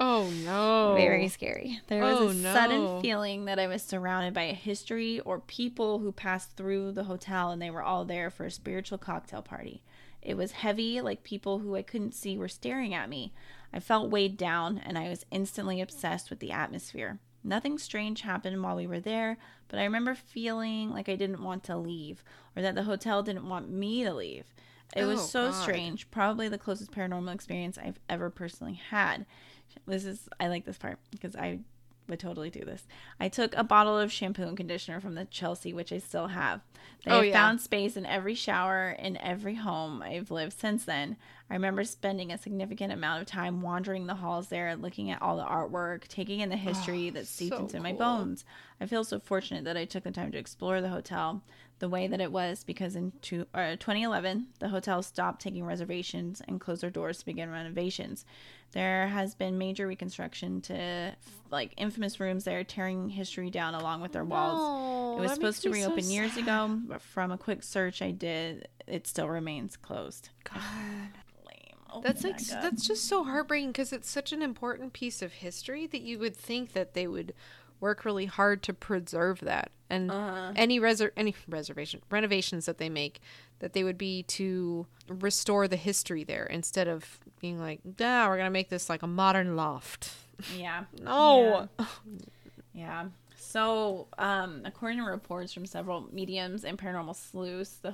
Oh 0.00 0.30
no. 0.44 0.94
Very 0.96 1.28
scary. 1.28 1.80
There 1.88 2.02
was 2.02 2.18
Oh, 2.18 2.28
a 2.28 2.34
no. 2.34 2.52
sudden 2.54 3.00
feeling 3.02 3.44
that 3.44 3.58
I 3.58 3.66
was 3.66 3.82
surrounded 3.82 4.32
by 4.32 4.44
a 4.44 4.54
history 4.54 5.20
or 5.20 5.38
people 5.40 5.98
who 5.98 6.12
passed 6.12 6.56
through 6.56 6.92
the 6.92 7.04
hotel 7.04 7.50
and 7.50 7.60
they 7.60 7.70
were 7.70 7.82
all 7.82 8.04
there 8.06 8.30
for 8.30 8.46
a 8.46 8.50
spiritual 8.50 8.96
cocktail 8.96 9.42
party. 9.42 9.82
It 10.22 10.36
was 10.36 10.52
heavy, 10.52 11.00
like 11.02 11.24
people 11.24 11.58
who 11.58 11.76
I 11.76 11.82
couldn't 11.82 12.14
see 12.14 12.38
were 12.38 12.48
staring 12.48 12.94
at 12.94 13.10
me. 13.10 13.34
I 13.72 13.80
felt 13.80 14.10
weighed 14.10 14.36
down 14.38 14.78
and 14.78 14.96
I 14.96 15.08
was 15.10 15.26
instantly 15.30 15.80
obsessed 15.82 16.30
with 16.30 16.38
the 16.38 16.52
atmosphere. 16.52 17.18
Nothing 17.44 17.78
strange 17.78 18.20
happened 18.22 18.62
while 18.62 18.76
we 18.76 18.86
were 18.86 19.00
there, 19.00 19.36
but 19.68 19.78
I 19.78 19.84
remember 19.84 20.14
feeling 20.14 20.90
like 20.90 21.08
I 21.08 21.16
didn't 21.16 21.42
want 21.42 21.64
to 21.64 21.76
leave 21.76 22.22
or 22.56 22.62
that 22.62 22.74
the 22.74 22.84
hotel 22.84 23.22
didn't 23.22 23.48
want 23.48 23.68
me 23.70 24.04
to 24.04 24.12
leave. 24.14 24.44
It 24.94 25.04
was 25.04 25.20
Oh, 25.20 25.24
so 25.26 25.50
God. 25.50 25.62
strange, 25.62 26.10
probably 26.10 26.48
the 26.48 26.58
closest 26.58 26.92
paranormal 26.92 27.34
experience 27.34 27.78
I've 27.78 27.98
ever 28.08 28.30
personally 28.30 28.80
had. 28.90 29.26
This 29.86 30.04
is 30.04 30.28
I 30.38 30.48
like 30.48 30.64
this 30.66 30.76
part 30.78 30.98
because 31.10 31.34
I 31.34 31.60
would 32.08 32.20
totally 32.20 32.50
do 32.50 32.60
this. 32.64 32.86
I 33.18 33.28
took 33.28 33.54
a 33.56 33.64
bottle 33.64 33.96
of 33.98 34.12
shampoo 34.12 34.42
and 34.42 34.56
conditioner 34.56 35.00
from 35.00 35.14
the 35.14 35.24
Chelsea, 35.24 35.72
which 35.72 35.92
I 35.92 35.98
still 35.98 36.26
have. 36.28 36.60
They 37.04 37.10
Oh, 37.10 37.16
have 37.16 37.24
yeah. 37.26 37.32
found 37.32 37.60
space 37.60 37.96
in 37.96 38.04
every 38.04 38.34
shower 38.34 38.90
in 38.90 39.16
every 39.16 39.54
home 39.54 40.02
I've 40.02 40.30
lived 40.30 40.52
since 40.58 40.84
then. 40.84 41.16
I 41.52 41.56
remember 41.56 41.84
spending 41.84 42.32
a 42.32 42.38
significant 42.38 42.94
amount 42.94 43.20
of 43.20 43.28
time 43.28 43.60
wandering 43.60 44.06
the 44.06 44.14
halls 44.14 44.48
there, 44.48 44.74
looking 44.74 45.10
at 45.10 45.20
all 45.20 45.36
the 45.36 45.44
artwork, 45.44 46.08
taking 46.08 46.40
in 46.40 46.48
the 46.48 46.56
history 46.56 47.10
that 47.10 47.26
seeped 47.26 47.52
Oh, 47.52 47.58
so 47.58 47.62
into 47.64 47.78
my 47.80 47.92
bones. 47.92 48.46
I 48.80 48.86
feel 48.86 49.04
so 49.04 49.20
fortunate 49.20 49.64
that 49.64 49.76
I 49.76 49.84
took 49.84 50.04
the 50.04 50.12
time 50.12 50.32
to 50.32 50.38
explore 50.38 50.80
the 50.80 50.88
hotel 50.88 51.42
the 51.78 51.90
way 51.90 52.06
that 52.06 52.22
it 52.22 52.32
was 52.32 52.64
because 52.64 52.96
in 52.96 53.12
two, 53.20 53.44
uh, 53.52 53.72
2011, 53.72 54.46
the 54.60 54.68
hotel 54.70 55.02
stopped 55.02 55.42
taking 55.42 55.66
reservations 55.66 56.40
and 56.48 56.58
closed 56.58 56.82
their 56.82 56.88
doors 56.88 57.18
to 57.18 57.26
begin 57.26 57.50
renovations. 57.50 58.24
There 58.70 59.08
has 59.08 59.34
been 59.34 59.58
major 59.58 59.86
reconstruction 59.86 60.62
to 60.62 61.14
like 61.50 61.74
infamous 61.76 62.18
rooms 62.18 62.44
there, 62.44 62.64
tearing 62.64 63.10
history 63.10 63.50
down 63.50 63.74
along 63.74 64.00
with 64.00 64.12
their 64.12 64.24
walls. 64.24 64.58
No, 64.58 65.18
it 65.18 65.20
was 65.20 65.32
supposed 65.34 65.60
to 65.64 65.68
me 65.68 65.82
so 65.82 65.88
reopen 65.88 66.08
years 66.08 66.38
ago, 66.38 66.80
but 66.88 67.02
from 67.02 67.30
a 67.30 67.36
quick 67.36 67.62
search 67.62 68.00
I 68.00 68.10
did, 68.10 68.68
it 68.86 69.06
still 69.06 69.28
remains 69.28 69.76
closed. 69.76 70.30
God. 70.44 70.62
Oh 71.92 72.00
That's 72.00 72.24
like 72.24 72.38
God. 72.38 72.62
that's 72.62 72.86
just 72.86 73.06
so 73.06 73.24
heartbreaking 73.24 73.72
because 73.72 73.92
it's 73.92 74.10
such 74.10 74.32
an 74.32 74.42
important 74.42 74.92
piece 74.92 75.20
of 75.22 75.32
history 75.32 75.86
that 75.88 76.00
you 76.02 76.18
would 76.18 76.36
think 76.36 76.72
that 76.72 76.94
they 76.94 77.06
would 77.06 77.34
work 77.80 78.04
really 78.04 78.26
hard 78.26 78.62
to 78.62 78.72
preserve 78.72 79.40
that 79.40 79.70
and 79.90 80.10
Uh-huh. 80.10 80.52
any 80.56 80.78
reser- 80.80 81.10
any 81.16 81.34
reservation 81.48 82.00
renovations 82.10 82.64
that 82.66 82.78
they 82.78 82.88
make 82.88 83.20
that 83.58 83.72
they 83.72 83.82
would 83.84 83.98
be 83.98 84.22
to 84.24 84.86
restore 85.08 85.66
the 85.68 85.76
history 85.76 86.22
there 86.24 86.46
instead 86.46 86.86
of 86.88 87.18
being 87.40 87.58
like 87.58 87.80
yeah 87.98 88.28
we're 88.28 88.36
gonna 88.38 88.50
make 88.50 88.68
this 88.70 88.88
like 88.88 89.02
a 89.02 89.06
modern 89.08 89.56
loft 89.56 90.12
yeah. 90.56 90.84
no 91.02 91.68
Yeah. 92.74 93.06
So, 93.36 94.06
um, 94.16 94.62
according 94.64 94.98
to 94.98 95.04
reports 95.04 95.52
from 95.52 95.66
several 95.66 96.08
mediums 96.10 96.64
and 96.64 96.78
paranormal 96.78 97.14
sleuths, 97.14 97.76
the 97.82 97.92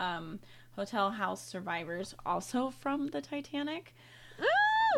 um, 0.00 0.40
hotel 0.80 1.10
house 1.10 1.44
survivors, 1.46 2.14
also 2.24 2.70
from 2.70 3.08
the 3.08 3.20
Titanic. 3.20 3.94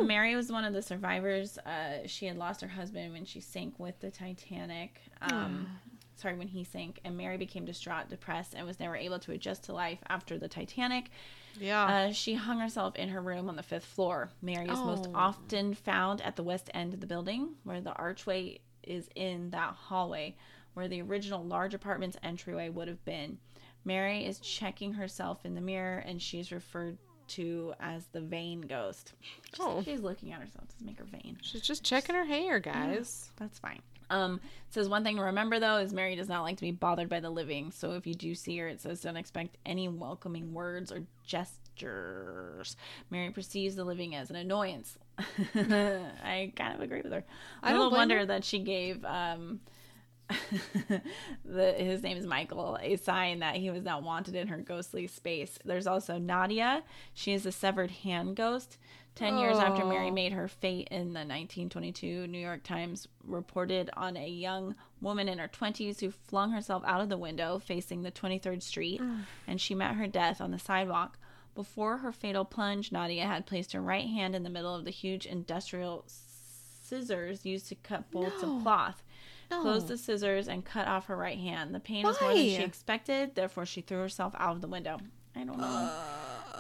Mary 0.01 0.37
was 0.37 0.51
one 0.51 0.65
of 0.65 0.73
the 0.73 0.81
survivors. 0.81 1.59
Uh, 1.59 2.07
she 2.07 2.27
had 2.27 2.37
lost 2.39 2.61
her 2.61 2.69
husband 2.69 3.13
when 3.13 3.25
she 3.25 3.41
sank 3.41 3.79
with 3.81 3.99
the 4.01 4.11
Titanic. 4.11 5.01
Um, 5.21 5.67
sorry, 6.15 6.37
when 6.37 6.47
he 6.47 6.63
sank, 6.63 7.01
and 7.05 7.17
Mary 7.17 7.37
became 7.37 7.65
distraught, 7.65 8.09
depressed, 8.09 8.55
and 8.55 8.65
was 8.65 8.79
never 8.79 8.95
able 8.97 9.19
to 9.19 9.33
adjust 9.33 9.65
to 9.65 9.73
life 9.73 9.99
after 10.09 10.39
the 10.39 10.47
Titanic. 10.49 11.11
yeah 11.59 11.85
Uh, 11.85 12.13
she 12.13 12.35
hung 12.35 12.61
herself 12.61 12.95
in 12.95 13.09
her 13.09 13.21
room 13.21 13.49
on 13.49 13.57
the 13.57 13.63
fifth 13.63 13.85
floor. 13.85 14.31
Mary 14.41 14.67
is 14.69 14.79
most 14.79 15.09
Oh. 15.09 15.17
often 15.17 15.75
found 15.75 16.21
at 16.23 16.37
the 16.37 16.45
west 16.45 16.71
end 16.73 16.95
of 16.95 17.01
the 17.01 17.07
building, 17.09 17.57
where 17.65 17.81
the 17.81 17.93
archway 17.95 18.61
is 18.85 19.09
in 19.17 19.51
that 19.51 19.75
hallway, 19.75 20.37
where 20.75 20.87
the 20.89 21.03
original 21.03 21.45
large 21.45 21.75
apartment's 21.75 22.17
entryway 22.23 22.69
would 22.71 22.87
have 22.89 23.05
been. 23.05 23.39
Mary 23.85 24.25
is 24.25 24.39
checking 24.39 24.93
herself 24.95 25.45
in 25.45 25.55
the 25.55 25.61
mirror, 25.61 25.99
and 25.99 26.21
she's 26.23 26.53
referred 26.53 26.99
to 27.29 27.73
as 27.81 28.07
the 28.13 28.21
vain 28.21 28.61
ghost. 28.61 29.13
Just, 29.45 29.61
Oh. 29.61 29.83
She's 29.85 30.01
looking 30.01 30.33
at 30.33 30.41
herself 30.41 30.69
to 30.79 30.85
make 30.85 30.99
her 30.99 31.05
vain. 31.05 31.39
she's 31.43 31.63
just 31.63 31.83
checking 31.85 32.15
her 32.15 32.25
hair 32.25 32.59
guys 32.61 33.31
That's 33.37 33.59
fine. 33.59 33.81
Um, 34.11 34.35
it 34.69 34.75
says 34.75 34.89
one 34.91 35.05
thing 35.05 35.17
to 35.17 35.23
remember 35.23 35.59
though 35.59 35.79
is 35.79 35.95
Mary 35.95 36.17
does 36.17 36.29
not 36.29 36.43
like 36.43 36.57
to 36.57 36.63
be 36.63 36.71
bothered 36.73 37.09
by 37.09 37.21
the 37.21 37.31
living. 37.31 37.71
So 37.71 37.93
if 37.93 38.07
you 38.07 38.15
do 38.15 38.35
see 38.35 38.59
her, 38.59 38.69
it 38.69 38.81
says 38.83 39.01
don't 39.01 39.17
expect 39.17 39.57
any 39.65 39.89
welcoming 39.89 40.53
words 40.53 40.93
or 40.93 41.05
gestures. 41.25 42.77
Mary 43.11 43.31
perceives 43.31 43.75
the 43.77 43.85
living 43.85 44.15
as 44.15 44.29
an 44.29 44.37
annoyance. 44.37 44.99
I 45.19 46.53
kind 46.57 46.75
of 46.75 46.81
agree 46.81 47.01
with 47.03 47.13
her. 47.13 47.25
I 47.63 47.71
I 47.71 47.73
don't 47.73 47.93
wonder 47.93 48.19
her. 48.19 48.27
that 48.27 48.45
she 48.45 48.59
gave 48.59 49.03
um 49.07 49.61
the 51.45 51.73
his 51.73 52.03
name 52.03 52.17
is 52.17 52.27
Michael, 52.27 52.79
a 52.81 52.97
sign 52.97 53.41
that 53.41 53.57
he 53.57 53.71
was 53.71 53.83
not 53.83 54.03
wanted 54.03 54.35
in 54.35 54.49
her 54.49 54.59
ghostly 54.59 55.07
space. 55.07 55.59
There's 55.65 55.87
also 55.87 56.19
Nadia. 56.19 56.83
She 57.15 57.33
is 57.33 57.47
a 57.47 57.53
severed 57.53 57.91
hand 57.91 58.37
ghost. 58.37 58.79
Ten 59.15 59.37
years 59.37 59.59
after 59.59 59.85
Mary 59.85 60.09
Oh. 60.09 60.13
made 60.13 60.33
her 60.33 60.49
fate 60.49 60.89
in 60.91 61.09
the 61.13 61.21
1922 61.21 62.27
New 62.29 62.39
York 62.39 62.63
Times 62.63 63.09
reported 63.23 63.91
on 63.95 64.17
a 64.17 64.27
young 64.27 64.75
woman 65.03 65.29
in 65.29 65.37
her 65.39 65.49
20s 65.49 66.01
who 66.01 66.11
flung 66.11 66.53
herself 66.53 66.83
out 66.87 67.03
of 67.03 67.11
the 67.11 67.19
window 67.19 67.59
facing 67.59 68.01
the 68.03 68.11
23rd 68.11 68.63
Street, 68.63 69.03
and 69.47 69.61
she 69.61 69.75
met 69.75 69.97
her 69.97 70.07
death 70.07 70.41
on 70.41 70.51
the 70.51 70.59
sidewalk. 70.59 71.19
Before 71.55 71.99
her 71.99 72.13
fatal 72.13 72.47
plunge, 72.47 72.91
Nadia 72.91 73.27
had 73.27 73.45
placed 73.45 73.73
her 73.73 73.83
right 73.83 74.09
hand 74.09 74.35
in 74.35 74.45
the 74.45 74.49
middle 74.49 74.75
of 74.75 74.87
the 74.87 74.91
huge 74.91 75.27
industrial 75.27 76.05
scissors 76.07 77.45
used 77.45 77.69
to 77.69 77.75
cut 77.75 78.11
bolts 78.11 78.43
No. 78.43 78.57
of 78.57 78.63
cloth 78.63 79.03
closed 79.61 79.89
the 79.89 79.99
scissors 79.99 80.49
and 80.49 80.65
cut 80.65 80.87
off 80.87 81.07
her 81.07 81.17
right 81.17 81.39
hand. 81.39 81.75
The 81.75 81.81
pain 81.81 82.05
was 82.07 82.21
more 82.21 82.31
than 82.33 82.39
she 82.39 82.59
Why? 82.59 82.65
expected, 82.65 83.35
therefore 83.35 83.67
she 83.67 83.81
threw 83.81 83.99
herself 83.99 84.35
out 84.39 84.57
of 84.57 84.61
the 84.61 84.69
window. 84.69 84.99
I 85.37 85.45
don't 85.45 85.59
know. 85.59 85.91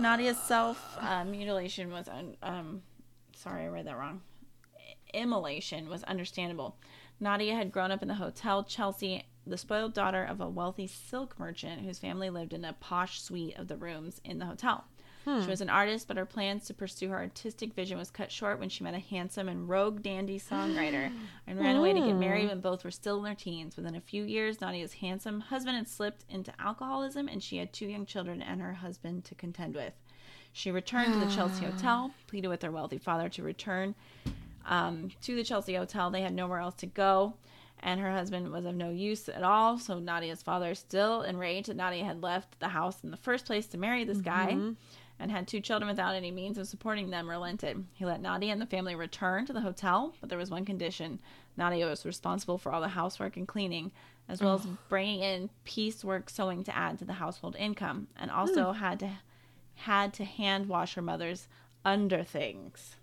Nadia's 0.00 0.38
self 0.38 0.96
uh, 1.00 1.24
mutilation 1.24 1.92
was 1.92 2.08
un- 2.08 2.36
um 2.42 2.82
sorry, 3.36 3.64
I 3.64 3.68
read 3.68 3.86
that 3.86 3.96
wrong. 3.96 4.22
Immolation 5.12 5.88
was 5.88 6.02
understandable. 6.04 6.76
Nadia 7.20 7.54
had 7.54 7.70
grown 7.72 7.90
up 7.90 8.02
in 8.02 8.08
the 8.08 8.14
Hotel 8.14 8.64
Chelsea, 8.64 9.24
the 9.46 9.58
spoiled 9.58 9.94
daughter 9.94 10.24
of 10.24 10.40
a 10.40 10.48
wealthy 10.48 10.86
silk 10.86 11.38
merchant 11.38 11.82
whose 11.82 11.98
family 11.98 12.30
lived 12.30 12.52
in 12.52 12.64
a 12.64 12.72
posh 12.72 13.20
suite 13.20 13.56
of 13.58 13.68
the 13.68 13.76
rooms 13.76 14.20
in 14.24 14.38
the 14.38 14.46
hotel. 14.46 14.84
She 15.24 15.48
was 15.48 15.60
an 15.60 15.70
artist, 15.70 16.08
but 16.08 16.16
her 16.16 16.26
plans 16.26 16.66
to 16.66 16.74
pursue 16.74 17.08
her 17.10 17.18
artistic 17.18 17.74
vision 17.74 17.96
was 17.96 18.10
cut 18.10 18.32
short 18.32 18.58
when 18.58 18.68
she 18.68 18.82
met 18.82 18.94
a 18.94 18.98
handsome 18.98 19.48
and 19.48 19.68
rogue 19.68 20.02
dandy 20.02 20.40
songwriter 20.40 21.12
and 21.46 21.60
ran 21.60 21.76
away 21.76 21.92
to 21.92 22.00
get 22.00 22.14
married 22.14 22.48
when 22.48 22.60
both 22.60 22.82
were 22.84 22.90
still 22.90 23.18
in 23.18 23.24
their 23.24 23.34
teens. 23.34 23.76
Within 23.76 23.94
a 23.94 24.00
few 24.00 24.24
years, 24.24 24.60
Nadia's 24.60 24.94
handsome 24.94 25.40
husband 25.40 25.76
had 25.76 25.88
slipped 25.88 26.24
into 26.28 26.52
alcoholism 26.60 27.28
and 27.28 27.42
she 27.42 27.58
had 27.58 27.72
two 27.72 27.86
young 27.86 28.04
children 28.04 28.42
and 28.42 28.60
her 28.60 28.74
husband 28.74 29.24
to 29.26 29.34
contend 29.34 29.74
with. 29.76 29.92
She 30.52 30.70
returned 30.70 31.14
to 31.14 31.20
the 31.20 31.34
Chelsea 31.34 31.64
Hotel, 31.70 32.10
pleaded 32.26 32.48
with 32.48 32.62
her 32.62 32.72
wealthy 32.72 32.98
father 32.98 33.28
to 33.30 33.42
return 33.42 33.94
um, 34.66 35.10
to 35.22 35.36
the 35.36 35.44
Chelsea 35.44 35.74
Hotel. 35.74 36.10
They 36.10 36.22
had 36.22 36.34
nowhere 36.34 36.58
else 36.58 36.74
to 36.76 36.86
go, 36.86 37.34
and 37.80 38.00
her 38.00 38.12
husband 38.12 38.50
was 38.50 38.64
of 38.64 38.74
no 38.74 38.90
use 38.90 39.28
at 39.28 39.42
all. 39.42 39.78
So 39.78 39.98
Nadia's 39.98 40.42
father, 40.42 40.74
still 40.74 41.22
enraged 41.22 41.68
that 41.68 41.76
Nadia 41.76 42.04
had 42.04 42.22
left 42.22 42.58
the 42.60 42.68
house 42.68 43.02
in 43.02 43.10
the 43.10 43.16
first 43.16 43.46
place 43.46 43.66
to 43.68 43.78
marry 43.78 44.04
this 44.04 44.18
guy 44.18 44.56
and 45.22 45.30
had 45.30 45.46
two 45.48 45.60
children 45.60 45.88
without 45.88 46.14
any 46.14 46.30
means 46.30 46.58
of 46.58 46.66
supporting 46.66 47.10
them, 47.10 47.30
relented. 47.30 47.84
He 47.94 48.04
let 48.04 48.20
Nadia 48.20 48.52
and 48.52 48.60
the 48.60 48.66
family 48.66 48.94
return 48.94 49.46
to 49.46 49.52
the 49.52 49.60
hotel, 49.60 50.14
but 50.20 50.28
there 50.28 50.38
was 50.38 50.50
one 50.50 50.64
condition. 50.64 51.20
Nadia 51.56 51.86
was 51.86 52.04
responsible 52.04 52.58
for 52.58 52.72
all 52.72 52.80
the 52.80 52.88
housework 52.88 53.36
and 53.36 53.46
cleaning, 53.48 53.92
as 54.28 54.42
well 54.42 54.54
as 54.56 54.66
bringing 54.88 55.20
in 55.20 55.48
piecework 55.64 56.28
sewing 56.28 56.64
to 56.64 56.76
add 56.76 56.98
to 56.98 57.04
the 57.04 57.12
household 57.14 57.56
income, 57.58 58.08
and 58.18 58.30
also 58.30 58.72
had 58.72 58.98
to 59.00 59.10
had 59.74 60.12
to 60.14 60.24
hand 60.24 60.68
wash 60.68 60.94
her 60.94 61.02
mother's 61.02 61.48
underthings. 61.84 62.96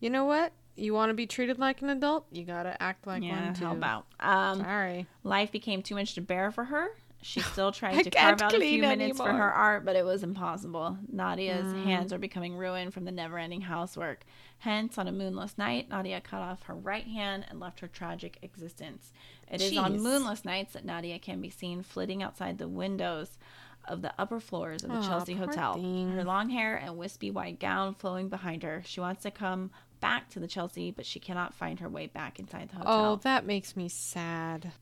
You 0.00 0.10
know 0.10 0.24
what? 0.24 0.52
You 0.76 0.94
want 0.94 1.10
to 1.10 1.14
be 1.14 1.26
treated 1.26 1.58
like 1.58 1.82
an 1.82 1.90
adult? 1.90 2.26
You 2.30 2.44
gotta 2.44 2.80
act 2.82 3.06
like 3.06 3.22
Yeah, 3.22 3.46
one 3.46 3.54
too. 3.54 3.64
how 3.66 3.72
about? 3.72 4.06
Um, 4.18 4.60
Sorry. 4.60 5.06
life 5.24 5.52
became 5.52 5.82
too 5.82 5.94
much 5.94 6.14
to 6.14 6.20
bear 6.20 6.50
for 6.50 6.64
her. 6.64 6.88
She 7.22 7.40
still 7.40 7.70
tried 7.70 8.02
to 8.04 8.10
carve 8.10 8.40
out 8.40 8.54
a 8.54 8.60
few 8.60 8.80
minutes 8.80 9.18
for 9.18 9.30
her 9.30 9.52
art, 9.52 9.84
but 9.84 9.94
it 9.94 10.04
was 10.04 10.22
impossible. 10.22 10.96
Nadia's 11.12 11.66
Mm. 11.66 11.84
hands 11.84 12.12
were 12.12 12.18
becoming 12.18 12.56
ruined 12.56 12.94
from 12.94 13.04
the 13.04 13.12
never 13.12 13.38
ending 13.38 13.60
housework. 13.62 14.24
Hence, 14.60 14.96
on 14.96 15.06
a 15.06 15.12
moonless 15.12 15.58
night, 15.58 15.88
Nadia 15.90 16.20
cut 16.20 16.40
off 16.40 16.62
her 16.64 16.74
right 16.74 17.06
hand 17.06 17.44
and 17.50 17.60
left 17.60 17.80
her 17.80 17.88
tragic 17.88 18.38
existence. 18.42 19.12
It 19.50 19.60
is 19.60 19.76
on 19.76 20.00
moonless 20.02 20.44
nights 20.44 20.72
that 20.72 20.84
Nadia 20.84 21.18
can 21.18 21.40
be 21.40 21.50
seen 21.50 21.82
flitting 21.82 22.22
outside 22.22 22.58
the 22.58 22.68
windows 22.68 23.38
of 23.86 24.02
the 24.02 24.12
upper 24.18 24.40
floors 24.40 24.82
of 24.82 24.90
the 24.90 24.96
Aw, 24.98 25.08
Chelsea 25.08 25.34
Hotel. 25.34 25.74
thing. 25.74 26.10
Her 26.12 26.24
long 26.24 26.50
hair 26.50 26.76
and 26.76 26.96
wispy 26.96 27.30
white 27.30 27.58
gown 27.58 27.94
flowing 27.94 28.28
behind 28.28 28.62
her. 28.62 28.82
She 28.86 29.00
wants 29.00 29.22
to 29.24 29.30
come 29.30 29.70
back 30.00 30.28
to 30.30 30.40
the 30.40 30.46
Chelsea, 30.48 30.90
but 30.90 31.04
she 31.06 31.18
cannot 31.20 31.52
find 31.54 31.80
her 31.80 31.88
way 31.88 32.06
back 32.06 32.38
inside 32.38 32.70
the 32.70 32.76
hotel. 32.76 33.12
Oh, 33.12 33.16
that 33.16 33.44
makes 33.46 33.76
me 33.76 33.88
sad. 33.88 34.72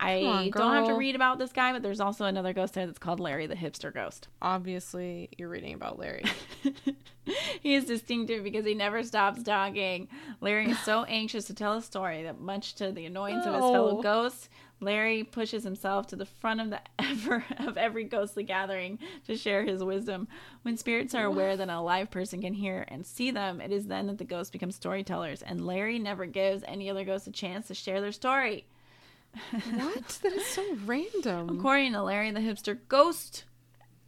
I 0.00 0.24
on, 0.24 0.50
don't 0.50 0.74
have 0.74 0.86
to 0.86 0.94
read 0.94 1.14
about 1.14 1.38
this 1.38 1.52
guy, 1.52 1.72
but 1.72 1.82
there's 1.82 2.00
also 2.00 2.24
another 2.24 2.52
ghost 2.52 2.74
there 2.74 2.86
that's 2.86 2.98
called 2.98 3.20
Larry 3.20 3.46
the 3.46 3.54
Hipster 3.56 3.92
Ghost. 3.92 4.28
Obviously, 4.42 5.28
you're 5.36 5.48
reading 5.48 5.74
about 5.74 5.98
Larry. 5.98 6.24
he 7.60 7.74
is 7.74 7.84
distinctive 7.84 8.42
because 8.44 8.64
he 8.64 8.74
never 8.74 9.02
stops 9.02 9.42
talking. 9.42 10.08
Larry 10.40 10.70
is 10.70 10.78
so 10.80 11.04
anxious 11.08 11.44
to 11.46 11.54
tell 11.54 11.74
a 11.74 11.82
story 11.82 12.22
that, 12.22 12.40
much 12.40 12.74
to 12.76 12.92
the 12.92 13.06
annoyance 13.06 13.46
of 13.46 13.54
his 13.54 13.60
fellow 13.60 13.98
Oh. 13.98 14.02
ghosts, 14.02 14.48
Larry 14.82 15.24
pushes 15.24 15.62
himself 15.62 16.06
to 16.06 16.16
the 16.16 16.24
front 16.24 16.60
of 16.60 16.70
the 16.70 16.80
ever 16.98 17.44
of 17.58 17.76
every 17.76 18.04
ghostly 18.04 18.42
gathering 18.42 18.98
to 19.26 19.36
share 19.36 19.62
his 19.64 19.84
wisdom. 19.84 20.26
When 20.62 20.78
spirits 20.78 21.14
are 21.14 21.24
aware 21.26 21.56
that 21.56 21.68
a 21.68 21.80
live 21.82 22.10
person 22.10 22.40
can 22.40 22.54
hear 22.54 22.86
and 22.88 23.04
see 23.04 23.30
them, 23.30 23.60
it 23.60 23.70
is 23.72 23.88
then 23.88 24.06
that 24.06 24.16
the 24.16 24.24
ghosts 24.24 24.50
become 24.50 24.70
storytellers, 24.72 25.42
and 25.42 25.66
Larry 25.66 25.98
never 25.98 26.24
gives 26.24 26.64
any 26.66 26.88
other 26.88 27.04
ghost 27.04 27.26
a 27.26 27.30
chance 27.32 27.68
to 27.68 27.74
share 27.74 28.00
their 28.00 28.12
story. 28.12 28.64
What? 29.52 30.18
That 30.22 30.32
is 30.32 30.46
so 30.46 30.64
random. 30.84 31.58
According 31.58 31.92
to 31.92 32.02
Larry 32.02 32.30
the 32.30 32.40
hipster 32.40 32.78
ghost, 32.88 33.44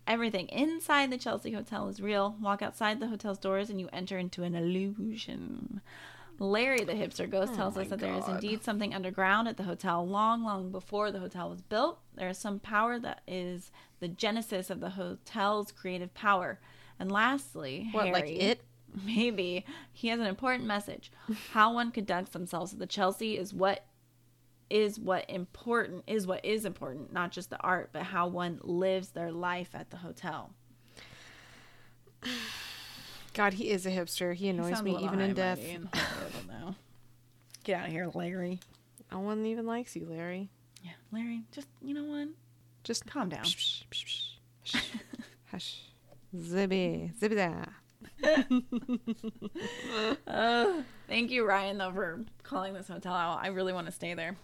everything 0.07 0.49
inside 0.49 1.11
the 1.11 1.19
Chelsea 1.19 1.53
Hotel 1.53 1.89
is 1.89 2.01
real. 2.01 2.37
Walk 2.41 2.63
outside 2.63 3.01
the 3.01 3.09
hotel's 3.09 3.39
doors 3.39 3.71
and 3.71 3.81
you 3.81 3.89
enter 3.93 4.19
into 4.19 4.43
an 4.43 4.55
illusion. 4.55 5.81
Larry 6.39 6.85
the 6.85 6.95
hipster 6.95 7.31
ghost 7.31 7.53
Oh 7.55 7.57
tells 7.57 7.77
us 7.77 7.89
that 7.89 8.01
there 8.01 8.15
is 8.15 8.27
indeed 8.27 8.65
something 8.65 8.95
underground 8.95 9.47
at 9.47 9.57
the 9.57 9.63
hotel 9.63 10.07
long, 10.07 10.43
long 10.43 10.71
before 10.73 11.13
the 11.13 11.21
hotel 11.21 11.49
was 11.49 11.61
built. 11.61 12.01
There 12.17 12.29
is 12.29 12.39
some 12.39 12.59
power 12.59 12.99
that 12.99 13.21
is 13.29 13.71
the 14.01 14.09
genesis 14.09 14.71
of 14.71 14.81
the 14.81 14.91
hotel's 14.91 15.71
creative 15.71 16.13
power. 16.15 16.59
And 16.99 17.13
lastly, 17.13 17.89
What, 17.93 18.09
like 18.09 18.25
Harry- 18.25 18.41
it? 18.41 18.61
Maybe. 19.05 19.65
He 19.93 20.09
has 20.09 20.21
an 20.21 20.27
important 20.27 20.67
message. 20.67 21.11
How 21.53 21.73
one 21.73 21.93
conducts 21.93 22.33
themselves 22.33 22.73
at 22.73 22.79
the 22.79 22.87
Chelsea 22.87 23.39
is 23.39 23.55
what 23.55 23.85
is 24.73 24.99
what 24.99 25.29
important 25.29 26.03
is 26.07 26.27
what 26.27 26.43
is 26.45 26.65
important, 26.65 27.13
not 27.13 27.31
just 27.31 27.51
the 27.51 27.61
art, 27.61 27.91
but 27.93 28.03
how 28.03 28.27
one 28.27 28.59
lives 28.63 29.11
their 29.11 29.31
life 29.31 29.69
at 29.75 29.91
the 29.91 29.99
hotel. 29.99 30.55
God, 33.35 33.53
he 33.53 33.71
is 33.71 33.85
a 33.85 33.91
hipster. 33.91 34.35
He 34.35 34.49
annoys 34.49 34.81
a 34.81 34.83
me 34.83 34.97
even 34.97 35.21
in 35.21 35.35
death. 35.35 35.59
mighty 35.59 35.73
and 35.73 35.89
horrible 35.95 36.49
now. 36.49 36.75
Get 37.65 37.81
out 37.81 37.87
of 37.87 37.93
here, 37.93 38.11
Larry. 38.15 38.61
No 39.11 39.21
one 39.21 39.45
even 39.45 39.67
likes 39.67 39.95
you, 39.95 40.07
Larry. 40.09 40.49
Yeah, 40.83 40.93
Larry, 41.13 41.43
just 41.53 41.69
you 41.83 41.93
know 41.93 42.05
what? 42.05 42.29
Just 42.83 43.07
Calm 43.07 43.29
down. 43.29 43.45
Psh, 43.45 43.85
psh, 43.91 44.05
psh, 44.05 44.05
psh, 44.65 44.77
psh. 44.77 44.85
Hush. 45.51 45.83
Zibby. 46.35 47.13
Zibby 47.21 47.37
da. 47.37 47.65
Uh, 50.27 50.83
thank 51.09 51.31
you, 51.31 51.47
Ryan, 51.47 51.79
though, 51.79 51.93
for 51.93 52.21
calling 52.43 52.73
this 52.73 52.89
hotel 52.89 53.13
out. 53.13 53.41
I 53.43 53.49
really 53.49 53.73
want 53.73 53.87
to 53.87 53.93
stay 53.93 54.15
there. 54.15 54.37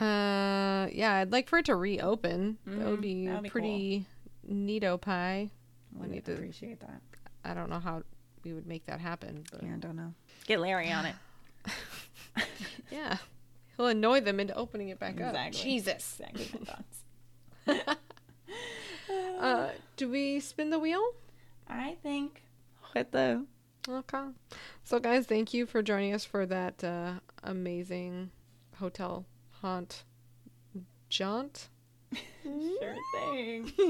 Uh, 0.00 0.88
yeah, 0.92 1.14
I'd 1.14 1.30
like 1.32 1.48
for 1.48 1.58
it 1.58 1.66
to 1.66 1.76
reopen. 1.76 2.58
that 2.66 2.78
Mhm, 2.78 2.90
would 2.90 3.00
be, 3.00 3.26
that'd 3.26 3.42
be 3.44 3.48
pretty 3.50 4.06
neato 4.50 5.00
pie. 5.00 5.50
I 6.02 6.06
need 6.06 6.24
to- 6.24 6.34
appreciate 6.34 6.80
that. 6.80 7.00
I 7.44 7.54
don't 7.54 7.70
know 7.70 7.78
how 7.78 8.02
we 8.42 8.52
would 8.52 8.66
make 8.66 8.86
that 8.86 9.00
happen, 9.00 9.44
but 9.52 9.62
Yeah, 9.62 9.74
I 9.74 9.76
don't 9.76 9.96
know. 9.96 10.12
Get 10.46 10.60
Larry 10.60 10.90
on 10.90 11.06
it. 11.06 11.14
yeah. 12.90 13.18
He'll 13.76 13.86
annoy 13.86 14.20
them 14.20 14.40
into 14.40 14.54
opening 14.54 14.88
it 14.88 14.98
back 14.98 15.20
up. 15.20 15.28
Exactly. 15.34 15.62
Jesus. 15.62 16.20
Exactly. 16.20 16.76
Uh, 19.38 19.68
do 19.96 20.08
we 20.08 20.40
spin 20.40 20.70
the 20.70 20.78
wheel? 20.78 21.02
I 21.68 21.96
think 22.02 22.42
the 22.94 23.44
Okay. 23.86 24.24
So, 24.82 24.98
guys, 24.98 25.26
thank 25.26 25.52
you 25.52 25.66
for 25.66 25.82
joining 25.82 26.14
us 26.14 26.24
for 26.24 26.46
that 26.46 26.82
uh, 26.82 27.14
amazing 27.42 28.30
hotel 28.78 29.26
haunt 29.64 30.04
jaunt. 31.08 31.70
sure 32.42 32.96
thing. 33.14 33.72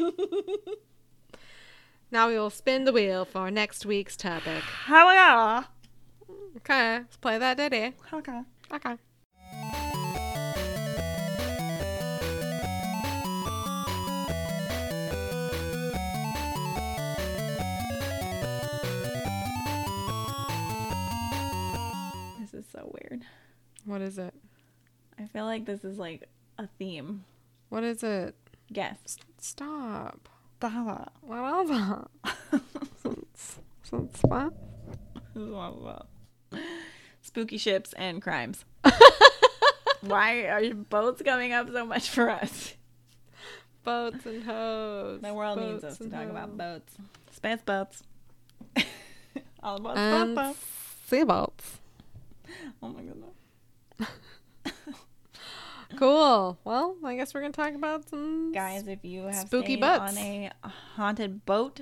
Now 2.10 2.28
we 2.28 2.38
will 2.38 2.50
spin 2.50 2.84
the 2.84 2.92
wheel 2.92 3.24
for 3.24 3.50
next 3.50 3.84
week's 3.84 4.16
topic. 4.16 4.62
How 4.62 5.10
yeah. 5.10 5.64
Okay, 6.58 6.98
let's 6.98 7.16
play 7.16 7.38
that 7.38 7.56
ditty. 7.56 7.92
Okay. 8.12 8.40
Okay. 8.72 8.94
This 22.38 22.54
is 22.54 22.64
so 22.70 22.94
weird. 22.94 23.24
What 23.86 24.02
is 24.02 24.18
it? 24.18 24.34
Feel 25.32 25.44
like 25.44 25.64
this 25.64 25.84
is 25.84 25.98
like 25.98 26.28
a 26.58 26.66
theme. 26.78 27.24
What 27.68 27.84
is 27.84 28.02
it? 28.02 28.34
Guess. 28.72 29.18
Stop. 29.38 30.28
Stop. 30.58 31.12
What 31.20 31.36
else? 31.38 32.08
Since- 33.02 33.58
since 33.82 34.22
what? 34.22 34.52
Spooky 37.22 37.58
ships 37.58 37.92
and 37.94 38.22
crimes. 38.22 38.64
Why 40.00 40.44
are 40.46 40.62
your 40.62 40.74
boats 40.74 41.22
coming 41.22 41.52
up 41.52 41.70
so 41.70 41.84
much 41.86 42.08
for 42.10 42.30
us? 42.30 42.74
Boats 43.82 44.24
and 44.26 44.42
hoes. 44.44 45.20
The 45.20 45.34
world 45.34 45.58
needs 45.60 45.84
us 45.84 45.98
to 45.98 46.04
and 46.04 46.12
talk 46.12 46.28
about 46.28 46.56
boats. 46.56 46.94
Space 47.32 47.60
boats. 47.64 48.02
All 49.62 49.76
about 49.76 49.96
And 49.96 50.36
space 50.36 50.44
boats. 50.46 50.66
Seaboats. 51.10 51.78
Oh 52.82 52.88
my 52.88 53.02
goodness. 53.02 53.34
Cool. 56.04 56.58
Well, 56.64 56.96
I 57.02 57.16
guess 57.16 57.32
we're 57.32 57.40
gonna 57.40 57.54
talk 57.54 57.72
about 57.74 58.06
some 58.10 58.52
Guys, 58.52 58.86
if 58.86 59.02
you 59.04 59.22
have 59.22 59.46
Spooky 59.46 59.76
boats. 59.76 60.12
on 60.12 60.18
a 60.18 60.50
haunted 60.96 61.46
boat 61.46 61.80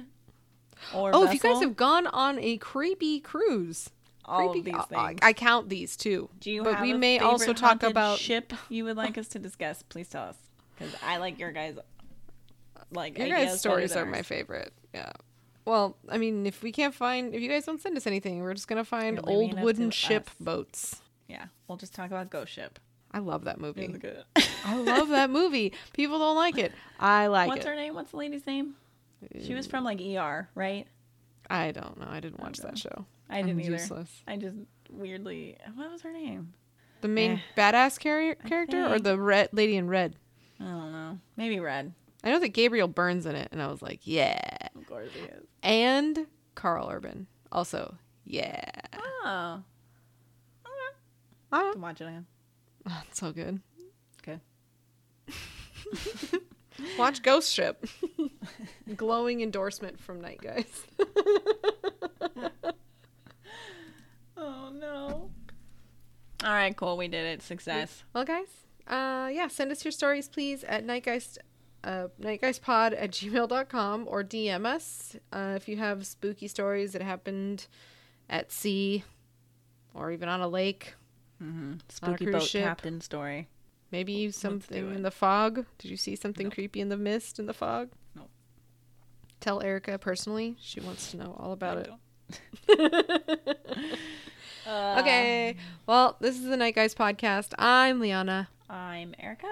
or 0.95 1.11
Oh, 1.13 1.25
if 1.25 1.35
you 1.35 1.41
guys 1.41 1.61
have 1.61 1.75
gone 1.77 2.07
on 2.07 2.39
a 2.39 2.57
creepy 2.59 3.19
cruise, 3.19 3.91
all 4.25 4.51
creepy, 4.51 4.71
these 4.71 4.81
I- 4.93 5.09
things. 5.09 5.19
I, 5.23 5.33
count 5.33 5.69
these 5.71 5.97
too. 5.97 6.31
Do 6.39 6.53
you 6.53 6.63
but 6.63 6.75
have 6.75 6.83
we 6.83 6.93
a 6.93 6.99
may 6.99 7.19
also 7.19 7.53
talk 7.53 7.83
about 7.83 8.21
ship 8.21 8.53
you 8.69 8.85
would 8.85 8.97
like 8.97 9.19
us 9.19 9.27
to 9.29 9.41
discuss? 9.41 9.83
Please 9.83 10.09
tell 10.09 10.23
us, 10.29 10.37
because 10.79 10.95
I 11.05 11.17
like 11.17 11.41
your 11.41 11.51
guys. 11.51 11.77
Like 12.93 13.19
Your 13.19 13.27
guys' 13.29 13.59
stories 13.59 13.97
are 13.97 14.07
my 14.07 14.23
favorite. 14.23 14.73
Yeah. 14.95 15.11
Well, 15.65 15.97
I 16.09 16.19
mean, 16.19 16.47
if 16.47 16.63
we 16.63 16.71
can't 16.71 16.95
find, 16.95 17.35
if 17.35 17.41
you 17.41 17.49
guys 17.49 17.65
don't 17.65 17.81
send 17.81 17.97
us 17.97 18.07
anything, 18.07 18.39
we're 18.41 18.55
just 18.55 18.69
gonna 18.69 18.85
find 18.85 19.19
old 19.25 19.61
wooden 19.61 19.91
ship 19.91 20.29
us. 20.29 20.35
boats. 20.39 21.03
Yeah, 21.27 21.47
we'll 21.67 21.79
just 21.79 21.93
talk 21.95 22.07
about 22.13 22.31
Ghost 22.31 22.53
Ship. 22.53 22.79
I 23.15 23.19
love 23.19 23.45
that 23.45 23.61
movie. 23.61 23.95
I 24.65 24.77
love 24.77 25.09
that 25.09 25.29
movie. 25.31 25.73
People 25.93 26.19
don't 26.19 26.37
like 26.37 26.57
it. 26.59 26.73
I 26.99 27.27
like 27.27 27.49
What's 27.49 27.59
it. 27.59 27.69
What's 27.69 27.69
her 27.69 27.77
name? 27.77 27.95
What's 27.95 28.11
the 28.13 28.17
lady's 28.17 28.47
name? 28.47 28.75
She 29.45 29.55
was 29.55 29.67
from 29.67 29.85
like 29.85 30.01
ER, 30.01 30.49
right? 30.55 30.87
I 31.51 31.73
don't 31.73 31.99
know. 32.01 32.07
I 32.09 32.21
didn't 32.21 32.41
watch 32.41 32.59
don't 32.59 32.71
that 32.73 32.79
show. 32.79 33.05
I 33.29 33.43
didn't 33.43 33.61
either. 33.61 33.73
useless. 33.73 34.23
I 34.27 34.37
just 34.37 34.57
weirdly. 34.91 35.57
What 35.75 35.91
was 35.91 36.03
her 36.03 36.13
name? 36.13 36.55
The 37.03 37.09
main 37.09 37.33
Eh. 37.33 37.39
badass 37.57 37.99
carrier, 37.99 38.35
character 38.35 38.87
or 38.87 38.99
the 38.99 39.19
red 39.19 39.51
lady 39.53 39.77
in 39.77 39.89
red? 39.89 40.17
I 40.61 40.65
don't 40.65 40.93
know. 40.93 41.19
Maybe 41.37 41.59
Red. 41.61 41.93
I 42.23 42.31
know 42.31 42.39
that 42.39 42.51
Gabriel 42.51 42.87
Byrne's 42.87 43.27
in 43.27 43.35
it, 43.35 43.49
and 43.51 43.61
I 43.61 43.67
was 43.67 43.83
like, 43.83 44.01
yeah. 44.05 44.41
Of 44.77 44.87
course 44.87 45.09
he 45.13 45.21
is. 45.23 45.45
And 45.65 46.29
Karl 46.55 46.89
Urban, 46.89 47.27
also, 47.51 47.97
yeah. 48.25 48.63
Oh, 49.25 49.63
Ah, 51.55 51.73
I'm 51.75 51.81
watching 51.81 52.07
him. 52.09 52.27
Oh, 52.89 53.03
it's 53.09 53.21
so 53.21 53.33
good. 53.33 53.61
Okay. 54.23 54.41
Watch 56.99 57.23
Ghost 57.23 57.53
Ship. 57.53 57.85
Glowing 58.97 59.41
endorsement 59.41 60.01
from 60.01 60.21
Nightgeist. 60.21 60.87
Oh 64.37 64.71
no. 64.75 65.31
All 66.45 66.53
right, 66.53 66.77
cool. 66.77 66.97
We 66.97 67.07
did 67.07 67.27
it. 67.27 67.43
Success. 67.43 68.03
Well, 68.13 68.25
guys, 68.25 68.49
uh, 68.89 69.31
yeah, 69.33 69.47
send 69.49 69.71
us 69.71 69.85
your 69.85 69.93
stories, 69.93 70.29
please, 70.29 70.65
at 70.65 70.85
nightgeist, 70.85 71.39
uh, 71.85 72.09
nightgeistpod 72.21 73.01
at 73.01 73.13
gmail.com 73.13 74.09
or 74.09 74.25
DM 74.25 74.67
us 74.67 75.17
uh, 75.33 75.55
if 75.57 75.69
you 75.69 75.77
have 75.77 76.05
spooky 76.07 76.49
stories 76.49 76.93
that 76.93 77.03
happened 77.03 77.69
at 78.29 78.51
sea 78.51 79.05
or 79.95 80.11
even 80.11 80.29
on 80.29 80.41
a 80.41 80.49
lake. 80.49 80.95
Mm-hmm. 81.43 81.73
Spooky 81.89 82.27
boat 82.27 82.43
ship. 82.43 82.65
captain 82.65 83.01
story. 83.01 83.49
Maybe 83.91 84.31
something 84.31 84.95
in 84.95 85.03
the 85.03 85.11
fog. 85.11 85.67
Did 85.79 85.91
you 85.91 85.97
see 85.97 86.17
something 86.17 86.51
creepy 86.51 86.81
in 86.81 86.89
the 86.89 86.97
mist 86.97 87.39
in 87.39 87.47
the 87.47 87.53
fog? 87.53 87.91
Nope. 88.15 88.31
Tell 89.41 89.61
Erica 89.63 89.99
personally. 89.99 90.57
She 90.61 90.81
wants 90.81 91.11
to 91.11 91.17
know 91.19 91.37
all 91.39 91.53
about 91.53 91.79
it. 91.79 91.91
Uh, 94.65 94.99
okay. 95.01 95.57
Well, 95.87 96.17
this 96.21 96.37
is 96.37 96.45
the 96.45 96.55
Nightgeist 96.57 96.95
podcast. 96.95 97.53
I'm 97.59 97.99
Liana. 97.99 98.49
I'm 98.71 99.13
Erica. 99.19 99.49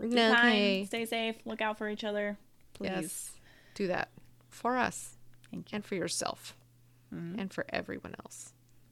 Okay. 0.00 0.84
Stay 0.86 1.04
safe. 1.04 1.34
Look 1.44 1.60
out 1.60 1.78
for 1.78 1.88
each 1.88 2.04
other. 2.04 2.38
Please. 2.74 2.88
Yes. 2.90 3.30
Do 3.74 3.88
that 3.88 4.10
for 4.48 4.76
us 4.76 5.16
Thank 5.50 5.72
you. 5.72 5.76
and 5.76 5.84
for 5.84 5.96
yourself 5.96 6.56
Mhm. 7.12 7.40
and 7.40 7.52
for 7.52 7.66
everyone 7.70 8.14
else. 8.24 8.52